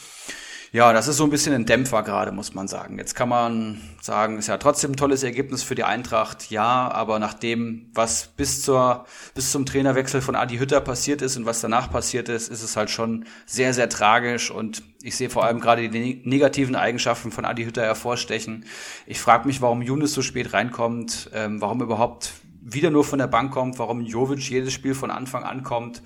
Ja, 0.72 0.92
das 0.92 1.08
ist 1.08 1.16
so 1.16 1.24
ein 1.24 1.30
bisschen 1.30 1.52
ein 1.52 1.66
Dämpfer 1.66 2.04
gerade, 2.04 2.30
muss 2.30 2.54
man 2.54 2.68
sagen. 2.68 2.96
Jetzt 2.96 3.16
kann 3.16 3.28
man 3.28 3.80
sagen, 4.00 4.38
ist 4.38 4.46
ja 4.46 4.56
trotzdem 4.56 4.92
ein 4.92 4.96
tolles 4.96 5.24
Ergebnis 5.24 5.64
für 5.64 5.74
die 5.74 5.82
Eintracht, 5.82 6.48
ja, 6.48 6.88
aber 6.92 7.18
nach 7.18 7.34
dem, 7.34 7.90
was 7.92 8.28
bis 8.28 8.62
zur, 8.62 9.04
bis 9.34 9.50
zum 9.50 9.66
Trainerwechsel 9.66 10.20
von 10.20 10.36
Adi 10.36 10.58
Hütter 10.58 10.80
passiert 10.80 11.22
ist 11.22 11.36
und 11.36 11.44
was 11.44 11.60
danach 11.60 11.90
passiert 11.90 12.28
ist, 12.28 12.48
ist 12.48 12.62
es 12.62 12.76
halt 12.76 12.88
schon 12.88 13.24
sehr, 13.46 13.74
sehr 13.74 13.88
tragisch 13.88 14.52
und 14.52 14.84
ich 15.02 15.16
sehe 15.16 15.28
vor 15.28 15.44
allem 15.44 15.58
gerade 15.58 15.88
die 15.88 16.22
negativen 16.24 16.76
Eigenschaften 16.76 17.32
von 17.32 17.44
Adi 17.44 17.64
Hütter 17.64 17.82
hervorstechen. 17.82 18.64
Ich 19.06 19.18
frage 19.18 19.48
mich, 19.48 19.60
warum 19.60 19.82
Younes 19.82 20.12
so 20.12 20.22
spät 20.22 20.52
reinkommt, 20.52 21.30
ähm, 21.34 21.60
warum 21.60 21.82
überhaupt 21.82 22.34
wieder 22.62 22.90
nur 22.90 23.02
von 23.02 23.18
der 23.18 23.26
Bank 23.26 23.50
kommt, 23.50 23.80
warum 23.80 24.02
Jovic 24.02 24.48
jedes 24.48 24.72
Spiel 24.72 24.94
von 24.94 25.10
Anfang 25.10 25.42
an 25.42 25.64
kommt. 25.64 26.00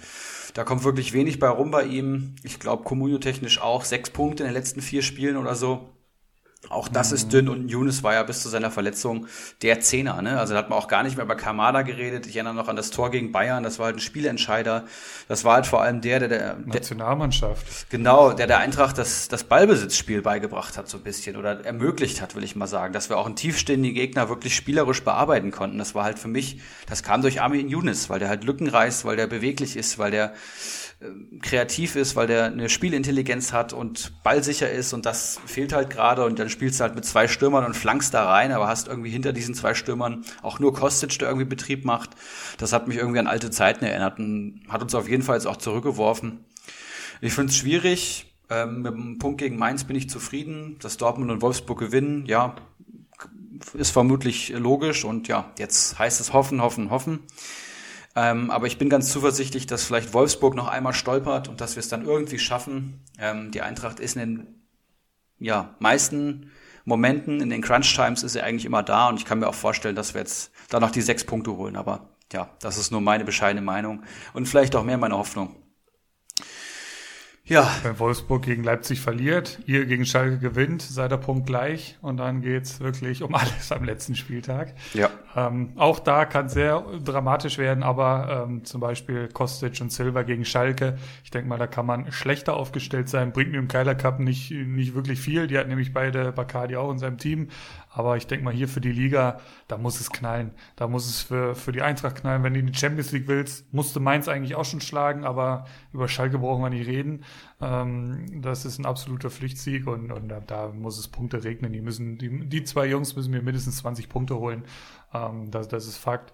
Da 0.54 0.62
kommt 0.62 0.84
wirklich 0.84 1.12
wenig 1.12 1.40
bei 1.40 1.48
rum 1.48 1.72
bei 1.72 1.84
ihm. 1.84 2.36
Ich 2.44 2.60
glaube, 2.60 2.84
Comunio-technisch 2.84 3.60
auch. 3.60 3.84
Sechs 3.84 4.08
Punkte 4.08 4.44
in 4.44 4.48
den 4.48 4.54
letzten 4.54 4.80
vier 4.80 5.02
Spielen 5.02 5.36
oder 5.36 5.56
so. 5.56 5.93
Auch 6.70 6.88
das 6.88 7.12
ist 7.12 7.33
dünn 7.33 7.48
und 7.48 7.68
Younes 7.68 8.03
war 8.03 8.14
ja 8.14 8.22
bis 8.22 8.42
zu 8.42 8.48
seiner 8.48 8.70
Verletzung 8.70 9.27
der 9.62 9.81
Zehner. 9.81 10.22
Ne? 10.22 10.38
Also 10.38 10.55
da 10.55 10.61
hat 10.61 10.70
man 10.70 10.79
auch 10.79 10.88
gar 10.88 11.03
nicht 11.03 11.16
mehr 11.16 11.24
über 11.24 11.37
Kamada 11.37 11.83
geredet. 11.83 12.27
Ich 12.27 12.37
erinnere 12.37 12.55
noch 12.55 12.68
an 12.68 12.77
das 12.77 12.90
Tor 12.90 13.11
gegen 13.11 13.33
Bayern. 13.33 13.62
Das 13.62 13.79
war 13.79 13.87
halt 13.87 13.96
ein 13.96 14.00
Spielentscheider. 14.00 14.85
Das 15.29 15.44
war 15.44 15.55
halt 15.55 15.66
vor 15.66 15.83
allem 15.83 16.00
der, 16.00 16.20
der 16.20 16.29
der 16.29 16.57
Nationalmannschaft. 16.64 17.90
Genau, 17.90 18.33
der 18.33 18.46
der 18.46 18.59
Eintracht 18.59 18.98
das 18.98 19.29
das 19.29 19.44
Ballbesitzspiel 19.44 20.22
beigebracht 20.22 20.77
hat 20.77 20.88
so 20.88 20.98
ein 20.98 21.03
bisschen 21.03 21.37
oder 21.37 21.64
ermöglicht 21.64 22.20
hat, 22.20 22.35
will 22.35 22.44
ich 22.44 22.57
mal 22.57 22.66
sagen, 22.66 22.92
dass 22.92 23.09
wir 23.09 23.18
auch 23.18 23.27
einen 23.27 23.37
tiefstehenden 23.37 23.94
Gegner 23.94 24.29
wirklich 24.29 24.55
spielerisch 24.57 25.03
bearbeiten 25.03 25.50
konnten. 25.50 25.79
Das 25.79 25.94
war 25.94 26.05
halt 26.05 26.18
für 26.18 26.29
mich, 26.29 26.61
das 26.87 27.03
kam 27.03 27.22
durch 27.22 27.40
Armin 27.40 27.68
Younes, 27.68 28.11
weil 28.11 28.18
der 28.18 28.29
halt 28.29 28.44
Lücken 28.44 28.68
reißt, 28.68 29.05
weil 29.05 29.16
der 29.16 29.27
beweglich 29.27 29.77
ist, 29.77 29.98
weil 29.98 30.11
der 30.11 30.35
kreativ 31.42 31.96
ist, 31.96 32.16
weil 32.16 32.26
der 32.26 32.44
eine 32.46 32.68
Spielintelligenz 32.68 33.52
hat 33.52 33.72
und 33.72 34.12
ballsicher 34.22 34.70
ist 34.70 34.92
und 34.92 35.06
das 35.06 35.40
fehlt 35.46 35.72
halt 35.72 35.90
gerade 35.90 36.24
und 36.24 36.38
dann 36.38 36.48
spielst 36.48 36.80
du 36.80 36.84
halt 36.84 36.94
mit 36.94 37.04
zwei 37.04 37.28
Stürmern 37.28 37.64
und 37.64 37.74
flankst 37.74 38.14
da 38.14 38.30
rein, 38.30 38.52
aber 38.52 38.68
hast 38.68 38.88
irgendwie 38.88 39.10
hinter 39.10 39.32
diesen 39.32 39.54
zwei 39.54 39.74
Stürmern 39.74 40.24
auch 40.42 40.58
nur 40.58 40.72
Kostic, 40.72 41.18
der 41.18 41.28
irgendwie 41.28 41.46
Betrieb 41.46 41.84
macht. 41.84 42.10
Das 42.58 42.72
hat 42.72 42.88
mich 42.88 42.96
irgendwie 42.96 43.18
an 43.18 43.26
alte 43.26 43.50
Zeiten 43.50 43.84
erinnert 43.84 44.18
und 44.18 44.62
hat 44.68 44.82
uns 44.82 44.94
auf 44.94 45.08
jeden 45.08 45.22
Fall 45.22 45.36
jetzt 45.36 45.46
auch 45.46 45.56
zurückgeworfen. 45.56 46.44
Ich 47.20 47.32
finde 47.32 47.50
es 47.50 47.56
schwierig. 47.56 48.30
Ähm, 48.50 48.82
mit 48.82 48.92
dem 48.92 49.18
Punkt 49.18 49.38
gegen 49.38 49.56
Mainz 49.56 49.84
bin 49.84 49.96
ich 49.96 50.10
zufrieden. 50.10 50.76
Dass 50.80 50.96
Dortmund 50.96 51.30
und 51.30 51.42
Wolfsburg 51.42 51.78
gewinnen, 51.78 52.26
ja, 52.26 52.54
ist 53.74 53.90
vermutlich 53.90 54.50
logisch 54.50 55.04
und 55.04 55.28
ja, 55.28 55.50
jetzt 55.58 55.98
heißt 55.98 56.20
es 56.20 56.32
hoffen, 56.32 56.60
hoffen, 56.60 56.90
hoffen. 56.90 57.20
Ähm, 58.16 58.50
aber 58.50 58.66
ich 58.66 58.79
bin 58.79 58.88
ganz 58.88 59.11
zuversichtlich, 59.11 59.66
dass 59.66 59.85
vielleicht 59.85 60.14
Wolfsburg 60.14 60.55
noch 60.55 60.68
einmal 60.68 60.94
stolpert 60.94 61.48
und 61.48 61.61
dass 61.61 61.74
wir 61.77 61.81
es 61.81 61.88
dann 61.88 62.05
irgendwie 62.05 62.38
schaffen. 62.38 63.03
Ähm, 63.18 63.50
die 63.50 63.62
Eintracht 63.62 63.98
ist 63.98 64.16
in 64.16 64.20
den 64.20 64.62
ja, 65.38 65.74
meisten 65.81 66.50
Momenten, 66.85 67.40
in 67.40 67.50
den 67.50 67.62
Crunch 67.62 67.94
Times 67.94 68.22
ist 68.22 68.33
sie 68.33 68.42
eigentlich 68.42 68.66
immer 68.66 68.83
da 68.83 69.09
und 69.09 69.18
ich 69.18 69.24
kann 69.24 69.40
mir 69.40 69.48
auch 69.48 69.55
vorstellen, 69.55 69.96
dass 69.96 70.14
wir 70.14 70.20
jetzt 70.20 70.53
da 70.68 70.81
noch 70.81 70.90
die 70.90 71.00
sechs 71.00 71.24
Punkte 71.24 71.57
holen. 71.57 71.77
Aber 71.77 72.11
ja, 72.33 72.50
das 72.61 72.79
ist 72.79 72.92
nur 72.92 73.00
meine 73.00 73.24
bescheidene 73.24 73.64
Meinung 73.64 74.03
und 74.32 74.47
vielleicht 74.47 74.76
auch 74.76 74.84
mehr 74.84 74.99
meine 74.99 75.16
Hoffnung. 75.16 75.57
Ja. 77.47 77.70
Wenn 77.82 77.99
Wolfsburg 77.99 78.42
gegen 78.42 78.64
Leipzig 78.64 79.03
verliert, 79.03 79.59
ihr 79.66 79.84
gegen 79.84 80.07
Schalke 80.07 80.38
gewinnt, 80.38 80.80
seid 80.80 81.11
der 81.11 81.18
Punkt 81.18 81.47
gleich 81.47 81.99
und 82.01 82.16
dann 82.16 82.40
geht's 82.40 82.80
wirklich 82.80 83.22
um 83.22 83.34
alles 83.34 83.70
am 83.70 83.84
letzten 83.84 84.14
Spieltag. 84.16 84.72
Ja. 84.95 85.11
Ähm, 85.36 85.74
auch 85.76 85.99
da 85.99 86.24
kann 86.24 86.49
sehr 86.49 86.82
dramatisch 87.05 87.59
werden, 87.59 87.82
aber 87.82 88.47
ähm, 88.49 88.64
zum 88.64 88.80
Beispiel 88.80 89.28
Kostic 89.28 89.78
und 89.82 89.92
Silva 89.92 90.22
gegen 90.22 90.47
Schalke, 90.47 90.97
ich 91.22 91.30
denke 91.30 91.47
mal, 91.47 91.59
da 91.59 91.66
kann 91.66 91.84
man 91.84 92.11
schlechter 92.12 92.55
aufgestellt 92.55 93.11
sein, 93.11 93.32
bringt 93.32 93.53
mir 93.53 93.59
im 93.59 93.68
Keiler 93.68 93.95
Cup 93.95 94.20
nicht, 94.20 94.51
nicht 94.51 94.95
wirklich 94.95 95.20
viel. 95.20 95.47
Die 95.47 95.59
hat 95.59 95.68
nämlich 95.68 95.92
beide 95.92 96.32
Bacardi 96.32 96.76
auch 96.76 96.90
in 96.90 96.99
seinem 96.99 97.18
Team. 97.18 97.49
Aber 97.97 98.16
ich 98.16 98.26
denke 98.26 98.45
mal, 98.45 98.53
hier 98.53 98.66
für 98.66 98.80
die 98.80 98.90
Liga, 98.90 99.40
da 99.68 99.78
muss 99.78 100.01
es 100.01 100.11
knallen. 100.11 100.51
Da 100.74 100.88
muss 100.88 101.09
es 101.09 101.20
für, 101.20 101.55
für 101.55 101.70
die 101.70 101.80
Eintracht 101.80 102.16
knallen. 102.16 102.42
Wenn 102.42 102.53
du 102.53 102.59
in 102.59 102.66
die 102.66 102.74
Champions 102.74 103.12
League 103.12 103.28
willst, 103.28 103.72
musste 103.72 104.01
Mainz 104.01 104.26
eigentlich 104.26 104.57
auch 104.57 104.64
schon 104.64 104.80
schlagen, 104.80 105.24
aber 105.24 105.66
über 105.92 106.09
Schalke 106.09 106.40
brauchen 106.40 106.61
wir 106.61 106.70
nicht 106.70 106.88
reden. 106.88 107.24
Ähm, 107.61 108.42
das 108.42 108.64
ist 108.64 108.80
ein 108.80 108.84
absoluter 108.84 109.30
Pflichtsieg 109.30 109.86
und, 109.86 110.11
und 110.11 110.28
da, 110.28 110.40
da, 110.40 110.72
muss 110.72 110.99
es 110.99 111.07
Punkte 111.07 111.45
regnen. 111.45 111.72
Die 111.72 111.80
müssen, 111.80 112.18
die, 112.18 112.49
die 112.49 112.64
zwei 112.64 112.86
Jungs 112.86 113.14
müssen 113.14 113.30
mir 113.30 113.42
mindestens 113.42 113.76
20 113.76 114.09
Punkte 114.09 114.38
holen. 114.38 114.64
Ähm, 115.12 115.53
das, 115.53 115.68
das 115.68 115.86
ist 115.86 115.97
Fakt. 115.97 116.32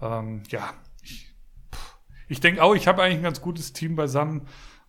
Ähm, 0.00 0.44
ja, 0.48 0.74
ich, 1.02 1.34
ich 2.28 2.38
denke 2.38 2.62
auch, 2.62 2.76
ich 2.76 2.86
habe 2.86 3.02
eigentlich 3.02 3.18
ein 3.18 3.24
ganz 3.24 3.40
gutes 3.40 3.72
Team 3.72 3.96
beisammen. 3.96 4.42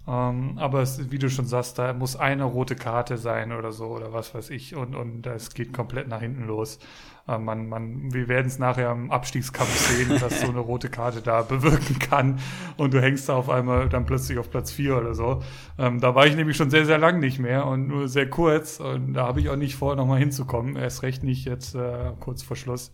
Ähm, 0.07 0.57
aber 0.57 0.81
es, 0.81 1.11
wie 1.11 1.19
du 1.19 1.29
schon 1.29 1.45
sagst, 1.45 1.77
da 1.77 1.93
muss 1.93 2.15
eine 2.15 2.43
rote 2.43 2.75
Karte 2.75 3.17
sein 3.17 3.51
oder 3.51 3.71
so 3.71 3.85
oder 3.85 4.13
was 4.13 4.33
weiß 4.33 4.49
ich 4.49 4.75
und, 4.75 4.95
und 4.95 5.21
das 5.21 5.53
geht 5.53 5.73
komplett 5.73 6.07
nach 6.07 6.21
hinten 6.21 6.45
los. 6.47 6.79
Ähm, 7.27 7.45
man, 7.45 7.69
man, 7.69 8.11
wir 8.11 8.27
werden 8.27 8.47
es 8.47 8.57
nachher 8.57 8.91
im 8.91 9.11
Abstiegskampf 9.11 9.69
sehen, 9.69 10.09
dass 10.19 10.41
so 10.41 10.47
eine 10.47 10.59
rote 10.59 10.89
Karte 10.89 11.21
da 11.21 11.43
bewirken 11.43 11.99
kann 11.99 12.39
und 12.77 12.95
du 12.95 13.01
hängst 13.01 13.29
da 13.29 13.35
auf 13.35 13.49
einmal 13.49 13.89
dann 13.89 14.07
plötzlich 14.07 14.39
auf 14.39 14.49
Platz 14.49 14.71
vier 14.71 14.97
oder 14.97 15.13
so. 15.13 15.43
Ähm, 15.77 15.99
da 15.99 16.15
war 16.15 16.25
ich 16.25 16.35
nämlich 16.35 16.57
schon 16.57 16.71
sehr, 16.71 16.85
sehr 16.85 16.97
lang 16.97 17.19
nicht 17.19 17.37
mehr 17.37 17.67
und 17.67 17.87
nur 17.87 18.07
sehr 18.07 18.27
kurz 18.27 18.79
und 18.79 19.13
da 19.13 19.27
habe 19.27 19.39
ich 19.39 19.49
auch 19.49 19.55
nicht 19.55 19.75
vor, 19.75 19.95
nochmal 19.95 20.19
hinzukommen. 20.19 20.77
Erst 20.77 21.03
recht 21.03 21.23
nicht 21.23 21.45
jetzt 21.45 21.75
äh, 21.75 22.13
kurz 22.19 22.41
vor 22.41 22.57
Schluss. 22.57 22.91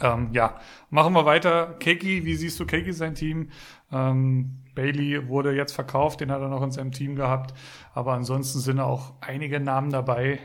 Ähm, 0.00 0.28
ja, 0.32 0.60
machen 0.90 1.14
wir 1.14 1.24
weiter. 1.24 1.74
Keki, 1.80 2.24
wie 2.24 2.34
siehst 2.34 2.60
du 2.60 2.66
Keki 2.66 2.92
sein 2.92 3.14
Team? 3.14 3.50
Ähm, 3.90 4.58
Bailey 4.78 5.26
wurde 5.26 5.56
jetzt 5.56 5.72
verkauft, 5.72 6.20
den 6.20 6.30
hat 6.30 6.40
er 6.40 6.46
noch 6.46 6.62
in 6.62 6.70
seinem 6.70 6.92
Team 6.92 7.16
gehabt. 7.16 7.52
Aber 7.94 8.12
ansonsten 8.12 8.60
sind 8.60 8.78
auch 8.78 9.14
einige 9.20 9.58
Namen 9.58 9.90
dabei, 9.90 10.38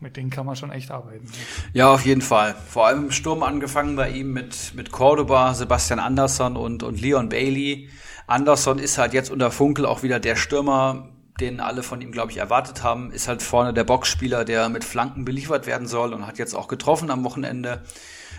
mit 0.00 0.18
denen 0.18 0.28
kann 0.28 0.44
man 0.44 0.54
schon 0.54 0.70
echt 0.70 0.90
arbeiten. 0.90 1.24
Ja, 1.72 1.94
auf 1.94 2.04
jeden 2.04 2.20
Fall. 2.20 2.54
Vor 2.68 2.86
allem 2.86 3.04
im 3.04 3.10
Sturm 3.10 3.42
angefangen 3.42 3.96
bei 3.96 4.10
ihm 4.10 4.34
mit, 4.34 4.74
mit 4.74 4.92
Cordoba, 4.92 5.54
Sebastian 5.54 5.98
Andersson 5.98 6.58
und, 6.58 6.82
und 6.82 7.00
Leon 7.00 7.30
Bailey. 7.30 7.88
Andersson 8.26 8.78
ist 8.78 8.98
halt 8.98 9.14
jetzt 9.14 9.30
unter 9.30 9.50
Funkel 9.50 9.86
auch 9.86 10.02
wieder 10.02 10.20
der 10.20 10.36
Stürmer, 10.36 11.08
den 11.40 11.60
alle 11.60 11.82
von 11.82 12.02
ihm, 12.02 12.12
glaube 12.12 12.32
ich, 12.32 12.36
erwartet 12.36 12.82
haben. 12.82 13.10
Ist 13.12 13.28
halt 13.28 13.42
vorne 13.42 13.72
der 13.72 13.84
Boxspieler, 13.84 14.44
der 14.44 14.68
mit 14.68 14.84
Flanken 14.84 15.24
beliefert 15.24 15.66
werden 15.66 15.88
soll 15.88 16.12
und 16.12 16.26
hat 16.26 16.38
jetzt 16.38 16.52
auch 16.52 16.68
getroffen 16.68 17.10
am 17.10 17.24
Wochenende 17.24 17.82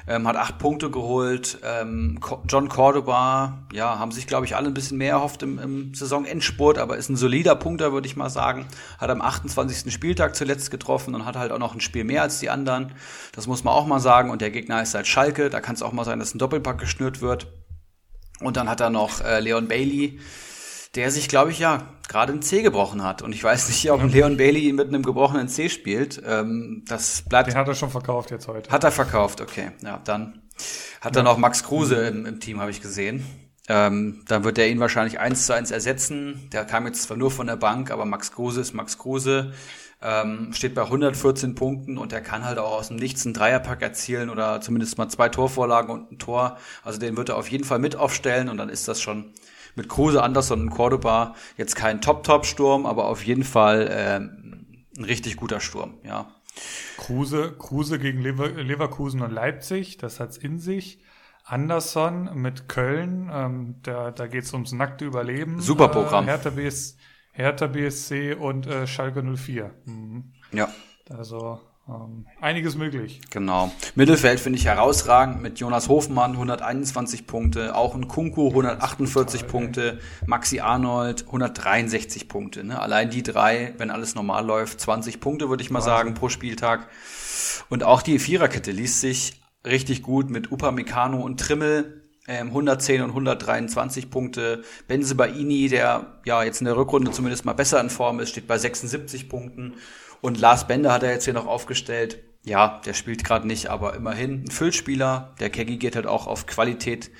ähm, 0.08 0.28
hat 0.28 0.36
acht 0.36 0.58
Punkte 0.58 0.90
geholt. 0.90 1.60
Ähm, 1.64 2.20
John 2.48 2.70
Cordoba, 2.70 3.60
ja, 3.74 4.00
haben 4.00 4.12
sich, 4.12 4.28
glaube 4.28 4.46
ich, 4.46 4.56
alle 4.56 4.68
ein 4.68 4.74
bisschen 4.74 4.98
mehr 4.98 5.14
erhofft 5.14 5.44
im, 5.44 5.60
im 5.60 5.94
Saisonendspurt, 5.94 6.78
aber 6.78 6.98
ist 6.98 7.10
ein 7.10 7.16
solider 7.16 7.56
Punkter, 7.56 7.94
würde 7.94 8.08
ich 8.08 8.16
mal 8.16 8.30
sagen. 8.30 8.68
Hat 8.98 9.10
am 9.10 9.22
28. 9.22 9.94
Spieltag 9.94 10.36
zuletzt 10.36 10.72
getroffen 10.72 11.16
und 11.16 11.26
hat 11.26 11.36
halt 11.36 11.52
auch 11.52 11.60
noch 11.60 11.74
ein 11.74 11.82
Spiel 11.82 12.04
mehr 12.04 12.24
als 12.24 12.40
die 12.40 12.50
anderen. 12.50 12.94
Das 13.34 13.48
muss 13.48 13.64
man 13.64 13.74
auch 13.74 13.86
mal 13.86 14.00
sagen. 14.00 14.30
Und 14.30 14.42
der 14.42 14.52
Gegner 14.52 14.82
ist 14.82 14.94
halt 14.96 15.08
Schalke. 15.08 15.50
Da 15.50 15.62
kann 15.62 15.76
es 15.76 15.84
auch 15.84 15.92
mal 15.92 16.06
sein, 16.06 16.20
dass 16.20 16.34
ein 16.34 16.40
Doppelpack 16.40 16.78
geschnürt 16.78 17.22
wird. 17.22 17.48
Und 18.40 18.58
dann 18.58 18.70
hat 18.70 18.82
er 18.82 18.90
noch 18.90 19.22
äh, 19.22 19.40
Leon 19.40 19.68
Bailey 19.68 20.20
der 20.96 21.12
sich, 21.12 21.30
glaube 21.30 21.52
ich, 21.52 21.60
ja, 21.60 21.88
gerade 22.08 22.34
ein 22.34 22.42
C 22.42 22.62
gebrochen 22.62 23.04
hat. 23.04 23.22
Und 23.22 23.34
ich 23.34 23.44
weiß 23.44 23.70
nicht, 23.70 23.90
ob 23.92 24.04
Leon 24.04 24.38
Bailey 24.38 24.74
mit 24.74 24.90
einem 24.90 25.04
gebrochenen 25.04 25.48
C 25.48 25.70
spielt. 25.70 26.22
Ähm, 26.26 26.84
das 26.88 27.24
bleibt. 27.28 27.48
Den 27.48 27.56
hat 27.56 27.68
er 27.68 27.76
schon 27.76 27.90
verkauft 27.90 28.32
jetzt 28.32 28.48
heute. 28.48 28.70
Hat 28.70 28.84
er 28.84 28.92
verkauft, 28.92 29.42
okay. 29.42 29.72
Ja, 29.84 30.02
dann 30.04 30.42
hat 31.00 31.16
er 31.16 31.24
noch 31.24 31.38
Max 31.38 31.64
Kruse 31.64 31.96
im, 32.08 32.26
im 32.26 32.40
Team, 32.40 32.60
habe 32.60 32.72
ich 32.72 32.82
gesehen. 32.82 33.26
Ähm, 33.70 34.24
dann 34.28 34.44
wird 34.44 34.58
er 34.58 34.68
ihn 34.68 34.80
wahrscheinlich 34.80 35.20
eins 35.20 35.46
zu 35.46 35.54
eins 35.54 35.72
ersetzen. 35.72 36.50
Der 36.52 36.66
kam 36.66 36.86
jetzt 36.86 37.04
zwar 37.04 37.16
nur 37.16 37.32
von 37.32 37.48
der 37.48 37.56
Bank, 37.56 37.92
aber 37.92 38.06
Max 38.06 38.34
Kruse 38.34 38.60
ist 38.60 38.74
Max 38.74 38.98
Kruse. 38.98 39.54
Ähm, 40.04 40.52
steht 40.52 40.74
bei 40.74 40.82
114 40.82 41.54
Punkten 41.54 42.00
und 42.00 42.12
er 42.12 42.22
kann 42.22 42.44
halt 42.44 42.58
auch 42.58 42.72
aus 42.72 42.88
dem 42.88 42.98
Nichts 42.98 43.24
einen 43.24 43.36
Dreierpack 43.36 43.84
erzielen 43.84 44.32
oder 44.32 44.60
zumindest 44.60 44.98
mal 44.98 45.10
zwei 45.10 45.30
Torvorlagen 45.30 45.92
und 45.92 46.12
ein 46.12 46.18
Tor. 46.18 46.58
Also 46.84 47.00
den 47.00 47.16
wird 47.16 47.30
er 47.30 47.38
auf 47.38 47.50
jeden 47.50 47.64
Fall 47.64 47.78
mit 47.78 47.96
aufstellen 47.96 48.50
und 48.50 48.58
dann 48.58 48.70
ist 48.70 48.88
das 48.88 49.00
schon 49.00 49.32
mit 49.76 49.90
Kruse, 49.90 50.24
Anderson 50.24 50.62
und 50.62 50.70
Cordoba 50.70 51.36
jetzt 51.58 51.76
kein 51.76 52.02
Top-Top-Sturm, 52.02 52.86
aber 52.86 53.06
auf 53.06 53.26
jeden 53.26 53.44
Fall 53.44 53.88
äh, 53.88 54.18
ein 55.00 55.04
richtig 55.04 55.38
guter 55.38 55.60
Sturm, 55.60 55.96
ja. 56.04 56.28
Kruse, 56.98 57.56
Kruse 57.58 57.98
gegen 57.98 58.22
Lever 58.22 58.50
Leverkusen 58.50 59.22
und 59.22 59.32
Leipzig, 59.32 59.98
das 59.98 60.20
hat's 60.20 60.38
in 60.38 60.60
sich. 60.60 61.02
Anderson 61.44 62.30
mit 62.36 62.70
Köln, 62.70 63.30
ähm, 63.34 63.76
da, 63.84 64.12
da 64.12 64.28
geht's 64.28 64.54
ums 64.54 64.72
nackte 64.72 65.06
Überleben. 65.06 65.60
Super 65.60 65.88
Programm. 65.88 66.26
Äh, 66.26 66.32
Hertha, 66.32 66.50
BS, 66.52 66.98
Hertha 67.32 67.68
BSC 67.68 68.36
und 68.36 68.68
äh, 68.68 68.86
Schalke 68.88 69.24
04. 69.24 69.72
Mhm. 69.86 70.34
Ja. 70.52 70.70
Also 71.10 71.60
ähm, 71.92 72.26
einiges 72.40 72.76
möglich. 72.76 73.22
Genau. 73.30 73.72
Mittelfeld 73.96 74.40
finde 74.40 74.60
ich 74.60 74.66
herausragend 74.66 75.42
mit 75.42 75.60
Jonas 75.60 75.90
Hofmann 75.90 76.32
121 76.32 77.28
Punkte, 77.28 77.76
auch 77.76 77.96
ein 77.96 78.08
Kunku 78.08 78.48
148 78.50 79.42
total, 79.42 79.52
Punkte, 79.52 79.92
ey. 79.92 80.28
Maxi 80.28 80.60
Arnold 80.60 81.26
163 81.26 82.28
Punkte. 82.28 82.64
Ne? 82.64 82.80
Allein 82.80 83.10
die 83.10 83.24
drei, 83.24 83.74
wenn 83.78 83.92
alles 83.92 84.16
normal 84.16 84.46
läuft, 84.46 84.80
20 84.80 85.20
Punkte 85.20 85.50
würde 85.50 85.64
ich 85.64 85.70
mal 85.70 85.80
Wahnsinn. 85.80 85.92
sagen 85.92 86.14
pro 86.14 86.30
Spieltag. 86.30 86.88
Und 87.70 87.84
auch 87.84 88.02
die 88.02 88.20
Viererkette 88.20 88.72
liest 88.72 89.02
sich 89.02 89.42
richtig 89.66 90.02
gut 90.02 90.30
mit 90.30 90.52
Upamecano 90.52 91.22
und 91.22 91.40
Trimmel. 91.40 91.98
110 92.28 92.96
ähm, 92.96 93.04
und 93.04 93.10
123 93.10 94.10
Punkte. 94.12 94.64
Benze 94.88 95.16
Baini, 95.16 95.68
der 95.68 96.20
ja 96.24 96.44
jetzt 96.44 96.62
in 96.62 96.66
der 96.66 96.78
Rückrunde 96.78 97.12
zumindest 97.12 97.46
mal 97.46 97.54
besser 97.54 97.82
in 97.82 97.90
Form 97.90 98.20
ist, 98.20 98.30
steht 98.30 98.48
bei 98.48 98.58
76 98.58 99.28
Punkten. 99.28 99.74
Und 100.22 100.40
Lars 100.40 100.68
Bender 100.68 100.94
hat 100.94 101.04
er 101.04 101.12
jetzt 101.12 101.26
hier 101.26 101.34
noch 101.34 101.48
aufgestellt. 101.48 102.24
Ja, 102.44 102.82
der 102.86 102.94
spielt 102.94 103.24
gerade 103.24 103.48
nicht, 103.48 103.68
aber 103.68 103.96
immerhin 103.96 104.44
ein 104.44 104.52
Füllspieler. 104.52 105.36
Der 105.40 105.50
Keggy 105.50 105.78
geht 105.78 105.96
halt 105.96 106.08
auch 106.08 106.28
auf 106.28 106.46
Qualität 106.46 107.12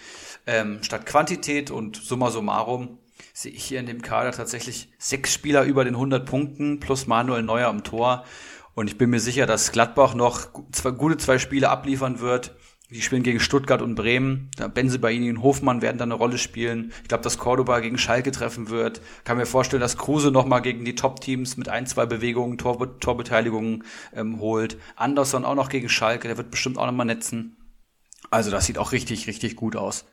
ähm, 0.48 0.80
statt 0.82 1.06
Quantität 1.06 1.72
und 1.72 1.96
summa 1.98 2.32
summarum 2.32 2.98
sehe 3.34 3.52
ich 3.52 3.64
hier 3.64 3.80
in 3.80 3.86
dem 3.86 4.02
Kader 4.02 4.32
tatsächlich 4.32 4.92
sechs 4.98 5.34
Spieler 5.34 5.64
über 5.64 5.86
den 5.86 5.94
100 5.94 6.26
Punkten 6.26 6.80
plus 6.80 7.08
Manuel 7.08 7.44
Neuer 7.44 7.68
am 7.68 7.84
Tor. 7.84 8.26
Und 8.74 8.88
ich 8.88 8.98
bin 8.98 9.10
mir 9.10 9.20
sicher, 9.20 9.46
dass 9.46 9.72
Gladbach 9.72 10.16
noch 10.16 10.48
zwei, 10.72 10.92
gute 10.92 11.18
zwei 11.18 11.38
Spiele 11.38 11.70
abliefern 11.70 12.20
wird. 12.20 12.56
Die 12.92 13.02
spielen 13.02 13.24
gegen 13.24 13.40
Stuttgart 13.40 13.82
und 13.82 13.96
Bremen. 13.96 14.52
Benze 14.74 15.00
Baini 15.00 15.30
und 15.30 15.42
Hofmann 15.42 15.82
werden 15.82 15.98
da 15.98 16.04
eine 16.04 16.14
Rolle 16.14 16.38
spielen. 16.38 16.92
Ich 17.04 17.08
glaube, 17.08 17.24
dass 17.24 17.38
Cordoba 17.38 17.80
gegen 17.80 17.98
Schalke 17.98 18.32
treffen 18.32 18.70
wird. 18.70 19.02
Kann 19.24 19.38
mir 19.38 19.46
vorstellen, 19.46 19.80
dass 19.80 19.98
Kruse 19.98 20.30
nochmal 20.30 20.62
gegen 20.62 20.84
die 20.84 20.96
Top-Teams 20.96 21.56
mit 21.56 21.70
ein, 21.70 21.88
zwei 21.88 22.06
Bewegungen, 22.06 22.58
Tor, 22.58 23.00
Torbeteiligungen 23.00 23.86
ähm, 24.14 24.42
holt. 24.42 24.78
Anderson 24.98 25.46
auch 25.46 25.56
noch 25.56 25.70
gegen 25.70 25.88
Schalke, 25.88 26.28
der 26.28 26.36
wird 26.36 26.52
bestimmt 26.52 26.78
auch 26.78 26.86
nochmal 26.86 27.06
netzen. 27.06 27.56
Also 28.30 28.52
das 28.52 28.66
sieht 28.66 28.78
auch 28.78 28.92
richtig, 28.92 29.26
richtig 29.26 29.56
gut 29.56 29.78
aus. 29.78 30.04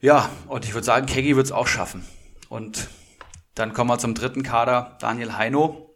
Ja, 0.00 0.30
und 0.46 0.64
ich 0.64 0.72
würde 0.72 0.84
sagen, 0.84 1.06
Keggy 1.06 1.34
wird 1.34 1.46
es 1.46 1.52
auch 1.52 1.66
schaffen. 1.66 2.04
Und 2.48 2.86
dann 3.56 3.72
kommen 3.72 3.90
wir 3.90 3.98
zum 3.98 4.14
dritten 4.14 4.44
Kader, 4.44 4.96
Daniel 5.00 5.36
Heino 5.36 5.90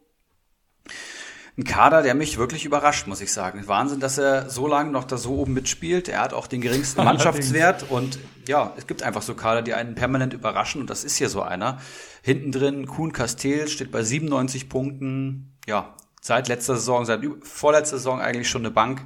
ein 1.57 1.63
Kader, 1.63 2.01
der 2.01 2.15
mich 2.15 2.37
wirklich 2.37 2.65
überrascht, 2.65 3.07
muss 3.07 3.21
ich 3.21 3.33
sagen. 3.33 3.67
Wahnsinn, 3.67 3.99
dass 3.99 4.17
er 4.17 4.49
so 4.49 4.67
lange 4.67 4.91
noch 4.91 5.03
da 5.03 5.17
so 5.17 5.35
oben 5.35 5.53
mitspielt. 5.53 6.07
Er 6.07 6.21
hat 6.21 6.33
auch 6.33 6.47
den 6.47 6.61
geringsten 6.61 7.03
Mannschaftswert 7.05 7.85
und 7.89 8.19
ja, 8.47 8.73
es 8.77 8.87
gibt 8.87 9.03
einfach 9.03 9.21
so 9.21 9.35
Kader, 9.35 9.61
die 9.61 9.73
einen 9.73 9.95
permanent 9.95 10.33
überraschen 10.33 10.81
und 10.81 10.89
das 10.89 11.03
ist 11.03 11.17
hier 11.17 11.29
so 11.29 11.41
einer. 11.41 11.79
Hinten 12.21 12.51
drin 12.51 12.87
Kuhn 12.87 13.11
Castell 13.11 13.67
steht 13.67 13.91
bei 13.91 14.01
97 14.01 14.69
Punkten. 14.69 15.57
Ja, 15.67 15.95
seit 16.21 16.47
letzter 16.47 16.75
Saison, 16.75 17.05
seit 17.05 17.21
vorletzter 17.43 17.97
Saison 17.97 18.21
eigentlich 18.21 18.49
schon 18.49 18.61
eine 18.61 18.71
Bank. 18.71 19.03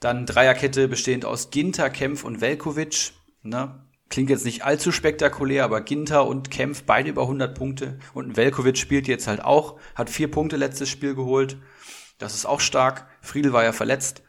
Dann 0.00 0.26
Dreierkette 0.26 0.88
bestehend 0.88 1.24
aus 1.24 1.50
Ginter, 1.50 1.90
Kempf 1.90 2.24
und 2.24 2.40
Velkovic. 2.40 3.12
Ne? 3.42 3.74
Klingt 4.10 4.28
jetzt 4.28 4.44
nicht 4.44 4.64
allzu 4.64 4.90
spektakulär, 4.90 5.64
aber 5.64 5.80
Ginter 5.82 6.26
und 6.26 6.50
Kempf 6.50 6.82
beide 6.82 7.10
über 7.10 7.22
100 7.22 7.56
Punkte. 7.56 7.96
Und 8.12 8.36
Velkovic 8.36 8.76
spielt 8.76 9.06
jetzt 9.06 9.28
halt 9.28 9.42
auch, 9.42 9.78
hat 9.94 10.10
vier 10.10 10.28
Punkte 10.28 10.56
letztes 10.56 10.88
Spiel 10.88 11.14
geholt. 11.14 11.56
Das 12.18 12.34
ist 12.34 12.44
auch 12.44 12.58
stark. 12.58 13.06
Friedel 13.20 13.52
war 13.52 13.62
ja 13.62 13.72
verletzt. 13.72 14.22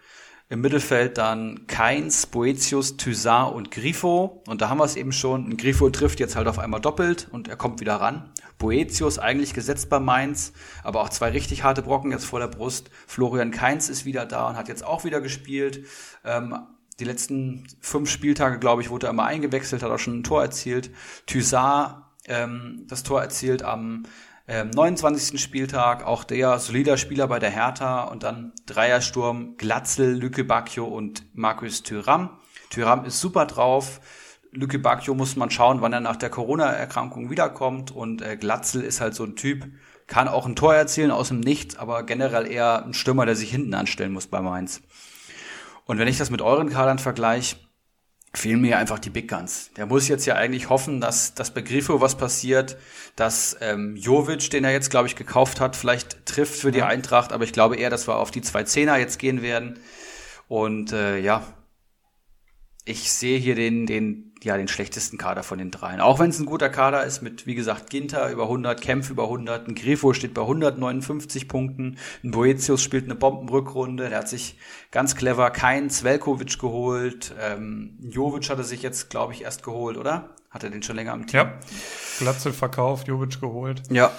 Im 0.49 0.61
Mittelfeld 0.61 1.17
dann 1.17 1.65
Keins, 1.65 2.27
Boetius, 2.27 2.97
Thysar 2.97 3.55
und 3.55 3.71
Grifo. 3.71 4.43
Und 4.47 4.61
da 4.61 4.69
haben 4.69 4.77
wir 4.77 4.85
es 4.85 4.97
eben 4.97 5.13
schon. 5.13 5.57
Grifo 5.57 5.89
trifft 5.89 6.19
jetzt 6.19 6.35
halt 6.35 6.47
auf 6.47 6.59
einmal 6.59 6.81
doppelt 6.81 7.27
und 7.31 7.47
er 7.47 7.55
kommt 7.55 7.79
wieder 7.79 7.95
ran. 7.95 8.29
Boetius 8.59 9.17
eigentlich 9.17 9.55
gesetzt 9.55 9.89
bei 9.89 9.99
Mainz, 9.99 10.53
aber 10.83 11.01
auch 11.01 11.09
zwei 11.09 11.29
richtig 11.29 11.63
harte 11.63 11.81
Brocken 11.81 12.11
jetzt 12.11 12.25
vor 12.25 12.39
der 12.39 12.47
Brust. 12.47 12.91
Florian 13.07 13.49
Keins 13.49 13.89
ist 13.89 14.05
wieder 14.05 14.27
da 14.27 14.49
und 14.49 14.57
hat 14.57 14.67
jetzt 14.67 14.85
auch 14.85 15.05
wieder 15.05 15.21
gespielt. 15.21 15.85
Ähm, 16.23 16.55
die 17.01 17.05
letzten 17.05 17.67
fünf 17.81 18.09
Spieltage, 18.09 18.59
glaube 18.59 18.81
ich, 18.81 18.89
wurde 18.89 19.07
er 19.07 19.09
immer 19.09 19.25
eingewechselt, 19.25 19.83
hat 19.83 19.91
auch 19.91 19.99
schon 19.99 20.19
ein 20.19 20.23
Tor 20.23 20.43
erzielt. 20.43 20.91
Thysar 21.25 22.11
ähm, 22.25 22.85
das 22.87 23.03
Tor 23.03 23.21
erzielt 23.21 23.63
am 23.63 24.03
ähm, 24.47 24.69
29. 24.69 25.41
Spieltag. 25.41 26.05
Auch 26.05 26.23
der 26.23 26.59
solider 26.59 26.97
Spieler 26.97 27.27
bei 27.27 27.39
der 27.39 27.49
Hertha. 27.49 28.03
Und 28.03 28.23
dann 28.23 28.53
Dreiersturm, 28.67 29.57
Glatzel, 29.57 30.13
Lücke 30.13 30.43
Bacchio 30.43 30.85
und 30.85 31.25
Markus 31.35 31.83
Thüram. 31.83 32.37
Thüram 32.69 33.05
ist 33.05 33.19
super 33.19 33.45
drauf. 33.45 33.99
Lücke 34.51 34.79
Bacchio 34.79 35.15
muss 35.15 35.35
man 35.35 35.49
schauen, 35.49 35.81
wann 35.81 35.93
er 35.93 36.01
nach 36.01 36.17
der 36.17 36.29
Corona-Erkrankung 36.29 37.29
wiederkommt. 37.29 37.91
Und 37.91 38.21
äh, 38.21 38.37
Glatzel 38.37 38.83
ist 38.83 39.01
halt 39.01 39.15
so 39.15 39.23
ein 39.23 39.35
Typ, 39.35 39.65
kann 40.07 40.27
auch 40.27 40.45
ein 40.45 40.55
Tor 40.55 40.75
erzielen 40.75 41.09
aus 41.09 41.29
dem 41.29 41.39
Nichts, 41.39 41.77
aber 41.77 42.03
generell 42.03 42.45
eher 42.45 42.85
ein 42.85 42.93
Stürmer, 42.93 43.25
der 43.25 43.35
sich 43.35 43.49
hinten 43.49 43.73
anstellen 43.73 44.11
muss 44.11 44.27
bei 44.27 44.41
Mainz. 44.41 44.81
Und 45.91 45.97
wenn 45.97 46.07
ich 46.07 46.17
das 46.17 46.29
mit 46.29 46.41
euren 46.41 46.69
Kadern 46.69 46.99
vergleiche, 46.99 47.57
fehlen 48.33 48.61
mir 48.61 48.77
einfach 48.77 48.97
die 48.97 49.09
Big 49.09 49.27
Guns. 49.27 49.71
Der 49.75 49.87
muss 49.87 50.07
jetzt 50.07 50.25
ja 50.25 50.35
eigentlich 50.35 50.69
hoffen, 50.69 51.01
dass 51.01 51.33
das 51.33 51.53
Begriffe 51.53 51.99
was 51.99 52.15
passiert, 52.15 52.77
dass 53.17 53.57
ähm, 53.59 53.97
Jovic, 53.97 54.49
den 54.51 54.63
er 54.63 54.71
jetzt, 54.71 54.89
glaube 54.89 55.09
ich, 55.09 55.17
gekauft 55.17 55.59
hat, 55.59 55.75
vielleicht 55.75 56.25
trifft 56.25 56.57
für 56.57 56.71
die 56.71 56.83
Eintracht, 56.83 57.33
aber 57.33 57.43
ich 57.43 57.51
glaube 57.51 57.75
eher, 57.75 57.89
dass 57.89 58.07
wir 58.07 58.15
auf 58.15 58.31
die 58.31 58.41
zwei 58.41 58.63
Zehner 58.63 58.95
jetzt 58.99 59.19
gehen 59.19 59.41
werden. 59.41 59.81
Und 60.47 60.93
äh, 60.93 61.19
ja, 61.19 61.45
ich 62.85 63.11
sehe 63.11 63.37
hier 63.37 63.55
den, 63.55 63.85
den, 63.85 64.30
ja, 64.43 64.57
den 64.57 64.67
schlechtesten 64.67 65.17
Kader 65.17 65.43
von 65.43 65.57
den 65.59 65.71
dreien. 65.71 66.01
Auch 66.01 66.19
wenn 66.19 66.29
es 66.29 66.39
ein 66.39 66.45
guter 66.45 66.69
Kader 66.69 67.05
ist 67.05 67.21
mit, 67.21 67.45
wie 67.45 67.55
gesagt, 67.55 67.89
Ginter 67.89 68.29
über 68.31 68.43
100, 68.43 68.81
Kempf 68.81 69.09
über 69.09 69.23
100, 69.23 69.67
ein 69.67 69.75
Grifo 69.75 70.13
steht 70.13 70.33
bei 70.33 70.41
159 70.41 71.47
Punkten, 71.47 71.97
ein 72.23 72.31
Boetius 72.31 72.81
spielt 72.81 73.05
eine 73.05 73.15
Bombenrückrunde, 73.15 74.09
der 74.09 74.19
hat 74.19 74.29
sich 74.29 74.57
ganz 74.89 75.15
clever 75.15 75.51
keinen 75.51 75.89
Zvelkovic 75.89 76.59
geholt, 76.59 77.35
ähm, 77.39 77.97
Jovic 78.01 78.49
hat 78.49 78.57
er 78.57 78.63
sich 78.63 78.81
jetzt, 78.81 79.09
glaube 79.09 79.33
ich, 79.33 79.43
erst 79.43 79.63
geholt, 79.63 79.97
oder? 79.97 80.35
Hat 80.49 80.63
er 80.63 80.69
den 80.69 80.83
schon 80.83 80.95
länger 80.95 81.13
am 81.13 81.27
Team? 81.27 81.39
Ja, 81.39 81.59
Glatzel 82.19 82.51
verkauft, 82.51 83.07
Jovic 83.07 83.39
geholt. 83.39 83.83
Ja, 83.89 84.11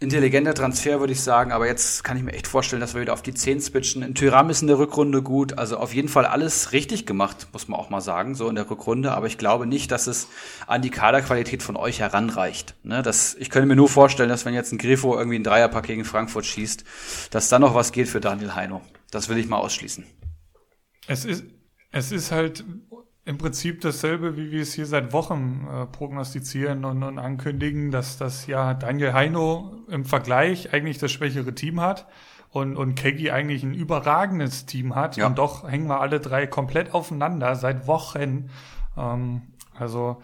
intelligenter 0.00 0.54
Transfer, 0.54 1.00
würde 1.00 1.12
ich 1.12 1.20
sagen. 1.20 1.50
Aber 1.50 1.66
jetzt 1.66 2.04
kann 2.04 2.16
ich 2.16 2.22
mir 2.22 2.32
echt 2.32 2.46
vorstellen, 2.46 2.80
dass 2.80 2.94
wir 2.94 3.00
wieder 3.00 3.12
auf 3.12 3.22
die 3.22 3.34
10 3.34 3.60
switchen. 3.60 4.02
In 4.02 4.14
Tyram 4.14 4.48
ist 4.50 4.62
in 4.62 4.68
der 4.68 4.78
Rückrunde 4.78 5.22
gut. 5.22 5.58
Also 5.58 5.76
auf 5.76 5.92
jeden 5.92 6.08
Fall 6.08 6.24
alles 6.24 6.72
richtig 6.72 7.06
gemacht, 7.06 7.48
muss 7.52 7.68
man 7.68 7.80
auch 7.80 7.90
mal 7.90 8.00
sagen, 8.00 8.34
so 8.34 8.48
in 8.48 8.54
der 8.54 8.70
Rückrunde. 8.70 9.12
Aber 9.12 9.26
ich 9.26 9.38
glaube 9.38 9.66
nicht, 9.66 9.90
dass 9.90 10.06
es 10.06 10.28
an 10.66 10.82
die 10.82 10.90
Kaderqualität 10.90 11.62
von 11.62 11.76
euch 11.76 12.00
heranreicht. 12.00 12.74
Ne, 12.84 13.02
das, 13.02 13.34
ich 13.34 13.50
könnte 13.50 13.66
mir 13.66 13.76
nur 13.76 13.88
vorstellen, 13.88 14.28
dass 14.28 14.44
wenn 14.44 14.54
jetzt 14.54 14.72
ein 14.72 14.78
Grifo 14.78 15.16
irgendwie 15.16 15.38
ein 15.38 15.44
Dreierpack 15.44 15.86
gegen 15.86 16.04
Frankfurt 16.04 16.46
schießt, 16.46 16.84
dass 17.30 17.48
dann 17.48 17.62
noch 17.62 17.74
was 17.74 17.92
geht 17.92 18.08
für 18.08 18.20
Daniel 18.20 18.54
Heino. 18.54 18.82
Das 19.10 19.28
will 19.28 19.38
ich 19.38 19.48
mal 19.48 19.58
ausschließen. 19.58 20.04
Es 21.06 21.24
ist, 21.24 21.44
es 21.90 22.12
ist 22.12 22.30
halt 22.30 22.64
im 23.28 23.36
Prinzip 23.36 23.82
dasselbe, 23.82 24.38
wie 24.38 24.50
wir 24.50 24.62
es 24.62 24.72
hier 24.72 24.86
seit 24.86 25.12
Wochen 25.12 25.68
äh, 25.70 25.84
prognostizieren 25.84 26.86
und, 26.86 27.02
und 27.02 27.18
ankündigen, 27.18 27.90
dass 27.90 28.16
das 28.16 28.46
ja 28.46 28.72
Daniel 28.72 29.12
Heino 29.12 29.76
im 29.88 30.06
Vergleich 30.06 30.72
eigentlich 30.72 30.96
das 30.96 31.12
schwächere 31.12 31.54
Team 31.54 31.78
hat 31.78 32.06
und, 32.52 32.78
und 32.78 32.94
Keggy 32.94 33.30
eigentlich 33.30 33.62
ein 33.64 33.74
überragendes 33.74 34.64
Team 34.64 34.94
hat. 34.94 35.18
Ja. 35.18 35.26
Und 35.26 35.36
doch 35.36 35.68
hängen 35.68 35.88
wir 35.88 36.00
alle 36.00 36.20
drei 36.20 36.46
komplett 36.46 36.94
aufeinander 36.94 37.54
seit 37.54 37.86
Wochen. 37.86 38.48
Ähm, 38.96 39.42
also 39.78 40.22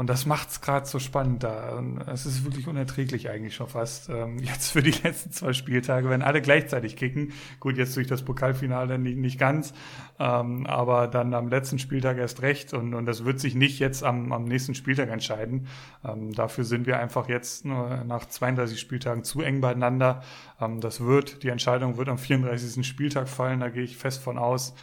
und 0.00 0.06
das 0.06 0.24
macht's 0.24 0.62
gerade 0.62 0.86
so 0.86 0.98
spannend 0.98 1.42
da. 1.42 1.78
Es 2.06 2.24
ist 2.24 2.42
wirklich 2.46 2.66
unerträglich 2.66 3.28
eigentlich 3.28 3.54
schon 3.54 3.68
fast. 3.68 4.08
Ähm, 4.08 4.38
jetzt 4.38 4.70
für 4.72 4.82
die 4.82 4.92
letzten 5.04 5.30
zwei 5.30 5.52
Spieltage, 5.52 6.08
wenn 6.08 6.22
alle 6.22 6.40
gleichzeitig 6.40 6.96
kicken. 6.96 7.34
Gut, 7.60 7.76
jetzt 7.76 7.94
durch 7.96 8.06
das 8.06 8.22
Pokalfinale 8.22 8.98
nicht, 8.98 9.18
nicht 9.18 9.38
ganz, 9.38 9.74
ähm, 10.18 10.66
aber 10.66 11.06
dann 11.06 11.34
am 11.34 11.48
letzten 11.48 11.78
Spieltag 11.78 12.16
erst 12.16 12.40
recht. 12.40 12.72
Und, 12.72 12.94
und 12.94 13.04
das 13.04 13.26
wird 13.26 13.40
sich 13.40 13.54
nicht 13.54 13.78
jetzt 13.78 14.02
am, 14.02 14.32
am 14.32 14.44
nächsten 14.44 14.74
Spieltag 14.74 15.10
entscheiden. 15.10 15.66
Ähm, 16.02 16.32
dafür 16.32 16.64
sind 16.64 16.86
wir 16.86 16.98
einfach 16.98 17.28
jetzt 17.28 17.66
nur 17.66 18.02
nach 18.06 18.24
32 18.24 18.80
Spieltagen 18.80 19.22
zu 19.22 19.42
eng 19.42 19.60
beieinander. 19.60 20.22
Ähm, 20.62 20.80
das 20.80 21.02
wird, 21.02 21.42
die 21.42 21.50
Entscheidung 21.50 21.98
wird 21.98 22.08
am 22.08 22.16
34. 22.16 22.86
Spieltag 22.86 23.28
fallen, 23.28 23.60
da 23.60 23.68
gehe 23.68 23.82
ich 23.82 23.98
fest 23.98 24.22
von 24.22 24.38
aus. 24.38 24.74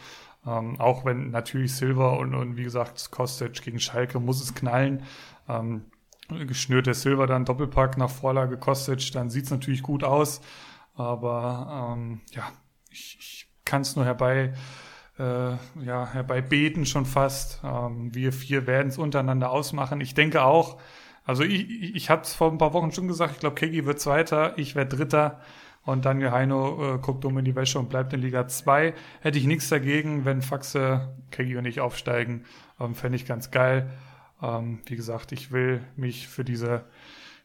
Ähm, 0.48 0.80
auch 0.80 1.04
wenn 1.04 1.30
natürlich 1.30 1.74
Silver 1.74 2.18
und, 2.18 2.34
und 2.34 2.56
wie 2.56 2.64
gesagt 2.64 3.10
Kostic 3.10 3.62
gegen 3.62 3.80
Schalke 3.80 4.18
muss 4.18 4.42
es 4.42 4.54
knallen. 4.54 5.02
Ähm, 5.48 5.84
geschnürt 6.28 6.94
Silver 6.94 7.26
dann 7.26 7.44
Doppelpack 7.44 7.96
nach 7.98 8.10
Vorlage 8.10 8.58
Kostic, 8.58 9.12
dann 9.12 9.30
sieht's 9.30 9.50
natürlich 9.50 9.82
gut 9.82 10.04
aus. 10.04 10.40
Aber 10.94 11.94
ähm, 11.96 12.20
ja, 12.32 12.50
ich, 12.90 13.16
ich 13.20 13.48
kann 13.64 13.82
es 13.82 13.96
nur 13.96 14.04
herbei, 14.04 14.54
äh, 15.18 15.50
ja, 15.84 16.08
herbeibeten 16.12 16.86
schon 16.86 17.06
fast. 17.06 17.60
Ähm, 17.64 18.14
wir 18.14 18.32
vier 18.32 18.66
werden 18.66 18.88
es 18.88 18.98
untereinander 18.98 19.50
ausmachen. 19.50 20.00
Ich 20.00 20.14
denke 20.14 20.42
auch, 20.42 20.80
also 21.24 21.42
ich, 21.42 21.68
ich, 21.68 21.94
ich 21.94 22.10
habe 22.10 22.22
es 22.22 22.34
vor 22.34 22.50
ein 22.50 22.58
paar 22.58 22.72
Wochen 22.72 22.92
schon 22.92 23.08
gesagt, 23.08 23.34
ich 23.34 23.40
glaube, 23.40 23.56
Kegi 23.56 23.84
wird 23.84 24.00
Zweiter, 24.00 24.56
ich 24.56 24.74
werde 24.74 24.96
Dritter. 24.96 25.40
Und 25.88 26.04
Daniel 26.04 26.32
Heino 26.32 26.96
äh, 26.96 26.98
guckt 26.98 27.24
um 27.24 27.38
in 27.38 27.46
die 27.46 27.56
Wäsche 27.56 27.78
und 27.78 27.88
bleibt 27.88 28.12
in 28.12 28.20
Liga 28.20 28.46
2. 28.46 28.92
Hätte 29.22 29.38
ich 29.38 29.46
nichts 29.46 29.70
dagegen, 29.70 30.26
wenn 30.26 30.42
Faxe, 30.42 31.08
Kegi 31.30 31.56
und 31.56 31.64
ich 31.64 31.80
aufsteigen. 31.80 32.44
Ähm, 32.78 32.94
Fände 32.94 33.16
ich 33.16 33.24
ganz 33.24 33.50
geil. 33.50 33.88
Ähm, 34.42 34.80
wie 34.84 34.96
gesagt, 34.96 35.32
ich 35.32 35.50
will 35.50 35.80
mich 35.96 36.28
für 36.28 36.44
diese 36.44 36.84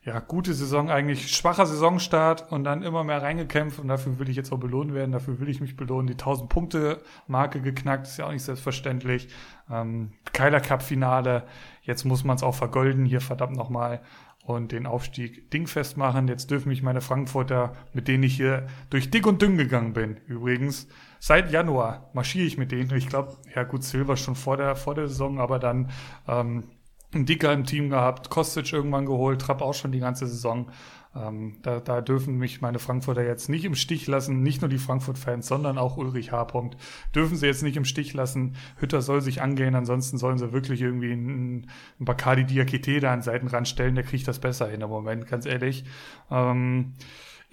ja, 0.04 0.20
gute 0.20 0.54
Saison, 0.54 0.90
eigentlich 0.90 1.34
schwacher 1.34 1.66
Saisonstart 1.66 2.52
und 2.52 2.66
dann 2.66 2.84
immer 2.84 3.06
mehr 3.06 3.22
reingekämpft 3.22 3.80
und 3.80 3.88
dafür 3.88 4.20
will 4.20 4.28
ich 4.28 4.36
jetzt 4.36 4.52
auch 4.52 4.60
belohnt 4.60 4.94
werden, 4.94 5.14
dafür 5.14 5.40
will 5.40 5.48
ich 5.48 5.62
mich 5.62 5.78
belohnen. 5.78 6.08
Die 6.08 6.14
1000 6.14 6.50
Punkte 6.50 7.02
Marke 7.28 7.62
geknackt, 7.62 8.08
ist 8.08 8.18
ja 8.18 8.26
auch 8.26 8.34
nicht 8.34 8.44
selbstverständlich. 8.44 9.30
Ähm, 9.72 10.12
Keiler 10.34 10.60
Cup 10.60 10.84
Finale, 10.84 11.44
jetzt 11.84 12.04
muss 12.04 12.26
man 12.26 12.36
es 12.36 12.44
auch 12.44 12.56
vergolden, 12.56 13.06
hier 13.06 13.22
verdammt 13.22 13.56
nochmal 13.56 14.02
und 14.44 14.72
den 14.72 14.86
Aufstieg 14.86 15.50
dingfest 15.52 15.98
machen. 15.98 16.28
Jetzt 16.28 16.52
dürfen 16.52 16.70
mich 16.70 16.84
meine 16.84 17.02
Frankfurter, 17.02 17.74
mit 17.94 18.08
denen 18.08 18.24
ich 18.24 18.36
hier 18.36 18.68
durch 18.90 19.10
dick 19.10 19.26
und 19.26 19.42
dünn 19.42 19.58
gegangen 19.58 19.94
bin, 19.94 20.18
übrigens, 20.28 20.88
seit 21.20 21.52
Januar 21.52 22.12
marschiere 22.14 22.46
ich 22.46 22.58
mit 22.58 22.72
denen. 22.72 22.94
Ich 22.96 23.08
glaube, 23.08 23.38
ja 23.56 23.64
gut, 23.64 23.84
Silver 23.84 24.18
schon 24.18 24.36
vor 24.36 24.58
der, 24.58 24.76
vor 24.76 24.96
der 24.96 25.08
Saison, 25.08 25.40
aber 25.40 25.60
dann 25.60 25.90
ähm, 26.28 26.66
ein 27.14 27.26
Dicker 27.26 27.54
im 27.54 27.64
Team 27.64 27.90
gehabt, 27.90 28.30
Kostic 28.30 28.74
irgendwann 28.74 29.06
geholt, 29.06 29.42
Trapp 29.42 29.62
auch 29.62 29.74
schon 29.74 29.92
die 29.92 30.00
ganze 30.00 30.28
Saison. 30.28 30.70
Ähm, 31.16 31.58
da, 31.62 31.80
da 31.80 32.02
dürfen 32.02 32.38
mich 32.38 32.62
meine 32.62 32.80
Frankfurter 32.80 33.24
jetzt 33.24 33.48
nicht 33.50 33.66
im 33.66 33.76
Stich 33.76 34.08
lassen, 34.08 34.42
nicht 34.42 34.62
nur 34.62 34.70
die 34.70 34.80
Frankfurt-Fans, 34.80 35.48
sondern 35.48 35.78
auch 35.78 35.98
Ulrich 35.98 36.32
H. 36.32 36.44
Punkt. 36.46 36.78
Dürfen 37.14 37.38
sie 37.38 37.46
jetzt 37.46 37.64
nicht 37.64 37.78
im 37.78 37.86
Stich 37.86 38.14
lassen. 38.14 38.56
Hütter 38.78 39.02
soll 39.02 39.22
sich 39.22 39.42
angehen, 39.42 39.76
ansonsten 39.76 40.18
sollen 40.18 40.40
sie 40.40 40.54
wirklich 40.54 40.82
irgendwie 40.82 41.12
einen, 41.12 41.68
einen 42.00 42.06
Bacardi 42.06 42.46
Diakite 42.46 43.00
da 43.00 43.14
an 43.14 43.20
den 43.20 43.24
Seitenrand 43.24 43.68
stellen, 43.68 43.96
der 43.96 44.04
kriegt 44.04 44.28
das 44.28 44.40
besser 44.40 44.68
hin 44.68 44.82
im 44.82 44.90
Moment, 44.90 45.28
ganz 45.28 45.46
ehrlich. 45.46 45.84
Ähm, 46.32 46.94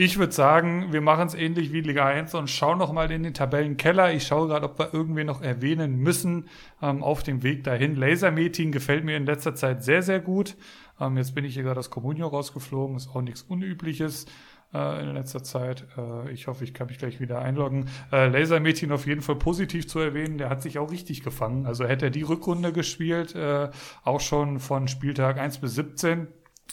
ich 0.03 0.19
würde 0.19 0.33
sagen, 0.33 0.95
wir 0.95 1.03
machen 1.03 1.27
es 1.27 1.35
ähnlich 1.35 1.75
wie 1.75 1.83
Liga 1.83 2.07
1 2.07 2.35
und 2.35 2.49
schauen 2.49 2.79
noch 2.79 2.91
mal 2.91 3.11
in 3.11 3.23
den 3.23 3.35
Tabellenkeller. 3.35 4.15
Ich 4.15 4.27
schaue 4.27 4.49
gerade, 4.49 4.65
ob 4.65 4.79
wir 4.79 4.95
irgendwie 4.95 5.25
noch 5.25 5.43
erwähnen 5.43 5.99
müssen 5.99 6.49
ähm, 6.81 7.03
auf 7.03 7.23
dem 7.23 7.43
Weg 7.43 7.65
dahin. 7.65 7.97
Laser-Meeting 7.97 8.73
gefällt 8.73 9.05
mir 9.05 9.19
in 9.19 9.27
letzter 9.27 9.55
Zeit 9.55 9.85
sehr, 9.85 10.01
sehr 10.01 10.19
gut. 10.19 10.57
Ähm, 11.01 11.17
jetzt 11.17 11.35
bin 11.35 11.45
ich 11.45 11.55
hier 11.55 11.63
gerade 11.63 11.81
aus 11.81 11.91
Comunio 11.91 12.29
rausgeflogen, 12.29 12.97
ist 12.97 13.09
auch 13.09 13.23
nichts 13.23 13.43
Unübliches 13.43 14.27
äh, 14.75 15.03
in 15.03 15.15
letzter 15.15 15.43
Zeit. 15.43 15.87
Äh, 15.97 16.31
ich 16.31 16.47
hoffe, 16.47 16.65
ich 16.65 16.75
kann 16.75 16.89
mich 16.89 16.99
gleich 16.99 17.21
wieder 17.21 17.41
einloggen. 17.41 17.89
Äh, 18.13 18.29
Lasermädchen 18.29 18.93
auf 18.93 19.07
jeden 19.07 19.23
Fall 19.23 19.37
positiv 19.37 19.89
zu 19.89 19.99
erwähnen, 19.99 20.39
der 20.39 20.51
hat 20.51 20.63
sich 20.63 20.79
auch 20.79 20.91
richtig 20.91 21.23
gefangen. 21.23 21.67
Also 21.67 21.85
hätte 21.85 22.07
er 22.07 22.11
die 22.11 22.23
Rückrunde 22.23 22.73
gespielt, 22.73 23.35
äh, 23.35 23.71
auch 24.05 24.21
schon 24.21 24.61
von 24.61 24.89
Spieltag 24.89 25.39
1 25.39 25.59
bis 25.59 25.75
17, 25.75 26.29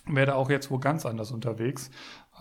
wäre 0.06 0.32
er 0.32 0.38
auch 0.38 0.50
jetzt 0.50 0.72
wo 0.72 0.80
ganz 0.80 1.06
anders 1.06 1.32
unterwegs. 1.32 1.90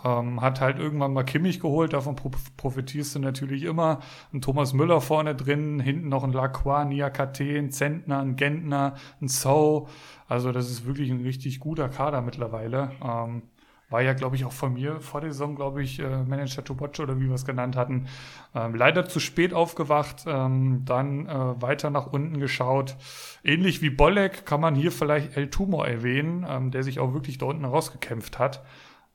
Ähm, 0.07 0.41
hat 0.41 0.61
halt 0.61 0.79
irgendwann 0.79 1.13
mal 1.13 1.25
Kimmich 1.25 1.59
geholt, 1.59 1.93
davon 1.93 2.15
profitierst 2.57 3.17
du 3.17 3.19
natürlich 3.19 3.65
immer. 3.65 3.99
Ein 4.33 4.41
Thomas 4.41 4.73
Müller 4.73 5.01
vorne 5.01 5.35
drin, 5.35 5.81
hinten 5.81 6.09
noch 6.09 6.23
ein 6.23 6.33
Lacroix, 6.33 6.87
Niakate, 6.87 7.59
ein 7.59 7.73
Zentner, 7.73 8.21
ein 8.21 8.37
Gentner, 8.37 8.95
ein 9.21 9.27
So. 9.27 9.89
Also 10.29 10.53
das 10.53 10.71
ist 10.71 10.87
wirklich 10.87 11.11
ein 11.11 11.23
richtig 11.23 11.59
guter 11.59 11.89
Kader 11.89 12.21
mittlerweile. 12.23 12.93
Ähm, 13.03 13.43
war 13.89 14.01
ja, 14.01 14.15
glaube 14.15 14.37
ich, 14.37 14.45
auch 14.45 14.53
von 14.53 14.75
mir 14.75 15.01
vor 15.01 15.21
der 15.21 15.33
Saison, 15.33 15.55
glaube 15.55 15.83
ich, 15.83 16.01
äh, 16.01 16.23
Manager 16.25 16.65
to 16.65 16.79
watch 16.81 16.99
oder 17.01 17.21
wie 17.21 17.27
wir 17.29 17.35
es 17.35 17.45
genannt 17.45 17.77
hatten. 17.77 18.07
Ähm, 18.55 18.75
leider 18.75 19.09
zu 19.09 19.21
spät 19.21 19.55
aufgewacht, 19.55 20.25
ähm, 20.27 20.85
dann 20.85 21.27
äh, 21.27 21.63
weiter 21.63 21.91
nach 21.91 22.07
unten 22.07 22.39
geschaut. 22.39 22.97
Ähnlich 23.45 23.83
wie 23.83 23.91
Bolek 23.91 24.45
kann 24.45 24.61
man 24.61 24.75
hier 24.75 24.91
vielleicht 24.91 25.37
El 25.37 25.51
Tumor 25.51 25.87
erwähnen, 25.87 26.45
ähm, 26.49 26.71
der 26.71 26.83
sich 26.83 26.99
auch 26.99 27.13
wirklich 27.13 27.39
da 27.39 27.47
unten 27.47 27.65
rausgekämpft 27.65 28.39
hat. 28.39 28.63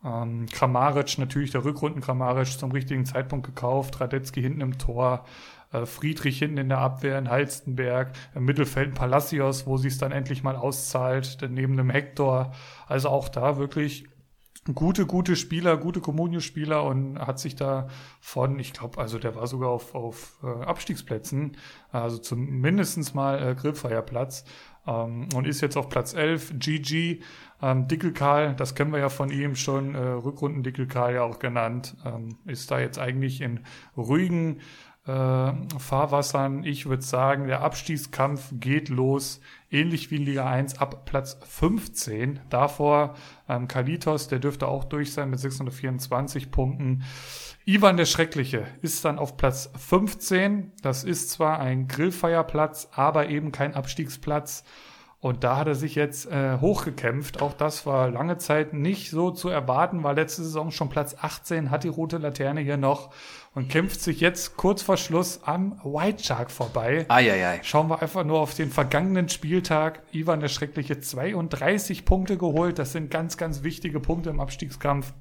Ähm, 0.03 0.47
Kramaric, 0.51 1.17
natürlich 1.17 1.51
der 1.51 1.63
Rückrunden 1.63 2.01
Kramaric 2.01 2.47
zum 2.47 2.71
richtigen 2.71 3.05
Zeitpunkt 3.05 3.45
gekauft, 3.45 4.01
Radetzky 4.01 4.41
hinten 4.41 4.61
im 4.61 4.77
Tor, 4.77 5.25
äh, 5.71 5.85
Friedrich 5.85 6.39
hinten 6.39 6.57
in 6.57 6.69
der 6.69 6.79
Abwehr, 6.79 7.17
in 7.17 7.29
Halstenberg, 7.29 8.11
im 8.35 8.45
Mittelfeld 8.45 8.95
Palacios, 8.95 9.67
wo 9.67 9.77
sie 9.77 9.89
es 9.89 9.97
dann 9.97 10.11
endlich 10.11 10.43
mal 10.43 10.55
auszahlt, 10.55 11.47
neben 11.49 11.77
dem 11.77 11.89
Hector. 11.89 12.53
Also 12.87 13.09
auch 13.09 13.29
da 13.29 13.57
wirklich 13.57 14.05
gute, 14.75 15.05
gute 15.05 15.35
Spieler, 15.35 15.77
gute 15.77 16.01
Communio-Spieler 16.01 16.83
und 16.83 17.19
hat 17.19 17.39
sich 17.39 17.55
da 17.55 17.87
von, 18.19 18.59
ich 18.59 18.73
glaube, 18.73 18.99
also 18.99 19.17
der 19.17 19.35
war 19.35 19.47
sogar 19.47 19.69
auf, 19.69 19.95
auf 19.95 20.37
äh, 20.43 20.63
Abstiegsplätzen, 20.63 21.57
also 21.91 22.17
zumindestens 22.17 23.13
mal 23.13 23.41
äh, 23.41 23.55
Grillfeierplatz. 23.55 24.45
ähm, 24.85 25.29
und 25.33 25.47
ist 25.47 25.61
jetzt 25.61 25.77
auf 25.77 25.89
Platz 25.89 26.13
11. 26.13 26.53
GG, 26.59 27.21
ähm, 27.61 27.87
Dickelkarl, 27.87 28.55
das 28.55 28.75
kennen 28.75 28.91
wir 28.91 28.99
ja 28.99 29.09
von 29.09 29.29
ihm 29.29 29.55
schon, 29.55 29.95
äh, 29.95 29.99
Rückrunden 29.99 30.63
Dickelkarl 30.63 31.15
ja 31.15 31.23
auch 31.23 31.39
genannt, 31.39 31.95
ähm, 32.05 32.37
ist 32.45 32.71
da 32.71 32.79
jetzt 32.79 32.99
eigentlich 32.99 33.41
in 33.41 33.61
ruhigen 33.95 34.61
äh, 35.07 35.51
Fahrwassern. 35.79 36.63
Ich 36.63 36.85
würde 36.87 37.03
sagen, 37.03 37.47
der 37.47 37.61
Abstiegskampf 37.61 38.53
geht 38.53 38.89
los, 38.89 39.41
ähnlich 39.71 40.11
wie 40.11 40.17
in 40.17 40.25
Liga 40.25 40.47
1 40.47 40.79
ab 40.79 41.05
Platz 41.05 41.39
15. 41.43 42.39
Davor 42.49 43.15
ähm, 43.49 43.67
Kalitos, 43.67 44.27
der 44.27 44.39
dürfte 44.39 44.67
auch 44.67 44.83
durch 44.83 45.13
sein 45.13 45.29
mit 45.29 45.39
624 45.39 46.51
Punkten. 46.51 47.03
Ivan 47.65 47.97
der 47.97 48.05
Schreckliche 48.05 48.65
ist 48.81 49.03
dann 49.05 49.19
auf 49.19 49.37
Platz 49.37 49.71
15. 49.75 50.71
Das 50.81 51.03
ist 51.03 51.31
zwar 51.31 51.59
ein 51.59 51.87
Grillfeierplatz, 51.87 52.89
aber 52.91 53.29
eben 53.29 53.51
kein 53.51 53.73
Abstiegsplatz. 53.73 54.63
Und 55.21 55.43
da 55.43 55.57
hat 55.57 55.67
er 55.67 55.75
sich 55.75 55.93
jetzt 55.93 56.25
äh, 56.31 56.57
hochgekämpft. 56.59 57.43
Auch 57.43 57.53
das 57.53 57.85
war 57.85 58.09
lange 58.09 58.39
Zeit 58.39 58.73
nicht 58.73 59.11
so 59.11 59.29
zu 59.29 59.49
erwarten, 59.49 60.03
war 60.03 60.15
letzte 60.15 60.41
Saison 60.41 60.71
schon 60.71 60.89
Platz 60.89 61.15
18, 61.21 61.69
hat 61.69 61.83
die 61.83 61.89
rote 61.89 62.17
Laterne 62.17 62.61
hier 62.61 62.77
noch 62.77 63.13
und 63.53 63.69
kämpft 63.69 64.01
sich 64.01 64.19
jetzt 64.19 64.57
kurz 64.57 64.81
vor 64.81 64.97
Schluss 64.97 65.41
am 65.43 65.79
White 65.83 66.23
Shark 66.23 66.49
vorbei. 66.49 67.05
Eieiei. 67.07 67.59
Schauen 67.61 67.89
wir 67.89 68.01
einfach 68.01 68.23
nur 68.23 68.39
auf 68.39 68.55
den 68.55 68.71
vergangenen 68.71 69.29
Spieltag. 69.29 70.01
Ivan 70.11 70.39
der 70.39 70.47
Schreckliche 70.47 70.99
32 70.99 72.03
Punkte 72.03 72.37
geholt. 72.37 72.79
Das 72.79 72.91
sind 72.91 73.11
ganz, 73.11 73.37
ganz 73.37 73.61
wichtige 73.61 73.99
Punkte 73.99 74.31
im 74.31 74.39
Abstiegskampf 74.39 75.13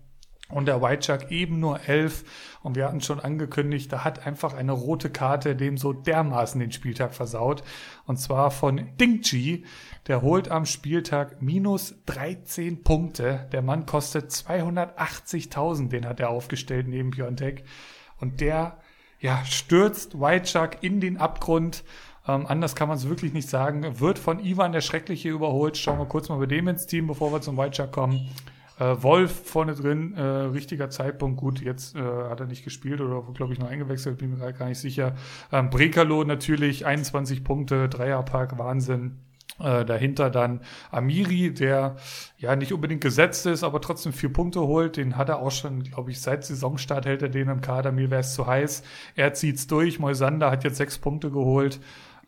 und 0.50 0.66
der 0.66 0.82
White 0.82 1.04
Shark 1.04 1.30
eben 1.30 1.60
nur 1.60 1.88
elf. 1.88 2.24
Und 2.62 2.76
wir 2.76 2.84
hatten 2.86 3.00
schon 3.00 3.20
angekündigt, 3.20 3.92
da 3.92 4.04
hat 4.04 4.26
einfach 4.26 4.54
eine 4.54 4.72
rote 4.72 5.10
Karte 5.10 5.56
dem 5.56 5.78
so 5.78 5.92
dermaßen 5.92 6.60
den 6.60 6.72
Spieltag 6.72 7.14
versaut. 7.14 7.62
Und 8.06 8.18
zwar 8.18 8.50
von 8.50 8.88
Dingchi. 8.98 9.64
Der 10.06 10.22
holt 10.22 10.50
am 10.50 10.66
Spieltag 10.66 11.40
minus 11.40 11.94
13 12.06 12.82
Punkte. 12.82 13.48
Der 13.52 13.62
Mann 13.62 13.86
kostet 13.86 14.30
280.000. 14.30 15.88
Den 15.88 16.06
hat 16.06 16.20
er 16.20 16.30
aufgestellt 16.30 16.88
neben 16.88 17.10
Piontek. 17.10 17.64
Und 18.18 18.40
der, 18.40 18.78
ja, 19.20 19.44
stürzt 19.44 20.20
White 20.20 20.46
Shark 20.46 20.78
in 20.82 21.00
den 21.00 21.16
Abgrund. 21.16 21.84
Ähm, 22.28 22.46
anders 22.46 22.76
kann 22.76 22.88
man 22.88 22.98
es 22.98 23.08
wirklich 23.08 23.32
nicht 23.32 23.48
sagen. 23.48 24.00
Wird 24.00 24.18
von 24.18 24.44
Ivan 24.44 24.72
der 24.72 24.82
Schreckliche 24.82 25.30
überholt. 25.30 25.76
Schauen 25.76 25.98
wir 25.98 26.06
kurz 26.06 26.28
mal 26.28 26.38
bei 26.38 26.46
dem 26.46 26.68
ins 26.68 26.86
Team, 26.86 27.06
bevor 27.06 27.32
wir 27.32 27.40
zum 27.40 27.56
White 27.56 27.76
Shark 27.76 27.92
kommen. 27.92 28.28
Äh, 28.80 29.02
Wolf 29.02 29.42
vorne 29.44 29.74
drin, 29.74 30.14
äh, 30.14 30.22
richtiger 30.22 30.88
Zeitpunkt. 30.88 31.38
Gut, 31.38 31.60
jetzt 31.60 31.94
äh, 31.94 32.00
hat 32.00 32.40
er 32.40 32.46
nicht 32.46 32.64
gespielt 32.64 33.02
oder 33.02 33.22
glaube 33.34 33.52
ich 33.52 33.58
noch 33.58 33.68
eingewechselt, 33.68 34.16
bin 34.18 34.38
mir 34.38 34.52
gar 34.54 34.68
nicht 34.68 34.78
sicher. 34.78 35.14
Ähm, 35.52 35.68
Brekalo 35.68 36.24
natürlich, 36.24 36.86
21 36.86 37.44
Punkte, 37.44 37.90
Dreierpark, 37.90 38.58
Wahnsinn. 38.58 39.18
Äh, 39.58 39.84
dahinter 39.84 40.30
dann 40.30 40.60
Amiri, 40.90 41.52
der 41.52 41.96
ja 42.38 42.56
nicht 42.56 42.72
unbedingt 42.72 43.02
gesetzt 43.02 43.44
ist, 43.44 43.62
aber 43.62 43.82
trotzdem 43.82 44.14
vier 44.14 44.32
Punkte 44.32 44.60
holt. 44.60 44.96
Den 44.96 45.18
hat 45.18 45.28
er 45.28 45.40
auch 45.40 45.50
schon, 45.50 45.82
glaube 45.82 46.10
ich, 46.12 46.22
seit 46.22 46.44
Saisonstart 46.46 47.04
hält 47.04 47.20
er 47.20 47.28
den 47.28 47.48
im 47.48 47.60
Kader. 47.60 47.92
Mir 47.92 48.10
wäre 48.10 48.22
es 48.22 48.32
zu 48.32 48.46
heiß. 48.46 48.82
Er 49.16 49.34
zieht's 49.34 49.66
durch. 49.66 49.98
Moisander 49.98 50.50
hat 50.50 50.64
jetzt 50.64 50.78
sechs 50.78 50.96
Punkte 50.96 51.30
geholt. 51.30 51.80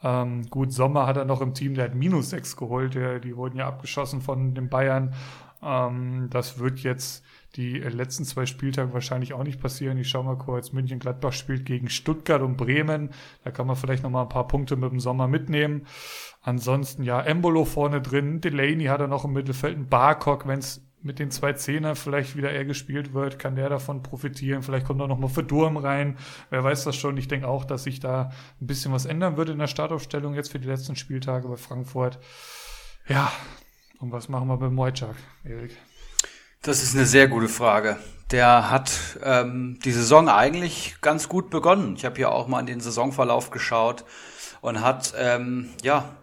Ähm, 0.05 0.43
gut, 0.51 0.73
Sommer 0.73 1.07
hat 1.07 1.17
er 1.17 1.25
noch 1.25 1.41
im 1.41 1.55
Team, 1.55 1.75
der 1.75 1.85
hat 1.85 1.95
minus 1.95 2.31
sechs 2.31 2.57
geholt. 2.57 2.95
Der, 2.95 3.21
die 3.21 3.37
wurden 3.37 3.57
ja 3.57 3.67
abgeschossen 3.67 4.21
von 4.21 4.55
den 4.55 4.69
Bayern. 4.69 5.15
Ähm, 5.63 6.29
das 6.31 6.59
wird 6.59 6.81
jetzt 6.81 7.25
die 7.57 7.79
letzten 7.79 8.25
zwei 8.25 8.47
Spieltage 8.47 8.95
wahrscheinlich 8.95 9.35
auch 9.35 9.45
nicht 9.45 9.61
passieren. 9.61 9.99
Ich 9.99 10.09
schaue 10.09 10.25
mal 10.25 10.39
kurz. 10.39 10.73
München-Gladbach 10.73 11.33
spielt 11.33 11.67
gegen 11.67 11.91
Stuttgart 11.91 12.41
und 12.41 12.57
Bremen. 12.57 13.11
Da 13.45 13.51
kann 13.51 13.67
man 13.67 13.77
vielleicht 13.77 14.03
noch 14.03 14.11
mal 14.11 14.23
ein 14.23 14.29
paar 14.29 14.49
Punkte 14.49 14.77
mit 14.77 14.91
dem 14.91 15.01
Sommer 15.01 15.29
mitnehmen. 15.29 15.87
Ansonsten 16.41 17.03
ja, 17.03 17.21
Embolo 17.21 17.65
vorne 17.65 18.01
drin. 18.01 18.41
Delaney 18.41 18.87
hat 18.87 19.01
er 19.01 19.09
noch 19.09 19.25
im 19.25 19.33
Mittelfeld. 19.33 19.77
Ein 19.77 19.89
Barcock, 19.89 20.47
wenn 20.47 20.61
es 20.61 20.83
mit 21.03 21.19
den 21.19 21.31
zwei 21.31 21.53
Zehner 21.53 21.95
vielleicht 21.97 22.37
wieder 22.37 22.53
eher 22.53 22.65
gespielt 22.65 23.13
wird, 23.13 23.39
kann 23.39 23.57
der 23.57 23.69
davon 23.69 24.03
profitieren. 24.03 24.63
Vielleicht 24.63 24.87
kommt 24.87 25.01
er 25.01 25.09
noch 25.09 25.19
mal 25.19 25.29
für 25.29 25.43
Durm 25.43 25.77
rein. 25.77 26.17
Wer 26.51 26.65
weiß 26.65 26.85
das 26.85 26.97
schon. 26.97 27.17
Ich 27.17 27.29
denke 27.29 27.49
auch, 27.49 27.65
dass 27.65 27.85
sich 27.85 28.01
da 28.01 28.31
ein 28.61 28.67
bisschen 28.67 28.93
was 28.93 29.05
ändern 29.05 29.37
würde 29.37 29.53
in 29.53 29.59
der 29.59 29.67
Startaufstellung 29.67 30.35
jetzt 30.35 30.53
für 30.53 30.61
die 30.61 30.69
letzten 30.69 30.97
Spieltage 30.97 31.49
bei 31.49 31.57
Frankfurt. 31.57 32.19
Ja, 33.09 33.33
und 34.03 34.11
was 34.11 34.29
machen 34.29 34.49
wir 34.49 34.57
mit 34.57 34.77
Wojciech, 34.77 35.17
Erik? 35.45 35.77
Das 36.61 36.83
ist 36.83 36.95
eine 36.95 37.07
sehr 37.07 37.29
gute 37.29 37.49
Frage. 37.49 37.99
Der 38.33 38.71
hat 38.71 38.91
ähm, 39.23 39.79
die 39.85 39.93
Saison 39.93 40.29
eigentlich 40.29 40.97
ganz 41.01 41.29
gut 41.29 41.51
begonnen. 41.51 41.95
Ich 41.97 42.05
habe 42.05 42.17
hier 42.17 42.33
auch 42.33 42.49
mal 42.49 42.61
in 42.61 42.67
den 42.67 42.81
Saisonverlauf 42.81 43.51
geschaut 43.51 44.05
und 44.61 44.81
hat 44.81 45.15
ähm, 45.17 45.71
ja 45.83 46.17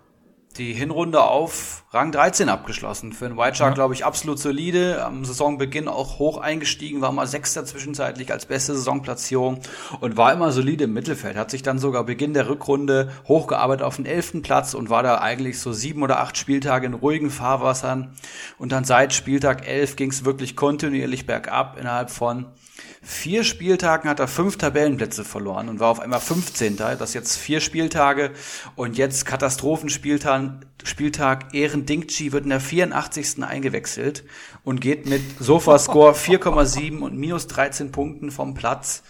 die 0.57 0.73
Hinrunde 0.73 1.21
auf 1.21 1.83
Rang 1.91 2.11
13 2.11 2.49
abgeschlossen. 2.49 3.13
Für 3.13 3.27
einen 3.27 3.37
White 3.37 3.57
Shark, 3.57 3.71
ja. 3.71 3.75
glaube 3.75 3.93
ich, 3.93 4.03
absolut 4.03 4.39
solide. 4.39 5.03
Am 5.05 5.23
Saisonbeginn 5.23 5.87
auch 5.87 6.19
hoch 6.19 6.37
eingestiegen, 6.37 7.01
war 7.01 7.11
mal 7.11 7.27
Sechster 7.27 7.65
zwischenzeitlich 7.65 8.31
als 8.31 8.45
beste 8.45 8.75
Saisonplatzierung 8.75 9.59
und 10.01 10.17
war 10.17 10.33
immer 10.33 10.51
solide 10.51 10.85
im 10.85 10.93
Mittelfeld. 10.93 11.37
Hat 11.37 11.51
sich 11.51 11.63
dann 11.63 11.79
sogar 11.79 12.03
Beginn 12.03 12.33
der 12.33 12.49
Rückrunde 12.49 13.11
hochgearbeitet 13.27 13.85
auf 13.85 13.95
den 13.95 14.05
elften 14.05 14.41
Platz 14.41 14.73
und 14.73 14.89
war 14.89 15.03
da 15.03 15.19
eigentlich 15.19 15.59
so 15.59 15.71
sieben 15.71 16.03
oder 16.03 16.19
acht 16.19 16.37
Spieltage 16.37 16.87
in 16.87 16.93
ruhigen 16.93 17.29
Fahrwassern. 17.29 18.13
Und 18.57 18.71
dann 18.71 18.83
seit 18.83 19.13
Spieltag 19.13 19.67
elf 19.67 19.95
ging 19.95 20.09
es 20.09 20.25
wirklich 20.25 20.55
kontinuierlich 20.55 21.25
bergab 21.25 21.77
innerhalb 21.79 22.09
von 22.09 22.47
vier 23.01 23.43
Spieltagen 23.43 24.09
hat 24.09 24.19
er 24.19 24.27
fünf 24.27 24.57
Tabellenplätze 24.57 25.23
verloren 25.23 25.69
und 25.69 25.79
war 25.79 25.89
auf 25.89 25.99
einmal 25.99 26.19
15. 26.19 26.77
Das 26.77 27.13
jetzt 27.13 27.37
vier 27.37 27.61
Spieltage 27.61 28.31
und 28.75 28.97
jetzt 28.97 29.25
Katastrophenspieltag 29.25 30.65
Spieltag 30.83 31.53
Ehren 31.53 31.85
Dingchi 31.85 32.31
wird 32.31 32.45
in 32.45 32.51
der 32.51 32.61
84. 32.61 33.43
eingewechselt 33.43 34.23
und 34.69 34.81
geht 34.81 35.07
mit 35.07 35.21
Sofascore 35.39 36.13
4,7 36.13 36.99
und 36.99 37.17
minus 37.17 37.47
13 37.47 37.91
Punkten 37.91 38.29
vom 38.29 38.53
Platz 38.53 39.01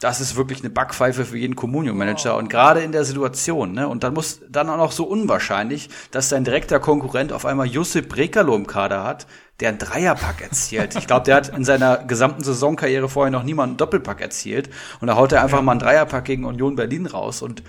das 0.00 0.20
ist 0.20 0.36
wirklich 0.36 0.60
eine 0.60 0.68
Backpfeife 0.68 1.24
für 1.24 1.38
jeden 1.38 1.56
Communio-Manager. 1.56 2.36
Und 2.36 2.50
gerade 2.50 2.80
in 2.80 2.92
der 2.92 3.04
Situation, 3.04 3.72
ne? 3.72 3.88
Und 3.88 4.04
dann 4.04 4.12
muss 4.12 4.40
dann 4.48 4.68
auch 4.68 4.76
noch 4.76 4.92
so 4.92 5.04
unwahrscheinlich, 5.04 5.88
dass 6.10 6.28
sein 6.28 6.44
direkter 6.44 6.80
Konkurrent 6.80 7.32
auf 7.32 7.46
einmal 7.46 7.66
Josip 7.66 8.10
Brekalo 8.10 8.54
im 8.54 8.66
Kader 8.66 9.04
hat, 9.04 9.26
der 9.60 9.70
einen 9.70 9.78
Dreierpack 9.78 10.42
erzielt. 10.42 10.96
Ich 10.96 11.06
glaube, 11.06 11.24
der 11.24 11.36
hat 11.36 11.48
in 11.48 11.64
seiner 11.64 11.96
gesamten 11.96 12.44
Saisonkarriere 12.44 13.08
vorher 13.08 13.30
noch 13.30 13.42
niemand 13.42 13.70
einen 13.70 13.76
Doppelpack 13.78 14.20
erzielt. 14.20 14.68
Und 15.00 15.06
da 15.06 15.16
haut 15.16 15.32
er 15.32 15.42
einfach 15.42 15.62
mal 15.62 15.72
einen 15.72 15.80
Dreierpack 15.80 16.26
gegen 16.26 16.44
Union 16.44 16.76
Berlin 16.76 17.06
raus 17.06 17.40
und 17.40 17.62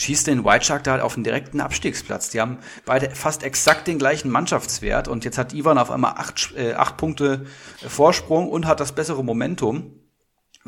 schießt 0.00 0.26
den 0.26 0.44
White 0.44 0.64
Shark 0.64 0.84
da 0.84 0.92
halt 0.92 1.02
auf 1.02 1.14
den 1.14 1.24
direkten 1.24 1.60
Abstiegsplatz. 1.60 2.30
Die 2.30 2.40
haben 2.40 2.58
beide 2.86 3.10
fast 3.10 3.42
exakt 3.42 3.86
den 3.86 3.98
gleichen 3.98 4.30
Mannschaftswert 4.30 5.08
und 5.08 5.24
jetzt 5.24 5.36
hat 5.36 5.52
Ivan 5.52 5.76
auf 5.76 5.90
einmal 5.90 6.14
acht, 6.16 6.54
äh, 6.56 6.72
acht 6.72 6.96
Punkte 6.96 7.44
Vorsprung 7.86 8.48
und 8.48 8.66
hat 8.66 8.80
das 8.80 8.92
bessere 8.92 9.22
Momentum. 9.22 9.99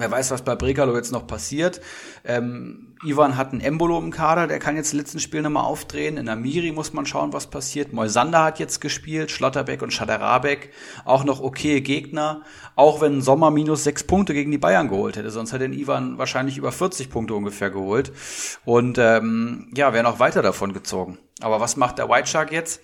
Wer 0.03 0.11
weiß, 0.11 0.33
was 0.33 0.43
bei 0.43 0.57
Brekalo 0.57 0.97
jetzt 0.97 1.13
noch 1.13 1.29
passiert. 1.29 1.81
Ähm, 2.25 2.97
Ivan 3.05 3.37
hat 3.37 3.53
einen 3.53 3.61
Embolo 3.61 4.01
im 4.01 4.11
Kader, 4.11 4.49
der 4.49 4.59
kann 4.59 4.75
jetzt 4.75 4.93
letzten 4.93 5.21
Spiel 5.21 5.43
nochmal 5.43 5.63
aufdrehen. 5.63 6.17
In 6.17 6.29
Amiri 6.29 6.73
muss 6.73 6.93
man 6.93 7.07
schauen, 7.07 7.33
was 7.33 7.47
passiert. 7.47 7.93
Moisander 7.93 8.43
hat 8.43 8.59
jetzt 8.59 8.81
gespielt, 8.81 9.31
Schlotterbeck 9.31 9.81
und 9.81 9.93
Schaderabek. 9.93 10.73
Auch 11.05 11.23
noch 11.23 11.41
okay 11.41 11.83
Gegner. 11.83 12.43
Auch 12.75 13.01
wenn 13.01 13.23
Sommer 13.23 13.53
minus 13.53 13.85
sechs 13.85 14.03
Punkte 14.03 14.35
gegen 14.35 14.51
die 14.51 14.59
Bayern 14.59 14.89
geholt 14.89 15.17
hätte. 15.17 15.31
Sonst 15.31 15.53
hätte 15.53 15.67
Ivan 15.67 16.19
wahrscheinlich 16.19 16.59
über 16.59 16.73
40 16.73 17.09
Punkte 17.09 17.35
ungefähr 17.35 17.71
geholt. 17.71 18.11
Und 18.65 18.99
ähm, 18.99 19.71
ja, 19.73 19.93
wäre 19.93 20.03
noch 20.03 20.19
weiter 20.19 20.43
davon 20.43 20.73
gezogen. 20.73 21.19
Aber 21.41 21.61
was 21.61 21.77
macht 21.77 21.99
der 21.99 22.09
White 22.09 22.27
Shark 22.27 22.51
jetzt? 22.51 22.81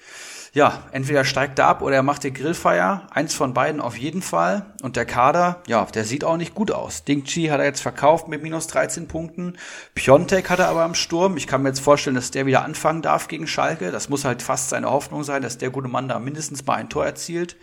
Ja, 0.53 0.83
entweder 0.93 1.25
steigt 1.25 1.59
er 1.59 1.67
ab 1.67 1.83
oder 1.83 1.97
er 1.97 2.03
macht 2.03 2.25
den 2.25 2.35
Grillfeier. 2.35 3.07
Eins 3.11 3.35
von 3.35 3.55
beiden 3.55 3.81
auf 3.81 3.97
jeden 3.97 4.23
Fall. 4.23 4.67
Und 4.83 4.97
der 4.97 5.05
Kader, 5.05 5.63
ja, 5.67 5.85
der 5.85 6.05
sieht 6.05 6.25
auch 6.25 6.37
nicht 6.37 6.55
gut 6.55 6.71
aus. 6.71 7.05
Ding 7.05 7.25
Chi 7.25 7.47
hat 7.47 7.61
er 7.61 7.67
jetzt 7.67 7.83
verkauft 7.83 8.29
mit 8.29 8.43
minus 8.43 8.67
13 8.69 9.09
Punkten. 9.09 9.59
Piontek 9.95 10.49
hat 10.51 10.59
er 10.59 10.69
aber 10.69 10.83
am 10.83 10.95
Sturm. 10.95 11.37
Ich 11.37 11.47
kann 11.47 11.63
mir 11.63 11.69
jetzt 11.69 11.81
vorstellen, 11.81 12.17
dass 12.17 12.31
der 12.31 12.47
wieder 12.47 12.65
anfangen 12.65 13.03
darf 13.03 13.29
gegen 13.29 13.47
Schalke. 13.47 13.91
Das 13.91 14.09
muss 14.09 14.25
halt 14.25 14.43
fast 14.43 14.71
seine 14.71 14.91
Hoffnung 14.91 15.25
sein, 15.25 15.43
dass 15.43 15.59
der 15.59 15.71
gute 15.71 15.89
Mann 15.89 16.09
da 16.09 16.19
mindestens 16.19 16.65
mal 16.65 16.75
ein 16.75 16.89
Tor 16.89 17.05
erzielt. 17.05 17.57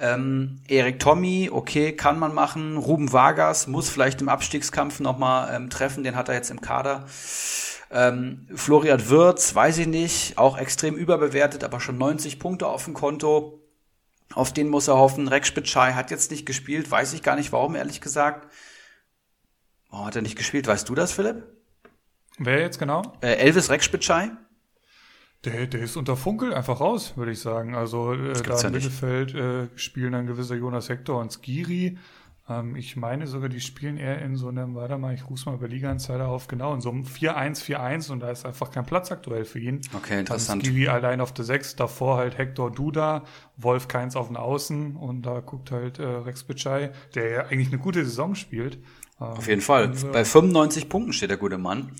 Ähm, 0.00 0.60
Erik 0.68 1.00
Tommy, 1.00 1.50
okay, 1.52 1.92
kann 1.92 2.18
man 2.18 2.32
machen. 2.32 2.76
Ruben 2.76 3.12
Vargas 3.12 3.66
muss 3.66 3.88
vielleicht 3.88 4.20
im 4.20 4.28
Abstiegskampf 4.28 5.00
nochmal 5.00 5.54
ähm, 5.54 5.70
treffen. 5.70 6.04
Den 6.04 6.14
hat 6.14 6.28
er 6.28 6.34
jetzt 6.34 6.50
im 6.50 6.60
Kader. 6.60 7.04
Ähm, 7.90 8.46
Florian 8.54 9.08
Wirz, 9.08 9.54
weiß 9.54 9.78
ich 9.78 9.86
nicht, 9.86 10.38
auch 10.38 10.58
extrem 10.58 10.94
überbewertet, 10.94 11.64
aber 11.64 11.80
schon 11.80 11.98
90 11.98 12.38
Punkte 12.38 12.66
auf 12.66 12.84
dem 12.84 12.94
Konto. 12.94 13.62
Auf 14.34 14.52
den 14.52 14.68
muss 14.68 14.88
er 14.88 14.98
hoffen. 14.98 15.26
Rex 15.28 15.48
Spitschei 15.48 15.94
hat 15.94 16.10
jetzt 16.10 16.30
nicht 16.30 16.44
gespielt, 16.44 16.90
weiß 16.90 17.14
ich 17.14 17.22
gar 17.22 17.36
nicht 17.36 17.52
warum, 17.52 17.74
ehrlich 17.74 18.00
gesagt. 18.00 18.52
Warum 19.90 20.06
hat 20.06 20.16
er 20.16 20.22
nicht 20.22 20.36
gespielt? 20.36 20.66
Weißt 20.66 20.88
du 20.88 20.94
das, 20.94 21.12
Philipp? 21.12 21.44
Wer 22.38 22.60
jetzt 22.60 22.78
genau? 22.78 23.02
Äh, 23.22 23.34
Elvis 23.36 23.70
Rex 23.70 23.86
Spitschei? 23.86 24.30
Der, 25.44 25.66
der 25.66 25.80
ist 25.82 25.96
unter 25.96 26.16
Funkel 26.16 26.52
einfach 26.52 26.80
raus, 26.80 27.16
würde 27.16 27.32
ich 27.32 27.40
sagen. 27.40 27.74
Also 27.74 28.12
äh, 28.12 28.32
da 28.34 28.54
im 28.54 28.60
ja 28.60 28.70
Mittelfeld 28.70 29.34
äh, 29.34 29.68
spielen 29.76 30.14
ein 30.14 30.26
gewisser 30.26 30.56
Jonas 30.56 30.88
Hector 30.88 31.20
und 31.20 31.32
Skiri. 31.32 31.96
Ähm, 32.48 32.76
ich 32.76 32.96
meine 32.96 33.26
sogar, 33.26 33.48
die 33.48 33.60
spielen 33.60 33.96
eher 33.96 34.20
in 34.22 34.36
so 34.36 34.48
einem, 34.48 34.74
warte 34.74 34.96
mal, 34.98 35.14
ich 35.14 35.28
rufe 35.28 35.48
mal 35.50 35.56
über 35.56 35.68
Liga-Anzeiger 35.68 36.28
auf, 36.28 36.48
genau, 36.48 36.74
in 36.74 36.80
so 36.80 36.90
einem 36.90 37.04
4-1, 37.04 37.62
4-1 37.62 38.10
und 38.10 38.20
da 38.20 38.30
ist 38.30 38.46
einfach 38.46 38.70
kein 38.70 38.86
Platz 38.86 39.12
aktuell 39.12 39.44
für 39.44 39.58
ihn. 39.58 39.80
Okay, 39.94 40.20
interessant. 40.20 40.62
Dann 40.62 40.72
Skivi 40.72 40.88
allein 40.88 41.20
auf 41.20 41.32
der 41.32 41.44
6, 41.44 41.76
davor 41.76 42.16
halt 42.16 42.38
Hector 42.38 42.70
Duda, 42.70 43.24
Wolf 43.56 43.88
Keins 43.88 44.16
auf 44.16 44.28
den 44.28 44.36
Außen 44.36 44.96
und 44.96 45.22
da 45.22 45.40
guckt 45.40 45.70
halt 45.70 45.98
äh, 45.98 46.04
Rex 46.04 46.44
Bitschei, 46.44 46.90
der 47.14 47.30
ja 47.30 47.40
eigentlich 47.46 47.68
eine 47.68 47.78
gute 47.78 48.04
Saison 48.04 48.34
spielt. 48.34 48.76
Ähm, 49.20 49.26
auf 49.26 49.48
jeden 49.48 49.60
Fall. 49.60 49.88
Bei 50.12 50.24
95 50.24 50.88
Punkten 50.88 51.12
steht 51.12 51.30
der 51.30 51.36
gute 51.36 51.58
Mann. 51.58 51.92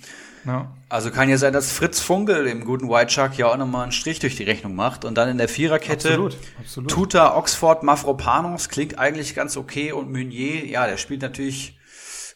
Ja. 0.45 0.73
Also 0.89 1.11
kann 1.11 1.29
ja 1.29 1.37
sein, 1.37 1.53
dass 1.53 1.73
Fritz 1.73 2.01
Funkel 2.01 2.45
dem 2.45 2.65
guten 2.65 2.89
White 2.89 3.11
Shark 3.11 3.37
ja 3.37 3.49
auch 3.49 3.57
nochmal 3.57 3.83
einen 3.83 3.93
Strich 3.93 4.21
durch 4.21 4.37
die 4.37 4.45
Rechnung 4.45 4.75
macht. 4.75 5.05
Und 5.05 5.17
dann 5.17 5.29
in 5.29 5.39
der 5.39 5.49
Viererkette 5.49 6.09
absolut, 6.09 6.37
absolut. 6.59 6.91
Tuta, 6.91 7.37
Oxford, 7.37 7.83
Mafropanos 7.83 8.69
klingt 8.69 8.99
eigentlich 8.99 9.35
ganz 9.35 9.57
okay. 9.57 9.93
Und 9.93 10.11
Meunier, 10.11 10.67
ja, 10.67 10.87
der 10.87 10.97
spielt 10.97 11.23
natürlich 11.23 11.79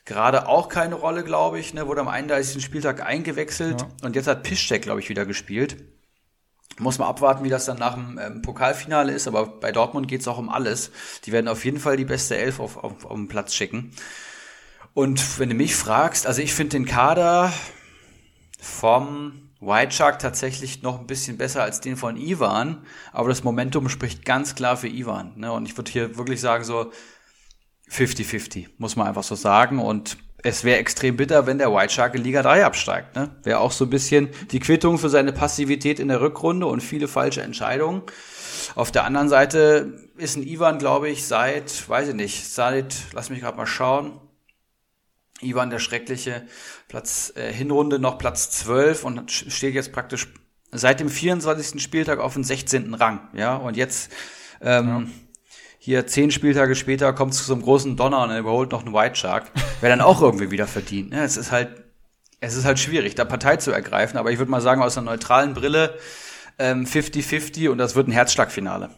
gerade 0.05 0.49
auch 0.49 0.69
keine 0.69 0.97
Rolle, 0.97 1.25
glaube 1.25 1.59
ich. 1.59 1.75
Ne, 1.75 1.87
wurde 1.87 2.01
am 2.01 2.09
31. 2.09 2.63
Spieltag 2.63 3.05
eingewechselt. 3.05 3.83
Ja. 3.83 3.89
Und 4.03 4.17
jetzt 4.17 4.27
hat 4.27 4.43
Piszczek, 4.43 4.83
glaube 4.83 5.01
ich, 5.01 5.09
wieder 5.09 5.25
gespielt. 5.25 5.77
Muss 6.79 6.99
man 6.99 7.09
abwarten, 7.09 7.45
wie 7.45 7.51
das 7.51 7.67
dann 7.67 7.79
nach 7.79 7.95
dem 7.95 8.19
ähm, 8.19 8.43
Pokalfinale 8.43 9.13
ist. 9.13 9.29
Aber 9.29 9.47
bei 9.47 9.73
Dortmund 9.73 10.09
geht 10.09 10.23
es 10.23 10.29
auch 10.29 10.39
um 10.39 10.49
alles. 10.49 10.91
Die 11.25 11.33
werden 11.33 11.49
auf 11.49 11.65
jeden 11.65 11.79
Fall 11.79 11.97
die 11.97 12.05
beste 12.05 12.37
Elf 12.37 12.61
auf, 12.61 12.77
auf, 12.77 13.05
auf 13.05 13.17
den 13.17 13.29
Platz 13.29 13.55
schicken. 13.55 13.93
Und 14.95 15.39
wenn 15.39 15.49
du 15.49 15.55
mich 15.55 15.75
fragst, 15.75 16.27
also 16.27 16.43
ich 16.43 16.53
finde 16.53 16.77
den 16.77 16.87
Kader 16.87 17.53
vom 18.63 19.51
White 19.61 19.93
Shark 19.93 20.21
tatsächlich 20.21 20.83
noch 20.83 21.01
ein 21.01 21.07
bisschen 21.07 21.37
besser 21.37 21.63
als 21.63 21.81
den 21.81 21.97
von 21.97 22.17
Ivan, 22.17 22.87
aber 23.13 23.29
das 23.29 23.43
Momentum 23.43 23.89
spricht 23.89 24.25
ganz 24.25 24.55
klar 24.55 24.77
für 24.77 24.89
Ivan. 24.89 25.33
Ne? 25.37 25.53
Und 25.53 25.67
ich 25.67 25.77
würde 25.77 25.91
hier 25.91 26.17
wirklich 26.17 26.41
sagen, 26.41 26.63
so 26.63 26.93
50-50, 27.91 28.69
muss 28.79 28.95
man 28.97 29.09
einfach 29.09 29.25
so 29.25 29.35
sagen. 29.35 29.81
Und 29.81 30.17
es 30.45 30.63
wäre 30.63 30.79
extrem 30.79 31.17
bitter, 31.17 31.47
wenn 31.47 31.59
der 31.59 31.73
White 31.73 31.93
Shark 31.93 32.15
in 32.15 32.23
Liga 32.23 32.43
3 32.43 32.65
absteigt. 32.65 33.17
Ne? 33.17 33.31
Wäre 33.43 33.59
auch 33.59 33.73
so 33.73 33.85
ein 33.85 33.91
bisschen 33.91 34.29
die 34.53 34.61
Quittung 34.61 34.99
für 34.99 35.09
seine 35.09 35.33
Passivität 35.33 35.99
in 35.99 36.09
der 36.09 36.21
Rückrunde 36.21 36.67
und 36.67 36.81
viele 36.81 37.09
falsche 37.09 37.43
Entscheidungen. 37.43 38.03
Auf 38.77 38.93
der 38.93 39.05
anderen 39.05 39.29
Seite 39.29 40.09
ist 40.17 40.37
ein 40.37 40.47
Ivan, 40.47 40.79
glaube 40.79 41.09
ich, 41.09 41.27
seit, 41.27 41.89
weiß 41.89 42.09
ich 42.09 42.15
nicht, 42.15 42.49
seit, 42.49 42.95
lass 43.13 43.29
mich 43.29 43.41
gerade 43.41 43.57
mal 43.57 43.67
schauen, 43.67 44.21
Ivan 45.43 45.71
der 45.71 45.79
Schreckliche, 45.79 46.43
Platz 46.89 47.33
äh, 47.37 47.53
Hinrunde 47.53 47.99
noch 47.99 48.19
Platz 48.19 48.51
12 48.51 49.05
und 49.05 49.31
steht 49.31 49.75
jetzt 49.75 49.93
praktisch 49.93 50.29
seit 50.71 51.01
dem 51.01 51.09
24. 51.09 51.83
Spieltag 51.83 52.19
auf 52.19 52.35
dem 52.35 52.45
16. 52.45 52.95
Rang. 52.95 53.29
Ja, 53.35 53.57
und 53.57 53.77
jetzt 53.77 54.11
ähm, 54.61 54.89
ja. 54.89 55.03
hier 55.79 56.07
zehn 56.07 56.31
Spieltage 56.31 56.75
später 56.75 57.13
kommt 57.13 57.33
es 57.33 57.39
zu 57.39 57.45
so 57.45 57.55
einem 57.55 57.63
großen 57.63 57.97
Donner 57.97 58.23
und 58.23 58.31
er 58.31 58.39
überholt 58.39 58.73
noch 58.73 58.85
einen 58.85 58.95
White 58.95 59.17
Shark. 59.17 59.51
Wäre 59.81 59.93
dann 59.93 60.01
auch 60.01 60.23
irgendwie 60.23 60.51
wieder 60.51 60.67
verdient. 60.67 61.13
Ja, 61.13 61.25
es 61.25 61.37
ist 61.37 61.53
halt, 61.53 61.85
es 62.41 62.57
ist 62.57 62.65
halt 62.65 62.79
schwierig, 62.79 63.15
da 63.15 63.25
Partei 63.25 63.57
zu 63.57 63.71
ergreifen, 63.71 64.17
aber 64.17 64.31
ich 64.31 64.39
würde 64.39 64.51
mal 64.51 64.61
sagen, 64.61 64.83
aus 64.83 64.97
einer 64.97 65.11
neutralen 65.11 65.55
Brille 65.55 65.99
50-50 66.59 67.65
ähm, 67.65 67.73
und 67.73 67.79
das 67.79 67.95
wird 67.95 68.09
ein 68.09 68.13
Herzschlagfinale. 68.13 68.91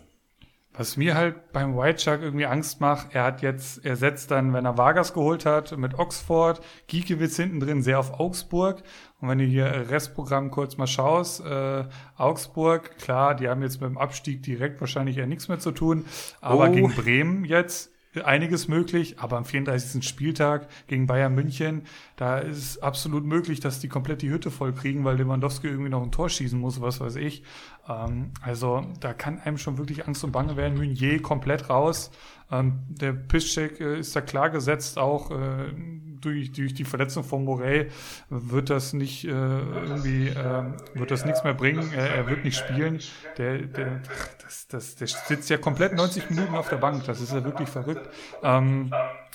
Was 0.76 0.96
mir 0.96 1.14
halt 1.14 1.52
beim 1.52 1.76
White 1.76 2.00
Shark 2.00 2.20
irgendwie 2.20 2.46
Angst 2.46 2.80
macht, 2.80 3.14
er 3.14 3.22
hat 3.22 3.42
jetzt, 3.42 3.84
er 3.84 3.94
setzt 3.94 4.32
dann, 4.32 4.52
wenn 4.52 4.64
er 4.64 4.76
Vargas 4.76 5.14
geholt 5.14 5.46
hat, 5.46 5.76
mit 5.78 5.96
Oxford, 5.96 6.60
Giekewitz 6.88 7.36
hinten 7.36 7.60
drin 7.60 7.80
sehr 7.80 8.00
auf 8.00 8.18
Augsburg. 8.18 8.82
Und 9.20 9.28
wenn 9.28 9.38
du 9.38 9.44
hier 9.44 9.66
Restprogramm 9.88 10.50
kurz 10.50 10.76
mal 10.76 10.88
schaust, 10.88 11.46
äh, 11.46 11.84
Augsburg, 12.16 12.98
klar, 12.98 13.36
die 13.36 13.48
haben 13.48 13.62
jetzt 13.62 13.80
mit 13.80 13.88
dem 13.88 13.98
Abstieg 13.98 14.42
direkt 14.42 14.80
wahrscheinlich 14.80 15.16
eher 15.16 15.28
nichts 15.28 15.46
mehr 15.46 15.60
zu 15.60 15.70
tun, 15.70 16.06
aber 16.40 16.68
oh. 16.68 16.72
gegen 16.72 16.92
Bremen 16.92 17.44
jetzt 17.44 17.93
einiges 18.22 18.68
möglich, 18.68 19.18
aber 19.18 19.36
am 19.36 19.44
34. 19.44 20.06
Spieltag 20.06 20.68
gegen 20.86 21.06
Bayern 21.06 21.34
München, 21.34 21.82
da 22.16 22.38
ist 22.38 22.78
absolut 22.78 23.24
möglich, 23.24 23.60
dass 23.60 23.80
die 23.80 23.88
komplett 23.88 24.22
die 24.22 24.30
Hütte 24.30 24.50
voll 24.50 24.72
kriegen, 24.72 25.04
weil 25.04 25.16
Lewandowski 25.16 25.66
irgendwie 25.66 25.90
noch 25.90 26.02
ein 26.02 26.12
Tor 26.12 26.28
schießen 26.28 26.58
muss, 26.58 26.80
was 26.80 27.00
weiß 27.00 27.16
ich. 27.16 27.42
Ähm, 27.88 28.30
also 28.42 28.86
da 29.00 29.12
kann 29.12 29.40
einem 29.40 29.58
schon 29.58 29.78
wirklich 29.78 30.06
Angst 30.06 30.22
und 30.24 30.32
Bange 30.32 30.56
werden. 30.56 30.78
Meunier 30.78 31.20
komplett 31.22 31.70
raus. 31.70 32.10
Ähm, 32.54 32.80
der 32.88 33.12
Piszczek 33.12 33.80
äh, 33.80 33.98
ist 33.98 34.14
da 34.14 34.20
klar 34.20 34.50
gesetzt, 34.50 34.98
auch 34.98 35.30
äh, 35.30 35.72
durch, 36.20 36.52
durch 36.52 36.74
die 36.74 36.84
Verletzung 36.84 37.24
von 37.24 37.44
Morey 37.44 37.88
wird 38.30 38.70
das 38.70 38.92
nicht 38.92 39.24
äh, 39.24 39.28
irgendwie, 39.28 40.28
äh, 40.28 40.64
wird 40.94 41.10
das 41.10 41.24
nichts 41.24 41.44
mehr 41.44 41.54
bringen. 41.54 41.92
Er, 41.92 42.26
wird 42.28 42.44
nicht 42.44 42.56
spielen. 42.56 43.00
Der, 43.36 43.58
der, 43.58 44.00
das, 44.42 44.68
das, 44.68 44.96
der 44.96 45.08
sitzt 45.08 45.50
ja 45.50 45.58
komplett 45.58 45.94
90 45.94 46.30
Minuten 46.30 46.54
auf 46.54 46.68
der 46.68 46.76
Bank. 46.76 47.04
Das 47.04 47.20
ist 47.20 47.32
ja 47.32 47.44
wirklich 47.44 47.68
verrückt. 47.68 48.08
Ähm, 48.42 48.90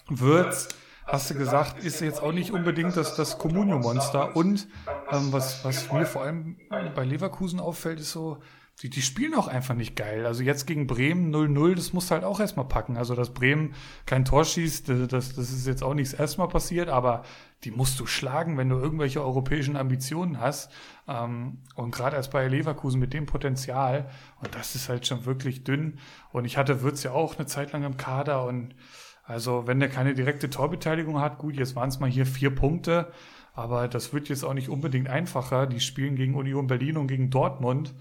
wird 0.10 0.70
hast 1.06 1.30
du 1.32 1.36
gesagt, 1.36 1.84
ist 1.84 2.02
jetzt 2.02 2.22
auch 2.22 2.32
nicht 2.32 2.52
unbedingt 2.52 2.96
das, 2.96 3.16
das 3.16 3.38
Comunio-Monster. 3.38 4.36
Und 4.36 4.68
ähm, 5.12 5.32
was, 5.32 5.64
was 5.66 5.92
mir 5.92 6.06
vor 6.06 6.24
allem 6.24 6.58
bei 6.96 7.04
Leverkusen 7.04 7.60
auffällt, 7.60 8.00
ist 8.00 8.12
so, 8.12 8.38
die, 8.82 8.90
die 8.90 9.02
spielen 9.02 9.34
auch 9.36 9.50
einfach 9.50 9.76
nicht 9.76 9.98
geil. 9.98 10.26
Also 10.26 10.42
jetzt 10.42 10.66
gegen 10.66 10.88
Bremen 10.88 11.36
0-0, 11.36 11.76
das 11.76 11.92
musst 11.92 12.10
du 12.10 12.16
halt 12.16 12.24
auch 12.24 12.40
erstmal 12.40 12.66
packen. 12.66 12.96
Also, 12.96 13.14
dass 13.14 13.34
Bremen 13.34 13.74
kein 14.06 14.24
Tor 14.24 14.46
schießt, 14.46 14.88
das, 14.88 15.36
das 15.36 15.38
ist 15.38 15.68
jetzt 15.68 15.84
auch 15.84 15.94
nichts 15.94 16.14
erstmal 16.14 16.48
passiert, 16.48 16.88
aber 16.88 17.24
die 17.66 17.72
musst 17.72 18.00
du 18.00 18.06
schlagen, 18.06 18.58
wenn 18.58 18.70
du 18.70 18.78
irgendwelche 18.78 19.22
europäischen 19.22 19.76
Ambitionen 19.76 20.40
hast. 20.40 20.72
Ähm, 21.10 21.58
und 21.76 21.94
gerade 21.94 22.16
erst 22.16 22.32
bei 22.32 22.48
Leverkusen 22.48 23.02
mit 23.02 23.14
dem 23.14 23.26
Potenzial. 23.26 24.10
Und 24.42 24.56
das 24.56 24.76
ist 24.76 24.88
halt 24.88 25.06
schon 25.06 25.26
wirklich 25.26 25.66
dünn. 25.66 26.00
Und 26.32 26.46
ich 26.46 26.56
hatte 26.58 26.82
Würz 26.82 27.04
ja 27.04 27.12
auch 27.12 27.38
eine 27.38 27.48
Zeit 27.48 27.74
lang 27.74 27.84
im 27.84 27.98
Kader. 27.98 28.46
Und 28.46 28.76
also, 29.24 29.68
wenn 29.68 29.82
der 29.82 29.90
keine 29.90 30.14
direkte 30.14 30.50
Torbeteiligung 30.50 31.20
hat, 31.20 31.38
gut, 31.38 31.58
jetzt 31.58 31.76
waren 31.76 31.90
es 31.90 32.00
mal 32.00 32.10
hier 32.10 32.26
vier 32.26 32.56
Punkte. 32.56 33.12
Aber 33.54 33.90
das 33.90 34.14
wird 34.14 34.30
jetzt 34.30 34.46
auch 34.46 34.54
nicht 34.54 34.70
unbedingt 34.70 35.10
einfacher. 35.10 35.68
Die 35.68 35.82
spielen 35.82 36.16
gegen 36.16 36.36
Union 36.36 36.68
Berlin 36.68 36.96
und 36.96 37.08
gegen 37.08 37.30
Dortmund. 37.30 37.94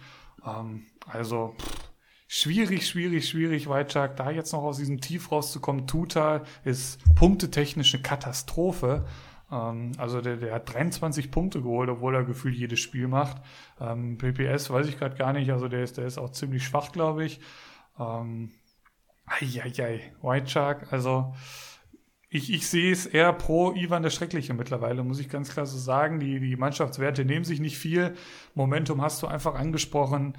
Ähm, 0.48 0.86
also 1.06 1.54
pff, 1.58 1.90
schwierig, 2.26 2.86
schwierig, 2.86 3.28
schwierig, 3.28 3.68
White 3.68 4.12
da 4.16 4.30
jetzt 4.30 4.52
noch 4.52 4.62
aus 4.62 4.78
diesem 4.78 5.00
Tief 5.00 5.32
rauszukommen. 5.32 5.86
Tuta 5.86 6.42
ist 6.64 7.00
punktetechnisch 7.14 7.94
eine 7.94 8.02
Katastrophe. 8.02 9.06
Ähm, 9.50 9.92
also 9.98 10.20
der, 10.20 10.36
der 10.36 10.54
hat 10.54 10.72
23 10.72 11.30
Punkte 11.30 11.62
geholt, 11.62 11.88
obwohl 11.88 12.14
er 12.14 12.24
gefühlt 12.24 12.54
jedes 12.54 12.80
Spiel 12.80 13.08
macht. 13.08 13.42
Ähm, 13.80 14.18
PPS 14.18 14.70
weiß 14.70 14.86
ich 14.86 14.98
gerade 14.98 15.16
gar 15.16 15.32
nicht, 15.32 15.50
also 15.50 15.68
der 15.68 15.82
ist, 15.82 15.98
der 15.98 16.06
ist 16.06 16.18
auch 16.18 16.30
ziemlich 16.30 16.64
schwach, 16.64 16.92
glaube 16.92 17.24
ich. 17.24 17.40
Ähm, 17.98 18.52
Eieiei, 19.26 20.12
White 20.22 20.48
Shark, 20.48 20.92
also 20.92 21.34
ich, 22.30 22.52
ich 22.52 22.66
sehe 22.66 22.92
es 22.92 23.06
eher 23.06 23.32
pro 23.32 23.72
Ivan 23.72 24.02
der 24.02 24.10
Schreckliche 24.10 24.52
mittlerweile, 24.52 25.02
muss 25.02 25.18
ich 25.18 25.28
ganz 25.28 25.50
klar 25.50 25.66
so 25.66 25.78
sagen. 25.78 26.20
Die, 26.20 26.40
die 26.40 26.56
Mannschaftswerte 26.56 27.24
nehmen 27.24 27.44
sich 27.44 27.60
nicht 27.60 27.78
viel. 27.78 28.14
Momentum 28.54 29.00
hast 29.00 29.22
du 29.22 29.26
einfach 29.26 29.54
angesprochen. 29.54 30.36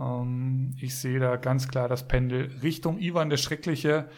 Ähm, 0.00 0.74
ich 0.80 0.96
sehe 0.96 1.18
da 1.18 1.36
ganz 1.36 1.68
klar 1.68 1.88
das 1.88 2.08
Pendel 2.08 2.50
Richtung 2.62 2.98
Ivan 2.98 3.28
der 3.28 3.36
Schreckliche 3.36 4.08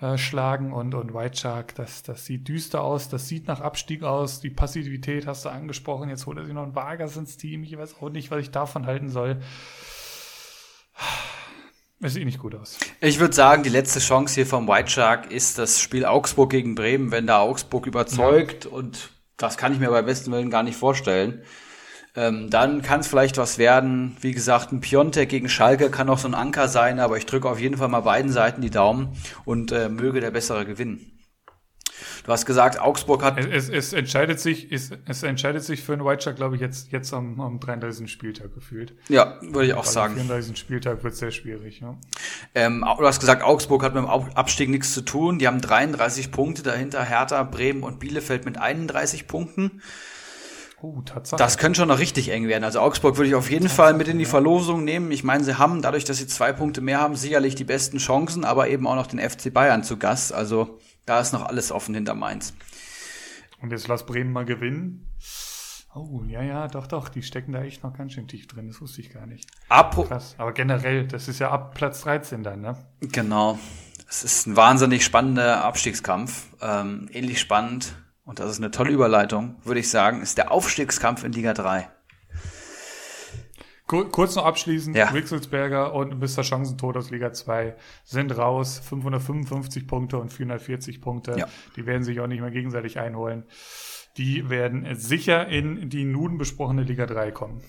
äh, 0.00 0.16
schlagen 0.16 0.72
und, 0.72 0.94
und 0.94 1.12
White 1.12 1.36
Shark, 1.36 1.74
das, 1.74 2.04
das 2.04 2.24
sieht 2.24 2.46
düster 2.46 2.82
aus, 2.82 3.08
das 3.08 3.26
sieht 3.26 3.48
nach 3.48 3.60
Abstieg 3.60 4.04
aus. 4.04 4.38
Die 4.38 4.50
Passivität 4.50 5.26
hast 5.26 5.44
du 5.44 5.48
angesprochen. 5.48 6.08
Jetzt 6.08 6.26
holt 6.26 6.38
er 6.38 6.44
sich 6.44 6.54
noch 6.54 6.62
ein 6.62 6.76
Vargas 6.76 7.16
ins 7.16 7.36
Team. 7.36 7.64
Ich 7.64 7.76
weiß 7.76 7.96
auch 8.00 8.10
nicht, 8.10 8.30
was 8.30 8.40
ich 8.40 8.52
davon 8.52 8.86
halten 8.86 9.08
soll. 9.08 9.40
Es 12.00 12.14
sieht 12.14 12.24
nicht 12.24 12.38
gut 12.38 12.54
aus. 12.54 12.78
Ich 13.00 13.18
würde 13.18 13.34
sagen, 13.34 13.64
die 13.64 13.70
letzte 13.70 13.98
Chance 13.98 14.36
hier 14.36 14.46
vom 14.46 14.68
White 14.68 14.88
Shark 14.88 15.32
ist 15.32 15.58
das 15.58 15.80
Spiel 15.80 16.04
Augsburg 16.04 16.50
gegen 16.50 16.76
Bremen, 16.76 17.10
wenn 17.10 17.26
da 17.26 17.40
Augsburg 17.40 17.86
überzeugt 17.86 18.66
ja. 18.66 18.70
und 18.70 19.10
das 19.36 19.56
kann 19.56 19.72
ich 19.72 19.80
mir 19.80 19.90
bei 19.90 20.02
besten 20.02 20.30
Willen 20.30 20.50
gar 20.50 20.62
nicht 20.62 20.76
vorstellen. 20.76 21.42
Ähm, 22.14 22.50
dann 22.50 22.82
kann 22.82 23.00
es 23.00 23.08
vielleicht 23.08 23.36
was 23.36 23.58
werden. 23.58 24.16
Wie 24.20 24.32
gesagt, 24.32 24.72
ein 24.72 24.80
Piontek 24.80 25.28
gegen 25.28 25.48
Schalke 25.48 25.90
kann 25.90 26.08
auch 26.08 26.18
so 26.18 26.28
ein 26.28 26.34
Anker 26.34 26.68
sein, 26.68 27.00
aber 27.00 27.16
ich 27.16 27.26
drücke 27.26 27.48
auf 27.48 27.60
jeden 27.60 27.76
Fall 27.76 27.88
mal 27.88 28.00
beiden 28.00 28.32
Seiten 28.32 28.60
die 28.60 28.70
Daumen 28.70 29.16
und 29.44 29.72
äh, 29.72 29.88
möge 29.88 30.20
der 30.20 30.30
Bessere 30.30 30.64
gewinnen. 30.64 31.17
Du 32.24 32.32
hast 32.32 32.46
gesagt, 32.46 32.80
Augsburg 32.80 33.22
hat. 33.22 33.38
Es, 33.38 33.68
es, 33.68 33.92
entscheidet 33.92 34.40
sich, 34.40 34.70
es, 34.70 34.90
es 35.06 35.22
entscheidet 35.22 35.64
sich 35.64 35.82
für 35.82 35.94
einen 35.94 36.04
White 36.04 36.22
Shark, 36.22 36.36
glaube 36.36 36.56
ich, 36.56 36.60
jetzt, 36.60 36.92
jetzt 36.92 37.12
am, 37.12 37.40
am 37.40 37.60
33. 37.60 38.10
Spieltag 38.10 38.54
gefühlt. 38.54 38.94
Ja, 39.08 39.38
würde 39.42 39.66
ich 39.66 39.74
auch 39.74 39.86
Weil 39.86 39.92
sagen. 39.92 40.12
Am 40.14 40.26
34. 40.26 40.58
Spieltag 40.58 41.02
wird 41.04 41.14
sehr 41.14 41.30
schwierig, 41.30 41.80
ja. 41.80 41.96
Ähm, 42.54 42.84
du 42.98 43.06
hast 43.06 43.20
gesagt, 43.20 43.42
Augsburg 43.42 43.82
hat 43.82 43.94
mit 43.94 44.02
dem 44.02 44.10
Abstieg 44.10 44.68
nichts 44.68 44.92
zu 44.92 45.02
tun. 45.02 45.38
Die 45.38 45.46
haben 45.46 45.60
33 45.60 46.30
Punkte, 46.30 46.62
dahinter 46.62 47.02
Hertha, 47.02 47.42
Bremen 47.42 47.82
und 47.82 47.98
Bielefeld 47.98 48.44
mit 48.44 48.58
31 48.58 49.26
Punkten. 49.26 49.82
Oh, 50.80 51.00
Tatsache. 51.04 51.38
Das 51.38 51.58
könnte 51.58 51.78
schon 51.78 51.88
noch 51.88 51.98
richtig 51.98 52.28
eng 52.28 52.46
werden. 52.46 52.62
Also 52.62 52.78
Augsburg 52.78 53.16
würde 53.16 53.28
ich 53.28 53.34
auf 53.34 53.50
jeden 53.50 53.62
Tatsache, 53.62 53.76
Fall 53.76 53.94
mit 53.94 54.06
in 54.06 54.18
die 54.18 54.24
Verlosung 54.24 54.84
nehmen. 54.84 55.10
Ich 55.10 55.24
meine, 55.24 55.42
sie 55.42 55.58
haben, 55.58 55.82
dadurch, 55.82 56.04
dass 56.04 56.18
sie 56.18 56.28
zwei 56.28 56.52
Punkte 56.52 56.80
mehr 56.80 57.00
haben, 57.00 57.16
sicherlich 57.16 57.56
die 57.56 57.64
besten 57.64 57.98
Chancen, 57.98 58.44
aber 58.44 58.68
eben 58.68 58.86
auch 58.86 58.94
noch 58.94 59.08
den 59.08 59.18
FC 59.18 59.52
Bayern 59.52 59.82
zu 59.82 59.96
Gast. 59.96 60.32
Also 60.32 60.78
da 61.08 61.20
ist 61.20 61.32
noch 61.32 61.46
alles 61.46 61.72
offen 61.72 61.94
hinter 61.94 62.14
Mainz. 62.14 62.54
Und 63.60 63.70
jetzt 63.70 63.88
lass 63.88 64.06
Bremen 64.06 64.32
mal 64.32 64.44
gewinnen. 64.44 65.06
Oh, 65.94 66.22
ja, 66.28 66.42
ja, 66.42 66.68
doch, 66.68 66.86
doch, 66.86 67.08
die 67.08 67.22
stecken 67.22 67.52
da 67.52 67.62
echt 67.62 67.82
noch 67.82 67.96
ganz 67.96 68.12
schön 68.12 68.28
tief 68.28 68.46
drin, 68.46 68.68
das 68.68 68.80
wusste 68.80 69.00
ich 69.00 69.12
gar 69.12 69.26
nicht. 69.26 69.50
Apro 69.68 70.04
Krass, 70.04 70.34
aber 70.38 70.52
generell, 70.52 71.06
das 71.06 71.28
ist 71.28 71.38
ja 71.38 71.50
ab 71.50 71.74
Platz 71.74 72.02
13 72.02 72.42
dann, 72.42 72.60
ne? 72.60 72.76
Genau. 73.00 73.58
es 74.08 74.22
ist 74.22 74.46
ein 74.46 74.54
wahnsinnig 74.54 75.04
spannender 75.04 75.64
Abstiegskampf. 75.64 76.54
Ähm, 76.60 77.08
ähnlich 77.12 77.40
spannend, 77.40 77.96
und 78.24 78.38
das 78.38 78.50
ist 78.50 78.58
eine 78.58 78.70
tolle 78.70 78.90
Überleitung, 78.90 79.56
würde 79.64 79.80
ich 79.80 79.90
sagen, 79.90 80.20
ist 80.20 80.36
der 80.36 80.52
Aufstiegskampf 80.52 81.24
in 81.24 81.32
Liga 81.32 81.54
3. 81.54 81.88
Kurz 83.88 84.36
noch 84.36 84.44
abschließend, 84.44 84.94
Ja. 84.94 85.14
Wixelsberger 85.14 85.94
und 85.94 86.20
Mr. 86.20 86.44
Chancentod 86.44 86.96
aus 86.98 87.10
Liga 87.10 87.32
2 87.32 87.74
sind 88.04 88.36
raus. 88.36 88.82
555 88.86 89.86
Punkte 89.86 90.18
und 90.18 90.30
440 90.30 91.00
Punkte. 91.00 91.36
Ja. 91.38 91.46
Die 91.74 91.86
werden 91.86 92.04
sich 92.04 92.20
auch 92.20 92.26
nicht 92.26 92.42
mehr 92.42 92.50
gegenseitig 92.50 92.98
einholen. 92.98 93.44
Die 94.18 94.50
werden 94.50 94.86
sicher 94.94 95.48
in 95.48 95.88
die 95.88 96.04
nun 96.04 96.36
besprochene 96.36 96.82
Liga 96.82 97.06
3 97.06 97.30
kommen. 97.30 97.62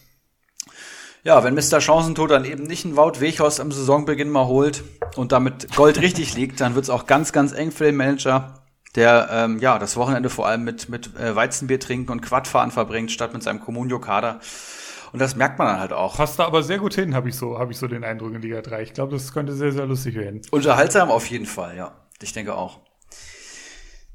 Ja, 1.24 1.42
wenn 1.44 1.54
Mr. 1.54 1.80
Chancentod 1.80 2.32
dann 2.32 2.44
eben 2.44 2.64
nicht 2.64 2.84
einen 2.86 2.98
Wout 2.98 3.20
Weghorst 3.22 3.62
am 3.62 3.72
Saisonbeginn 3.72 4.30
mal 4.30 4.48
holt 4.48 4.84
und 5.16 5.32
damit 5.32 5.74
Gold 5.74 6.02
richtig 6.02 6.36
liegt, 6.36 6.60
dann 6.60 6.76
wird's 6.76 6.90
auch 6.90 7.06
ganz, 7.06 7.32
ganz 7.32 7.54
eng 7.54 7.72
für 7.72 7.86
den 7.86 7.96
Manager, 7.96 8.64
der 8.96 9.30
ähm, 9.32 9.60
ja 9.60 9.80
das 9.80 9.96
Wochenende 9.96 10.30
vor 10.30 10.48
allem 10.48 10.66
mit, 10.66 10.90
mit 10.90 11.16
äh, 11.18 11.36
Weizenbier 11.36 11.80
trinken 11.80 12.12
und 12.12 12.22
Quadfahren 12.22 12.72
verbringt, 12.72 13.12
statt 13.12 13.34
mit 13.34 13.44
seinem 13.44 13.62
Comunio-Kader. 13.62 14.40
Und 15.12 15.20
das 15.20 15.36
merkt 15.36 15.58
man 15.58 15.68
dann 15.68 15.80
halt 15.80 15.94
auch. 15.94 16.18
Passt 16.18 16.40
da 16.40 16.46
aber 16.46 16.64
sehr 16.64 16.78
gut 16.78 16.94
hin, 16.94 17.16
habe 17.16 17.30
ich 17.30 17.36
so, 17.36 17.58
habe 17.58 17.72
ich 17.72 17.78
so 17.78 17.88
den 17.88 18.04
Eindruck 18.04 18.34
in 18.34 18.42
Liga 18.42 18.62
3. 18.62 18.82
Ich 18.82 18.94
glaube, 18.94 19.14
das 19.14 19.34
könnte 19.34 19.54
sehr, 19.54 19.72
sehr 19.72 19.86
lustig 19.86 20.16
werden. 20.16 20.42
Unterhaltsam 20.52 21.10
auf 21.10 21.26
jeden 21.28 21.46
Fall, 21.46 21.76
ja. 21.76 21.92
Ich 22.22 22.34
denke 22.34 22.56
auch. 22.56 22.80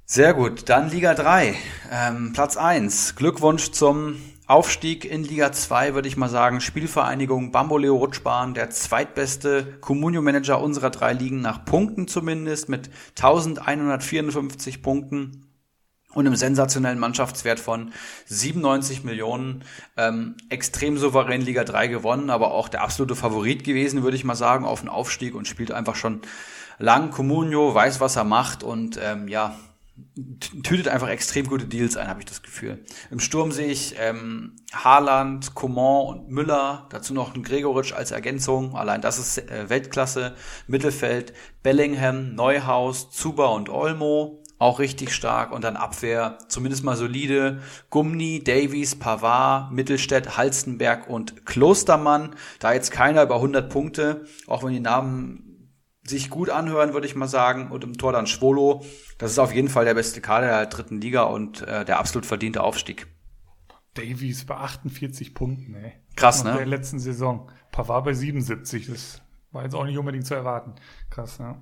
Sehr 0.06 0.34
gut. 0.34 0.68
Dann 0.68 0.90
Liga 0.90 1.14
3. 1.14 1.54
Ähm, 1.90 2.32
Platz 2.34 2.56
1. 2.56 3.16
Glückwunsch 3.16 3.70
zum 3.70 4.16
Aufstieg 4.46 5.06
in 5.06 5.24
Liga 5.24 5.52
2, 5.52 5.94
würde 5.94 6.06
ich 6.06 6.18
mal 6.18 6.28
sagen. 6.28 6.60
Spielvereinigung 6.60 7.50
Bamboleo 7.50 7.96
Rutschbahn, 7.96 8.52
der 8.52 8.68
zweitbeste 8.68 9.78
Comunio-Manager 9.80 10.60
unserer 10.60 10.90
drei 10.90 11.14
Ligen, 11.14 11.40
nach 11.40 11.64
Punkten 11.64 12.06
zumindest, 12.06 12.68
mit 12.68 12.90
1154 13.16 14.82
Punkten 14.82 15.43
und 16.14 16.26
einem 16.26 16.36
sensationellen 16.36 16.98
Mannschaftswert 16.98 17.60
von 17.60 17.92
97 18.26 19.04
Millionen. 19.04 19.64
Ähm, 19.96 20.36
extrem 20.48 20.98
souverän 20.98 21.40
Liga 21.40 21.64
3 21.64 21.88
gewonnen, 21.88 22.30
aber 22.30 22.52
auch 22.52 22.68
der 22.68 22.82
absolute 22.82 23.16
Favorit 23.16 23.64
gewesen, 23.64 24.02
würde 24.02 24.16
ich 24.16 24.24
mal 24.24 24.34
sagen, 24.34 24.64
auf 24.64 24.80
den 24.80 24.88
Aufstieg 24.88 25.34
und 25.34 25.46
spielt 25.46 25.72
einfach 25.72 25.96
schon 25.96 26.22
lang. 26.78 27.10
Comunio 27.10 27.74
weiß, 27.74 28.00
was 28.00 28.16
er 28.16 28.24
macht 28.24 28.62
und 28.62 28.98
ähm, 29.02 29.28
ja, 29.28 29.56
tütet 30.62 30.88
einfach 30.88 31.08
extrem 31.08 31.46
gute 31.46 31.66
Deals 31.66 31.96
ein, 31.96 32.08
habe 32.08 32.20
ich 32.20 32.26
das 32.26 32.42
Gefühl. 32.42 32.84
Im 33.10 33.20
Sturm 33.20 33.52
sehe 33.52 33.68
ich 33.68 33.94
ähm, 33.98 34.56
Haaland, 34.72 35.54
Coman 35.54 36.06
und 36.06 36.30
Müller, 36.30 36.86
dazu 36.90 37.14
noch 37.14 37.34
ein 37.34 37.42
Gregoritsch 37.44 37.92
als 37.92 38.10
Ergänzung. 38.10 38.76
Allein 38.76 39.00
das 39.00 39.18
ist 39.18 39.38
äh, 39.38 39.68
Weltklasse. 39.68 40.34
Mittelfeld 40.66 41.32
Bellingham, 41.62 42.34
Neuhaus, 42.34 43.10
Zuba 43.10 43.46
und 43.46 43.68
Olmo. 43.68 44.43
Auch 44.64 44.78
richtig 44.78 45.12
stark 45.12 45.52
und 45.52 45.62
dann 45.62 45.76
Abwehr, 45.76 46.38
zumindest 46.48 46.84
mal 46.84 46.96
solide. 46.96 47.60
Gumni, 47.90 48.42
Davies, 48.42 48.98
Pavard, 48.98 49.70
Mittelstädt, 49.72 50.38
Halstenberg 50.38 51.06
und 51.06 51.44
Klostermann. 51.44 52.34
Da 52.60 52.72
jetzt 52.72 52.90
keiner 52.90 53.24
über 53.24 53.34
100 53.34 53.70
Punkte, 53.70 54.24
auch 54.46 54.64
wenn 54.64 54.72
die 54.72 54.80
Namen 54.80 55.70
sich 56.06 56.30
gut 56.30 56.48
anhören, 56.48 56.94
würde 56.94 57.06
ich 57.06 57.14
mal 57.14 57.28
sagen. 57.28 57.70
Und 57.70 57.84
im 57.84 57.98
Tor 57.98 58.12
dann 58.12 58.26
Schwolo. 58.26 58.86
Das 59.18 59.30
ist 59.30 59.38
auf 59.38 59.52
jeden 59.52 59.68
Fall 59.68 59.84
der 59.84 59.92
beste 59.92 60.22
Kader 60.22 60.46
der 60.46 60.64
dritten 60.64 60.98
Liga 60.98 61.24
und 61.24 61.60
äh, 61.60 61.84
der 61.84 61.98
absolut 61.98 62.24
verdiente 62.24 62.62
Aufstieg. 62.62 63.06
Davies 63.92 64.46
bei 64.46 64.54
48 64.54 65.34
Punkten, 65.34 65.74
ey. 65.74 65.92
Krass, 66.16 66.42
ne? 66.42 66.54
der 66.54 66.64
letzten 66.64 67.00
Saison. 67.00 67.50
Pavard 67.70 68.06
bei 68.06 68.14
77. 68.14 68.86
Das 68.86 69.20
war 69.52 69.64
jetzt 69.64 69.74
auch 69.74 69.84
nicht 69.84 69.98
unbedingt 69.98 70.24
zu 70.24 70.34
erwarten. 70.34 70.72
Krass, 71.10 71.36
ja. 71.36 71.60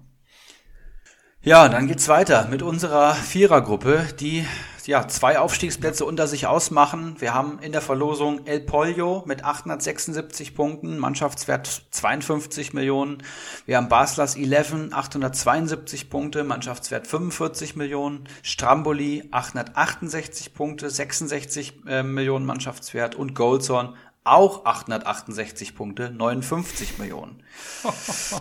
Ja, 1.45 1.68
dann 1.68 1.88
geht's 1.88 2.07
weiter 2.07 2.47
mit 2.49 2.62
unserer 2.62 3.14
Vierergruppe, 3.14 4.07
die 4.20 4.47
ja 4.86 5.09
zwei 5.09 5.40
Aufstiegsplätze 5.40 6.05
unter 6.05 6.28
sich 6.28 6.47
ausmachen. 6.47 7.16
Wir 7.18 7.34
haben 7.34 7.59
in 7.59 7.72
der 7.72 7.80
Verlosung 7.80 8.47
El 8.47 8.61
Pollo 8.61 9.24
mit 9.26 9.45
876 9.45 10.55
Punkten, 10.55 10.99
Mannschaftswert 10.99 11.82
52 11.90 12.74
Millionen. 12.74 13.24
Wir 13.66 13.78
haben 13.78 13.88
Baslers 13.88 14.36
11, 14.36 14.93
872 14.93 16.11
Punkte, 16.11 16.45
Mannschaftswert 16.45 17.09
45 17.09 17.74
Millionen. 17.74 18.28
Stramboli 18.45 19.28
868 19.32 20.55
Punkte, 20.55 20.90
66 20.90 21.74
äh, 21.88 22.05
Millionen 22.05 22.47
Mannschaftswert 22.47 23.16
und 23.16 23.34
Goldson 23.34 23.97
auch 24.24 24.64
868 24.64 25.74
Punkte, 25.74 26.10
59 26.10 26.98
Millionen. 26.98 27.42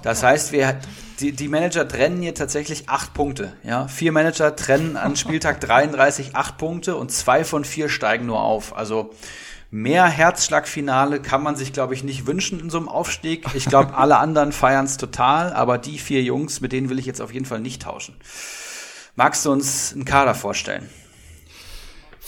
Das 0.03 0.21
heißt, 0.21 0.51
wir, 0.51 0.79
die, 1.19 1.31
die 1.31 1.47
Manager 1.47 1.87
trennen 1.87 2.21
hier 2.21 2.35
tatsächlich 2.35 2.87
acht 2.87 3.13
Punkte. 3.13 3.53
Ja, 3.63 3.87
vier 3.87 4.11
Manager 4.11 4.55
trennen 4.55 4.95
an 4.95 5.15
Spieltag 5.15 5.59
33 5.59 6.35
acht 6.35 6.57
Punkte 6.57 6.95
und 6.95 7.11
zwei 7.11 7.43
von 7.43 7.65
vier 7.65 7.89
steigen 7.89 8.27
nur 8.27 8.41
auf. 8.41 8.75
Also 8.75 9.11
mehr 9.71 10.05
Herzschlagfinale 10.05 11.19
kann 11.19 11.41
man 11.41 11.55
sich, 11.55 11.73
glaube 11.73 11.95
ich, 11.95 12.03
nicht 12.03 12.27
wünschen 12.27 12.59
in 12.59 12.69
so 12.69 12.77
einem 12.77 12.89
Aufstieg. 12.89 13.45
Ich 13.55 13.65
glaube, 13.65 13.95
alle 13.95 14.17
anderen 14.17 14.51
feiern 14.51 14.85
es 14.85 14.97
total, 14.97 15.51
aber 15.53 15.79
die 15.79 15.97
vier 15.97 16.21
Jungs, 16.21 16.61
mit 16.61 16.73
denen 16.73 16.89
will 16.89 16.99
ich 16.99 17.07
jetzt 17.07 17.21
auf 17.21 17.33
jeden 17.33 17.45
Fall 17.45 17.59
nicht 17.59 17.81
tauschen. 17.81 18.15
Magst 19.15 19.45
du 19.45 19.51
uns 19.51 19.93
einen 19.93 20.05
Kader 20.05 20.35
vorstellen? 20.35 20.89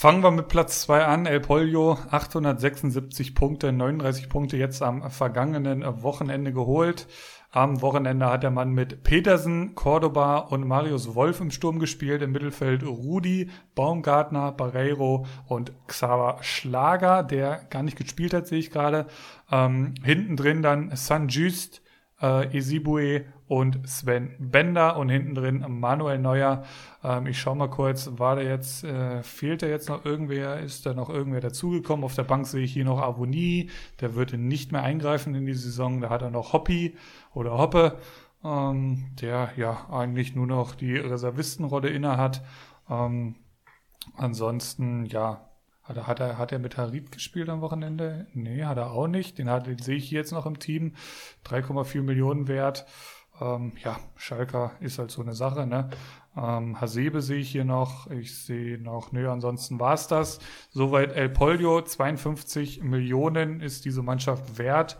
Fangen 0.04 0.22
wir 0.22 0.32
mit 0.32 0.48
Platz 0.48 0.82
2 0.82 1.06
an. 1.06 1.24
El 1.24 1.40
Pollo, 1.40 1.96
876 2.10 3.34
Punkte, 3.34 3.72
39 3.72 4.28
Punkte 4.28 4.58
jetzt 4.58 4.82
am 4.82 5.10
vergangenen 5.10 5.82
Wochenende 6.02 6.52
geholt. 6.52 7.06
Am 7.50 7.80
Wochenende 7.80 8.26
hat 8.26 8.42
der 8.42 8.50
Mann 8.50 8.72
mit 8.72 9.02
Petersen, 9.02 9.74
Cordoba 9.74 10.40
und 10.40 10.68
Marius 10.68 11.14
Wolf 11.14 11.40
im 11.40 11.50
Sturm 11.50 11.78
gespielt. 11.78 12.20
Im 12.20 12.32
Mittelfeld 12.32 12.82
Rudi, 12.82 13.48
Baumgartner, 13.74 14.52
Barreiro 14.52 15.24
und 15.46 15.72
Xaver 15.86 16.36
Schlager, 16.42 17.22
der 17.22 17.64
gar 17.70 17.82
nicht 17.82 17.96
gespielt 17.96 18.34
hat, 18.34 18.46
sehe 18.46 18.58
ich 18.58 18.70
gerade. 18.70 19.06
Ähm, 19.50 19.94
hinten 20.02 20.36
drin 20.36 20.60
dann 20.60 20.94
San 20.96 21.28
Just, 21.28 21.80
äh, 22.20 22.54
Esibue 22.54 23.24
und 23.46 23.86
Sven 23.88 24.34
Bender 24.38 24.96
und 24.96 25.08
hinten 25.08 25.34
drin 25.34 25.64
Manuel 25.68 26.18
Neuer. 26.18 26.64
Ähm, 27.02 27.26
ich 27.26 27.38
schaue 27.38 27.56
mal 27.56 27.68
kurz, 27.68 28.10
war 28.16 28.36
der 28.36 28.44
jetzt, 28.44 28.84
äh, 28.84 29.22
fehlt 29.22 29.62
da 29.62 29.66
jetzt 29.66 29.88
noch 29.88 30.04
irgendwer? 30.04 30.60
Ist 30.60 30.86
da 30.86 30.94
noch 30.94 31.10
irgendwer 31.10 31.40
dazugekommen? 31.40 32.04
Auf 32.04 32.14
der 32.14 32.24
Bank 32.24 32.46
sehe 32.46 32.64
ich 32.64 32.72
hier 32.72 32.84
noch 32.84 33.00
Avoni, 33.00 33.70
der 34.00 34.14
würde 34.14 34.38
nicht 34.38 34.72
mehr 34.72 34.82
eingreifen 34.82 35.34
in 35.34 35.46
die 35.46 35.54
Saison. 35.54 36.00
Da 36.00 36.10
hat 36.10 36.22
er 36.22 36.30
noch 36.30 36.52
Hoppi 36.52 36.96
oder 37.34 37.58
Hoppe, 37.58 37.98
ähm, 38.42 39.10
der 39.20 39.50
ja 39.56 39.88
eigentlich 39.90 40.34
nur 40.34 40.46
noch 40.46 40.74
die 40.74 40.96
Reservistenrolle 40.96 41.90
inne 41.90 42.16
hat. 42.16 42.42
Ähm, 42.88 43.36
ansonsten, 44.16 45.04
ja, 45.06 45.48
hat 45.84 45.98
er, 45.98 46.06
hat 46.06 46.20
er, 46.20 46.38
hat 46.38 46.50
er 46.50 46.58
mit 46.58 46.78
Harit 46.78 47.12
gespielt 47.12 47.50
am 47.50 47.60
Wochenende? 47.60 48.26
Nee, 48.32 48.64
hat 48.64 48.78
er 48.78 48.92
auch 48.92 49.06
nicht. 49.06 49.36
Den, 49.36 49.50
hat, 49.50 49.66
den 49.66 49.78
sehe 49.78 49.96
ich 49.96 50.10
jetzt 50.10 50.32
noch 50.32 50.46
im 50.46 50.58
Team. 50.58 50.94
3,4 51.44 52.00
Millionen 52.00 52.48
wert. 52.48 52.86
Ähm, 53.40 53.72
ja, 53.82 53.98
Schalker 54.16 54.72
ist 54.80 54.98
halt 54.98 55.10
so 55.10 55.22
eine 55.22 55.34
Sache, 55.34 55.66
ne? 55.66 55.90
Ähm, 56.36 56.80
Hasebe 56.80 57.22
sehe 57.22 57.38
ich 57.38 57.50
hier 57.50 57.64
noch. 57.64 58.10
Ich 58.10 58.36
sehe 58.38 58.78
noch, 58.78 59.12
nö, 59.12 59.30
ansonsten 59.30 59.78
war's 59.80 60.08
das. 60.08 60.38
Soweit 60.70 61.12
El 61.12 61.28
Polio, 61.28 61.82
52 61.82 62.82
Millionen 62.82 63.60
ist 63.60 63.84
diese 63.84 64.02
Mannschaft 64.02 64.58
wert. 64.58 64.98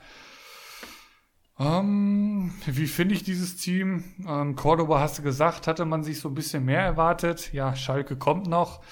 Ähm, 1.58 2.52
wie 2.66 2.86
finde 2.86 3.14
ich 3.14 3.22
dieses 3.22 3.56
Team? 3.56 4.04
Ähm, 4.26 4.56
Cordoba 4.56 5.00
hast 5.00 5.18
du 5.18 5.22
gesagt, 5.22 5.66
hatte 5.66 5.84
man 5.84 6.02
sich 6.02 6.20
so 6.20 6.28
ein 6.28 6.34
bisschen 6.34 6.64
mehr 6.64 6.80
erwartet. 6.80 7.52
Ja, 7.52 7.76
Schalke 7.76 8.16
kommt 8.16 8.48
noch. 8.48 8.82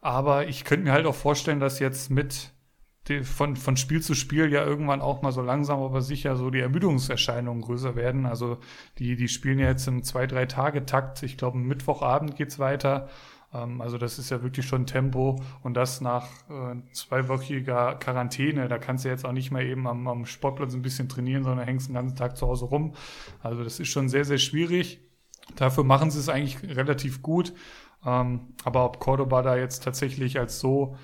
Aber 0.00 0.46
ich 0.46 0.64
könnte 0.64 0.84
mir 0.84 0.92
halt 0.92 1.06
auch 1.06 1.14
vorstellen, 1.14 1.60
dass 1.60 1.78
jetzt 1.80 2.10
mit 2.10 2.53
von, 3.22 3.56
von 3.56 3.76
Spiel 3.76 4.00
zu 4.00 4.14
Spiel 4.14 4.50
ja 4.50 4.64
irgendwann 4.64 5.02
auch 5.02 5.20
mal 5.20 5.32
so 5.32 5.42
langsam, 5.42 5.80
aber 5.80 6.00
sicher 6.00 6.36
so 6.36 6.50
die 6.50 6.60
Ermüdungserscheinungen 6.60 7.62
größer 7.62 7.96
werden. 7.96 8.24
Also 8.24 8.58
die, 8.98 9.16
die 9.16 9.28
spielen 9.28 9.58
ja 9.58 9.68
jetzt 9.68 9.86
im 9.86 10.02
zwei, 10.02 10.26
drei 10.26 10.46
Tage 10.46 10.86
Takt. 10.86 11.22
Ich 11.22 11.36
glaube, 11.36 11.58
Mittwochabend 11.58 12.36
geht's 12.36 12.58
weiter. 12.58 13.08
Ähm, 13.52 13.82
also 13.82 13.98
das 13.98 14.18
ist 14.18 14.30
ja 14.30 14.42
wirklich 14.42 14.66
schon 14.66 14.86
Tempo 14.86 15.42
und 15.62 15.74
das 15.74 16.00
nach 16.00 16.28
äh, 16.48 16.76
zweiwöchiger 16.92 17.96
Quarantäne. 17.96 18.68
Da 18.68 18.78
kannst 18.78 19.04
du 19.04 19.10
jetzt 19.10 19.26
auch 19.26 19.32
nicht 19.32 19.50
mehr 19.50 19.62
eben 19.62 19.86
am, 19.86 20.08
am 20.08 20.24
Sportplatz 20.24 20.74
ein 20.74 20.82
bisschen 20.82 21.08
trainieren, 21.08 21.44
sondern 21.44 21.66
hängst 21.66 21.88
den 21.88 21.94
ganzen 21.94 22.16
Tag 22.16 22.38
zu 22.38 22.46
Hause 22.46 22.64
rum. 22.66 22.94
Also 23.42 23.64
das 23.64 23.80
ist 23.80 23.88
schon 23.88 24.08
sehr, 24.08 24.24
sehr 24.24 24.38
schwierig. 24.38 25.00
Dafür 25.56 25.84
machen 25.84 26.10
sie 26.10 26.18
es 26.18 26.30
eigentlich 26.30 26.62
relativ 26.76 27.20
gut. 27.20 27.52
Ähm, 28.04 28.54
aber 28.64 28.84
ob 28.84 28.98
Cordoba 28.98 29.42
da 29.42 29.56
jetzt 29.56 29.84
tatsächlich 29.84 30.38
als 30.38 30.58
so 30.58 30.96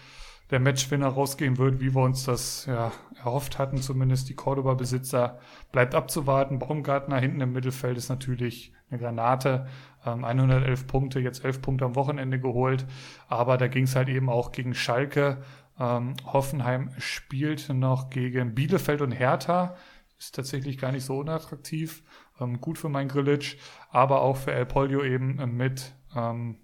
der 0.50 0.60
Matchwinner 0.60 1.08
rausgehen 1.08 1.58
wird, 1.58 1.80
wie 1.80 1.94
wir 1.94 2.02
uns 2.02 2.24
das 2.24 2.66
ja, 2.66 2.92
erhofft 3.16 3.58
hatten, 3.58 3.78
zumindest 3.78 4.28
die 4.28 4.34
Cordoba-Besitzer, 4.34 5.38
bleibt 5.70 5.94
abzuwarten. 5.94 6.58
Baumgartner 6.58 7.18
hinten 7.18 7.40
im 7.40 7.52
Mittelfeld 7.52 7.96
ist 7.96 8.08
natürlich 8.08 8.72
eine 8.90 9.00
Granate. 9.00 9.66
Ähm, 10.04 10.24
111 10.24 10.86
Punkte, 10.86 11.20
jetzt 11.20 11.44
11 11.44 11.62
Punkte 11.62 11.84
am 11.84 11.94
Wochenende 11.94 12.40
geholt. 12.40 12.84
Aber 13.28 13.56
da 13.58 13.68
ging 13.68 13.84
es 13.84 13.94
halt 13.94 14.08
eben 14.08 14.28
auch 14.28 14.50
gegen 14.50 14.74
Schalke. 14.74 15.42
Ähm, 15.78 16.14
Hoffenheim 16.24 16.90
spielt 16.98 17.68
noch 17.68 18.10
gegen 18.10 18.54
Bielefeld 18.54 19.02
und 19.02 19.12
Hertha. 19.12 19.76
Ist 20.18 20.34
tatsächlich 20.34 20.78
gar 20.78 20.92
nicht 20.92 21.04
so 21.04 21.18
unattraktiv. 21.18 22.02
ähm, 22.40 22.60
gut 22.60 22.76
für 22.76 22.88
mein 22.88 23.08
Grillitsch, 23.08 23.56
aber 23.90 24.22
auch 24.22 24.36
für 24.36 24.52
El 24.52 24.66
Polio 24.66 25.02
eben 25.04 25.56
mit, 25.56 25.94
ähm, 26.16 26.56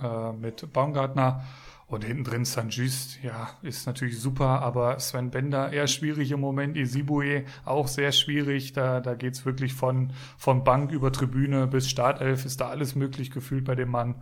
äh, 0.00 0.32
mit 0.32 0.72
Baumgartner. 0.72 1.44
Und 1.88 2.04
hinten 2.04 2.24
drin 2.24 2.44
St. 2.44 2.66
Just, 2.70 3.22
ja, 3.22 3.50
ist 3.62 3.86
natürlich 3.86 4.18
super, 4.18 4.60
aber 4.62 4.98
Sven 4.98 5.30
Bender 5.30 5.72
eher 5.72 5.86
schwierig 5.86 6.32
im 6.32 6.40
Moment, 6.40 6.76
Isibue 6.76 7.44
auch 7.64 7.86
sehr 7.86 8.10
schwierig. 8.10 8.72
Da, 8.72 9.00
da 9.00 9.14
geht's 9.14 9.46
wirklich 9.46 9.72
von, 9.72 10.12
von 10.36 10.64
Bank 10.64 10.90
über 10.90 11.12
Tribüne 11.12 11.68
bis 11.68 11.88
Startelf, 11.88 12.44
ist 12.44 12.60
da 12.60 12.70
alles 12.70 12.96
möglich 12.96 13.30
gefühlt 13.30 13.64
bei 13.64 13.76
dem 13.76 13.90
Mann. 13.90 14.16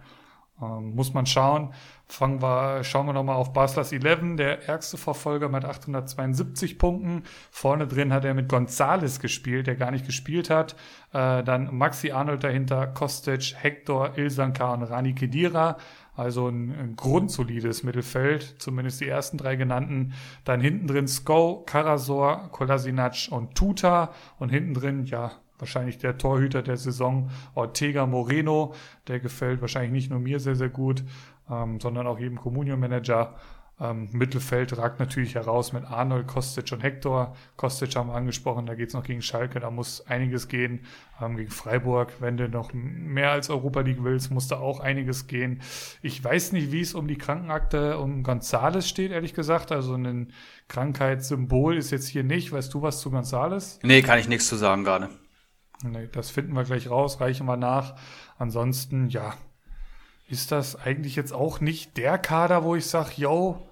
Ähm, 0.63 0.95
muss 0.95 1.15
man 1.15 1.27
schauen. 1.27 1.73
Fangen 2.07 2.41
wir, 2.41 2.85
schauen 2.85 3.07
wir 3.07 3.13
nochmal 3.13 3.37
auf 3.37 3.53
Baslers 3.53 3.93
11, 3.93 4.37
der 4.37 4.69
ärgste 4.69 4.97
Verfolger 4.99 5.49
mit 5.49 5.65
872 5.65 6.79
Punkten. 6.79 7.25
Vorne 7.51 7.89
drin 7.89 8.13
hat 8.13 8.25
er 8.25 8.35
mit 8.35 8.49
Gonzales 8.49 9.19
gespielt, 9.19 9.67
der 9.67 9.75
gar 9.75 9.91
nicht 9.91 10.07
gespielt 10.07 10.51
hat. 10.51 10.77
Äh, 11.13 11.43
dann 11.43 11.77
Maxi 11.77 12.13
Arnold 12.13 12.45
dahinter, 12.45 12.87
Kostic, 12.87 13.55
Hector, 13.57 14.17
Ilsanka 14.17 14.73
und 14.75 14.85
Rani 14.85 15.15
Kedira. 15.15 15.77
Also 16.17 16.49
ein, 16.49 16.71
ein 16.71 16.97
grundsolides 16.97 17.83
Mittelfeld, 17.83 18.55
zumindest 18.59 19.01
die 19.01 19.09
ersten 19.09 19.37
drei 19.37 19.57
genannten. 19.57 20.13
Dann 20.45 20.61
hinten 20.61 20.87
drin 20.87 21.09
Sko, 21.09 21.65
Karasor, 21.67 22.49
Kolasinac 22.53 23.29
und 23.31 23.55
Tuta. 23.55 24.13
Und 24.39 24.51
hinten 24.51 24.75
drin, 24.75 25.07
ja, 25.07 25.33
wahrscheinlich 25.59 25.99
der 25.99 26.19
Torhüter 26.19 26.63
der 26.63 26.77
Saison, 26.77 27.31
Ortega 27.55 28.07
Moreno. 28.07 28.75
Der 29.09 29.19
gefällt 29.19 29.61
wahrscheinlich 29.61 29.93
nicht 29.93 30.11
nur 30.11 30.21
mir 30.21 30.39
sehr, 30.39 30.57
sehr 30.57 30.69
gut, 30.69 31.03
ähm, 31.51 31.81
sondern 31.81 32.07
auch 32.07 32.19
jedem 32.19 32.39
Communio-Manager. 32.39 33.35
Ähm, 33.85 34.09
Mittelfeld 34.13 34.77
ragt 34.79 34.99
natürlich 34.99 35.35
heraus 35.35 35.75
mit 35.75 35.85
Arnold, 35.85 36.27
Kostic 36.27 36.73
und 36.73 36.83
Hector. 36.83 37.37
Kostic 37.57 37.95
haben 37.97 38.09
wir 38.09 38.15
angesprochen, 38.15 38.65
da 38.65 38.75
geht 38.75 38.89
es 38.89 38.95
noch 38.95 39.03
gegen 39.03 39.21
Schalke, 39.21 39.61
da 39.61 39.71
muss 39.71 40.07
einiges 40.07 40.49
gehen. 40.49 40.87
Ähm, 41.21 41.37
gegen 41.37 41.51
Freiburg, 41.51 42.15
wenn 42.21 42.39
du 42.39 42.49
noch 42.49 42.73
mehr 42.73 43.31
als 43.31 43.51
Europa 43.51 43.81
League 43.81 44.03
willst, 44.03 44.31
muss 44.31 44.49
da 44.49 44.57
auch 44.57 44.81
einiges 44.81 45.27
gehen. 45.27 45.61
Ich 46.01 46.25
weiß 46.25 46.53
nicht, 46.53 46.73
wie 46.73 46.81
es 46.81 46.95
um 46.95 47.07
die 47.07 47.19
Krankenakte 47.19 47.99
um 47.99 48.23
Gonzales 48.23 48.89
steht, 48.89 49.13
ehrlich 49.13 49.35
gesagt. 49.35 49.71
Also 49.71 49.95
ein 49.95 50.33
Krankheitssymbol 50.69 51.77
ist 51.77 51.91
jetzt 51.91 52.09
hier 52.09 52.25
nicht. 52.25 52.53
Weißt 52.53 52.73
du 52.73 52.81
was 52.81 53.01
zu 53.01 53.11
Gonzales? 53.11 53.81
Nee, 53.83 54.01
kann 54.01 54.19
ich 54.19 54.29
nichts 54.29 54.49
zu 54.49 54.57
sagen 54.57 54.85
gerade. 54.85 55.11
Nee, 55.83 56.09
das 56.11 56.31
finden 56.31 56.55
wir 56.55 56.65
gleich 56.65 56.89
raus, 56.89 57.21
reichen 57.21 57.47
wir 57.47 57.59
nach. 57.59 57.97
Ansonsten, 58.39 59.09
ja, 59.09 59.35
ist 60.27 60.53
das 60.53 60.75
eigentlich 60.77 61.17
jetzt 61.17 61.35
auch 61.35 61.61
nicht 61.61 61.99
der 61.99 62.17
Kader, 62.17 62.65
wo 62.65 62.75
ich 62.75 62.87
sage, 62.87 63.11
yo, 63.17 63.69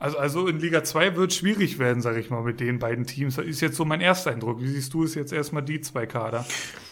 also, 0.00 0.16
also 0.16 0.46
in 0.46 0.58
Liga 0.58 0.82
2 0.82 1.14
wird 1.16 1.34
schwierig 1.34 1.78
werden, 1.78 2.00
sage 2.00 2.20
ich 2.20 2.30
mal, 2.30 2.42
mit 2.42 2.58
den 2.58 2.78
beiden 2.78 3.06
Teams. 3.06 3.36
Das 3.36 3.44
ist 3.44 3.60
jetzt 3.60 3.76
so 3.76 3.84
mein 3.84 4.00
erster 4.00 4.30
Eindruck. 4.30 4.60
Wie 4.60 4.68
siehst 4.68 4.94
du 4.94 5.04
es 5.04 5.14
jetzt 5.14 5.30
erstmal 5.30 5.62
die 5.62 5.82
zwei 5.82 6.06
Kader? 6.06 6.46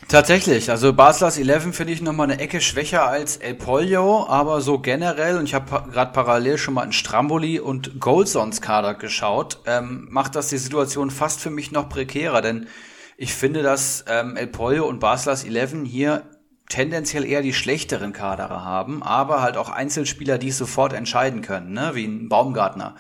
Tatsächlich, 0.09 0.71
also 0.71 0.93
Baslers 0.93 1.39
11 1.39 1.75
finde 1.75 1.95
ich 1.95 2.03
nochmal 2.03 2.31
eine 2.31 2.39
Ecke 2.41 2.61
schwächer 2.61 3.07
als 3.07 3.39
El 3.39 3.55
Pollo, 3.55 4.27
aber 4.29 4.61
so 4.61 4.79
generell, 4.79 5.39
und 5.39 5.45
ich 5.45 5.55
habe 5.55 5.91
gerade 5.91 6.13
parallel 6.13 6.59
schon 6.59 6.75
mal 6.75 6.85
in 6.85 6.93
Stramboli 6.93 7.61
und 7.61 7.99
Goldsons 7.99 8.61
Kader 8.61 8.95
geschaut, 8.95 9.61
ähm, 9.65 10.07
macht 10.11 10.37
das 10.37 10.49
die 10.49 10.59
Situation 10.59 11.11
fast 11.11 11.41
für 11.41 11.51
mich 11.51 11.73
noch 11.73 11.89
prekärer, 11.89 12.43
denn 12.43 12.69
ich 13.17 13.33
finde, 13.33 13.63
dass 13.63 14.05
ähm, 14.07 14.37
El 14.37 14.49
Pollo 14.49 14.87
und 14.87 15.01
Baslers 15.01 15.45
11 15.45 15.77
hier 15.85 16.25
tendenziell 16.69 17.25
eher 17.25 17.43
die 17.43 17.55
schlechteren 17.55 18.13
Kaderer 18.13 18.65
haben, 18.65 19.03
aber 19.03 19.41
halt 19.41 19.57
auch 19.57 19.71
Einzelspieler, 19.71 20.39
die 20.39 20.49
es 20.49 20.59
sofort 20.59 20.93
entscheiden 20.93 21.41
können, 21.41 21.73
ne? 21.73 21.93
wie 21.95 22.05
ein 22.05 22.29
Baumgartner, 22.29 22.95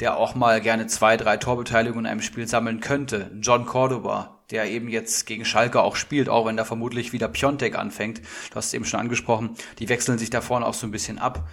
der 0.00 0.16
auch 0.16 0.34
mal 0.34 0.60
gerne 0.60 0.88
zwei, 0.88 1.16
drei 1.16 1.36
Torbeteiligungen 1.36 2.04
in 2.04 2.10
einem 2.10 2.22
Spiel 2.22 2.48
sammeln 2.48 2.80
könnte. 2.80 3.30
John 3.40 3.64
Cordoba, 3.64 4.40
der 4.50 4.68
eben 4.70 4.88
jetzt 4.88 5.26
gegen 5.26 5.44
Schalke 5.44 5.82
auch 5.82 5.96
spielt, 5.96 6.28
auch 6.28 6.46
wenn 6.46 6.56
da 6.56 6.64
vermutlich 6.64 7.12
wieder 7.12 7.28
Piontek 7.28 7.78
anfängt. 7.78 8.20
Du 8.50 8.56
hast 8.56 8.66
es 8.66 8.74
eben 8.74 8.84
schon 8.84 9.00
angesprochen, 9.00 9.50
die 9.78 9.88
wechseln 9.88 10.18
sich 10.18 10.30
da 10.30 10.40
vorne 10.40 10.66
auch 10.66 10.74
so 10.74 10.86
ein 10.86 10.92
bisschen 10.92 11.18
ab. 11.18 11.48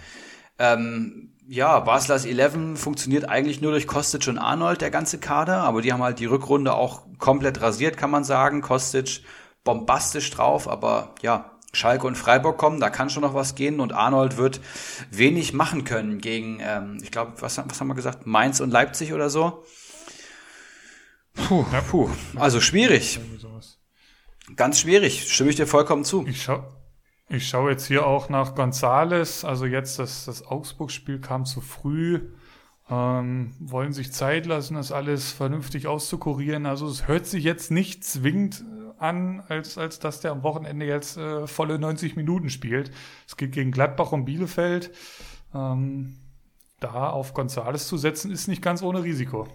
Ähm, 0.58 1.32
ja, 1.46 1.80
Baslers 1.80 2.26
11 2.26 2.78
funktioniert 2.78 3.28
eigentlich 3.28 3.60
nur 3.60 3.72
durch 3.72 3.86
Kostic 3.86 4.28
und 4.28 4.38
Arnold, 4.38 4.80
der 4.80 4.90
ganze 4.90 5.18
Kader, 5.18 5.62
aber 5.62 5.82
die 5.82 5.92
haben 5.92 6.02
halt 6.02 6.18
die 6.18 6.26
Rückrunde 6.26 6.74
auch 6.74 7.02
komplett 7.18 7.60
rasiert, 7.60 7.96
kann 7.96 8.10
man 8.10 8.24
sagen. 8.24 8.60
Kostic 8.60 9.22
bombastisch 9.64 10.30
drauf, 10.30 10.68
aber 10.68 11.14
ja, 11.22 11.50
Schalke 11.72 12.06
und 12.06 12.16
Freiburg 12.16 12.58
kommen, 12.58 12.80
da 12.80 12.90
kann 12.90 13.10
schon 13.10 13.22
noch 13.22 13.34
was 13.34 13.54
gehen 13.54 13.80
und 13.80 13.92
Arnold 13.92 14.36
wird 14.36 14.60
wenig 15.10 15.52
machen 15.52 15.84
können 15.84 16.18
gegen, 16.18 16.58
ähm, 16.60 16.98
ich 17.02 17.10
glaube, 17.10 17.34
was, 17.40 17.58
was 17.58 17.80
haben 17.80 17.88
wir 17.88 17.94
gesagt, 17.94 18.26
Mainz 18.26 18.60
und 18.60 18.70
Leipzig 18.70 19.12
oder 19.12 19.30
so. 19.30 19.64
Puh, 21.34 21.64
ja. 21.72 21.80
puh. 21.80 22.10
Also 22.36 22.60
schwierig. 22.60 23.20
Ganz 24.56 24.80
schwierig, 24.80 25.32
stimme 25.32 25.50
ich 25.50 25.56
dir 25.56 25.66
vollkommen 25.66 26.04
zu. 26.04 26.26
Ich 26.26 26.42
schau, 26.42 26.64
ich 27.28 27.48
schaue 27.48 27.70
jetzt 27.70 27.86
hier 27.86 28.04
auch 28.04 28.28
nach 28.28 28.56
Gonzales, 28.56 29.44
also 29.44 29.64
jetzt 29.64 30.00
das, 30.00 30.24
das 30.24 30.44
Augsburg-Spiel 30.44 31.20
kam 31.20 31.44
zu 31.44 31.60
früh, 31.60 32.32
ähm, 32.90 33.54
wollen 33.60 33.92
sich 33.92 34.12
Zeit 34.12 34.46
lassen, 34.46 34.74
das 34.74 34.90
alles 34.90 35.30
vernünftig 35.30 35.86
auszukurieren. 35.86 36.66
Also 36.66 36.88
es 36.88 37.06
hört 37.06 37.26
sich 37.26 37.44
jetzt 37.44 37.70
nicht 37.70 38.04
zwingend 38.04 38.64
an, 39.00 39.42
als, 39.48 39.78
als 39.78 39.98
dass 39.98 40.20
der 40.20 40.32
am 40.32 40.42
Wochenende 40.42 40.86
jetzt 40.86 41.16
äh, 41.16 41.46
volle 41.46 41.78
90 41.78 42.16
Minuten 42.16 42.50
spielt. 42.50 42.90
Es 43.26 43.36
geht 43.36 43.52
gegen 43.52 43.72
Gladbach 43.72 44.12
und 44.12 44.24
Bielefeld. 44.24 44.90
Ähm, 45.54 46.16
da 46.80 47.10
auf 47.10 47.34
Gonzales 47.34 47.86
zu 47.88 47.98
setzen, 47.98 48.30
ist 48.30 48.48
nicht 48.48 48.62
ganz 48.62 48.82
ohne 48.82 49.02
Risiko. 49.02 49.46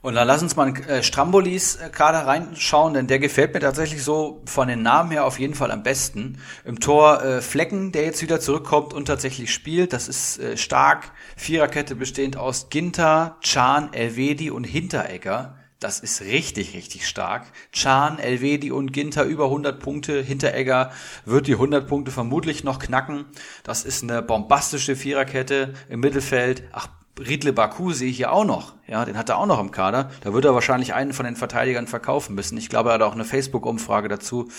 Und 0.00 0.14
dann 0.14 0.28
lass 0.28 0.42
uns 0.42 0.54
mal 0.54 0.76
äh, 0.88 1.02
Strambolis 1.02 1.76
äh, 1.76 1.90
Kader 1.90 2.26
reinschauen, 2.26 2.94
denn 2.94 3.08
der 3.08 3.18
gefällt 3.18 3.54
mir 3.54 3.60
tatsächlich 3.60 4.04
so 4.04 4.42
von 4.44 4.68
den 4.68 4.82
Namen 4.82 5.10
her 5.10 5.24
auf 5.24 5.40
jeden 5.40 5.54
Fall 5.54 5.72
am 5.72 5.82
besten. 5.82 6.40
Im 6.64 6.78
Tor 6.78 7.22
äh, 7.24 7.40
Flecken, 7.40 7.90
der 7.90 8.04
jetzt 8.04 8.22
wieder 8.22 8.38
zurückkommt 8.38 8.94
und 8.94 9.06
tatsächlich 9.06 9.52
spielt. 9.52 9.92
Das 9.92 10.06
ist 10.06 10.38
äh, 10.38 10.56
stark. 10.56 11.10
Viererkette 11.36 11.96
bestehend 11.96 12.36
aus 12.36 12.68
Ginter, 12.70 13.38
Chan, 13.40 13.92
Elvedi 13.92 14.50
und 14.50 14.64
Hinteregger. 14.64 15.56
Das 15.80 16.00
ist 16.00 16.22
richtig, 16.22 16.74
richtig 16.74 17.06
stark. 17.06 17.46
Chan, 17.72 18.18
Elvedi 18.18 18.72
und 18.72 18.92
Ginter 18.92 19.22
über 19.22 19.44
100 19.44 19.78
Punkte. 19.78 20.20
Hinteregger 20.20 20.90
wird 21.24 21.46
die 21.46 21.52
100 21.52 21.86
Punkte 21.86 22.10
vermutlich 22.10 22.64
noch 22.64 22.80
knacken. 22.80 23.26
Das 23.62 23.84
ist 23.84 24.02
eine 24.02 24.20
bombastische 24.20 24.96
Viererkette 24.96 25.74
im 25.88 26.00
Mittelfeld. 26.00 26.64
Ach, 26.72 26.88
Riedle 27.20 27.52
Baku 27.52 27.92
sehe 27.92 28.10
ich 28.10 28.16
hier 28.16 28.32
auch 28.32 28.44
noch. 28.44 28.74
Ja, 28.88 29.04
den 29.04 29.16
hat 29.16 29.28
er 29.28 29.38
auch 29.38 29.46
noch 29.46 29.60
im 29.60 29.70
Kader. 29.70 30.10
Da 30.22 30.32
wird 30.32 30.44
er 30.44 30.54
wahrscheinlich 30.54 30.94
einen 30.94 31.12
von 31.12 31.26
den 31.26 31.36
Verteidigern 31.36 31.86
verkaufen 31.86 32.34
müssen. 32.34 32.58
Ich 32.58 32.68
glaube, 32.68 32.90
er 32.90 32.94
hat 32.94 33.02
auch 33.02 33.12
eine 33.12 33.24
Facebook-Umfrage 33.24 34.08
dazu 34.08 34.50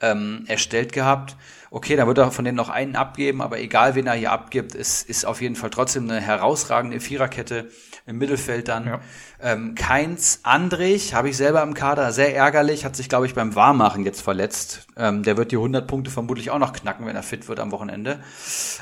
ähm, 0.00 0.44
erstellt 0.46 0.92
gehabt. 0.92 1.36
Okay, 1.70 1.96
da 1.96 2.06
wird 2.06 2.18
er 2.18 2.30
von 2.30 2.44
denen 2.44 2.56
noch 2.56 2.68
einen 2.68 2.96
abgeben, 2.96 3.42
aber 3.42 3.58
egal, 3.58 3.94
wen 3.94 4.06
er 4.06 4.14
hier 4.14 4.32
abgibt, 4.32 4.74
ist, 4.74 5.08
ist 5.08 5.26
auf 5.26 5.42
jeden 5.42 5.56
Fall 5.56 5.70
trotzdem 5.70 6.08
eine 6.08 6.20
herausragende 6.20 7.00
Viererkette 7.00 7.70
im 8.06 8.18
Mittelfeld 8.18 8.68
dann. 8.68 8.86
Ja. 8.86 9.00
Ähm, 9.40 9.74
Keins 9.74 10.40
Andrich 10.44 11.14
habe 11.14 11.28
ich 11.28 11.36
selber 11.36 11.62
im 11.62 11.74
Kader, 11.74 12.12
sehr 12.12 12.34
ärgerlich, 12.34 12.84
hat 12.84 12.96
sich, 12.96 13.08
glaube 13.08 13.26
ich, 13.26 13.34
beim 13.34 13.54
Warmmachen 13.54 14.04
jetzt 14.04 14.22
verletzt. 14.22 14.86
Ähm, 14.96 15.24
der 15.24 15.36
wird 15.36 15.50
die 15.50 15.56
100 15.56 15.86
Punkte 15.86 16.10
vermutlich 16.10 16.50
auch 16.50 16.58
noch 16.58 16.72
knacken, 16.72 17.06
wenn 17.06 17.16
er 17.16 17.24
fit 17.24 17.48
wird 17.48 17.58
am 17.58 17.72
Wochenende. 17.72 18.20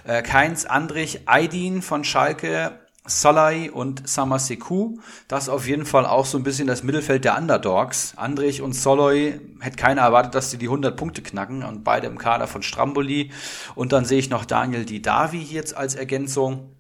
Äh, 0.04 0.22
Keins 0.22 0.66
Andrich, 0.66 1.22
Aydin 1.26 1.80
von 1.80 2.04
Schalke, 2.04 2.72
Solai 3.06 3.70
und 3.70 4.08
Samaseku. 4.08 4.96
Das 5.28 5.44
ist 5.44 5.48
auf 5.50 5.66
jeden 5.66 5.84
Fall 5.84 6.06
auch 6.06 6.24
so 6.24 6.38
ein 6.38 6.42
bisschen 6.42 6.66
das 6.66 6.82
Mittelfeld 6.82 7.24
der 7.24 7.36
Underdogs. 7.36 8.14
Andrich 8.16 8.62
und 8.62 8.72
Soloi 8.72 9.40
hätte 9.60 9.76
keiner 9.76 10.02
erwartet, 10.02 10.34
dass 10.34 10.50
sie 10.50 10.56
die 10.56 10.66
100 10.66 10.96
Punkte 10.96 11.20
knacken 11.20 11.64
und 11.64 11.84
beide 11.84 12.06
im 12.06 12.16
Kader 12.16 12.46
von 12.46 12.62
Stramboli. 12.62 13.30
Und 13.74 13.92
dann 13.92 14.06
sehe 14.06 14.18
ich 14.18 14.30
noch 14.30 14.46
Daniel 14.46 14.86
Didavi 14.86 15.42
jetzt 15.42 15.76
als 15.76 15.94
Ergänzung. 15.94 16.73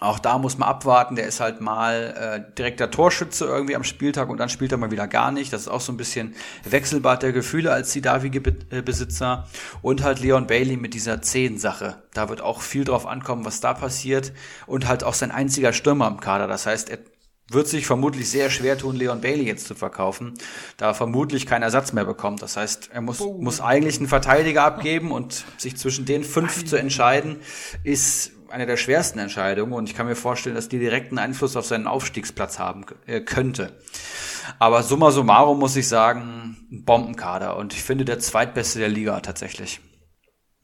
Auch 0.00 0.18
da 0.20 0.38
muss 0.38 0.58
man 0.58 0.68
abwarten, 0.68 1.16
der 1.16 1.26
ist 1.26 1.40
halt 1.40 1.60
mal 1.60 2.46
äh, 2.48 2.54
direkter 2.54 2.90
Torschütze 2.90 3.46
irgendwie 3.46 3.74
am 3.74 3.82
Spieltag 3.82 4.28
und 4.28 4.38
dann 4.38 4.48
spielt 4.48 4.70
er 4.70 4.78
mal 4.78 4.92
wieder 4.92 5.08
gar 5.08 5.32
nicht. 5.32 5.52
Das 5.52 5.62
ist 5.62 5.68
auch 5.68 5.80
so 5.80 5.92
ein 5.92 5.96
bisschen 5.96 6.34
Wechselbad 6.64 7.22
der 7.22 7.32
Gefühle 7.32 7.72
als 7.72 7.92
die 7.92 8.00
Davi-Besitzer. 8.00 9.48
Und 9.82 10.04
halt 10.04 10.20
Leon 10.20 10.46
Bailey 10.46 10.76
mit 10.76 10.94
dieser 10.94 11.20
Zehn-Sache. 11.20 12.02
Da 12.14 12.28
wird 12.28 12.40
auch 12.40 12.62
viel 12.62 12.84
drauf 12.84 13.06
ankommen, 13.06 13.44
was 13.44 13.60
da 13.60 13.74
passiert. 13.74 14.32
Und 14.66 14.86
halt 14.86 15.02
auch 15.02 15.14
sein 15.14 15.32
einziger 15.32 15.72
Stürmer 15.72 16.06
im 16.06 16.20
Kader. 16.20 16.46
Das 16.46 16.66
heißt, 16.66 16.90
er 16.90 16.98
wird 17.50 17.66
sich 17.66 17.86
vermutlich 17.86 18.30
sehr 18.30 18.50
schwer 18.50 18.76
tun, 18.76 18.94
Leon 18.94 19.20
Bailey 19.20 19.46
jetzt 19.46 19.66
zu 19.66 19.74
verkaufen, 19.74 20.34
da 20.76 20.88
er 20.88 20.94
vermutlich 20.94 21.46
keinen 21.46 21.62
Ersatz 21.62 21.92
mehr 21.92 22.04
bekommt. 22.04 22.42
Das 22.42 22.56
heißt, 22.56 22.90
er 22.92 23.00
muss, 23.00 23.20
muss 23.20 23.60
eigentlich 23.60 23.98
einen 23.98 24.08
Verteidiger 24.08 24.64
abgeben 24.64 25.12
und 25.12 25.44
sich 25.56 25.76
zwischen 25.76 26.04
den 26.04 26.24
fünf 26.24 26.66
zu 26.66 26.76
entscheiden, 26.76 27.38
ist 27.84 28.32
eine 28.50 28.66
der 28.66 28.76
schwersten 28.76 29.18
Entscheidungen 29.18 29.72
und 29.72 29.88
ich 29.88 29.94
kann 29.94 30.06
mir 30.06 30.16
vorstellen, 30.16 30.56
dass 30.56 30.68
die 30.68 30.78
direkten 30.78 31.18
Einfluss 31.18 31.56
auf 31.56 31.66
seinen 31.66 31.86
Aufstiegsplatz 31.86 32.58
haben 32.58 32.84
äh, 33.06 33.20
könnte. 33.20 33.76
Aber 34.58 34.82
summa 34.82 35.10
summarum 35.10 35.58
muss 35.58 35.76
ich 35.76 35.88
sagen, 35.88 36.56
Bombenkader 36.70 37.56
und 37.56 37.74
ich 37.74 37.82
finde 37.82 38.04
der 38.04 38.18
zweitbeste 38.18 38.78
der 38.78 38.88
Liga 38.88 39.20
tatsächlich. 39.20 39.80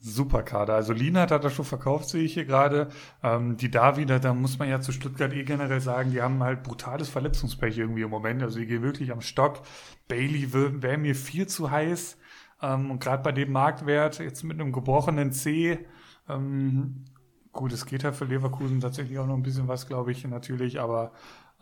Super 0.07 0.43
Kader. 0.43 0.75
Also 0.75 0.93
Lienert 0.93 1.31
hat 1.31 1.45
er 1.45 1.51
schon 1.51 1.65
verkauft, 1.65 2.11
sehe 2.11 2.25
ich 2.25 2.35
hier 2.35 2.45
gerade. 2.45 2.89
Ähm, 3.23 3.57
die 3.57 3.71
Davida, 3.71 4.19
da 4.19 4.35
muss 4.35 4.59
man 4.59 4.69
ja 4.69 4.79
zu 4.79 4.93
Stuttgart 4.93 5.33
eh 5.33 5.45
generell 5.45 5.81
sagen, 5.81 6.11
die 6.11 6.21
haben 6.21 6.43
halt 6.43 6.63
brutales 6.63 7.09
Verletzungspech 7.09 7.79
irgendwie 7.79 8.03
im 8.03 8.11
Moment. 8.11 8.43
Also 8.43 8.59
die 8.59 8.67
gehen 8.67 8.83
wirklich 8.83 9.13
am 9.13 9.23
Stock. 9.23 9.63
Bailey 10.07 10.53
wäre 10.53 10.99
mir 10.99 11.15
viel 11.15 11.47
zu 11.47 11.71
heiß. 11.71 12.19
Ähm, 12.61 12.91
und 12.91 13.01
gerade 13.03 13.23
bei 13.23 13.33
dem 13.33 13.51
Marktwert, 13.51 14.19
jetzt 14.19 14.45
mit 14.45 14.61
einem 14.61 14.73
gebrochenen 14.73 15.33
C, 15.33 15.87
ähm, 16.29 17.07
gut, 17.55 17.73
es 17.73 17.87
geht 17.87 18.03
ja 18.03 18.13
für 18.13 18.27
Leverkusen 18.27 18.81
tatsächlich 18.81 19.19
auch 19.19 19.27
noch 19.27 19.37
ein 19.37 19.43
bisschen 19.43 19.69
was, 19.69 19.87
glaube 19.87 20.13
ich, 20.13 20.27
natürlich, 20.27 20.81
aber 20.81 21.13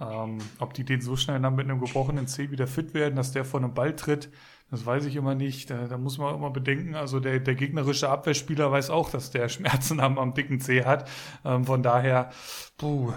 ähm, 0.01 0.39
ob 0.59 0.75
die 0.75 0.85
den 0.85 1.01
so 1.01 1.17
schnell 1.17 1.41
dann 1.41 1.55
mit 1.55 1.69
einem 1.69 1.81
gebrochenen 1.81 2.27
C 2.27 2.51
wieder 2.51 2.67
fit 2.67 2.95
werden, 2.95 3.15
dass 3.15 3.33
der 3.33 3.45
vor 3.45 3.61
einem 3.61 3.75
Ball 3.75 3.95
tritt, 3.95 4.31
das 4.73 4.87
weiß 4.87 5.05
ich 5.05 5.17
immer 5.17 5.35
nicht. 5.35 5.69
Da, 5.69 5.87
da 5.87 5.99
muss 5.99 6.17
man 6.17 6.35
immer 6.35 6.51
bedenken, 6.51 6.95
also 6.95 7.21
der, 7.21 7.41
der 7.41 7.55
gegnerische 7.55 8.09
Abwehrspieler 8.09 8.73
weiß 8.73 8.89
auch, 8.89 9.11
dass 9.11 9.31
der 9.31 9.49
Schmerzen 9.51 10.01
am, 10.01 10.19
am 10.19 10.33
dicken 10.33 10.61
C 10.61 10.85
hat. 10.85 11.11
Ähm, 11.45 11.65
von 11.65 11.83
daher, 11.83 12.31
puh. 12.79 13.13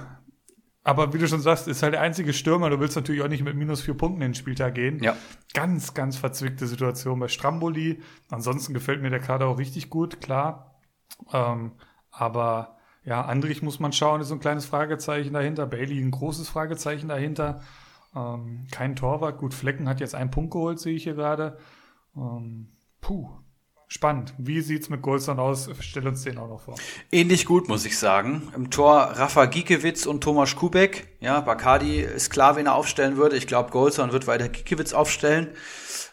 Aber 0.83 1.13
wie 1.13 1.17
du 1.17 1.27
schon 1.29 1.39
sagst, 1.39 1.69
ist 1.69 1.81
halt 1.81 1.93
der 1.93 2.01
einzige 2.01 2.33
Stürmer. 2.33 2.69
Du 2.69 2.79
willst 2.81 2.97
natürlich 2.97 3.21
auch 3.21 3.29
nicht 3.29 3.43
mit 3.43 3.55
minus 3.55 3.81
vier 3.81 3.95
Punkten 3.95 4.21
in 4.21 4.31
den 4.31 4.35
Spieltag 4.35 4.75
gehen. 4.75 5.01
Ja. 5.01 5.15
Ganz, 5.53 5.93
ganz 5.93 6.17
verzwickte 6.17 6.67
Situation 6.67 7.19
bei 7.21 7.29
Stramboli. 7.29 8.01
Ansonsten 8.29 8.73
gefällt 8.73 9.01
mir 9.01 9.09
der 9.09 9.21
Kader 9.21 9.47
auch 9.47 9.57
richtig 9.57 9.89
gut, 9.89 10.19
klar. 10.19 10.81
Ähm, 11.31 11.71
aber 12.17 12.77
ja, 13.03 13.21
Andrich 13.21 13.61
muss 13.61 13.79
man 13.79 13.93
schauen, 13.93 14.21
ist 14.21 14.29
so 14.29 14.33
ein 14.33 14.39
kleines 14.39 14.65
Fragezeichen 14.65 15.33
dahinter. 15.33 15.67
Bailey 15.67 15.99
ein 15.99 16.11
großes 16.11 16.49
Fragezeichen 16.49 17.07
dahinter. 17.07 17.61
Ähm, 18.15 18.65
kein 18.71 18.95
Torwart. 18.95 19.37
Gut, 19.37 19.53
Flecken 19.53 19.87
hat 19.87 19.99
jetzt 19.99 20.15
einen 20.15 20.31
Punkt 20.31 20.51
geholt, 20.51 20.79
sehe 20.79 20.95
ich 20.95 21.03
hier 21.03 21.13
gerade. 21.13 21.57
Ähm, 22.15 22.69
puh, 23.01 23.29
spannend. 23.87 24.33
Wie 24.39 24.61
sieht's 24.61 24.89
mit 24.89 25.03
Goldston 25.03 25.39
aus? 25.39 25.69
Stell 25.81 26.07
uns 26.07 26.23
den 26.23 26.39
auch 26.39 26.47
noch 26.47 26.61
vor. 26.61 26.75
Ähnlich 27.11 27.45
gut, 27.45 27.67
muss 27.67 27.85
ich 27.85 27.99
sagen. 27.99 28.51
Im 28.55 28.71
Tor 28.71 28.95
Rafa 28.95 29.45
Giekewitz 29.45 30.07
und 30.07 30.21
Thomas 30.21 30.55
Kubek. 30.55 31.15
Ja, 31.19 31.41
Bacardi 31.41 31.99
ist 31.99 32.31
klar, 32.31 32.55
wen 32.55 32.65
er 32.65 32.75
aufstellen 32.75 33.17
würde. 33.17 33.37
Ich 33.37 33.45
glaube, 33.45 33.69
Goldston 33.69 34.13
wird 34.13 34.25
weiter 34.25 34.49
Giekewitz 34.49 34.93
aufstellen. 34.93 35.49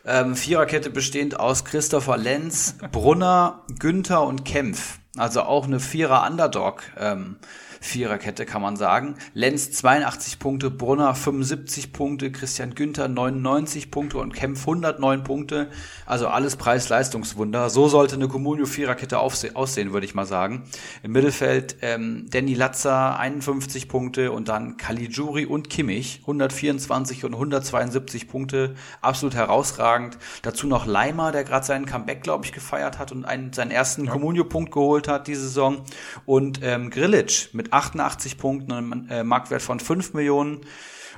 Ähm, 0.05 0.34
Viererkette 0.34 0.90
bestehend 0.90 1.38
aus 1.38 1.64
Christopher 1.64 2.16
Lenz, 2.16 2.76
Brunner, 2.90 3.62
Günther 3.78 4.22
und 4.22 4.44
Kempf. 4.44 4.98
Also 5.16 5.42
auch 5.42 5.66
eine 5.66 5.78
Vierer-Underdog. 5.78 6.82
Ähm, 6.98 7.36
Viererkette, 7.83 8.47
kann 8.47 8.62
man 8.62 8.76
sagen. 8.76 9.16
Lenz 9.35 9.72
82 9.72 10.39
Punkte, 10.39 10.70
Brunner 10.70 11.14
75 11.16 11.93
Punkte, 11.93 12.30
Christian 12.30 12.76
Günther 12.76 13.09
99 13.09 13.91
Punkte 13.91 14.18
und 14.18 14.33
Kempf 14.33 14.61
109 14.61 15.24
Punkte. 15.24 15.68
Also 16.07 16.28
alles 16.28 16.55
Preis-Leistungswunder. 16.55 17.70
So 17.70 17.89
sollte 17.89 18.14
eine 18.14 18.28
Comunio 18.28 18.66
Viererkette 18.66 19.18
aussehen, 19.18 19.93
würde 19.93 20.07
ich 20.07 20.14
mal 20.14 20.26
sagen. 20.26 20.62
Im 21.03 21.11
Mittelfeld 21.11 21.76
ähm, 21.83 22.26
Danny 22.30 22.55
Latzer 22.55 23.18
51 23.18 23.89
Punkte 23.89 24.30
und 24.30 24.49
dann 24.49 24.76
Caligiuri 24.76 25.45
und 25.45 25.68
Kimmich 25.68 26.20
124 26.22 27.24
und 27.24 27.35
172 27.35 28.28
Punkte. 28.28 28.76
Absolut 29.01 29.35
herausragend. 29.35 30.18
Dazu 30.43 30.68
noch 30.68 30.87
Leimer, 30.87 31.33
der 31.33 31.43
gerade 31.43 31.66
seinen 31.66 31.87
Comeback, 31.87 32.22
glaube 32.22 32.45
ich, 32.45 32.53
gefeiert 32.53 33.01
hat 33.01 33.11
und 33.11 33.24
einen, 33.24 33.53
seinen 33.53 33.72
ersten 33.72 34.05
ja. 34.05 34.12
Comunio-Punkt 34.12 34.70
geholt 34.70 35.09
hat 35.09 35.26
diese 35.26 35.43
Saison. 35.43 35.83
Und 36.26 36.61
ähm, 36.62 36.91
Grilic 36.91 37.49
mit 37.53 37.71
88 37.72 38.38
Punkten 38.38 38.72
und 38.72 38.78
einem 38.78 39.08
äh, 39.08 39.24
Marktwert 39.24 39.62
von 39.62 39.80
5 39.80 40.14
Millionen. 40.14 40.60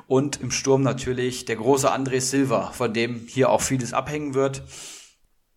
Und 0.06 0.40
im 0.40 0.50
Sturm 0.50 0.82
natürlich 0.82 1.46
der 1.46 1.56
große 1.56 1.90
André 1.90 2.20
Silva, 2.20 2.72
von 2.72 2.92
dem 2.92 3.26
hier 3.26 3.48
auch 3.48 3.62
vieles 3.62 3.94
abhängen 3.94 4.34
wird 4.34 4.62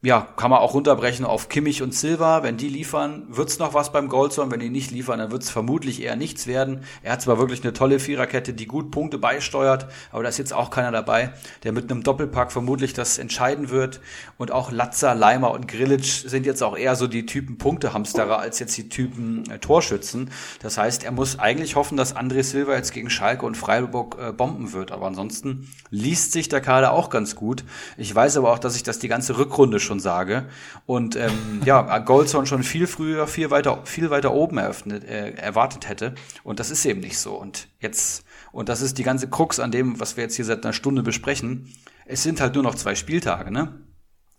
ja, 0.03 0.27
kann 0.35 0.51
man 0.51 0.59
auch 0.59 0.75
runterbrechen 0.75 1.25
auf 1.25 1.49
Kimmich 1.49 1.81
und 1.81 1.91
Silva. 1.91 2.43
Wenn 2.43 2.55
die 2.55 2.69
liefern, 2.69 3.23
wird's 3.29 3.57
noch 3.57 3.73
was 3.73 3.91
beim 3.91 4.09
Goldson. 4.09 4.51
Wenn 4.51 4.59
die 4.59 4.69
nicht 4.69 4.91
liefern, 4.91 5.17
dann 5.17 5.31
wird's 5.31 5.49
vermutlich 5.49 6.03
eher 6.03 6.15
nichts 6.15 6.45
werden. 6.45 6.83
Er 7.01 7.13
hat 7.13 7.23
zwar 7.23 7.39
wirklich 7.39 7.63
eine 7.63 7.73
tolle 7.73 7.99
Viererkette, 7.99 8.53
die 8.53 8.67
gut 8.67 8.91
Punkte 8.91 9.17
beisteuert, 9.17 9.87
aber 10.11 10.21
da 10.21 10.29
ist 10.29 10.37
jetzt 10.37 10.53
auch 10.53 10.69
keiner 10.69 10.91
dabei, 10.91 11.33
der 11.63 11.71
mit 11.71 11.89
einem 11.89 12.03
Doppelpack 12.03 12.51
vermutlich 12.51 12.93
das 12.93 13.17
entscheiden 13.17 13.71
wird. 13.71 13.99
Und 14.37 14.51
auch 14.51 14.71
Latza, 14.71 15.13
Leimer 15.13 15.49
und 15.49 15.67
Grilic 15.67 16.05
sind 16.05 16.45
jetzt 16.45 16.61
auch 16.61 16.77
eher 16.77 16.95
so 16.95 17.07
die 17.07 17.25
Typen 17.25 17.57
Punktehamsterer 17.57 18.37
als 18.37 18.59
jetzt 18.59 18.77
die 18.77 18.89
Typen 18.89 19.49
äh, 19.49 19.57
Torschützen. 19.57 20.29
Das 20.61 20.77
heißt, 20.77 21.05
er 21.05 21.11
muss 21.11 21.39
eigentlich 21.39 21.75
hoffen, 21.75 21.97
dass 21.97 22.15
André 22.15 22.43
Silva 22.43 22.75
jetzt 22.75 22.93
gegen 22.93 23.09
Schalke 23.09 23.47
und 23.47 23.57
Freiburg 23.57 24.15
äh, 24.21 24.31
bomben 24.31 24.73
wird. 24.73 24.91
Aber 24.91 25.07
ansonsten 25.07 25.67
liest 25.89 26.33
sich 26.33 26.49
der 26.49 26.61
Kader 26.61 26.93
auch 26.93 27.09
ganz 27.09 27.35
gut. 27.35 27.63
Ich 27.97 28.13
weiß 28.13 28.37
aber 28.37 28.53
auch, 28.53 28.59
dass 28.59 28.75
ich 28.75 28.83
das 28.83 28.99
die 28.99 29.07
ganze 29.07 29.39
Rückrunde 29.39 29.79
schon 29.87 29.99
sage. 29.99 30.45
Und 30.85 31.15
ähm, 31.15 31.61
ja, 31.65 31.97
Goldson 31.99 32.45
schon 32.45 32.61
viel 32.61 32.85
früher, 32.85 33.25
viel 33.25 33.49
weiter, 33.49 33.81
viel 33.85 34.11
weiter 34.11 34.33
oben 34.33 34.59
eröffnet, 34.59 35.03
äh, 35.03 35.31
erwartet 35.31 35.89
hätte. 35.89 36.13
Und 36.43 36.59
das 36.59 36.69
ist 36.69 36.85
eben 36.85 36.99
nicht 36.99 37.17
so. 37.17 37.33
Und 37.33 37.67
jetzt, 37.79 38.23
und 38.51 38.69
das 38.69 38.81
ist 38.81 38.99
die 38.99 39.03
ganze 39.03 39.29
Krux 39.29 39.59
an 39.59 39.71
dem, 39.71 39.99
was 39.99 40.17
wir 40.17 40.23
jetzt 40.23 40.35
hier 40.35 40.45
seit 40.45 40.63
einer 40.63 40.73
Stunde 40.73 41.01
besprechen. 41.01 41.73
Es 42.05 42.21
sind 42.21 42.39
halt 42.39 42.53
nur 42.53 42.63
noch 42.63 42.75
zwei 42.75 42.93
Spieltage, 42.93 43.51
ne? 43.51 43.81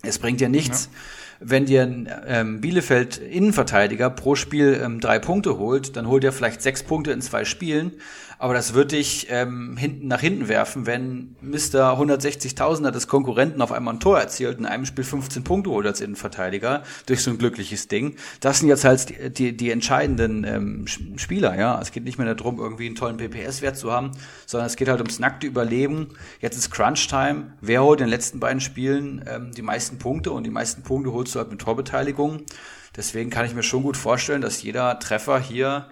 Es 0.02 0.20
bringt 0.20 0.40
ja 0.40 0.48
nichts, 0.48 0.90
ja. 0.92 1.50
wenn 1.50 1.66
dir 1.66 1.82
ein 1.82 2.08
ähm, 2.26 2.60
Bielefeld 2.60 3.18
Innenverteidiger 3.18 4.10
pro 4.10 4.36
Spiel 4.36 4.80
ähm, 4.80 5.00
drei 5.00 5.18
Punkte 5.18 5.58
holt, 5.58 5.96
dann 5.96 6.06
holt 6.06 6.22
er 6.22 6.30
vielleicht 6.32 6.62
sechs 6.62 6.84
Punkte 6.84 7.10
in 7.10 7.20
zwei 7.20 7.44
Spielen 7.44 7.94
aber 8.38 8.54
das 8.54 8.72
würde 8.72 8.96
dich 8.96 9.26
ähm, 9.30 9.76
hinten 9.76 10.06
nach 10.06 10.20
hinten 10.20 10.48
werfen, 10.48 10.86
wenn 10.86 11.36
Mr. 11.40 11.98
160.000er 11.98 12.92
des 12.92 13.08
Konkurrenten 13.08 13.60
auf 13.60 13.72
einmal 13.72 13.94
ein 13.94 14.00
Tor 14.00 14.18
erzielt 14.18 14.58
in 14.58 14.66
einem 14.66 14.86
Spiel 14.86 15.04
15 15.04 15.42
Punkte 15.42 15.70
holt 15.70 15.86
als 15.86 16.00
Innenverteidiger 16.00 16.84
durch 17.06 17.22
so 17.22 17.30
ein 17.30 17.38
glückliches 17.38 17.88
Ding. 17.88 18.14
Das 18.40 18.60
sind 18.60 18.68
jetzt 18.68 18.84
halt 18.84 19.08
die, 19.08 19.30
die, 19.30 19.56
die 19.56 19.70
entscheidenden 19.70 20.44
ähm, 20.44 20.86
Spieler, 21.18 21.58
ja. 21.58 21.80
Es 21.80 21.90
geht 21.90 22.04
nicht 22.04 22.18
mehr 22.18 22.32
darum, 22.32 22.58
irgendwie 22.58 22.86
einen 22.86 22.94
tollen 22.94 23.16
PPS-Wert 23.16 23.76
zu 23.76 23.92
haben, 23.92 24.12
sondern 24.46 24.68
es 24.68 24.76
geht 24.76 24.88
halt 24.88 25.00
ums 25.00 25.18
nackte 25.18 25.46
Überleben. 25.46 26.08
Jetzt 26.40 26.56
ist 26.56 26.70
Crunch-Time. 26.70 27.52
Wer 27.60 27.82
holt 27.82 28.00
in 28.00 28.06
den 28.06 28.10
letzten 28.10 28.38
beiden 28.38 28.60
Spielen 28.60 29.24
ähm, 29.28 29.50
die 29.52 29.62
meisten 29.62 29.98
Punkte 29.98 30.30
und 30.30 30.44
die 30.44 30.50
meisten 30.50 30.82
Punkte 30.82 31.12
holst 31.12 31.34
du 31.34 31.40
halt 31.40 31.50
mit 31.50 31.60
Torbeteiligung. 31.60 32.42
Deswegen 32.96 33.30
kann 33.30 33.46
ich 33.46 33.54
mir 33.54 33.62
schon 33.62 33.82
gut 33.82 33.96
vorstellen, 33.96 34.42
dass 34.42 34.62
jeder 34.62 34.98
Treffer 34.98 35.40
hier 35.40 35.88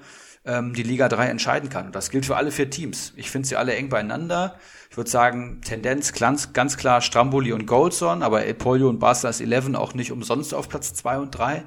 ähm, 0.47 0.73
die 0.75 0.83
Liga 0.83 1.09
3 1.09 1.27
entscheiden 1.27 1.69
kann. 1.69 1.87
Und 1.87 1.95
das 1.95 2.11
gilt 2.11 2.25
für 2.25 2.37
alle 2.37 2.51
vier 2.51 2.71
Teams. 2.71 3.13
Ich 3.17 3.31
finde 3.31 3.49
sie 3.49 3.57
alle 3.57 3.75
eng 3.75 3.89
beieinander. 3.89 4.57
Ich 4.91 4.97
würde 4.97 5.11
sagen, 5.11 5.61
Tendenz 5.63 6.13
ganz, 6.13 6.53
ganz 6.53 6.77
klar 6.77 7.01
Stramboli 7.01 7.53
und 7.53 7.67
Goldson, 7.67 8.23
aber 8.23 8.45
El 8.45 8.55
Pollo 8.55 8.89
und 8.89 8.99
Barca's 8.99 9.41
11 9.41 9.75
auch 9.75 9.95
nicht 9.95 10.13
umsonst 10.13 10.55
auf 10.55 10.69
Platz 10.69 10.95
2 10.95 11.19
und 11.19 11.31
3. 11.33 11.65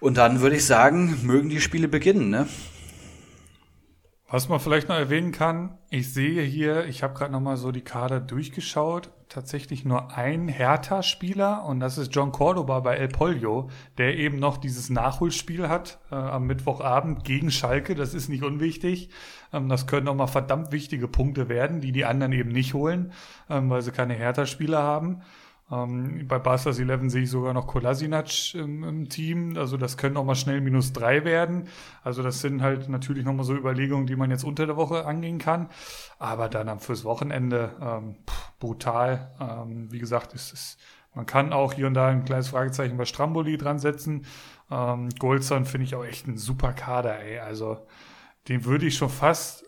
Und 0.00 0.16
dann 0.16 0.40
würde 0.40 0.56
ich 0.56 0.66
sagen, 0.66 1.20
mögen 1.22 1.48
die 1.48 1.60
Spiele 1.60 1.88
beginnen, 1.88 2.28
ne? 2.28 2.46
Was 4.28 4.48
man 4.48 4.60
vielleicht 4.60 4.88
noch 4.88 4.96
erwähnen 4.96 5.30
kann, 5.30 5.78
ich 5.90 6.12
sehe 6.12 6.42
hier, 6.42 6.86
ich 6.86 7.02
habe 7.02 7.12
gerade 7.12 7.30
nochmal 7.30 7.58
so 7.58 7.70
die 7.70 7.82
Kader 7.82 8.18
durchgeschaut, 8.18 9.10
tatsächlich 9.32 9.84
nur 9.84 10.16
ein 10.16 10.48
Hertha-Spieler 10.48 11.64
und 11.64 11.80
das 11.80 11.98
ist 11.98 12.14
John 12.14 12.32
Cordoba 12.32 12.80
bei 12.80 12.96
El 12.96 13.08
Pollo, 13.08 13.70
der 13.98 14.16
eben 14.16 14.38
noch 14.38 14.58
dieses 14.58 14.90
Nachholspiel 14.90 15.68
hat 15.68 15.98
äh, 16.10 16.14
am 16.14 16.46
Mittwochabend 16.46 17.24
gegen 17.24 17.50
Schalke. 17.50 17.94
Das 17.94 18.14
ist 18.14 18.28
nicht 18.28 18.44
unwichtig. 18.44 19.08
Ähm, 19.52 19.68
das 19.68 19.86
können 19.86 20.06
nochmal 20.06 20.28
verdammt 20.28 20.72
wichtige 20.72 21.08
Punkte 21.08 21.48
werden, 21.48 21.80
die 21.80 21.92
die 21.92 22.04
anderen 22.04 22.32
eben 22.32 22.50
nicht 22.50 22.74
holen, 22.74 23.12
ähm, 23.48 23.70
weil 23.70 23.82
sie 23.82 23.92
keine 23.92 24.14
Hertha-Spieler 24.14 24.82
haben. 24.82 25.22
Ähm, 25.72 26.26
bei 26.28 26.38
Barca's 26.38 26.78
11 26.78 27.10
sehe 27.10 27.22
ich 27.22 27.30
sogar 27.30 27.54
noch 27.54 27.66
Kolasinac 27.66 28.54
im, 28.54 28.84
im, 28.84 29.08
Team. 29.08 29.56
Also 29.56 29.78
das 29.78 29.96
können 29.96 30.18
auch 30.18 30.24
mal 30.24 30.34
schnell 30.34 30.60
minus 30.60 30.92
drei 30.92 31.24
werden. 31.24 31.68
Also 32.04 32.22
das 32.22 32.40
sind 32.40 32.60
halt 32.60 32.90
natürlich 32.90 33.24
nochmal 33.24 33.46
so 33.46 33.54
Überlegungen, 33.54 34.06
die 34.06 34.16
man 34.16 34.30
jetzt 34.30 34.44
unter 34.44 34.66
der 34.66 34.76
Woche 34.76 35.06
angehen 35.06 35.38
kann. 35.38 35.70
Aber 36.18 36.50
dann 36.50 36.78
fürs 36.78 37.04
Wochenende 37.04 37.70
ähm, 37.80 38.16
pff, 38.28 38.52
brutal. 38.58 39.32
Ähm, 39.40 39.90
wie 39.90 39.98
gesagt, 39.98 40.34
ist 40.34 40.52
es 40.52 40.76
man 41.14 41.26
kann 41.26 41.52
auch 41.52 41.74
hier 41.74 41.86
und 41.88 41.94
da 41.94 42.08
ein 42.08 42.24
kleines 42.24 42.48
Fragezeichen 42.48 42.96
bei 42.96 43.04
Stramboli 43.04 43.58
dran 43.58 43.78
setzen. 43.78 44.24
Ähm, 44.70 45.10
Goldson 45.18 45.66
finde 45.66 45.84
ich 45.84 45.94
auch 45.94 46.04
echt 46.04 46.26
ein 46.26 46.38
super 46.38 46.72
Kader, 46.72 47.18
ey. 47.18 47.38
Also 47.38 47.86
den 48.48 48.64
würde 48.64 48.86
ich 48.86 48.96
schon 48.96 49.10
fast 49.10 49.66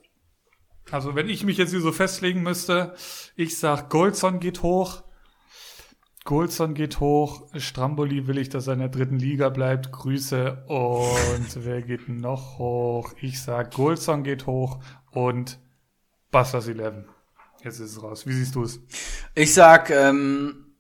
also 0.91 1.15
wenn 1.15 1.29
ich 1.29 1.45
mich 1.45 1.57
jetzt 1.57 1.71
hier 1.71 1.81
so 1.81 1.93
festlegen 1.93 2.43
müsste, 2.43 2.95
ich 3.37 3.59
sag 3.59 3.89
Goldson 3.89 4.39
geht 4.39 4.63
hoch, 4.63 5.03
Golson 6.25 6.73
geht 6.73 7.01
hoch. 7.01 7.47
Stramboli 7.55 8.27
will 8.27 8.39
ich, 8.39 8.49
dass 8.49 8.67
er 8.67 8.73
in 8.73 8.79
der 8.79 8.89
dritten 8.89 9.19
Liga 9.19 9.51
bleibt. 9.51 9.93
Grüße. 9.93 10.65
Und 10.67 11.65
wer 11.65 11.83
geht 11.83 12.09
noch 12.09 12.59
hoch? 12.59 13.13
Ich 13.21 13.43
sag, 13.43 13.75
Golson 13.75 14.25
geht 14.25 14.47
hoch 14.47 14.81
und 15.11 15.59
Busters 16.31 16.67
11. 16.67 17.05
Jetzt 17.63 17.81
ist 17.81 17.93
es 17.93 18.03
raus. 18.03 18.27
Wie 18.27 18.33
siehst 18.33 18.55
du 18.55 18.65
es? 18.65 18.81
Ich 19.35 19.53
sag, 19.55 19.91
ähm, 19.91 20.75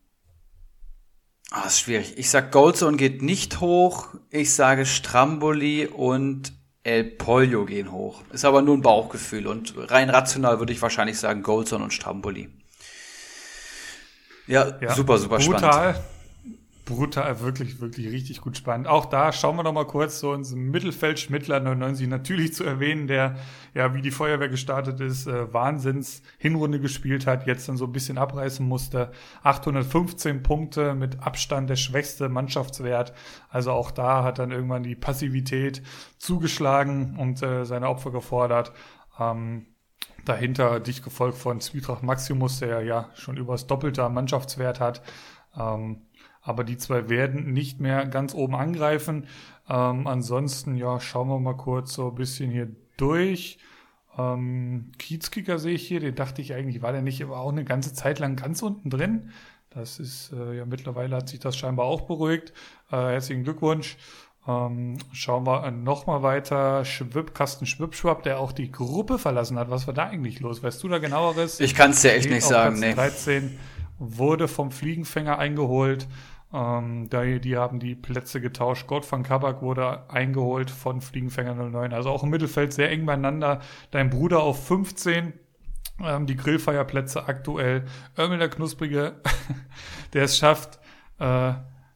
ah, 1.51 1.67
ist 1.67 1.81
schwierig. 1.81 2.19
Ich 2.19 2.31
sag, 2.31 2.51
Goldson 2.51 2.97
geht 2.97 3.23
nicht 3.23 3.61
hoch. 3.61 4.09
Ich 4.31 4.55
sage, 4.55 4.87
Stramboli 4.87 5.87
und 5.87 6.53
El 6.83 7.05
Pollo 7.05 7.65
gehen 7.65 7.93
hoch. 7.93 8.23
Ist 8.33 8.45
aber 8.45 8.61
nur 8.61 8.77
ein 8.77 8.83
Bauchgefühl 8.83 9.47
und 9.47 9.75
rein 9.91 10.11
rational 10.11 10.59
würde 10.59 10.73
ich 10.73 10.83
wahrscheinlich 10.83 11.19
sagen, 11.19 11.43
Goldson 11.43 11.83
und 11.83 11.93
Stramboli. 11.93 12.51
Ja, 14.47 14.79
ja 14.81 14.95
super, 14.95 15.19
super 15.19 15.39
brutal. 15.39 15.95
spannend. 15.95 16.01
brutal, 16.85 17.41
wirklich, 17.41 17.81
wirklich 17.81 18.09
richtig 18.09 18.41
gut 18.43 18.59
spannend. 18.59 18.87
Auch 18.87 19.07
da 19.07 19.33
schauen 19.33 19.57
wir 19.57 19.63
noch 19.63 19.73
mal 19.73 19.87
kurz 19.87 20.21
so 20.21 20.35
ins 20.35 20.55
Mittelfeld 20.55 21.19
Schmittler 21.19 21.61
99 21.61 22.09
natürlich 22.09 22.53
zu 22.53 22.65
erwähnen, 22.65 23.07
der 23.07 23.37
ja 23.73 23.95
wie 23.95 24.03
die 24.03 24.11
Feuerwehr 24.11 24.51
gestartet 24.51 25.01
ist, 25.01 25.27
äh, 25.27 25.53
Wahnsinns 25.53 26.23
Hinrunde 26.37 26.81
gespielt 26.81 27.27
hat, 27.27 27.47
jetzt 27.47 27.69
dann 27.69 27.79
so 27.79 27.87
ein 27.87 27.93
bisschen 27.93 28.19
abreißen 28.19 28.67
musste. 28.67 29.13
815 29.43 30.43
Punkte 30.43 30.95
mit 30.95 31.21
Abstand 31.21 31.71
der 31.71 31.77
schwächste 31.77 32.29
Mannschaftswert. 32.29 33.15
Also 33.49 33.73
auch 33.73 33.91
da 33.91 34.23
hat 34.23 34.39
dann 34.39 34.51
irgendwann 34.51 34.83
die 34.83 34.95
Passivität 34.95 35.83
zugeschlagen 36.19 37.17
und 37.19 37.43
äh, 37.43 37.65
seine 37.65 37.89
Opfer 37.89 38.11
gefordert. 38.11 38.73
Ähm, 39.19 39.67
dahinter 40.25 40.81
dich 40.81 41.03
gefolgt 41.03 41.39
von 41.39 41.61
Zwietracht 41.61 42.03
Maximus, 42.03 42.61
der 42.61 42.83
ja 42.83 43.11
schon 43.15 43.37
übers 43.37 43.67
Doppelte 43.67 44.09
Mannschaftswert 44.09 44.81
hat. 44.81 45.03
Ähm, 45.57 46.03
aber 46.43 46.65
die 46.65 46.77
zwei 46.77 47.09
werden 47.09 47.53
nicht 47.53 47.81
mehr 47.81 48.07
ganz 48.07 48.35
oben 48.35 48.55
angreifen. 48.55 49.27
Ähm, 49.69 50.07
ansonsten, 50.07 50.77
ja, 50.77 51.01
schauen 51.01 51.29
wir 51.29 51.41
mal 51.41 51.57
kurz 51.57 51.95
so 51.95 52.09
ein 52.09 52.15
bisschen 52.15 52.51
hier 52.51 52.69
durch. 52.97 53.59
Ähm, 54.19 54.93
Kiezkicker 54.99 55.59
sehe 55.59 55.75
ich 55.75 55.87
hier, 55.87 56.01
den 56.01 56.15
dachte 56.15 56.43
ich 56.43 56.55
eigentlich, 56.55 56.83
war 56.83 56.93
der 56.93 57.03
nicht 57.03 57.23
aber 57.23 57.39
auch 57.39 57.51
eine 57.51 57.65
ganze 57.65 57.95
Zeit 57.95 58.19
lang 58.19 58.37
ganz 58.37 58.63
unten 58.63 58.91
drin. 58.91 59.31
Das 59.71 59.99
ist, 59.99 60.33
äh, 60.33 60.59
ja, 60.59 60.67
mittlerweile 60.67 61.17
hat 61.17 61.29
sich 61.29 61.41
das 61.41 61.57
scheinbar 61.57 61.87
auch 61.87 62.03
beruhigt. 62.03 62.53
Äh, 62.91 62.97
herzlichen 62.97 63.43
Glückwunsch. 63.43 63.97
Ähm, 64.47 64.99
schauen 65.13 65.47
wir 65.47 65.71
nochmal 65.71 66.23
weiter. 66.23 66.85
Schwib, 66.85 67.35
Kasten 67.35 67.67
Schwibschwab, 67.67 68.23
der 68.23 68.39
auch 68.39 68.53
die 68.53 68.71
Gruppe 68.71 69.19
verlassen 69.19 69.59
hat. 69.59 69.71
Was 69.71 69.87
war 69.87 69.95
da 69.95 70.07
eigentlich 70.07 70.41
los? 70.41 70.63
Weißt 70.63 70.83
du 70.83 70.89
da 70.89 70.99
genaueres? 70.99 71.61
Ich 71.61 71.75
kann 71.75 71.93
es 71.93 72.03
dir 72.03 72.13
echt 72.13 72.29
nicht 72.29 72.45
sagen, 72.45 72.79
nee. 72.79 72.93
13 72.93 73.59
wurde 73.99 74.49
vom 74.49 74.71
Fliegenfänger 74.71 75.39
eingeholt. 75.39 76.07
Ähm, 76.53 77.09
da, 77.09 77.25
die 77.25 77.57
haben 77.57 77.81
die 77.81 77.95
Plätze 77.95 78.41
getauscht. 78.41 78.87
Gott 78.87 79.11
van 79.11 79.23
Kabak 79.23 79.63
wurde 79.63 80.09
eingeholt 80.11 80.71
von 80.71 81.01
Fliegenfänger 81.01 81.55
09. 81.55 81.93
Also 81.93 82.11
auch 82.11 82.23
im 82.23 82.31
Mittelfeld 82.31 82.73
sehr 82.73 82.91
eng 82.91 83.07
beieinander. 83.07 83.61
Dein 83.91 84.11
Bruder 84.11 84.43
auf 84.43 84.67
15. 84.67 85.33
Ähm, 86.03 86.27
die 86.27 86.37
Grillfeierplätze 86.37 87.27
aktuell. 87.27 87.85
Örmel 88.19 88.39
der 88.39 88.51
Knusprige, 88.51 89.17
der 90.13 90.25
es 90.25 90.37
schafft, 90.37 90.79
äh, 91.19 91.55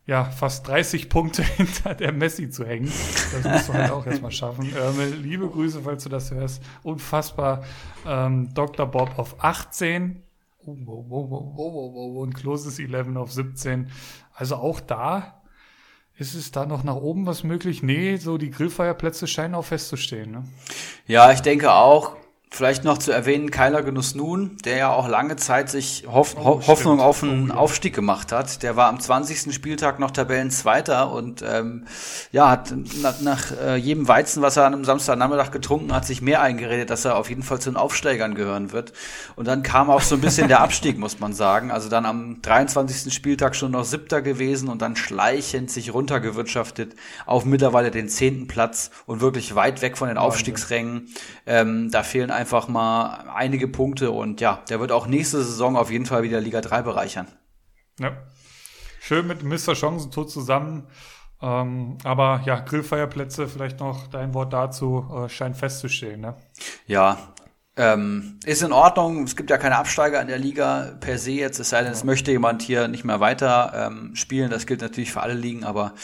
ja, 0.09 0.25
fast 0.25 0.67
30 0.67 1.11
Punkte 1.11 1.43
hinter 1.57 1.95
der 1.95 2.13
Messi 2.13 2.49
zu 2.49 2.67
hängen. 2.67 2.91
Das 3.31 3.45
musst 3.45 3.69
du 3.69 3.75
halt 3.75 3.91
auch 3.91 4.07
erstmal 4.07 4.33
schaffen. 4.33 4.75
Örmel, 4.75 5.13
liebe 5.13 5.47
Grüße, 5.47 5.83
falls 5.85 6.03
du 6.03 6.09
das 6.09 6.31
hörst. 6.31 6.63
Unfassbar. 6.83 7.63
Ähm, 8.07 8.49
Dr. 8.55 8.87
Bob 8.87 9.19
auf 9.19 9.45
18. 9.45 10.23
Oh, 10.65 10.77
oh, 10.87 11.55
oh, 11.57 12.23
und 12.23 12.35
Closes 12.35 12.79
11 12.79 13.17
auf 13.17 13.31
17. 13.33 13.91
Also 14.33 14.57
auch 14.57 14.81
da 14.81 15.43
ist 16.17 16.35
es 16.35 16.53
da 16.53 16.65
noch 16.65 16.85
nach 16.85 16.97
oben 16.97 17.27
was 17.27 17.45
möglich? 17.45 17.83
Nee, 17.83 18.17
so 18.17 18.39
die 18.39 18.51
Grillfeierplätze 18.51 19.27
scheinen 19.27 19.55
auch 19.55 19.67
festzustehen. 19.67 20.31
Ne? 20.31 20.45
Ja, 21.07 21.33
ich 21.33 21.41
denke 21.41 21.71
auch. 21.71 22.17
Vielleicht 22.51 22.83
noch 22.83 22.97
zu 22.97 23.13
erwähnen, 23.13 23.51
Keiler 23.51 23.83
Genuss 23.83 24.15
Nun, 24.15 24.57
der 24.65 24.77
ja 24.79 24.89
auch 24.91 25.07
lange 25.07 25.37
Zeit 25.37 25.69
sich 25.69 26.07
Hoff 26.11 26.35
oh, 26.39 26.67
Hoffnung 26.67 26.99
auf 26.99 27.23
einen 27.23 27.51
oh, 27.51 27.55
ja. 27.55 27.61
Aufstieg 27.61 27.95
gemacht 27.95 28.33
hat. 28.33 28.63
Der 28.63 28.75
war 28.75 28.89
am 28.89 28.99
20. 28.99 29.55
Spieltag 29.55 29.99
noch 29.99 30.13
Tabellenzweiter 30.13 31.13
und 31.13 31.45
ähm, 31.47 31.85
ja, 32.33 32.51
hat 32.51 32.73
nach, 33.03 33.21
nach 33.21 33.53
äh, 33.53 33.77
jedem 33.77 34.09
Weizen, 34.09 34.41
was 34.43 34.57
er 34.57 34.65
an 34.65 34.73
einem 34.73 34.85
Samstagnachmittag 34.87 35.51
getrunken 35.51 35.93
hat, 35.95 36.07
sich 36.07 36.23
mehr 36.23 36.41
eingeredet, 36.41 36.89
dass 36.89 37.05
er 37.05 37.17
auf 37.17 37.29
jeden 37.29 37.43
Fall 37.43 37.61
zu 37.61 37.71
den 37.71 37.77
Aufsteigern 37.77 38.35
gehören 38.35 38.73
wird. 38.73 38.95
Und 39.37 39.47
dann 39.47 39.63
kam 39.63 39.91
auch 39.91 40.01
so 40.01 40.15
ein 40.15 40.23
bisschen 40.23 40.49
der 40.49 40.61
Abstieg, 40.61 40.99
muss 40.99 41.21
man 41.21 41.35
sagen. 41.35 41.71
Also 41.71 41.91
dann 41.91 42.07
am 42.07 42.41
23. 42.41 43.13
Spieltag 43.13 43.57
schon 43.57 43.73
noch 43.73 43.85
Siebter 43.85 44.23
gewesen 44.23 44.71
und 44.71 44.81
dann 44.81 44.97
schleichend 44.97 45.71
sich 45.71 45.93
runtergewirtschaftet 45.93 46.95
auf 47.27 47.45
mittlerweile 47.45 47.91
den 47.91 48.09
zehnten 48.09 48.49
Platz 48.49 48.91
und 49.05 49.21
wirklich 49.21 49.55
weit 49.55 49.83
weg 49.83 49.99
von 49.99 50.09
den 50.09 50.17
Aufstiegsrängen. 50.17 51.09
Ähm, 51.47 51.91
da 51.91 52.03
fehlen 52.03 52.31
einfach 52.39 52.69
mal 52.69 53.25
einige 53.35 53.67
Punkte 53.69 54.13
und 54.13 54.41
ja, 54.41 54.63
der 54.71 54.79
wird 54.81 54.93
auch 54.93 55.07
nächste 55.07 55.43
Saison 55.43 55.77
auf 55.77 55.91
jeden 55.91 56.07
Fall 56.07 56.23
wieder 56.23 56.41
Liga 56.41 56.61
3 56.61 56.83
bereichern. 56.83 57.27
Ja. 57.99 58.13
Schön 59.01 59.27
mit 59.27 59.43
Mr. 59.43 59.75
Chancentod 59.75 60.31
zusammen. 60.31 60.87
Ähm, 61.41 61.99
aber 62.05 62.43
ja, 62.45 62.61
Grillfeierplätze, 62.61 63.49
vielleicht 63.49 63.81
noch 63.81 64.07
dein 64.09 64.35
Wort 64.35 64.53
dazu, 64.53 65.07
äh, 65.15 65.29
scheint 65.29 65.57
festzustehen, 65.57 66.21
ne? 66.21 66.35
Ja, 66.87 67.17
ähm, 67.77 68.41
ist 68.45 68.63
in 68.63 68.73
Ordnung. 68.73 69.23
Es 69.23 69.37
gibt 69.37 69.51
ja 69.51 69.57
keine 69.57 69.77
Absteiger 69.77 70.21
in 70.21 70.27
der 70.27 70.39
Liga 70.39 70.97
per 71.01 71.17
se 71.17 71.33
jetzt, 71.33 71.61
es 71.61 71.71
sei 71.71 71.83
denn, 71.83 71.93
es 71.93 72.03
möchte 72.03 72.33
jemand 72.33 72.63
hier 72.63 72.89
nicht 72.89 73.05
mehr 73.05 73.21
weiter 73.21 73.73
ähm, 73.75 74.17
spielen. 74.17 74.51
Das 74.51 74.67
gilt 74.67 74.81
natürlich 74.81 75.13
für 75.13 75.23
alle 75.23 75.35
Ligen, 75.35 75.65
aber 75.65 75.95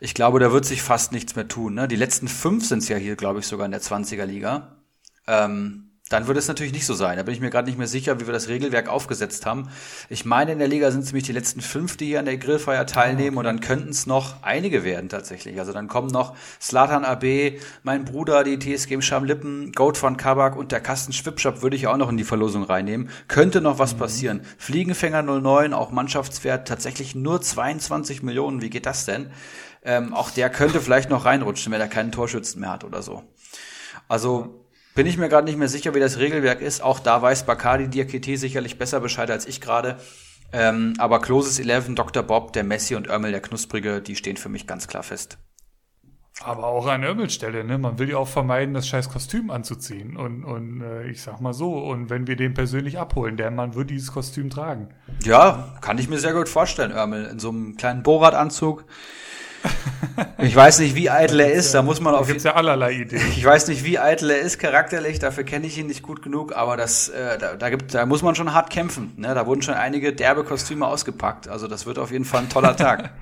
ich 0.00 0.14
glaube, 0.14 0.40
da 0.40 0.50
wird 0.50 0.64
sich 0.64 0.82
fast 0.82 1.12
nichts 1.12 1.36
mehr 1.36 1.46
tun. 1.46 1.74
Ne? 1.74 1.86
Die 1.86 1.96
letzten 1.96 2.26
fünf 2.26 2.66
sind 2.66 2.78
es 2.78 2.88
ja 2.88 2.96
hier, 2.96 3.14
glaube 3.14 3.40
ich, 3.40 3.46
sogar 3.46 3.66
in 3.66 3.72
der 3.72 3.82
20er 3.82 4.24
Liga 4.24 4.79
ähm, 5.26 5.90
dann 6.10 6.26
würde 6.26 6.40
es 6.40 6.48
natürlich 6.48 6.72
nicht 6.72 6.86
so 6.86 6.94
sein. 6.94 7.16
Da 7.16 7.22
bin 7.22 7.32
ich 7.32 7.40
mir 7.40 7.50
gerade 7.50 7.68
nicht 7.68 7.78
mehr 7.78 7.86
sicher, 7.86 8.20
wie 8.20 8.26
wir 8.26 8.32
das 8.32 8.48
Regelwerk 8.48 8.88
aufgesetzt 8.88 9.46
haben. 9.46 9.70
Ich 10.08 10.24
meine, 10.24 10.50
in 10.50 10.58
der 10.58 10.66
Liga 10.66 10.90
sind 10.90 11.02
es 11.02 11.06
nämlich 11.06 11.22
die 11.22 11.32
letzten 11.32 11.60
fünf, 11.60 11.96
die 11.96 12.06
hier 12.06 12.18
an 12.18 12.24
der 12.24 12.36
Grillfeier 12.36 12.84
teilnehmen 12.84 13.36
ah, 13.36 13.40
und 13.40 13.44
dann 13.44 13.60
könnten 13.60 13.90
es 13.90 14.06
noch 14.06 14.42
einige 14.42 14.82
werden 14.82 15.08
tatsächlich. 15.08 15.60
Also 15.60 15.72
dann 15.72 15.86
kommen 15.86 16.08
noch 16.08 16.34
Slatan 16.60 17.04
AB, 17.04 17.60
mein 17.84 18.04
Bruder, 18.04 18.42
die 18.42 18.58
TSG 18.58 19.00
Schamlippen, 19.00 19.70
Goat 19.70 20.02
van 20.02 20.16
Kabak 20.16 20.56
und 20.56 20.72
der 20.72 20.80
Kasten 20.80 21.12
Schwipschap 21.12 21.62
würde 21.62 21.76
ich 21.76 21.86
auch 21.86 21.96
noch 21.96 22.10
in 22.10 22.16
die 22.16 22.24
Verlosung 22.24 22.64
reinnehmen. 22.64 23.08
Könnte 23.28 23.60
noch 23.60 23.78
was 23.78 23.94
mhm. 23.94 23.98
passieren. 23.98 24.40
Fliegenfänger 24.58 25.22
09, 25.22 25.72
auch 25.72 25.92
Mannschaftswert 25.92 26.66
tatsächlich 26.66 27.14
nur 27.14 27.40
22 27.40 28.24
Millionen. 28.24 28.62
Wie 28.62 28.70
geht 28.70 28.86
das 28.86 29.04
denn? 29.04 29.30
Ähm, 29.84 30.12
auch 30.12 30.30
der 30.30 30.50
könnte 30.50 30.80
vielleicht 30.80 31.08
noch 31.08 31.24
reinrutschen, 31.24 31.72
wenn 31.72 31.80
er 31.80 31.86
keinen 31.86 32.10
Torschützen 32.10 32.60
mehr 32.60 32.72
hat 32.72 32.82
oder 32.82 33.00
so. 33.00 33.22
Also 34.08 34.60
bin 34.94 35.06
ich 35.06 35.16
mir 35.16 35.28
gerade 35.28 35.46
nicht 35.46 35.58
mehr 35.58 35.68
sicher, 35.68 35.94
wie 35.94 36.00
das 36.00 36.18
Regelwerk 36.18 36.60
ist. 36.60 36.82
Auch 36.82 37.00
da 37.00 37.22
weiß 37.22 37.46
Bacardi 37.46 37.88
Diakite 37.88 38.36
sicherlich 38.36 38.78
besser 38.78 39.00
Bescheid 39.00 39.30
als 39.30 39.46
ich 39.46 39.60
gerade. 39.60 39.98
Ähm, 40.52 40.94
aber 40.98 41.20
Closes 41.20 41.58
11, 41.60 41.94
Dr. 41.94 42.22
Bob, 42.22 42.52
der 42.52 42.64
Messi 42.64 42.96
und 42.96 43.08
Örmel, 43.08 43.30
der 43.30 43.40
Knusprige, 43.40 44.02
die 44.02 44.16
stehen 44.16 44.36
für 44.36 44.48
mich 44.48 44.66
ganz 44.66 44.88
klar 44.88 45.02
fest. 45.02 45.38
Aber 46.42 46.68
auch 46.68 46.86
an 46.86 47.04
Örmelstelle, 47.04 47.64
ne? 47.64 47.76
Man 47.76 47.98
will 47.98 48.08
ja 48.08 48.16
auch 48.16 48.28
vermeiden, 48.28 48.72
das 48.72 48.88
scheiß 48.88 49.10
Kostüm 49.10 49.50
anzuziehen. 49.50 50.16
Und, 50.16 50.42
und 50.44 50.80
äh, 50.80 51.06
ich 51.08 51.20
sag 51.20 51.40
mal 51.40 51.52
so, 51.52 51.74
und 51.78 52.08
wenn 52.08 52.26
wir 52.26 52.36
den 52.36 52.54
persönlich 52.54 52.98
abholen, 52.98 53.36
der 53.36 53.50
Mann 53.50 53.74
wird 53.74 53.90
dieses 53.90 54.10
Kostüm 54.12 54.48
tragen. 54.48 54.88
Ja, 55.22 55.76
kann 55.82 55.98
ich 55.98 56.08
mir 56.08 56.18
sehr 56.18 56.32
gut 56.32 56.48
vorstellen, 56.48 56.92
Örmel. 56.92 57.26
In 57.26 57.38
so 57.38 57.50
einem 57.50 57.76
kleinen 57.76 58.02
Bohrradanzug 58.02 58.86
ich 60.38 60.54
weiß 60.54 60.80
nicht, 60.80 60.94
wie 60.94 61.10
eitel 61.10 61.40
er 61.40 61.52
ist, 61.52 61.74
da 61.74 61.82
muss 61.82 62.00
man 62.00 62.14
auf. 62.14 62.22
Da 62.22 62.26
gibt's 62.26 62.44
ja 62.44 62.54
allerlei 62.54 62.92
Ideen. 62.92 63.22
Ich 63.36 63.44
weiß 63.44 63.68
nicht, 63.68 63.84
wie 63.84 63.98
eitel 63.98 64.30
er 64.30 64.40
ist 64.40 64.58
charakterlich, 64.58 65.18
dafür 65.18 65.44
kenne 65.44 65.66
ich 65.66 65.78
ihn 65.78 65.86
nicht 65.86 66.02
gut 66.02 66.22
genug, 66.22 66.54
aber 66.54 66.76
das, 66.76 67.08
äh, 67.08 67.38
da, 67.38 67.56
da, 67.56 67.70
gibt, 67.70 67.94
da 67.94 68.06
muss 68.06 68.22
man 68.22 68.34
schon 68.34 68.52
hart 68.52 68.70
kämpfen. 68.70 69.12
Ne? 69.16 69.34
Da 69.34 69.46
wurden 69.46 69.62
schon 69.62 69.74
einige 69.74 70.12
derbe 70.12 70.44
Kostüme 70.44 70.86
ausgepackt. 70.86 71.48
Also 71.48 71.66
das 71.66 71.86
wird 71.86 71.98
auf 71.98 72.10
jeden 72.10 72.24
Fall 72.24 72.42
ein 72.42 72.48
toller 72.48 72.76
Tag. 72.76 73.10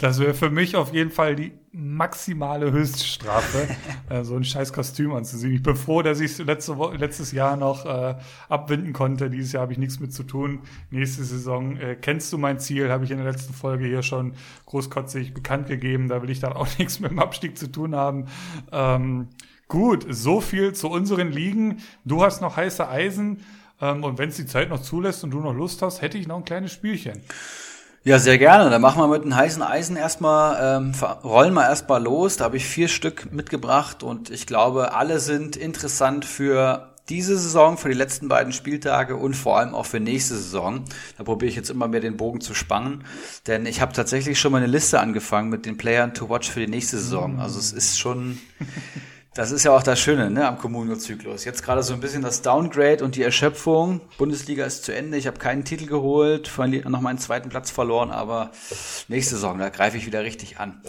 Das 0.00 0.18
wäre 0.18 0.34
für 0.34 0.50
mich 0.50 0.76
auf 0.76 0.92
jeden 0.92 1.10
Fall 1.10 1.36
die 1.36 1.52
maximale 1.72 2.72
Höchststrafe, 2.72 3.68
äh, 4.08 4.24
so 4.24 4.36
ein 4.36 4.44
scheiß 4.44 4.72
Kostüm 4.72 5.12
anzusehen. 5.14 5.54
Ich 5.54 5.62
bin 5.62 5.76
froh, 5.76 6.02
dass 6.02 6.20
ich 6.20 6.32
es 6.32 6.38
letzte 6.38 6.74
letztes 6.96 7.32
Jahr 7.32 7.56
noch 7.56 7.86
äh, 7.86 8.16
abwinden 8.48 8.92
konnte. 8.92 9.30
Dieses 9.30 9.52
Jahr 9.52 9.62
habe 9.62 9.72
ich 9.72 9.78
nichts 9.78 10.00
mit 10.00 10.12
zu 10.12 10.24
tun. 10.24 10.60
Nächste 10.90 11.24
Saison 11.24 11.76
äh, 11.76 11.96
kennst 11.96 12.32
du 12.32 12.38
mein 12.38 12.58
Ziel, 12.58 12.90
habe 12.90 13.04
ich 13.04 13.10
in 13.10 13.18
der 13.18 13.30
letzten 13.30 13.54
Folge 13.54 13.86
hier 13.86 14.02
schon 14.02 14.34
großkotzig 14.66 15.32
bekannt 15.32 15.68
gegeben. 15.68 16.08
Da 16.08 16.22
will 16.22 16.30
ich 16.30 16.40
dann 16.40 16.52
auch 16.52 16.66
nichts 16.78 17.00
mit 17.00 17.10
dem 17.10 17.18
Abstieg 17.18 17.56
zu 17.56 17.70
tun 17.70 17.94
haben. 17.94 18.26
Ähm, 18.72 19.28
gut, 19.68 20.06
so 20.08 20.40
viel 20.40 20.72
zu 20.72 20.88
unseren 20.88 21.30
Ligen. 21.30 21.78
Du 22.04 22.22
hast 22.22 22.40
noch 22.40 22.56
heiße 22.56 22.88
Eisen. 22.88 23.44
Ähm, 23.80 24.04
und 24.04 24.18
wenn 24.18 24.28
es 24.28 24.36
die 24.36 24.46
Zeit 24.46 24.68
noch 24.68 24.82
zulässt 24.82 25.24
und 25.24 25.30
du 25.30 25.40
noch 25.40 25.54
Lust 25.54 25.82
hast, 25.82 26.02
hätte 26.02 26.18
ich 26.18 26.26
noch 26.26 26.36
ein 26.36 26.44
kleines 26.44 26.72
Spielchen. 26.72 27.22
Ja, 28.02 28.18
sehr 28.18 28.38
gerne. 28.38 28.70
Dann 28.70 28.80
machen 28.80 29.02
wir 29.02 29.08
mit 29.08 29.22
einem 29.22 29.36
heißen 29.36 29.62
Eisen 29.62 29.94
erstmal, 29.94 30.80
ähm, 30.80 30.92
rollen 31.22 31.52
wir 31.52 31.64
erstmal 31.68 32.02
los. 32.02 32.38
Da 32.38 32.46
habe 32.46 32.56
ich 32.56 32.64
vier 32.64 32.88
Stück 32.88 33.30
mitgebracht 33.30 34.02
und 34.02 34.30
ich 34.30 34.46
glaube, 34.46 34.94
alle 34.94 35.20
sind 35.20 35.54
interessant 35.56 36.24
für 36.24 36.94
diese 37.10 37.36
Saison, 37.36 37.76
für 37.76 37.88
die 37.88 37.94
letzten 37.94 38.28
beiden 38.28 38.54
Spieltage 38.54 39.16
und 39.16 39.34
vor 39.34 39.58
allem 39.58 39.74
auch 39.74 39.84
für 39.84 40.00
nächste 40.00 40.34
Saison. 40.36 40.84
Da 41.18 41.24
probiere 41.24 41.50
ich 41.50 41.56
jetzt 41.56 41.68
immer 41.68 41.88
mehr 41.88 42.00
den 42.00 42.16
Bogen 42.16 42.40
zu 42.40 42.54
spannen, 42.54 43.04
denn 43.46 43.66
ich 43.66 43.82
habe 43.82 43.92
tatsächlich 43.92 44.40
schon 44.40 44.52
mal 44.52 44.58
eine 44.58 44.66
Liste 44.66 44.98
angefangen 44.98 45.50
mit 45.50 45.66
den 45.66 45.76
Playern 45.76 46.14
to 46.14 46.30
watch 46.30 46.48
für 46.48 46.60
die 46.60 46.68
nächste 46.70 46.96
Saison. 46.96 47.38
Also 47.38 47.58
es 47.58 47.72
ist 47.72 47.98
schon 47.98 48.38
Das 49.34 49.52
ist 49.52 49.62
ja 49.62 49.70
auch 49.70 49.84
das 49.84 50.00
Schöne 50.00 50.28
ne, 50.28 50.48
am 50.48 50.58
Kommunio-Zyklus. 50.58 51.44
Jetzt 51.44 51.62
gerade 51.62 51.84
so 51.84 51.94
ein 51.94 52.00
bisschen 52.00 52.22
das 52.22 52.42
Downgrade 52.42 53.04
und 53.04 53.14
die 53.14 53.22
Erschöpfung. 53.22 54.00
Bundesliga 54.18 54.64
ist 54.64 54.84
zu 54.84 54.92
Ende. 54.92 55.16
Ich 55.18 55.28
habe 55.28 55.38
keinen 55.38 55.64
Titel 55.64 55.86
geholt, 55.86 56.50
noch 56.58 57.00
meinen 57.00 57.18
zweiten 57.18 57.48
Platz 57.48 57.70
verloren, 57.70 58.10
aber 58.10 58.50
nächste 59.06 59.36
Saison, 59.36 59.58
da 59.58 59.68
greife 59.68 59.96
ich 59.96 60.04
wieder 60.04 60.24
richtig 60.24 60.58
an. 60.58 60.80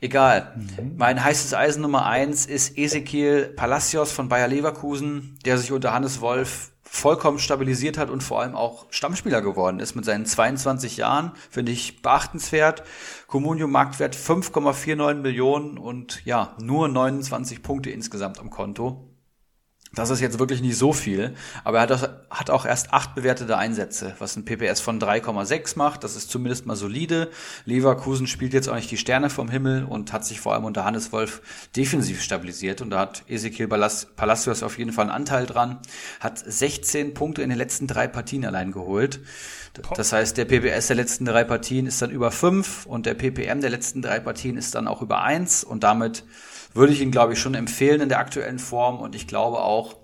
Egal. 0.00 0.54
Mhm. 0.56 0.96
Mein 0.96 1.22
heißes 1.22 1.52
Eisen 1.52 1.82
Nummer 1.82 2.06
eins 2.06 2.46
ist 2.46 2.78
Ezekiel 2.78 3.52
Palacios 3.54 4.12
von 4.12 4.30
Bayer 4.30 4.48
Leverkusen, 4.48 5.38
der 5.44 5.58
sich 5.58 5.70
unter 5.70 5.92
Hannes 5.92 6.22
Wolf 6.22 6.70
vollkommen 6.92 7.38
stabilisiert 7.38 7.98
hat 7.98 8.10
und 8.10 8.20
vor 8.20 8.40
allem 8.40 8.56
auch 8.56 8.86
Stammspieler 8.90 9.42
geworden 9.42 9.78
ist 9.78 9.94
mit 9.94 10.04
seinen 10.04 10.26
22 10.26 10.96
Jahren, 10.96 11.30
finde 11.48 11.70
ich 11.70 12.02
beachtenswert. 12.02 12.82
Comunio 13.30 13.68
Marktwert 13.68 14.16
5,49 14.16 15.14
Millionen 15.14 15.78
und 15.78 16.24
ja, 16.24 16.56
nur 16.60 16.88
29 16.88 17.62
Punkte 17.62 17.90
insgesamt 17.90 18.40
am 18.40 18.50
Konto. 18.50 19.09
Das 19.92 20.10
ist 20.10 20.20
jetzt 20.20 20.38
wirklich 20.38 20.62
nicht 20.62 20.76
so 20.76 20.92
viel, 20.92 21.34
aber 21.64 21.78
er 21.78 21.82
hat 21.82 21.92
auch, 21.92 22.08
hat 22.30 22.50
auch 22.50 22.64
erst 22.64 22.92
acht 22.92 23.16
bewertete 23.16 23.58
Einsätze, 23.58 24.14
was 24.20 24.36
ein 24.36 24.44
PPS 24.44 24.80
von 24.80 25.00
3,6 25.00 25.76
macht. 25.76 26.04
Das 26.04 26.14
ist 26.14 26.30
zumindest 26.30 26.64
mal 26.64 26.76
solide. 26.76 27.28
Leverkusen 27.64 28.28
spielt 28.28 28.52
jetzt 28.52 28.68
auch 28.68 28.76
nicht 28.76 28.90
die 28.92 28.96
Sterne 28.96 29.30
vom 29.30 29.48
Himmel 29.48 29.82
und 29.82 30.12
hat 30.12 30.24
sich 30.24 30.40
vor 30.40 30.54
allem 30.54 30.64
unter 30.64 30.84
Hannes 30.84 31.10
Wolf 31.10 31.42
defensiv 31.74 32.22
stabilisiert. 32.22 32.82
Und 32.82 32.90
da 32.90 33.00
hat 33.00 33.24
Ezekiel 33.28 33.66
Palacios 33.66 34.62
auf 34.62 34.78
jeden 34.78 34.92
Fall 34.92 35.06
einen 35.06 35.14
Anteil 35.14 35.46
dran. 35.46 35.80
Hat 36.20 36.38
16 36.38 37.12
Punkte 37.12 37.42
in 37.42 37.48
den 37.48 37.58
letzten 37.58 37.88
drei 37.88 38.06
Partien 38.06 38.44
allein 38.44 38.70
geholt. 38.70 39.18
Das 39.96 40.12
heißt, 40.12 40.36
der 40.36 40.44
PPS 40.44 40.86
der 40.86 40.96
letzten 40.96 41.24
drei 41.24 41.42
Partien 41.42 41.86
ist 41.86 42.00
dann 42.00 42.10
über 42.10 42.30
fünf 42.30 42.86
und 42.86 43.06
der 43.06 43.14
PPM 43.14 43.60
der 43.60 43.70
letzten 43.70 44.02
drei 44.02 44.20
Partien 44.20 44.56
ist 44.56 44.74
dann 44.76 44.86
auch 44.86 45.02
über 45.02 45.22
eins 45.22 45.64
und 45.64 45.82
damit 45.82 46.24
würde 46.72 46.92
ich 46.92 47.00
ihn, 47.00 47.10
glaube 47.10 47.32
ich, 47.32 47.38
schon 47.38 47.54
empfehlen 47.54 48.00
in 48.00 48.08
der 48.08 48.18
aktuellen 48.18 48.58
Form 48.58 49.00
und 49.00 49.14
ich 49.14 49.26
glaube 49.26 49.60
auch, 49.60 49.96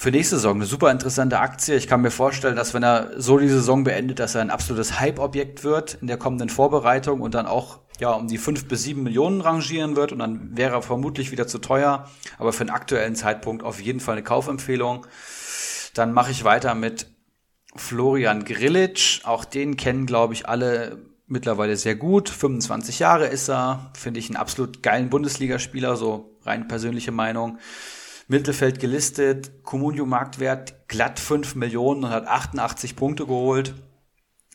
für 0.00 0.10
nächste 0.10 0.36
Saison 0.36 0.54
eine 0.54 0.64
super 0.64 0.90
interessante 0.90 1.40
Aktie. 1.40 1.76
Ich 1.76 1.86
kann 1.86 2.00
mir 2.00 2.10
vorstellen, 2.10 2.56
dass 2.56 2.72
wenn 2.72 2.82
er 2.82 3.10
so 3.18 3.36
die 3.36 3.50
Saison 3.50 3.84
beendet, 3.84 4.18
dass 4.18 4.34
er 4.34 4.40
ein 4.40 4.48
absolutes 4.48 4.98
Hype-Objekt 4.98 5.62
wird 5.62 5.98
in 6.00 6.06
der 6.06 6.16
kommenden 6.16 6.48
Vorbereitung 6.48 7.20
und 7.20 7.34
dann 7.34 7.44
auch 7.44 7.80
ja 7.98 8.12
um 8.12 8.26
die 8.26 8.38
fünf 8.38 8.66
bis 8.66 8.82
sieben 8.84 9.02
Millionen 9.02 9.42
rangieren 9.42 9.96
wird 9.96 10.12
und 10.12 10.20
dann 10.20 10.56
wäre 10.56 10.76
er 10.76 10.80
vermutlich 10.80 11.32
wieder 11.32 11.46
zu 11.46 11.58
teuer. 11.58 12.08
Aber 12.38 12.54
für 12.54 12.64
den 12.64 12.70
aktuellen 12.70 13.14
Zeitpunkt 13.14 13.62
auf 13.62 13.78
jeden 13.78 14.00
Fall 14.00 14.14
eine 14.14 14.22
Kaufempfehlung. 14.22 15.06
Dann 15.92 16.14
mache 16.14 16.30
ich 16.30 16.44
weiter 16.44 16.74
mit 16.74 17.06
Florian 17.76 18.46
Grillitsch. 18.46 19.20
Auch 19.24 19.44
den 19.44 19.76
kennen, 19.76 20.06
glaube 20.06 20.32
ich, 20.32 20.48
alle 20.48 21.09
mittlerweile 21.30 21.76
sehr 21.76 21.94
gut. 21.94 22.28
25 22.28 22.98
Jahre 22.98 23.26
ist 23.26 23.48
er. 23.48 23.90
Finde 23.96 24.20
ich 24.20 24.28
einen 24.28 24.36
absolut 24.36 24.82
geilen 24.82 25.10
Bundesligaspieler, 25.10 25.96
so 25.96 26.36
rein 26.44 26.68
persönliche 26.68 27.12
Meinung. 27.12 27.58
Mittelfeld 28.28 28.78
gelistet, 28.78 29.64
Comunio 29.64 30.06
Marktwert 30.06 30.88
glatt 30.88 31.18
5 31.18 31.56
Millionen 31.56 32.04
und 32.04 32.10
hat 32.10 32.26
88 32.26 32.94
Punkte 32.94 33.26
geholt. 33.26 33.74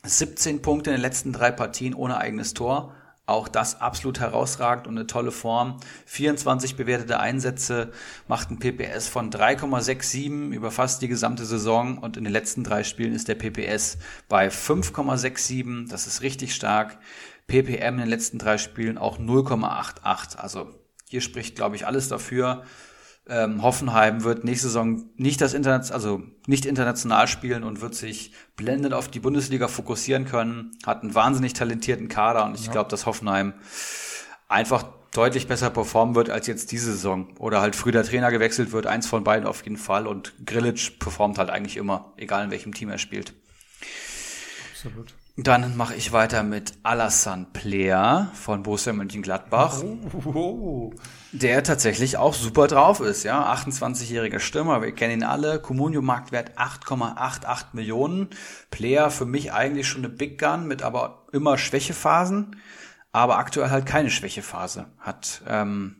17 0.02 0.62
Punkte 0.62 0.90
in 0.90 0.96
den 0.96 1.02
letzten 1.02 1.32
drei 1.32 1.50
Partien 1.50 1.94
ohne 1.94 2.18
eigenes 2.18 2.54
Tor. 2.54 2.94
Auch 3.28 3.48
das 3.48 3.80
absolut 3.80 4.20
herausragend 4.20 4.86
und 4.86 4.96
eine 4.96 5.08
tolle 5.08 5.32
Form. 5.32 5.78
24 6.06 6.76
bewertete 6.76 7.18
Einsätze, 7.18 7.90
macht 8.28 8.52
ein 8.52 8.60
PPS 8.60 9.08
von 9.08 9.32
3,67 9.32 10.52
über 10.52 10.70
fast 10.70 11.02
die 11.02 11.08
gesamte 11.08 11.44
Saison 11.44 11.98
und 11.98 12.16
in 12.16 12.22
den 12.22 12.32
letzten 12.32 12.62
drei 12.62 12.84
Spielen 12.84 13.12
ist 13.12 13.26
der 13.26 13.34
PPS 13.34 13.98
bei 14.28 14.46
5,67. 14.48 15.88
Das 15.90 16.06
ist 16.06 16.22
richtig 16.22 16.54
stark. 16.54 16.98
PPM 17.48 17.94
in 17.94 17.98
den 17.98 18.08
letzten 18.08 18.38
drei 18.38 18.58
Spielen 18.58 18.96
auch 18.96 19.18
0,88. 19.18 20.36
Also 20.36 20.72
hier 21.08 21.20
spricht, 21.20 21.56
glaube 21.56 21.74
ich, 21.74 21.84
alles 21.84 22.08
dafür. 22.08 22.62
Ähm, 23.28 23.62
Hoffenheim 23.62 24.22
wird 24.22 24.44
nächste 24.44 24.68
Saison 24.68 25.04
nicht 25.16 25.40
das 25.40 25.52
Internet, 25.52 25.90
also 25.90 26.22
nicht 26.46 26.64
international 26.64 27.26
spielen 27.26 27.64
und 27.64 27.80
wird 27.80 27.94
sich 27.94 28.32
blendend 28.56 28.94
auf 28.94 29.08
die 29.08 29.18
Bundesliga 29.18 29.66
fokussieren 29.66 30.26
können. 30.26 30.70
Hat 30.86 31.02
einen 31.02 31.14
wahnsinnig 31.14 31.52
talentierten 31.52 32.08
Kader 32.08 32.44
und 32.44 32.54
ich 32.54 32.66
ja. 32.66 32.72
glaube, 32.72 32.88
dass 32.88 33.04
Hoffenheim 33.04 33.54
einfach 34.48 34.84
deutlich 35.12 35.48
besser 35.48 35.70
performen 35.70 36.14
wird 36.14 36.30
als 36.30 36.46
jetzt 36.46 36.70
diese 36.72 36.92
Saison. 36.92 37.28
Oder 37.38 37.60
halt 37.60 37.74
früh 37.74 37.90
der 37.90 38.04
Trainer 38.04 38.30
gewechselt 38.30 38.72
wird, 38.72 38.86
eins 38.86 39.06
von 39.06 39.24
beiden 39.24 39.46
auf 39.46 39.64
jeden 39.64 39.78
Fall. 39.78 40.06
Und 40.06 40.34
Grillitsch 40.44 40.98
performt 40.98 41.38
halt 41.38 41.50
eigentlich 41.50 41.76
immer, 41.76 42.12
egal 42.16 42.44
in 42.44 42.50
welchem 42.50 42.74
Team 42.74 42.90
er 42.90 42.98
spielt. 42.98 43.32
Absolut. 44.72 45.14
Dann 45.38 45.76
mache 45.76 45.94
ich 45.94 46.12
weiter 46.12 46.42
mit 46.42 46.72
Alassane 46.82 47.46
Player 47.52 48.30
von 48.32 48.62
Borussia 48.62 48.94
Mönchengladbach. 48.94 49.82
Oh, 49.82 49.98
oh, 50.24 50.32
oh. 50.34 50.94
Der 51.32 51.62
tatsächlich 51.62 52.16
auch 52.16 52.32
super 52.32 52.68
drauf 52.68 53.00
ist, 53.00 53.22
ja. 53.22 53.52
28-jähriger 53.52 54.38
Stürmer, 54.38 54.80
wir 54.80 54.92
kennen 54.92 55.20
ihn 55.20 55.24
alle. 55.24 55.60
Comunio 55.60 56.00
Marktwert 56.00 56.56
8,88 56.56 57.66
Millionen. 57.74 58.30
Player 58.70 59.10
für 59.10 59.26
mich 59.26 59.52
eigentlich 59.52 59.86
schon 59.86 60.06
eine 60.06 60.08
Big 60.08 60.40
Gun 60.40 60.66
mit 60.66 60.82
aber 60.82 61.26
immer 61.32 61.58
Schwächephasen, 61.58 62.56
aber 63.12 63.36
aktuell 63.36 63.68
halt 63.68 63.84
keine 63.84 64.08
Schwächephase. 64.08 64.86
Hat 64.98 65.42
ähm, 65.46 65.96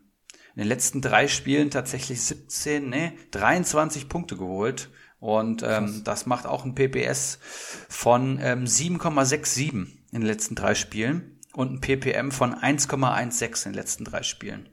in 0.54 0.62
den 0.62 0.68
letzten 0.68 1.02
drei 1.02 1.28
Spielen 1.28 1.70
tatsächlich 1.70 2.22
17, 2.22 2.88
ne, 2.88 3.12
23 3.32 4.08
Punkte 4.08 4.38
geholt. 4.38 4.88
Und 5.26 5.64
ähm, 5.64 6.02
das 6.04 6.26
macht 6.26 6.46
auch 6.46 6.64
ein 6.64 6.76
PPS 6.76 7.40
von 7.88 8.38
ähm, 8.40 8.64
7,67 8.64 9.72
in 9.72 9.88
den 10.12 10.22
letzten 10.22 10.54
drei 10.54 10.76
Spielen 10.76 11.40
und 11.52 11.72
ein 11.72 11.80
PPM 11.80 12.30
von 12.30 12.54
1,16 12.54 13.66
in 13.66 13.72
den 13.72 13.74
letzten 13.74 14.04
drei 14.04 14.22
Spielen. 14.22 14.68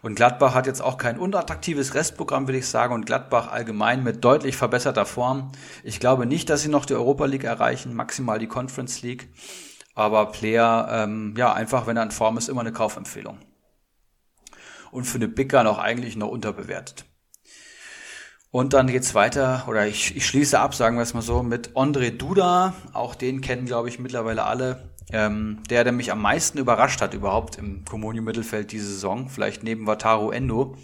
Und 0.00 0.14
Gladbach 0.14 0.54
hat 0.54 0.66
jetzt 0.66 0.80
auch 0.80 0.96
kein 0.96 1.18
unattraktives 1.18 1.92
Restprogramm, 1.92 2.48
würde 2.48 2.56
ich 2.56 2.68
sagen, 2.68 2.94
und 2.94 3.04
Gladbach 3.04 3.52
allgemein 3.52 4.02
mit 4.02 4.24
deutlich 4.24 4.56
verbesserter 4.56 5.04
Form. 5.04 5.52
Ich 5.84 6.00
glaube 6.00 6.24
nicht, 6.24 6.48
dass 6.48 6.62
sie 6.62 6.70
noch 6.70 6.86
die 6.86 6.94
Europa 6.94 7.26
League 7.26 7.44
erreichen, 7.44 7.92
maximal 7.92 8.38
die 8.38 8.48
Conference 8.48 9.02
League. 9.02 9.28
Aber 9.94 10.32
Player, 10.32 10.88
ähm, 10.90 11.34
ja, 11.36 11.52
einfach, 11.52 11.86
wenn 11.86 11.98
er 11.98 12.04
in 12.04 12.12
Form 12.12 12.38
ist, 12.38 12.48
immer 12.48 12.62
eine 12.62 12.72
Kaufempfehlung. 12.72 13.40
Und 14.90 15.04
für 15.04 15.16
eine 15.16 15.28
Bicker 15.28 15.62
noch 15.64 15.78
eigentlich 15.78 16.16
noch 16.16 16.28
unterbewertet. 16.28 17.04
Und 18.52 18.74
dann 18.74 18.86
geht's 18.86 19.14
weiter, 19.14 19.64
oder 19.66 19.86
ich, 19.86 20.14
ich 20.14 20.26
schließe 20.26 20.60
ab, 20.60 20.74
sagen 20.74 20.96
wir 20.96 21.02
es 21.02 21.14
mal 21.14 21.22
so, 21.22 21.42
mit 21.42 21.74
Andre 21.74 22.12
Duda. 22.12 22.74
Auch 22.92 23.14
den 23.14 23.40
kennen, 23.40 23.64
glaube 23.64 23.88
ich, 23.88 23.98
mittlerweile 23.98 24.44
alle. 24.44 24.90
Ähm, 25.10 25.62
der, 25.70 25.84
der 25.84 25.92
mich 25.94 26.12
am 26.12 26.20
meisten 26.20 26.58
überrascht 26.58 27.00
hat 27.00 27.14
überhaupt 27.14 27.56
im 27.56 27.86
Comunio-Mittelfeld 27.86 28.70
diese 28.70 28.88
Saison, 28.88 29.30
vielleicht 29.30 29.62
neben 29.62 29.86
Wataru 29.86 30.30
Endo. 30.30 30.76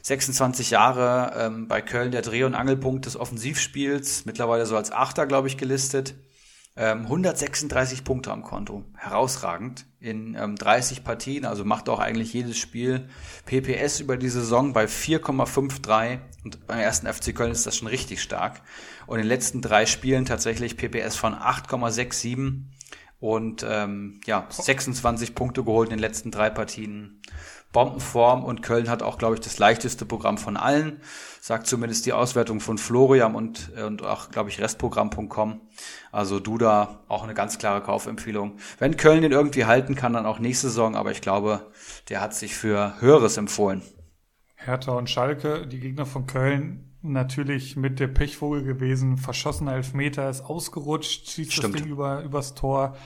26 0.00 0.70
Jahre 0.70 1.34
ähm, 1.38 1.68
bei 1.68 1.82
Köln 1.82 2.10
der 2.10 2.22
Dreh- 2.22 2.44
und 2.44 2.54
Angelpunkt 2.54 3.04
des 3.04 3.18
Offensivspiels, 3.18 4.24
mittlerweile 4.24 4.64
so 4.64 4.74
als 4.74 4.90
Achter, 4.90 5.26
glaube 5.26 5.48
ich, 5.48 5.58
gelistet. 5.58 6.14
Ähm, 6.74 7.02
136 7.02 8.04
Punkte 8.04 8.32
am 8.32 8.42
Konto, 8.42 8.82
herausragend 8.96 9.84
in 10.00 10.34
ähm, 10.34 10.56
30 10.56 11.04
Partien, 11.04 11.44
also 11.44 11.66
macht 11.66 11.90
auch 11.90 12.00
eigentlich 12.00 12.32
jedes 12.32 12.56
Spiel. 12.56 13.08
PPS 13.44 14.00
über 14.00 14.16
die 14.16 14.30
Saison 14.30 14.72
bei 14.72 14.86
4,53 14.86 16.18
und 16.44 16.66
beim 16.66 16.78
ersten 16.78 17.12
FC 17.12 17.34
Köln 17.34 17.52
ist 17.52 17.66
das 17.66 17.76
schon 17.76 17.88
richtig 17.88 18.22
stark. 18.22 18.60
Und 19.06 19.16
in 19.18 19.24
den 19.24 19.28
letzten 19.28 19.62
drei 19.62 19.86
Spielen 19.86 20.26
tatsächlich 20.26 20.76
PPS 20.76 21.16
von 21.16 21.34
8,67 21.34 22.64
und 23.18 23.64
ähm, 23.66 24.20
ja, 24.26 24.46
26 24.50 25.34
Punkte 25.34 25.64
geholt 25.64 25.88
in 25.88 25.96
den 25.96 26.00
letzten 26.00 26.30
drei 26.30 26.50
Partien. 26.50 27.22
Bombenform 27.72 28.44
und 28.44 28.62
Köln 28.62 28.88
hat 28.88 29.02
auch, 29.02 29.18
glaube 29.18 29.34
ich, 29.34 29.40
das 29.40 29.58
leichteste 29.58 30.06
Programm 30.06 30.38
von 30.38 30.56
allen, 30.56 31.00
sagt 31.40 31.66
zumindest 31.66 32.06
die 32.06 32.12
Auswertung 32.12 32.60
von 32.60 32.78
Florian 32.78 33.34
und, 33.34 33.72
und 33.76 34.04
auch, 34.04 34.30
glaube 34.30 34.48
ich, 34.48 34.60
Restprogramm.com. 34.60 35.60
Also 36.12 36.38
Duda 36.38 37.00
auch 37.08 37.24
eine 37.24 37.34
ganz 37.34 37.58
klare 37.58 37.80
Kaufempfehlung. 37.80 38.58
Wenn 38.78 38.96
Köln 38.96 39.22
den 39.22 39.32
irgendwie 39.32 39.64
halten 39.64 39.96
kann, 39.96 40.12
dann 40.12 40.24
auch 40.24 40.38
nächste 40.38 40.68
Saison, 40.68 40.94
aber 40.94 41.10
ich 41.10 41.20
glaube, 41.20 41.72
der 42.10 42.20
hat 42.20 42.34
sich 42.34 42.54
für 42.54 42.94
Höheres 43.00 43.36
empfohlen. 43.38 43.82
Hertha 44.64 44.92
und 44.92 45.10
Schalke, 45.10 45.66
die 45.66 45.80
Gegner 45.80 46.06
von 46.06 46.26
Köln, 46.26 46.94
natürlich 47.02 47.76
mit 47.76 48.00
der 48.00 48.08
Pechvogel 48.08 48.64
gewesen. 48.64 49.18
Verschossener 49.18 49.74
Elfmeter 49.74 50.28
ist 50.30 50.40
ausgerutscht, 50.40 51.28
schießt 51.28 51.52
Stimmt. 51.52 51.74
das 51.74 51.82
Ding 51.82 51.90
über, 51.90 52.22
übers 52.22 52.54
Tor. 52.54 52.96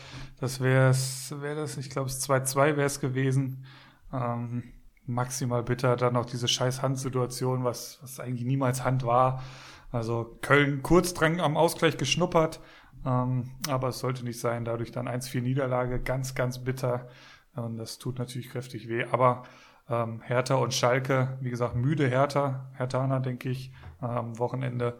Das 0.40 0.60
wäre 0.60 0.90
es, 0.90 1.34
wäre 1.40 1.56
das, 1.56 1.76
ich 1.76 1.90
glaube, 1.90 2.08
es 2.08 2.28
2-2 2.28 2.54
wäre 2.76 2.84
es 2.84 3.00
gewesen. 3.00 3.64
Ähm, 4.12 4.62
maximal 5.04 5.64
bitter. 5.64 5.96
Dann 5.96 6.14
noch 6.14 6.26
diese 6.26 6.46
scheiß 6.46 6.82
Handsituation, 6.82 7.64
was, 7.64 7.98
was 8.02 8.20
eigentlich 8.20 8.46
niemals 8.46 8.84
Hand 8.84 9.04
war. 9.04 9.42
Also 9.90 10.38
Köln 10.42 10.82
kurz 10.82 11.12
dran 11.14 11.40
am 11.40 11.56
Ausgleich 11.56 11.96
geschnuppert. 11.96 12.60
Ähm, 13.04 13.50
aber 13.68 13.88
es 13.88 13.98
sollte 13.98 14.24
nicht 14.24 14.38
sein. 14.38 14.64
Dadurch 14.64 14.92
dann 14.92 15.08
1-4 15.08 15.40
Niederlage. 15.40 16.00
Ganz, 16.00 16.34
ganz 16.36 16.62
bitter. 16.62 17.08
Und 17.56 17.78
das 17.78 17.98
tut 17.98 18.18
natürlich 18.18 18.50
kräftig 18.50 18.88
weh. 18.88 19.06
Aber 19.10 19.42
ähm, 19.90 20.20
Hertha 20.22 20.56
und 20.56 20.74
Schalke, 20.74 21.38
wie 21.40 21.50
gesagt, 21.50 21.74
müde 21.74 22.08
Hertha, 22.08 22.66
Herthaner, 22.74 23.20
denke 23.20 23.48
ich, 23.48 23.72
am 24.00 24.38
Wochenende. 24.38 24.98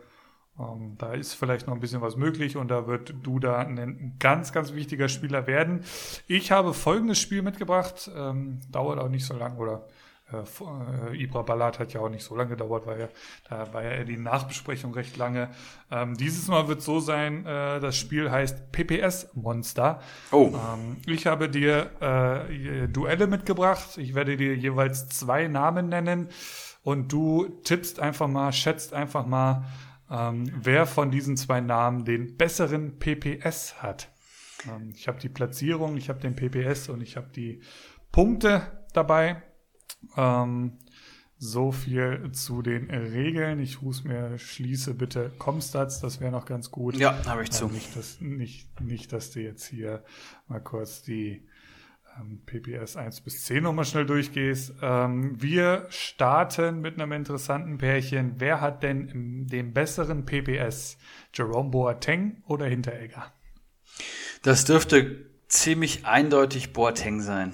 Ähm, 0.58 0.96
da 0.98 1.12
ist 1.12 1.34
vielleicht 1.34 1.66
noch 1.66 1.74
ein 1.74 1.80
bisschen 1.80 2.00
was 2.00 2.16
möglich 2.16 2.56
und 2.56 2.68
da 2.68 2.86
wird 2.86 3.14
Duda 3.22 3.58
ein 3.58 4.16
ganz, 4.18 4.52
ganz 4.52 4.72
wichtiger 4.72 5.08
Spieler 5.08 5.46
werden. 5.46 5.84
Ich 6.26 6.50
habe 6.50 6.74
folgendes 6.74 7.18
Spiel 7.18 7.42
mitgebracht, 7.42 8.10
ähm, 8.16 8.60
dauert 8.70 8.98
auch 8.98 9.08
nicht 9.08 9.24
so 9.24 9.36
lang 9.36 9.56
oder 9.58 9.86
äh, 10.32 11.12
äh, 11.12 11.22
Ibra 11.22 11.42
Ballat 11.42 11.78
hat 11.78 11.92
ja 11.92 12.00
auch 12.00 12.08
nicht 12.08 12.24
so 12.24 12.36
lange 12.36 12.50
gedauert, 12.50 12.86
weil 12.86 13.00
ja, 13.00 13.08
da 13.48 13.72
war 13.72 13.82
ja 13.82 14.04
die 14.04 14.18
Nachbesprechung 14.18 14.92
recht 14.92 15.16
lange. 15.16 15.50
Ähm, 15.90 16.16
dieses 16.16 16.48
Mal 16.48 16.68
wird 16.68 16.82
so 16.82 17.00
sein, 17.00 17.46
äh, 17.46 17.80
das 17.80 17.96
Spiel 17.96 18.30
heißt 18.30 18.72
PPS 18.72 19.30
Monster. 19.34 20.00
Oh. 20.30 20.52
Ähm, 20.52 20.98
ich 21.06 21.26
habe 21.26 21.48
dir 21.48 21.90
äh, 22.00 22.88
Duelle 22.88 23.26
mitgebracht. 23.26 23.96
Ich 23.96 24.14
werde 24.14 24.36
dir 24.36 24.54
jeweils 24.54 25.08
zwei 25.08 25.48
Namen 25.48 25.88
nennen 25.88 26.28
und 26.82 27.12
du 27.12 27.46
tippst 27.64 28.00
einfach 28.00 28.28
mal, 28.28 28.52
schätzt 28.52 28.92
einfach 28.92 29.24
mal, 29.24 29.64
ähm, 30.10 30.50
wer 30.54 30.86
von 30.86 31.10
diesen 31.10 31.36
zwei 31.36 31.60
Namen 31.60 32.04
den 32.04 32.36
besseren 32.36 32.98
PPS 32.98 33.82
hat. 33.82 34.10
Ähm, 34.66 34.92
ich 34.94 35.08
habe 35.08 35.18
die 35.18 35.28
Platzierung, 35.28 35.96
ich 35.96 36.08
habe 36.08 36.20
den 36.20 36.34
PPS 36.34 36.88
und 36.88 37.02
ich 37.02 37.16
habe 37.16 37.28
die 37.34 37.62
Punkte 38.12 38.62
dabei. 38.92 39.42
Ähm, 40.16 40.78
so 41.38 41.70
viel 41.70 42.30
zu 42.32 42.62
den 42.62 42.90
Regeln. 42.90 43.60
Ich 43.60 43.80
rufe 43.80 44.08
mir, 44.08 44.38
schließe 44.38 44.94
bitte 44.94 45.30
Comstats, 45.38 46.00
das 46.00 46.20
wäre 46.20 46.32
noch 46.32 46.46
ganz 46.46 46.70
gut. 46.70 46.96
Ja, 46.96 47.24
habe 47.26 47.44
ich 47.44 47.50
zu. 47.50 47.66
Äh, 47.66 47.72
nicht, 47.72 47.96
dass, 47.96 48.20
nicht, 48.20 48.80
nicht, 48.80 49.12
dass 49.12 49.30
du 49.30 49.40
jetzt 49.40 49.66
hier 49.66 50.02
mal 50.48 50.60
kurz 50.60 51.02
die 51.02 51.46
ähm, 52.18 52.40
PPS 52.44 52.96
1 52.96 53.20
bis 53.20 53.44
10 53.44 53.62
nochmal 53.62 53.84
schnell 53.84 54.06
durchgehst. 54.06 54.74
Ähm, 54.82 55.40
wir 55.40 55.86
starten 55.90 56.80
mit 56.80 56.94
einem 56.94 57.12
interessanten 57.12 57.78
Pärchen. 57.78 58.34
Wer 58.38 58.60
hat 58.60 58.82
denn 58.82 59.46
den 59.46 59.72
besseren 59.72 60.24
PPS? 60.24 60.98
Jerome 61.32 61.70
Boateng 61.70 62.42
oder 62.46 62.66
Hinteregger? 62.66 63.32
Das 64.42 64.64
dürfte 64.64 65.26
ziemlich 65.46 66.04
eindeutig 66.04 66.72
Boateng 66.72 67.20
sein. 67.20 67.52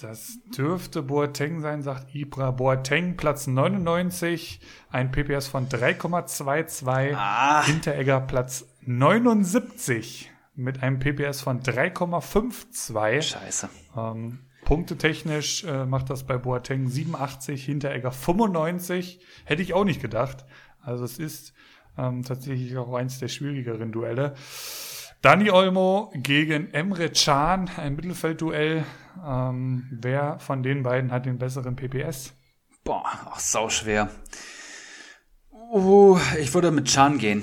Das 0.00 0.38
dürfte 0.56 1.02
Boateng 1.02 1.60
sein, 1.60 1.82
sagt 1.82 2.14
Ibra. 2.14 2.52
Boateng, 2.52 3.16
Platz 3.16 3.46
99, 3.46 4.60
ein 4.90 5.10
PPS 5.10 5.48
von 5.48 5.68
3,22. 5.68 7.14
Ah. 7.16 7.64
Hinteregger, 7.64 8.20
Platz 8.20 8.66
79 8.82 10.30
mit 10.54 10.82
einem 10.82 10.98
PPS 10.98 11.40
von 11.40 11.62
3,52. 11.62 13.22
Scheiße. 13.22 13.68
Ähm, 13.96 14.40
punktetechnisch 14.64 15.64
äh, 15.64 15.84
macht 15.84 16.10
das 16.10 16.26
bei 16.26 16.36
Boateng 16.36 16.88
87, 16.88 17.64
Hinteregger 17.64 18.12
95. 18.12 19.20
Hätte 19.44 19.62
ich 19.62 19.74
auch 19.74 19.84
nicht 19.84 20.02
gedacht. 20.02 20.44
Also 20.80 21.04
es 21.04 21.18
ist 21.18 21.54
ähm, 21.96 22.22
tatsächlich 22.22 22.76
auch 22.76 22.92
eins 22.94 23.18
der 23.18 23.28
schwierigeren 23.28 23.92
Duelle. 23.92 24.34
Dani 25.20 25.50
Olmo 25.50 26.12
gegen 26.14 26.72
Emre 26.72 27.10
Can, 27.10 27.68
ein 27.76 27.96
Mittelfeldduell. 27.96 28.84
Ähm, 29.26 29.88
wer 29.90 30.38
von 30.38 30.62
den 30.62 30.84
beiden 30.84 31.10
hat 31.10 31.26
den 31.26 31.38
besseren 31.38 31.74
PPS? 31.74 32.34
Boah, 32.84 33.04
auch 33.26 33.40
sau 33.40 33.68
schwer. 33.68 34.10
Uh, 35.50 36.18
ich 36.38 36.54
würde 36.54 36.70
mit 36.70 36.88
Can 36.88 37.18
gehen. 37.18 37.42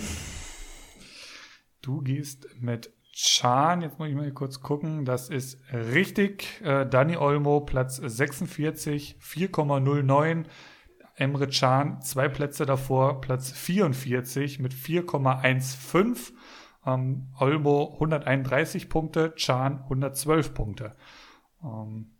Du 1.81 2.01
gehst 2.01 2.47
mit 2.61 2.93
Chan, 3.11 3.81
jetzt 3.81 3.99
muss 3.99 4.07
ich 4.07 4.15
mal 4.15 4.31
kurz 4.31 4.61
gucken, 4.61 5.03
das 5.03 5.29
ist 5.29 5.59
richtig. 5.73 6.61
Äh, 6.63 6.85
Dani 6.85 7.17
Olmo, 7.17 7.59
Platz 7.59 7.97
46, 7.97 9.17
4,09. 9.21 10.45
Emre 11.17 11.47
Can, 11.47 12.01
zwei 12.01 12.29
Plätze 12.29 12.65
davor, 12.65 13.19
Platz 13.19 13.51
44 13.51 14.59
mit 14.59 14.73
4,15. 14.73 16.31
Ähm, 16.85 17.27
Olmo 17.39 17.93
131 17.95 18.89
Punkte, 18.89 19.33
Chan 19.35 19.81
112 19.83 20.53
Punkte. 20.53 20.95
Ähm, 21.63 22.11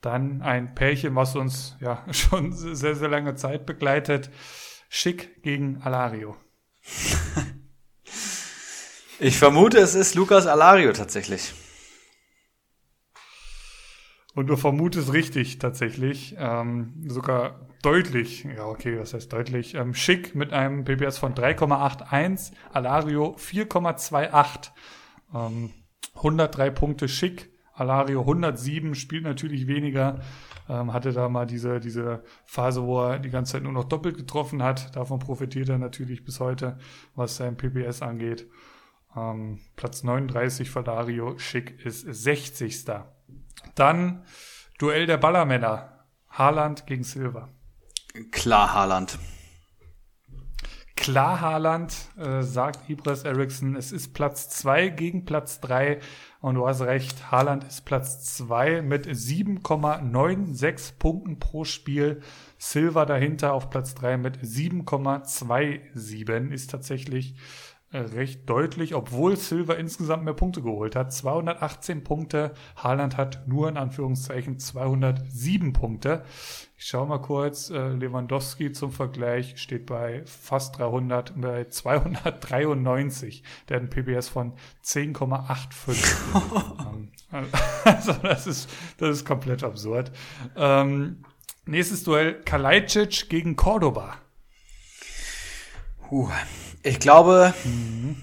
dann 0.00 0.42
ein 0.42 0.74
Pärchen, 0.74 1.14
was 1.14 1.34
uns 1.34 1.76
ja 1.80 2.04
schon 2.12 2.52
sehr, 2.52 2.94
sehr 2.94 3.08
lange 3.08 3.34
Zeit 3.34 3.66
begleitet. 3.66 4.30
Schick 4.88 5.42
gegen 5.42 5.82
Alario. 5.82 6.36
ich 9.18 9.38
vermute, 9.38 9.78
es 9.78 9.94
ist 9.94 10.14
Lukas 10.14 10.46
Alario 10.46 10.92
tatsächlich. 10.92 11.54
Und 14.34 14.48
du 14.48 14.56
vermutest 14.56 15.12
richtig 15.12 15.58
tatsächlich. 15.58 16.34
Ähm, 16.38 16.92
sogar 17.06 17.68
deutlich, 17.84 18.44
ja 18.44 18.66
okay, 18.66 18.98
was 18.98 19.14
heißt 19.14 19.32
deutlich, 19.32 19.74
ähm, 19.74 19.94
Schick 19.94 20.34
mit 20.34 20.52
einem 20.52 20.84
PPS 20.84 21.18
von 21.18 21.34
3,81, 21.34 22.52
Alario 22.72 23.36
4,28, 23.38 24.70
ähm, 25.34 25.70
103 26.14 26.70
Punkte 26.70 27.08
Schick, 27.08 27.50
Alario 27.74 28.20
107, 28.20 28.94
spielt 28.94 29.24
natürlich 29.24 29.66
weniger, 29.66 30.20
ähm, 30.68 30.92
hatte 30.92 31.12
da 31.12 31.28
mal 31.28 31.46
diese, 31.46 31.80
diese 31.80 32.22
Phase, 32.46 32.84
wo 32.84 33.02
er 33.02 33.18
die 33.18 33.30
ganze 33.30 33.52
Zeit 33.52 33.62
nur 33.62 33.72
noch 33.72 33.84
doppelt 33.84 34.16
getroffen 34.16 34.62
hat, 34.62 34.94
davon 34.96 35.18
profitiert 35.18 35.68
er 35.68 35.78
natürlich 35.78 36.24
bis 36.24 36.40
heute, 36.40 36.78
was 37.14 37.36
sein 37.36 37.56
PPS 37.56 38.02
angeht. 38.02 38.48
Ähm, 39.16 39.60
Platz 39.76 40.02
39 40.02 40.70
für 40.70 40.86
Alario, 40.86 41.38
Schick 41.38 41.84
ist 41.84 42.00
60. 42.00 42.84
Dann 43.74 44.24
Duell 44.78 45.06
der 45.06 45.18
Ballermänner. 45.18 46.04
Haaland 46.30 46.86
gegen 46.86 47.04
Silva. 47.04 47.48
Klar 48.30 48.72
Haaland. 48.72 49.18
Klar 50.94 51.40
Haaland, 51.40 51.96
äh, 52.16 52.42
sagt 52.42 52.88
Ibras 52.88 53.24
Eriksson. 53.24 53.74
Es 53.74 53.90
ist 53.90 54.14
Platz 54.14 54.48
zwei 54.50 54.88
gegen 54.88 55.24
Platz 55.24 55.58
drei 55.58 55.98
Und 56.40 56.54
du 56.54 56.68
hast 56.68 56.82
recht, 56.82 57.32
Haaland 57.32 57.64
ist 57.64 57.84
Platz 57.84 58.36
zwei 58.36 58.82
mit 58.82 59.08
7,96 59.08 60.96
Punkten 60.96 61.40
pro 61.40 61.64
Spiel. 61.64 62.20
Silva 62.56 63.04
dahinter 63.04 63.52
auf 63.52 63.68
Platz 63.68 63.96
drei 63.96 64.16
mit 64.16 64.38
7,27 64.38 66.52
ist 66.52 66.70
tatsächlich 66.70 67.34
recht 67.94 68.48
deutlich, 68.50 68.94
obwohl 68.94 69.36
Silva 69.36 69.74
insgesamt 69.74 70.24
mehr 70.24 70.34
Punkte 70.34 70.62
geholt 70.62 70.96
hat. 70.96 71.12
218 71.12 72.02
Punkte. 72.02 72.52
Haaland 72.76 73.16
hat 73.16 73.46
nur 73.46 73.68
in 73.68 73.76
Anführungszeichen 73.76 74.58
207 74.58 75.72
Punkte. 75.72 76.24
Ich 76.84 76.90
schaue 76.90 77.06
mal 77.06 77.16
kurz. 77.16 77.70
Äh, 77.70 77.94
Lewandowski 77.94 78.72
zum 78.72 78.92
Vergleich 78.92 79.54
steht 79.56 79.86
bei 79.86 80.22
fast 80.26 80.76
300, 80.76 81.32
bei 81.40 81.64
293. 81.64 83.42
Der 83.70 83.76
hat 83.76 83.84
ein 83.84 83.88
PBS 83.88 84.28
von 84.28 84.52
10,85. 84.84 87.08
Ähm, 87.32 87.48
also 87.84 88.12
das 88.12 88.46
ist, 88.46 88.68
das 88.98 89.16
ist 89.16 89.24
komplett 89.24 89.64
absurd. 89.64 90.12
Ähm, 90.56 91.24
nächstes 91.64 92.04
Duell 92.04 92.42
Kalajdzic 92.42 93.30
gegen 93.30 93.56
Cordoba. 93.56 94.18
Huh. 96.10 96.28
Ich 96.82 97.00
glaube, 97.00 97.54
mhm. 97.64 98.16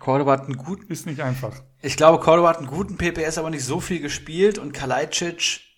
Cordoba 0.00 0.32
hat 0.32 0.46
einen 0.46 0.56
guten. 0.56 0.90
Ist 0.90 1.04
nicht 1.04 1.20
einfach. 1.20 1.60
Ich 1.82 1.98
glaube, 1.98 2.24
Cordoba 2.24 2.48
hat 2.48 2.58
einen 2.58 2.68
guten 2.68 2.96
PPS, 2.96 3.36
aber 3.36 3.50
nicht 3.50 3.64
so 3.64 3.80
viel 3.80 4.00
gespielt 4.00 4.58
und 4.58 4.72
Kalajdzic 4.72 5.73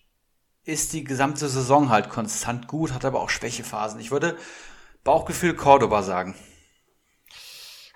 ist 0.67 0.93
die 0.93 1.03
gesamte 1.03 1.47
Saison 1.47 1.89
halt 1.89 2.09
konstant 2.09 2.67
gut, 2.67 2.93
hat 2.93 3.05
aber 3.05 3.21
auch 3.21 3.29
Schwächephasen. 3.29 3.99
Ich 3.99 4.11
würde 4.11 4.35
Bauchgefühl 5.03 5.55
Cordoba 5.55 6.03
sagen. 6.03 6.35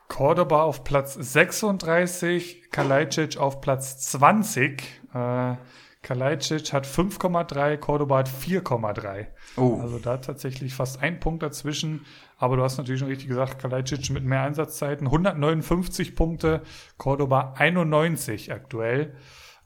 Cordoba 0.08 0.64
auf 0.64 0.84
Platz 0.84 1.14
36, 1.14 2.70
Kalajdzic 2.72 3.38
auf 3.38 3.62
Platz 3.62 4.00
20. 4.12 4.82
Äh, 5.14 5.56
Kalajdzic 6.02 6.74
hat 6.74 6.88
5,3, 6.88 7.78
Cordoba 7.78 8.20
hat 8.20 8.30
4,3. 8.30 9.28
Oh. 9.58 9.80
Also 9.82 10.00
da 10.00 10.18
tatsächlich 10.18 10.74
fast 10.74 11.02
ein 11.02 11.20
Punkt 11.20 11.44
dazwischen. 11.44 12.06
Aber 12.38 12.56
du 12.56 12.64
hast 12.64 12.78
natürlich 12.78 13.00
schon 13.00 13.10
richtig 13.10 13.28
gesagt, 13.28 13.60
Kalajdzic 13.60 14.10
mit 14.10 14.24
mehr 14.24 14.44
Einsatzzeiten. 14.44 15.08
159 15.08 16.16
Punkte, 16.16 16.62
Cordoba 16.98 17.54
91 17.58 18.52
aktuell. 18.52 19.16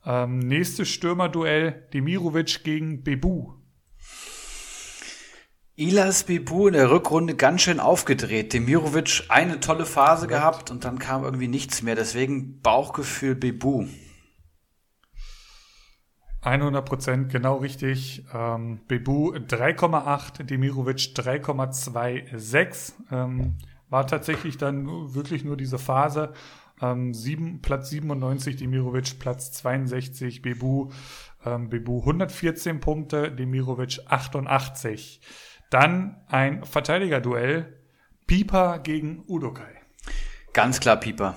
Ähm, 0.06 0.40
nächstes 0.40 0.90
Stürmerduell, 0.90 1.88
Demirovic 1.94 2.64
gegen 2.64 3.04
Bebu. 3.04 3.54
Ilas 5.78 6.24
Bebu 6.24 6.68
in 6.68 6.74
der 6.74 6.90
Rückrunde 6.90 7.36
ganz 7.36 7.64
schön 7.64 7.82
aufgedreht. 7.82 8.54
Demirovic 8.54 9.24
eine 9.28 9.60
tolle 9.60 9.86
Phase 9.86 10.28
gehabt 10.28 10.72
und 10.72 10.86
dann 10.86 11.00
kam 11.00 11.26
irgendwie 11.26 11.50
nichts 11.50 11.82
mehr. 11.82 11.96
Deswegen 11.96 12.62
Bauchgefühl 12.62 13.36
Bebu. 13.36 13.88
100 16.46 16.86
Prozent, 16.86 17.30
genau 17.32 17.58
richtig. 17.58 18.24
Ähm, 18.34 18.82
Bebu 18.88 19.34
3,8, 19.34 20.44
Demirovic 20.44 21.14
3,26. 21.16 22.94
Ähm, 23.12 23.58
war 23.90 24.08
tatsächlich 24.08 24.58
dann 24.58 25.14
wirklich 25.14 25.44
nur 25.44 25.58
diese 25.58 25.80
Phase. 25.80 26.34
Ähm, 26.82 27.14
sieben, 27.14 27.62
Platz 27.62 27.90
97, 27.90 28.58
Demirovic, 28.58 29.20
Platz 29.20 29.52
62, 29.54 30.42
Bebu, 30.42 30.92
ähm, 31.46 31.70
Bebu 31.70 32.00
114 32.00 32.80
Punkte, 32.80 33.32
Demirovic 33.32 34.00
88. 34.08 35.22
Dann 35.70 36.18
ein 36.28 36.64
Verteidigerduell, 36.64 37.80
Pieper 38.28 38.80
gegen 38.80 39.24
Udokai. 39.28 39.82
Ganz 40.54 40.80
klar 40.80 40.98
Pieper. 40.98 41.36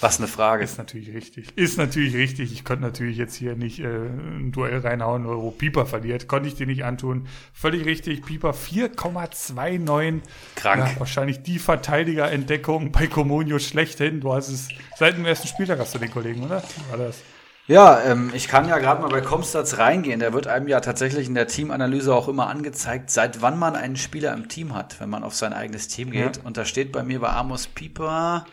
Was 0.00 0.18
eine 0.18 0.28
Frage. 0.28 0.64
Ist 0.64 0.78
natürlich 0.78 1.14
richtig. 1.14 1.56
Ist 1.56 1.78
natürlich 1.78 2.14
richtig. 2.14 2.52
Ich 2.52 2.64
konnte 2.64 2.82
natürlich 2.82 3.16
jetzt 3.16 3.34
hier 3.34 3.56
nicht 3.56 3.78
äh, 3.80 3.86
ein 3.86 4.52
Duell 4.52 4.78
reinhauen, 4.78 5.26
wo 5.26 5.50
Pieper 5.50 5.86
verliert. 5.86 6.28
Konnte 6.28 6.48
ich 6.48 6.54
dir 6.54 6.66
nicht 6.66 6.84
antun. 6.84 7.26
Völlig 7.52 7.84
richtig. 7.86 8.24
Pieper 8.24 8.50
4,29. 8.50 10.20
Krank. 10.54 10.86
Ja, 10.86 11.00
wahrscheinlich 11.00 11.42
die 11.42 11.58
Verteidigerentdeckung 11.58 12.92
bei 12.92 13.06
Comunio 13.06 13.58
schlechthin. 13.58 14.20
Du 14.20 14.34
hast 14.34 14.48
es 14.48 14.68
seit 14.96 15.16
dem 15.16 15.24
ersten 15.24 15.48
Spieltag 15.48 15.78
hast 15.78 15.94
du 15.94 15.98
den 15.98 16.10
Kollegen, 16.10 16.44
oder? 16.44 16.62
War 16.90 16.98
das? 16.98 17.22
Ja, 17.68 18.00
ähm, 18.04 18.30
ich 18.32 18.46
kann 18.46 18.68
ja 18.68 18.78
gerade 18.78 19.02
mal 19.02 19.08
bei 19.08 19.20
Comstats 19.20 19.78
reingehen. 19.78 20.20
Der 20.20 20.32
wird 20.32 20.46
einem 20.46 20.68
ja 20.68 20.78
tatsächlich 20.80 21.26
in 21.26 21.34
der 21.34 21.48
Teamanalyse 21.48 22.14
auch 22.14 22.28
immer 22.28 22.46
angezeigt, 22.46 23.10
seit 23.10 23.42
wann 23.42 23.58
man 23.58 23.74
einen 23.74 23.96
Spieler 23.96 24.32
im 24.34 24.48
Team 24.48 24.74
hat, 24.74 25.00
wenn 25.00 25.10
man 25.10 25.24
auf 25.24 25.34
sein 25.34 25.52
eigenes 25.52 25.88
Team 25.88 26.12
geht. 26.12 26.36
Ja. 26.36 26.42
Und 26.44 26.58
da 26.58 26.64
steht 26.64 26.92
bei 26.92 27.02
mir 27.02 27.18
bei 27.18 27.30
Amos 27.30 27.66
Pieper 27.66 28.46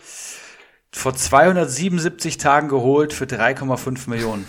vor 0.96 1.16
277 1.16 2.38
Tagen 2.38 2.70
geholt 2.70 3.14
für 3.14 3.26
3,5 3.26 4.10
Millionen. 4.10 4.46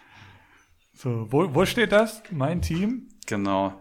so, 0.94 1.26
wo, 1.30 1.54
wo 1.54 1.64
steht 1.64 1.92
das? 1.92 2.22
Mein 2.30 2.62
Team? 2.62 3.08
Genau. 3.26 3.74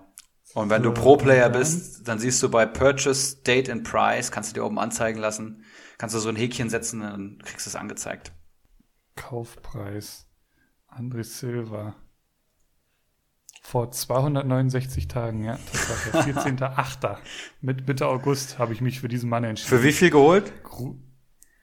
Und 0.54 0.70
wenn 0.70 0.84
so, 0.84 0.90
du 0.90 0.94
Pro-Player 0.94 1.50
bist, 1.50 2.08
dann 2.08 2.18
siehst 2.18 2.42
du 2.42 2.50
bei 2.50 2.66
Purchase, 2.66 3.44
Date 3.44 3.70
and 3.70 3.84
Price, 3.84 4.32
kannst 4.32 4.52
du 4.52 4.54
dir 4.54 4.66
oben 4.66 4.80
anzeigen 4.80 5.20
lassen, 5.20 5.64
kannst 5.98 6.16
du 6.16 6.20
so 6.20 6.30
ein 6.30 6.38
Häkchen 6.38 6.70
setzen, 6.70 7.02
dann 7.02 7.40
kriegst 7.44 7.66
du 7.66 7.70
es 7.70 7.76
angezeigt. 7.76 8.32
Kaufpreis. 9.16 10.28
André 10.90 11.24
Silva. 11.24 11.96
Vor 13.62 13.92
269 13.92 15.08
Tagen, 15.10 15.44
ja. 15.44 15.60
Der 16.14 16.24
14.8. 16.36 17.18
Mit 17.62 17.88
Mitte 17.88 18.08
August 18.08 18.60
habe 18.60 18.74
ich 18.74 18.80
mich 18.80 19.02
für 19.02 19.10
diesen 19.10 19.30
Mann 19.30 19.44
entschieden. 19.44 19.78
Für 19.78 19.84
wie 19.84 19.92
viel 19.92 20.12
geholt? 20.12 20.64
Gru 20.64 21.00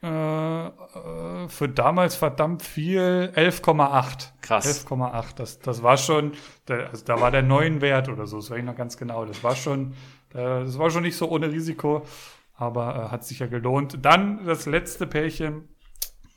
für 0.03 1.69
damals 1.69 2.15
verdammt 2.15 2.61
viel 2.61 3.31
11,8. 3.35 4.31
Krass. 4.41 4.85
11,8. 4.85 5.35
Das, 5.35 5.59
das 5.59 5.81
war 5.81 5.95
schon, 5.97 6.33
also 6.67 7.05
da 7.05 7.21
war 7.21 7.31
der 7.31 7.41
neuen 7.41 7.79
Wert 7.79 8.09
oder 8.09 8.27
so, 8.27 8.37
das 8.37 8.49
weiß 8.49 8.59
ich 8.59 8.65
noch 8.65 8.75
ganz 8.75 8.97
genau. 8.97 9.23
Das 9.23 9.43
war 9.43 9.55
schon, 9.55 9.93
äh, 10.33 10.65
das 10.65 10.77
war 10.77 10.89
schon 10.89 11.03
nicht 11.03 11.15
so 11.15 11.29
ohne 11.29 11.49
Risiko, 11.51 12.05
aber 12.53 12.95
äh, 12.95 13.11
hat 13.11 13.23
sich 13.23 13.39
ja 13.39 13.47
gelohnt. 13.47 13.99
Dann 14.01 14.45
das 14.45 14.65
letzte 14.65 15.07
Pärchen, 15.07 15.69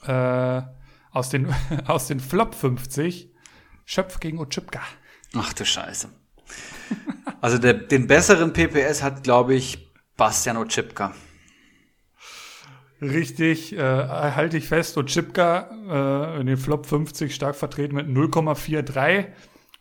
äh, 0.06 0.62
aus 1.10 1.30
den, 1.30 1.52
aus 1.86 2.06
den 2.06 2.20
Flop 2.20 2.54
50. 2.54 3.32
Schöpf 3.84 4.20
gegen 4.20 4.38
Ochipka. 4.38 4.80
Ach 5.34 5.52
du 5.52 5.64
Scheiße. 5.64 6.08
Also 7.40 7.58
der, 7.58 7.74
den 7.74 8.06
besseren 8.06 8.52
PPS 8.52 9.02
hat, 9.02 9.24
glaube 9.24 9.54
ich, 9.54 9.92
Bastian 10.16 10.56
Ochipka. 10.56 11.12
Richtig, 13.00 13.76
äh, 13.76 13.78
halte 13.80 14.56
ich 14.56 14.68
fest. 14.68 14.96
Ochipka 14.96 16.36
äh, 16.36 16.40
in 16.40 16.46
den 16.46 16.56
Flop 16.56 16.86
50 16.86 17.34
stark 17.34 17.56
vertreten 17.56 17.94
mit 17.94 18.06
0,43 18.06 19.26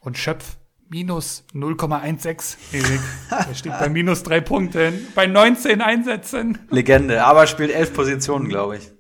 und 0.02 0.18
Schöpf 0.18 0.58
minus 0.90 1.46
0,16. 1.54 2.58
Erik, 2.74 3.00
er 3.30 3.56
steht 3.56 3.80
bei 3.80 3.90
minus 3.90 4.24
drei 4.24 4.42
Punkten 4.42 5.08
bei 5.16 5.28
19 5.28 5.82
Einsätzen. 5.82 6.60
Legende, 6.70 7.24
aber 7.24 7.48
spielt 7.48 7.72
elf 7.72 7.94
Positionen, 7.94 8.50
glaube 8.50 8.78
ich. 8.78 8.92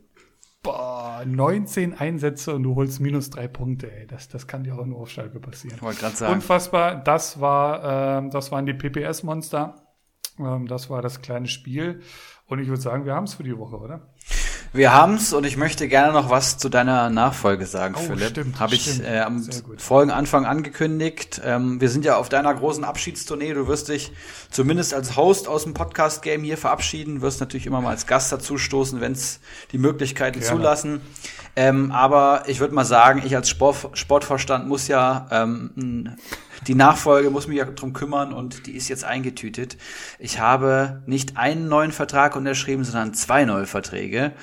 Boah, 0.63 1.23
19 1.25 1.93
Einsätze 1.93 2.55
und 2.55 2.63
du 2.63 2.73
holst 2.73 2.99
minus 2.99 3.29
drei 3.29 3.47
Punkte, 3.47 3.91
ey. 3.91 4.07
Das, 4.07 4.29
das 4.29 4.47
kann 4.47 4.63
dir 4.63 4.75
auch 4.75 4.85
nur 4.85 4.99
auf 4.99 5.11
Schalke 5.11 5.39
passieren. 5.39 5.79
Wollte 5.81 5.99
gerade 5.99 6.15
sagen. 6.15 6.33
Unfassbar. 6.33 6.95
Das 6.95 7.39
war, 7.39 8.17
ähm, 8.17 8.31
das 8.31 8.51
waren 8.51 8.65
die 8.65 8.73
PPS-Monster. 8.73 9.85
Ähm, 10.39 10.67
das 10.67 10.89
war 10.89 11.03
das 11.03 11.21
kleine 11.21 11.47
Spiel. 11.47 12.01
Und 12.47 12.59
ich 12.59 12.67
würde 12.67 12.81
sagen, 12.81 13.05
wir 13.05 13.13
haben 13.13 13.23
es 13.23 13.33
für 13.33 13.43
die 13.43 13.57
Woche, 13.57 13.77
oder? 13.77 14.01
Wir 14.75 14.91
haben's 14.93 15.31
und 15.31 15.45
ich 15.45 15.55
möchte 15.55 15.87
gerne 15.87 16.11
noch 16.11 16.29
was 16.29 16.57
zu 16.57 16.67
deiner 16.67 17.09
Nachfolge 17.09 17.65
sagen, 17.65 17.95
oh, 17.97 18.01
Philipp. 18.01 18.31
Stimmt, 18.31 18.59
Habe 18.59 18.75
ich 18.75 19.01
äh, 19.01 19.21
am 19.21 19.41
Folgenanfang 19.77 20.45
angekündigt. 20.45 21.41
Ähm, 21.45 21.79
wir 21.79 21.87
sind 21.87 22.03
ja 22.03 22.17
auf 22.17 22.27
deiner 22.27 22.53
großen 22.53 22.83
Abschiedstournee. 22.83 23.53
Du 23.53 23.69
wirst 23.69 23.87
dich 23.87 24.11
zumindest 24.51 24.93
als 24.93 25.15
Host 25.15 25.47
aus 25.47 25.63
dem 25.63 25.73
Podcast-Game 25.73 26.43
hier 26.43 26.57
verabschieden, 26.57 27.21
wirst 27.21 27.39
natürlich 27.39 27.67
immer 27.67 27.79
mal 27.79 27.91
als 27.91 28.05
Gast 28.05 28.33
dazu 28.33 28.57
stoßen, 28.57 28.99
wenn 28.99 29.13
es 29.13 29.39
die 29.71 29.77
Möglichkeiten 29.77 30.41
gerne. 30.41 30.57
zulassen. 30.57 31.01
Ähm, 31.55 31.91
aber 31.93 32.43
ich 32.47 32.59
würde 32.59 32.75
mal 32.75 32.83
sagen, 32.83 33.23
ich 33.25 33.33
als 33.33 33.47
Sport, 33.49 33.97
Sportvorstand 33.97 34.67
muss 34.67 34.89
ja 34.89 35.25
ähm, 35.31 36.17
die 36.67 36.75
Nachfolge 36.75 37.29
muss 37.29 37.47
mich 37.47 37.57
ja 37.57 37.65
drum 37.65 37.93
kümmern 37.93 38.33
und 38.33 38.65
die 38.67 38.75
ist 38.75 38.89
jetzt 38.89 39.03
eingetütet. 39.03 39.77
Ich 40.19 40.39
habe 40.39 41.03
nicht 41.05 41.37
einen 41.37 41.67
neuen 41.67 41.91
Vertrag 41.91 42.35
unterschrieben, 42.35 42.83
sondern 42.83 43.13
zwei 43.13 43.45
neue 43.45 43.65
Verträge 43.65 44.33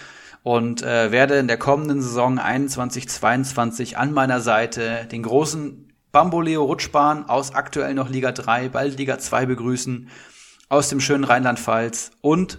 und 0.43 0.82
äh, 0.82 1.12
werde 1.12 1.39
in 1.39 1.49
der 1.49 1.59
kommenden 1.59 2.03
Saison 2.03 2.39
21-22 2.39 3.94
an 3.94 4.12
meiner 4.12 4.40
Seite 4.40 5.07
den 5.11 5.23
großen 5.23 5.93
Bamboleo 6.11 6.65
Rutschbahn 6.65 7.28
aus 7.28 7.55
aktuell 7.55 7.94
noch 7.94 8.11
Liga 8.11 8.32
3, 8.32 8.69
bald 8.69 8.99
Liga 8.99 9.19
2 9.19 9.47
begrüßen, 9.47 10.09
aus 10.69 10.89
dem 10.89 11.01
schönen 11.01 11.24
Rheinland-Pfalz 11.24 12.12
und 12.20 12.59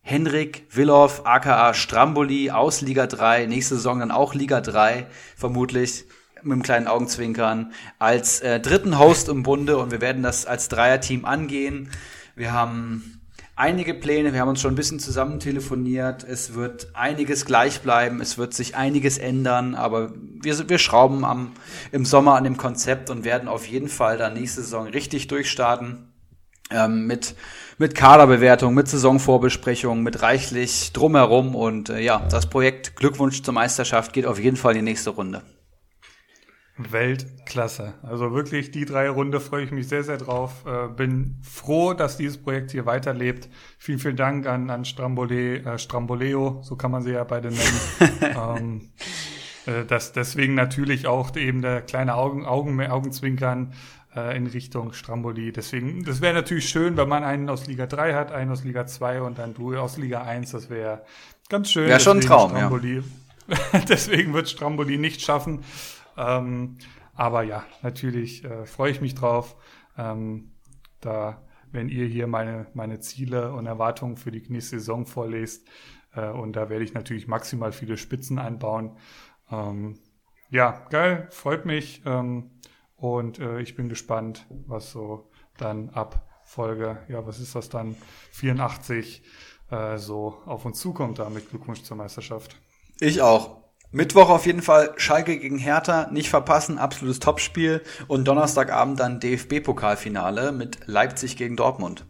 Henrik 0.00 0.66
Willow, 0.70 1.10
aka 1.24 1.72
Stramboli 1.72 2.50
aus 2.50 2.82
Liga 2.82 3.06
3, 3.06 3.46
nächste 3.46 3.76
Saison 3.76 4.00
dann 4.00 4.10
auch 4.10 4.34
Liga 4.34 4.60
3, 4.60 5.06
vermutlich 5.34 6.04
mit 6.44 6.52
einem 6.52 6.62
kleinen 6.62 6.86
Augenzwinkern, 6.86 7.72
als 7.98 8.40
äh, 8.40 8.60
dritten 8.60 8.98
Host 8.98 9.28
im 9.28 9.42
Bunde 9.42 9.78
und 9.78 9.90
wir 9.90 10.00
werden 10.00 10.22
das 10.22 10.46
als 10.46 10.68
Dreierteam 10.68 11.24
angehen. 11.24 11.90
Wir 12.36 12.52
haben 12.52 13.20
einige 13.56 13.94
Pläne, 13.94 14.32
wir 14.32 14.40
haben 14.40 14.48
uns 14.48 14.60
schon 14.60 14.72
ein 14.72 14.76
bisschen 14.76 14.98
zusammen 14.98 15.40
telefoniert. 15.40 16.24
Es 16.24 16.54
wird 16.54 16.88
einiges 16.94 17.44
gleich 17.44 17.80
bleiben, 17.80 18.20
es 18.20 18.38
wird 18.38 18.54
sich 18.54 18.76
einiges 18.76 19.18
ändern, 19.18 19.74
aber 19.74 20.12
wir, 20.14 20.68
wir 20.68 20.78
schrauben 20.78 21.24
am, 21.24 21.52
im 21.92 22.04
Sommer 22.04 22.34
an 22.34 22.44
dem 22.44 22.56
Konzept 22.56 23.10
und 23.10 23.24
werden 23.24 23.48
auf 23.48 23.66
jeden 23.66 23.88
Fall 23.88 24.18
dann 24.18 24.34
nächste 24.34 24.62
Saison 24.62 24.86
richtig 24.86 25.28
durchstarten. 25.28 26.10
Ähm, 26.70 27.06
mit, 27.06 27.34
mit 27.76 27.94
Kaderbewertung, 27.94 28.72
mit 28.72 28.88
Saisonvorbesprechung, 28.88 30.02
mit 30.02 30.22
reichlich 30.22 30.92
drumherum 30.94 31.54
und 31.54 31.90
äh, 31.90 32.00
ja, 32.00 32.26
das 32.30 32.48
Projekt 32.48 32.96
Glückwunsch 32.96 33.42
zur 33.42 33.52
Meisterschaft 33.52 34.14
geht 34.14 34.24
auf 34.24 34.38
jeden 34.38 34.56
Fall 34.56 34.72
in 34.72 34.78
die 34.78 34.90
nächste 34.90 35.10
Runde. 35.10 35.42
Weltklasse. 36.76 37.94
Also 38.02 38.32
wirklich 38.32 38.72
die 38.72 38.84
drei 38.84 39.08
Runde 39.08 39.38
freue 39.38 39.64
ich 39.64 39.70
mich 39.70 39.88
sehr, 39.88 40.02
sehr 40.02 40.18
drauf. 40.18 40.64
Äh, 40.66 40.88
bin 40.88 41.36
froh, 41.42 41.94
dass 41.94 42.16
dieses 42.16 42.38
Projekt 42.38 42.72
hier 42.72 42.84
weiterlebt. 42.84 43.48
Vielen, 43.78 44.00
vielen 44.00 44.16
Dank 44.16 44.46
an, 44.46 44.70
an 44.70 44.84
Strambole, 44.84 45.58
äh, 45.58 45.78
Stramboleo, 45.78 46.60
so 46.62 46.74
kann 46.74 46.90
man 46.90 47.02
sie 47.02 47.12
ja 47.12 47.22
beide 47.22 47.48
nennen. 47.48 47.80
ähm, 48.20 48.90
äh, 49.66 49.84
das 49.84 50.12
deswegen 50.12 50.54
natürlich 50.54 51.06
auch 51.06 51.36
eben 51.36 51.62
der 51.62 51.80
kleine 51.80 52.16
Augen, 52.16 52.44
Augen, 52.44 52.84
Augenzwinkern 52.84 53.72
äh, 54.16 54.36
in 54.36 54.48
Richtung 54.48 54.92
Stramboli. 54.92 55.52
Deswegen, 55.52 56.04
das 56.04 56.20
wäre 56.20 56.34
natürlich 56.34 56.68
schön, 56.68 56.96
wenn 56.96 57.08
man 57.08 57.22
einen 57.22 57.48
aus 57.48 57.68
Liga 57.68 57.86
3 57.86 58.14
hat, 58.14 58.32
einen 58.32 58.50
aus 58.50 58.64
Liga 58.64 58.86
2 58.86 59.22
und 59.22 59.38
dann 59.38 59.54
du 59.54 59.76
aus 59.76 59.96
Liga 59.96 60.22
1. 60.22 60.50
Das 60.50 60.70
wäre 60.70 61.02
ganz 61.48 61.70
schön. 61.70 61.88
Wäre 61.88 62.00
schon 62.00 62.18
ein 62.18 62.22
Traum, 62.22 62.50
Stramboli, 62.50 62.96
ja. 62.96 63.78
deswegen 63.88 64.32
wird 64.34 64.48
Stramboli 64.48 64.98
nicht 64.98 65.20
schaffen. 65.20 65.60
Ähm, 66.16 66.78
aber 67.14 67.42
ja, 67.42 67.64
natürlich 67.82 68.44
äh, 68.44 68.66
freue 68.66 68.90
ich 68.90 69.00
mich 69.00 69.14
drauf, 69.14 69.56
ähm, 69.96 70.52
da 71.00 71.44
wenn 71.74 71.88
ihr 71.88 72.06
hier 72.06 72.28
meine, 72.28 72.68
meine 72.72 73.00
Ziele 73.00 73.52
und 73.52 73.66
Erwartungen 73.66 74.16
für 74.16 74.30
die 74.30 74.42
nächste 74.48 74.78
Saison 74.78 75.06
vorlest. 75.06 75.66
Äh, 76.14 76.30
und 76.30 76.54
da 76.54 76.70
werde 76.70 76.84
ich 76.84 76.94
natürlich 76.94 77.26
maximal 77.26 77.72
viele 77.72 77.96
Spitzen 77.96 78.38
einbauen. 78.38 78.96
Ähm, 79.50 79.98
ja, 80.50 80.86
geil, 80.90 81.26
freut 81.30 81.66
mich. 81.66 82.02
Ähm, 82.06 82.52
und 82.96 83.40
äh, 83.40 83.60
ich 83.60 83.74
bin 83.74 83.88
gespannt, 83.88 84.46
was 84.66 84.92
so 84.92 85.30
dann 85.58 85.90
ab 85.90 86.30
Folge, 86.44 86.98
ja, 87.08 87.26
was 87.26 87.40
ist 87.40 87.54
das 87.54 87.68
dann, 87.68 87.96
84 88.30 89.22
äh, 89.70 89.98
so 89.98 90.42
auf 90.46 90.64
uns 90.64 90.78
zukommt 90.78 91.18
da 91.18 91.28
mit 91.28 91.50
Glückwunsch 91.50 91.82
zur 91.82 91.96
Meisterschaft. 91.96 92.60
Ich 93.00 93.20
auch. 93.20 93.63
Mittwoch 93.94 94.28
auf 94.28 94.44
jeden 94.44 94.60
Fall 94.60 94.92
Schalke 94.96 95.38
gegen 95.38 95.56
Hertha, 95.56 96.10
nicht 96.10 96.28
verpassen, 96.28 96.78
absolutes 96.78 97.20
Topspiel. 97.20 97.80
Und 98.08 98.26
Donnerstagabend 98.26 98.98
dann 98.98 99.20
DFB-Pokalfinale 99.20 100.50
mit 100.50 100.80
Leipzig 100.86 101.36
gegen 101.36 101.54
Dortmund. 101.54 102.04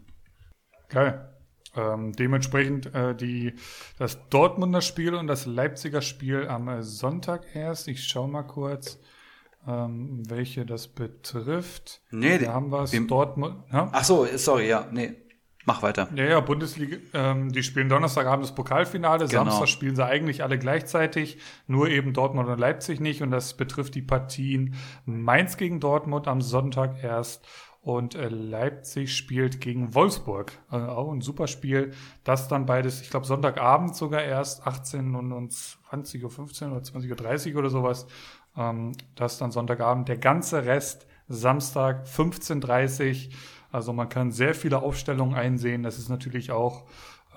Geil. 0.89 1.29
Ähm, 1.75 2.13
dementsprechend 2.13 2.93
äh, 2.95 3.13
die, 3.13 3.53
das 3.99 4.17
Dortmunder 4.29 4.81
Spiel 4.81 5.13
und 5.13 5.27
das 5.27 5.45
Leipziger 5.45 6.01
Spiel 6.01 6.47
am 6.47 6.69
äh, 6.69 6.81
Sonntag 6.81 7.55
erst. 7.55 7.87
Ich 7.87 8.03
schau 8.05 8.25
mal 8.25 8.43
kurz, 8.43 8.97
ähm, 9.67 10.23
welche 10.27 10.65
das 10.65 10.87
betrifft. 10.87 12.01
Nee, 12.09 12.39
da 12.39 12.53
haben 12.53 12.71
wir 12.71 12.81
es. 12.81 12.93
Dortmund. 13.07 13.63
Ja? 13.71 13.89
Ach 13.91 14.03
so, 14.03 14.25
sorry, 14.37 14.69
ja, 14.69 14.87
nee. 14.91 15.13
Mach 15.65 15.81
weiter. 15.81 16.09
Ja, 16.15 16.25
ja, 16.25 16.39
Bundesliga, 16.39 16.97
ähm, 17.13 17.51
die 17.51 17.63
spielen 17.63 17.89
Donnerstagabend 17.89 18.45
das 18.45 18.53
Pokalfinale, 18.53 19.27
genau. 19.27 19.45
Samstag 19.45 19.67
spielen 19.67 19.95
sie 19.95 20.05
eigentlich 20.05 20.43
alle 20.43 20.59
gleichzeitig, 20.59 21.39
nur 21.67 21.89
eben 21.89 22.13
Dortmund 22.13 22.47
und 22.47 22.59
Leipzig 22.59 22.99
nicht 22.99 23.23
und 23.23 23.31
das 23.31 23.55
betrifft 23.55 23.95
die 23.95 24.03
Partien 24.03 24.75
Mainz 25.05 25.57
gegen 25.57 25.79
Dortmund 25.79 26.27
am 26.27 26.41
Sonntag 26.41 27.03
erst 27.03 27.47
und 27.85 28.15
äh, 28.15 28.29
Leipzig 28.29 29.15
spielt 29.15 29.61
gegen 29.61 29.93
Wolfsburg. 29.93 30.53
Also 30.69 30.87
auch 30.87 31.11
ein 31.11 31.21
super 31.21 31.45
Spiel. 31.45 31.91
Das 32.23 32.47
dann 32.47 32.65
beides, 32.65 33.01
ich 33.01 33.11
glaube 33.11 33.27
Sonntagabend 33.27 33.95
sogar 33.95 34.23
erst 34.23 34.65
18 34.65 35.13
und, 35.13 35.31
und 35.31 35.51
20.15 35.51 36.65
Uhr 36.65 36.71
oder 36.71 36.81
20.30 36.81 37.53
Uhr 37.53 37.59
oder 37.59 37.69
sowas. 37.69 38.07
Ähm, 38.57 38.93
das 39.13 39.37
dann 39.37 39.51
Sonntagabend. 39.51 40.09
Der 40.09 40.17
ganze 40.17 40.65
Rest 40.65 41.05
Samstag 41.27 42.07
15.30 42.07 43.27
Uhr 43.27 43.33
also 43.75 43.93
man 43.93 44.09
kann 44.09 44.31
sehr 44.31 44.55
viele 44.55 44.81
Aufstellungen 44.81 45.35
einsehen. 45.35 45.83
Das 45.83 45.99
ist 45.99 46.09
natürlich 46.09 46.51
auch 46.51 46.85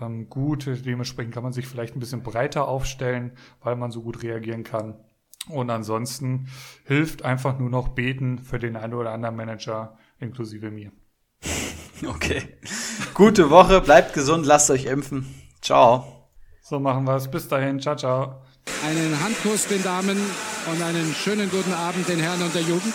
ähm, 0.01 0.29
gut. 0.31 0.67
Dementsprechend 0.67 1.35
kann 1.35 1.43
man 1.43 1.53
sich 1.53 1.67
vielleicht 1.67 1.97
ein 1.97 2.01
bisschen 2.01 2.23
breiter 2.23 2.69
aufstellen, 2.69 3.33
weil 3.61 3.77
man 3.77 3.91
so 3.91 4.03
gut 4.03 4.23
reagieren 4.23 4.63
kann. 4.63 4.95
Und 5.49 5.71
ansonsten 5.71 6.49
hilft 6.85 7.25
einfach 7.25 7.59
nur 7.59 7.71
noch 7.71 7.89
beten 7.89 8.39
für 8.39 8.59
den 8.59 8.77
einen 8.77 8.95
oder 8.95 9.13
anderen 9.13 9.37
Manager, 9.37 9.99
inklusive 10.19 10.71
mir. 10.71 10.93
Okay. 12.07 12.45
Gute 13.13 13.51
Woche, 13.51 13.81
bleibt 13.81 14.15
gesund, 14.15 14.47
lasst 14.47 14.71
euch 14.71 14.85
impfen. 14.85 15.35
Ciao. 15.61 16.29
So 16.63 16.79
machen 16.79 17.03
wir 17.03 17.17
es. 17.17 17.29
Bis 17.29 17.49
dahin. 17.49 17.81
Ciao, 17.81 17.97
ciao. 17.97 18.41
Einen 18.87 19.21
Handkuss 19.21 19.67
den 19.67 19.83
Damen 19.83 20.17
und 20.71 20.81
einen 20.81 21.13
schönen 21.13 21.51
guten 21.51 21.73
Abend 21.73 22.09
den 22.09 22.21
Herren 22.21 22.41
und 22.41 22.55
der 22.55 22.63
Jugend. 22.63 22.95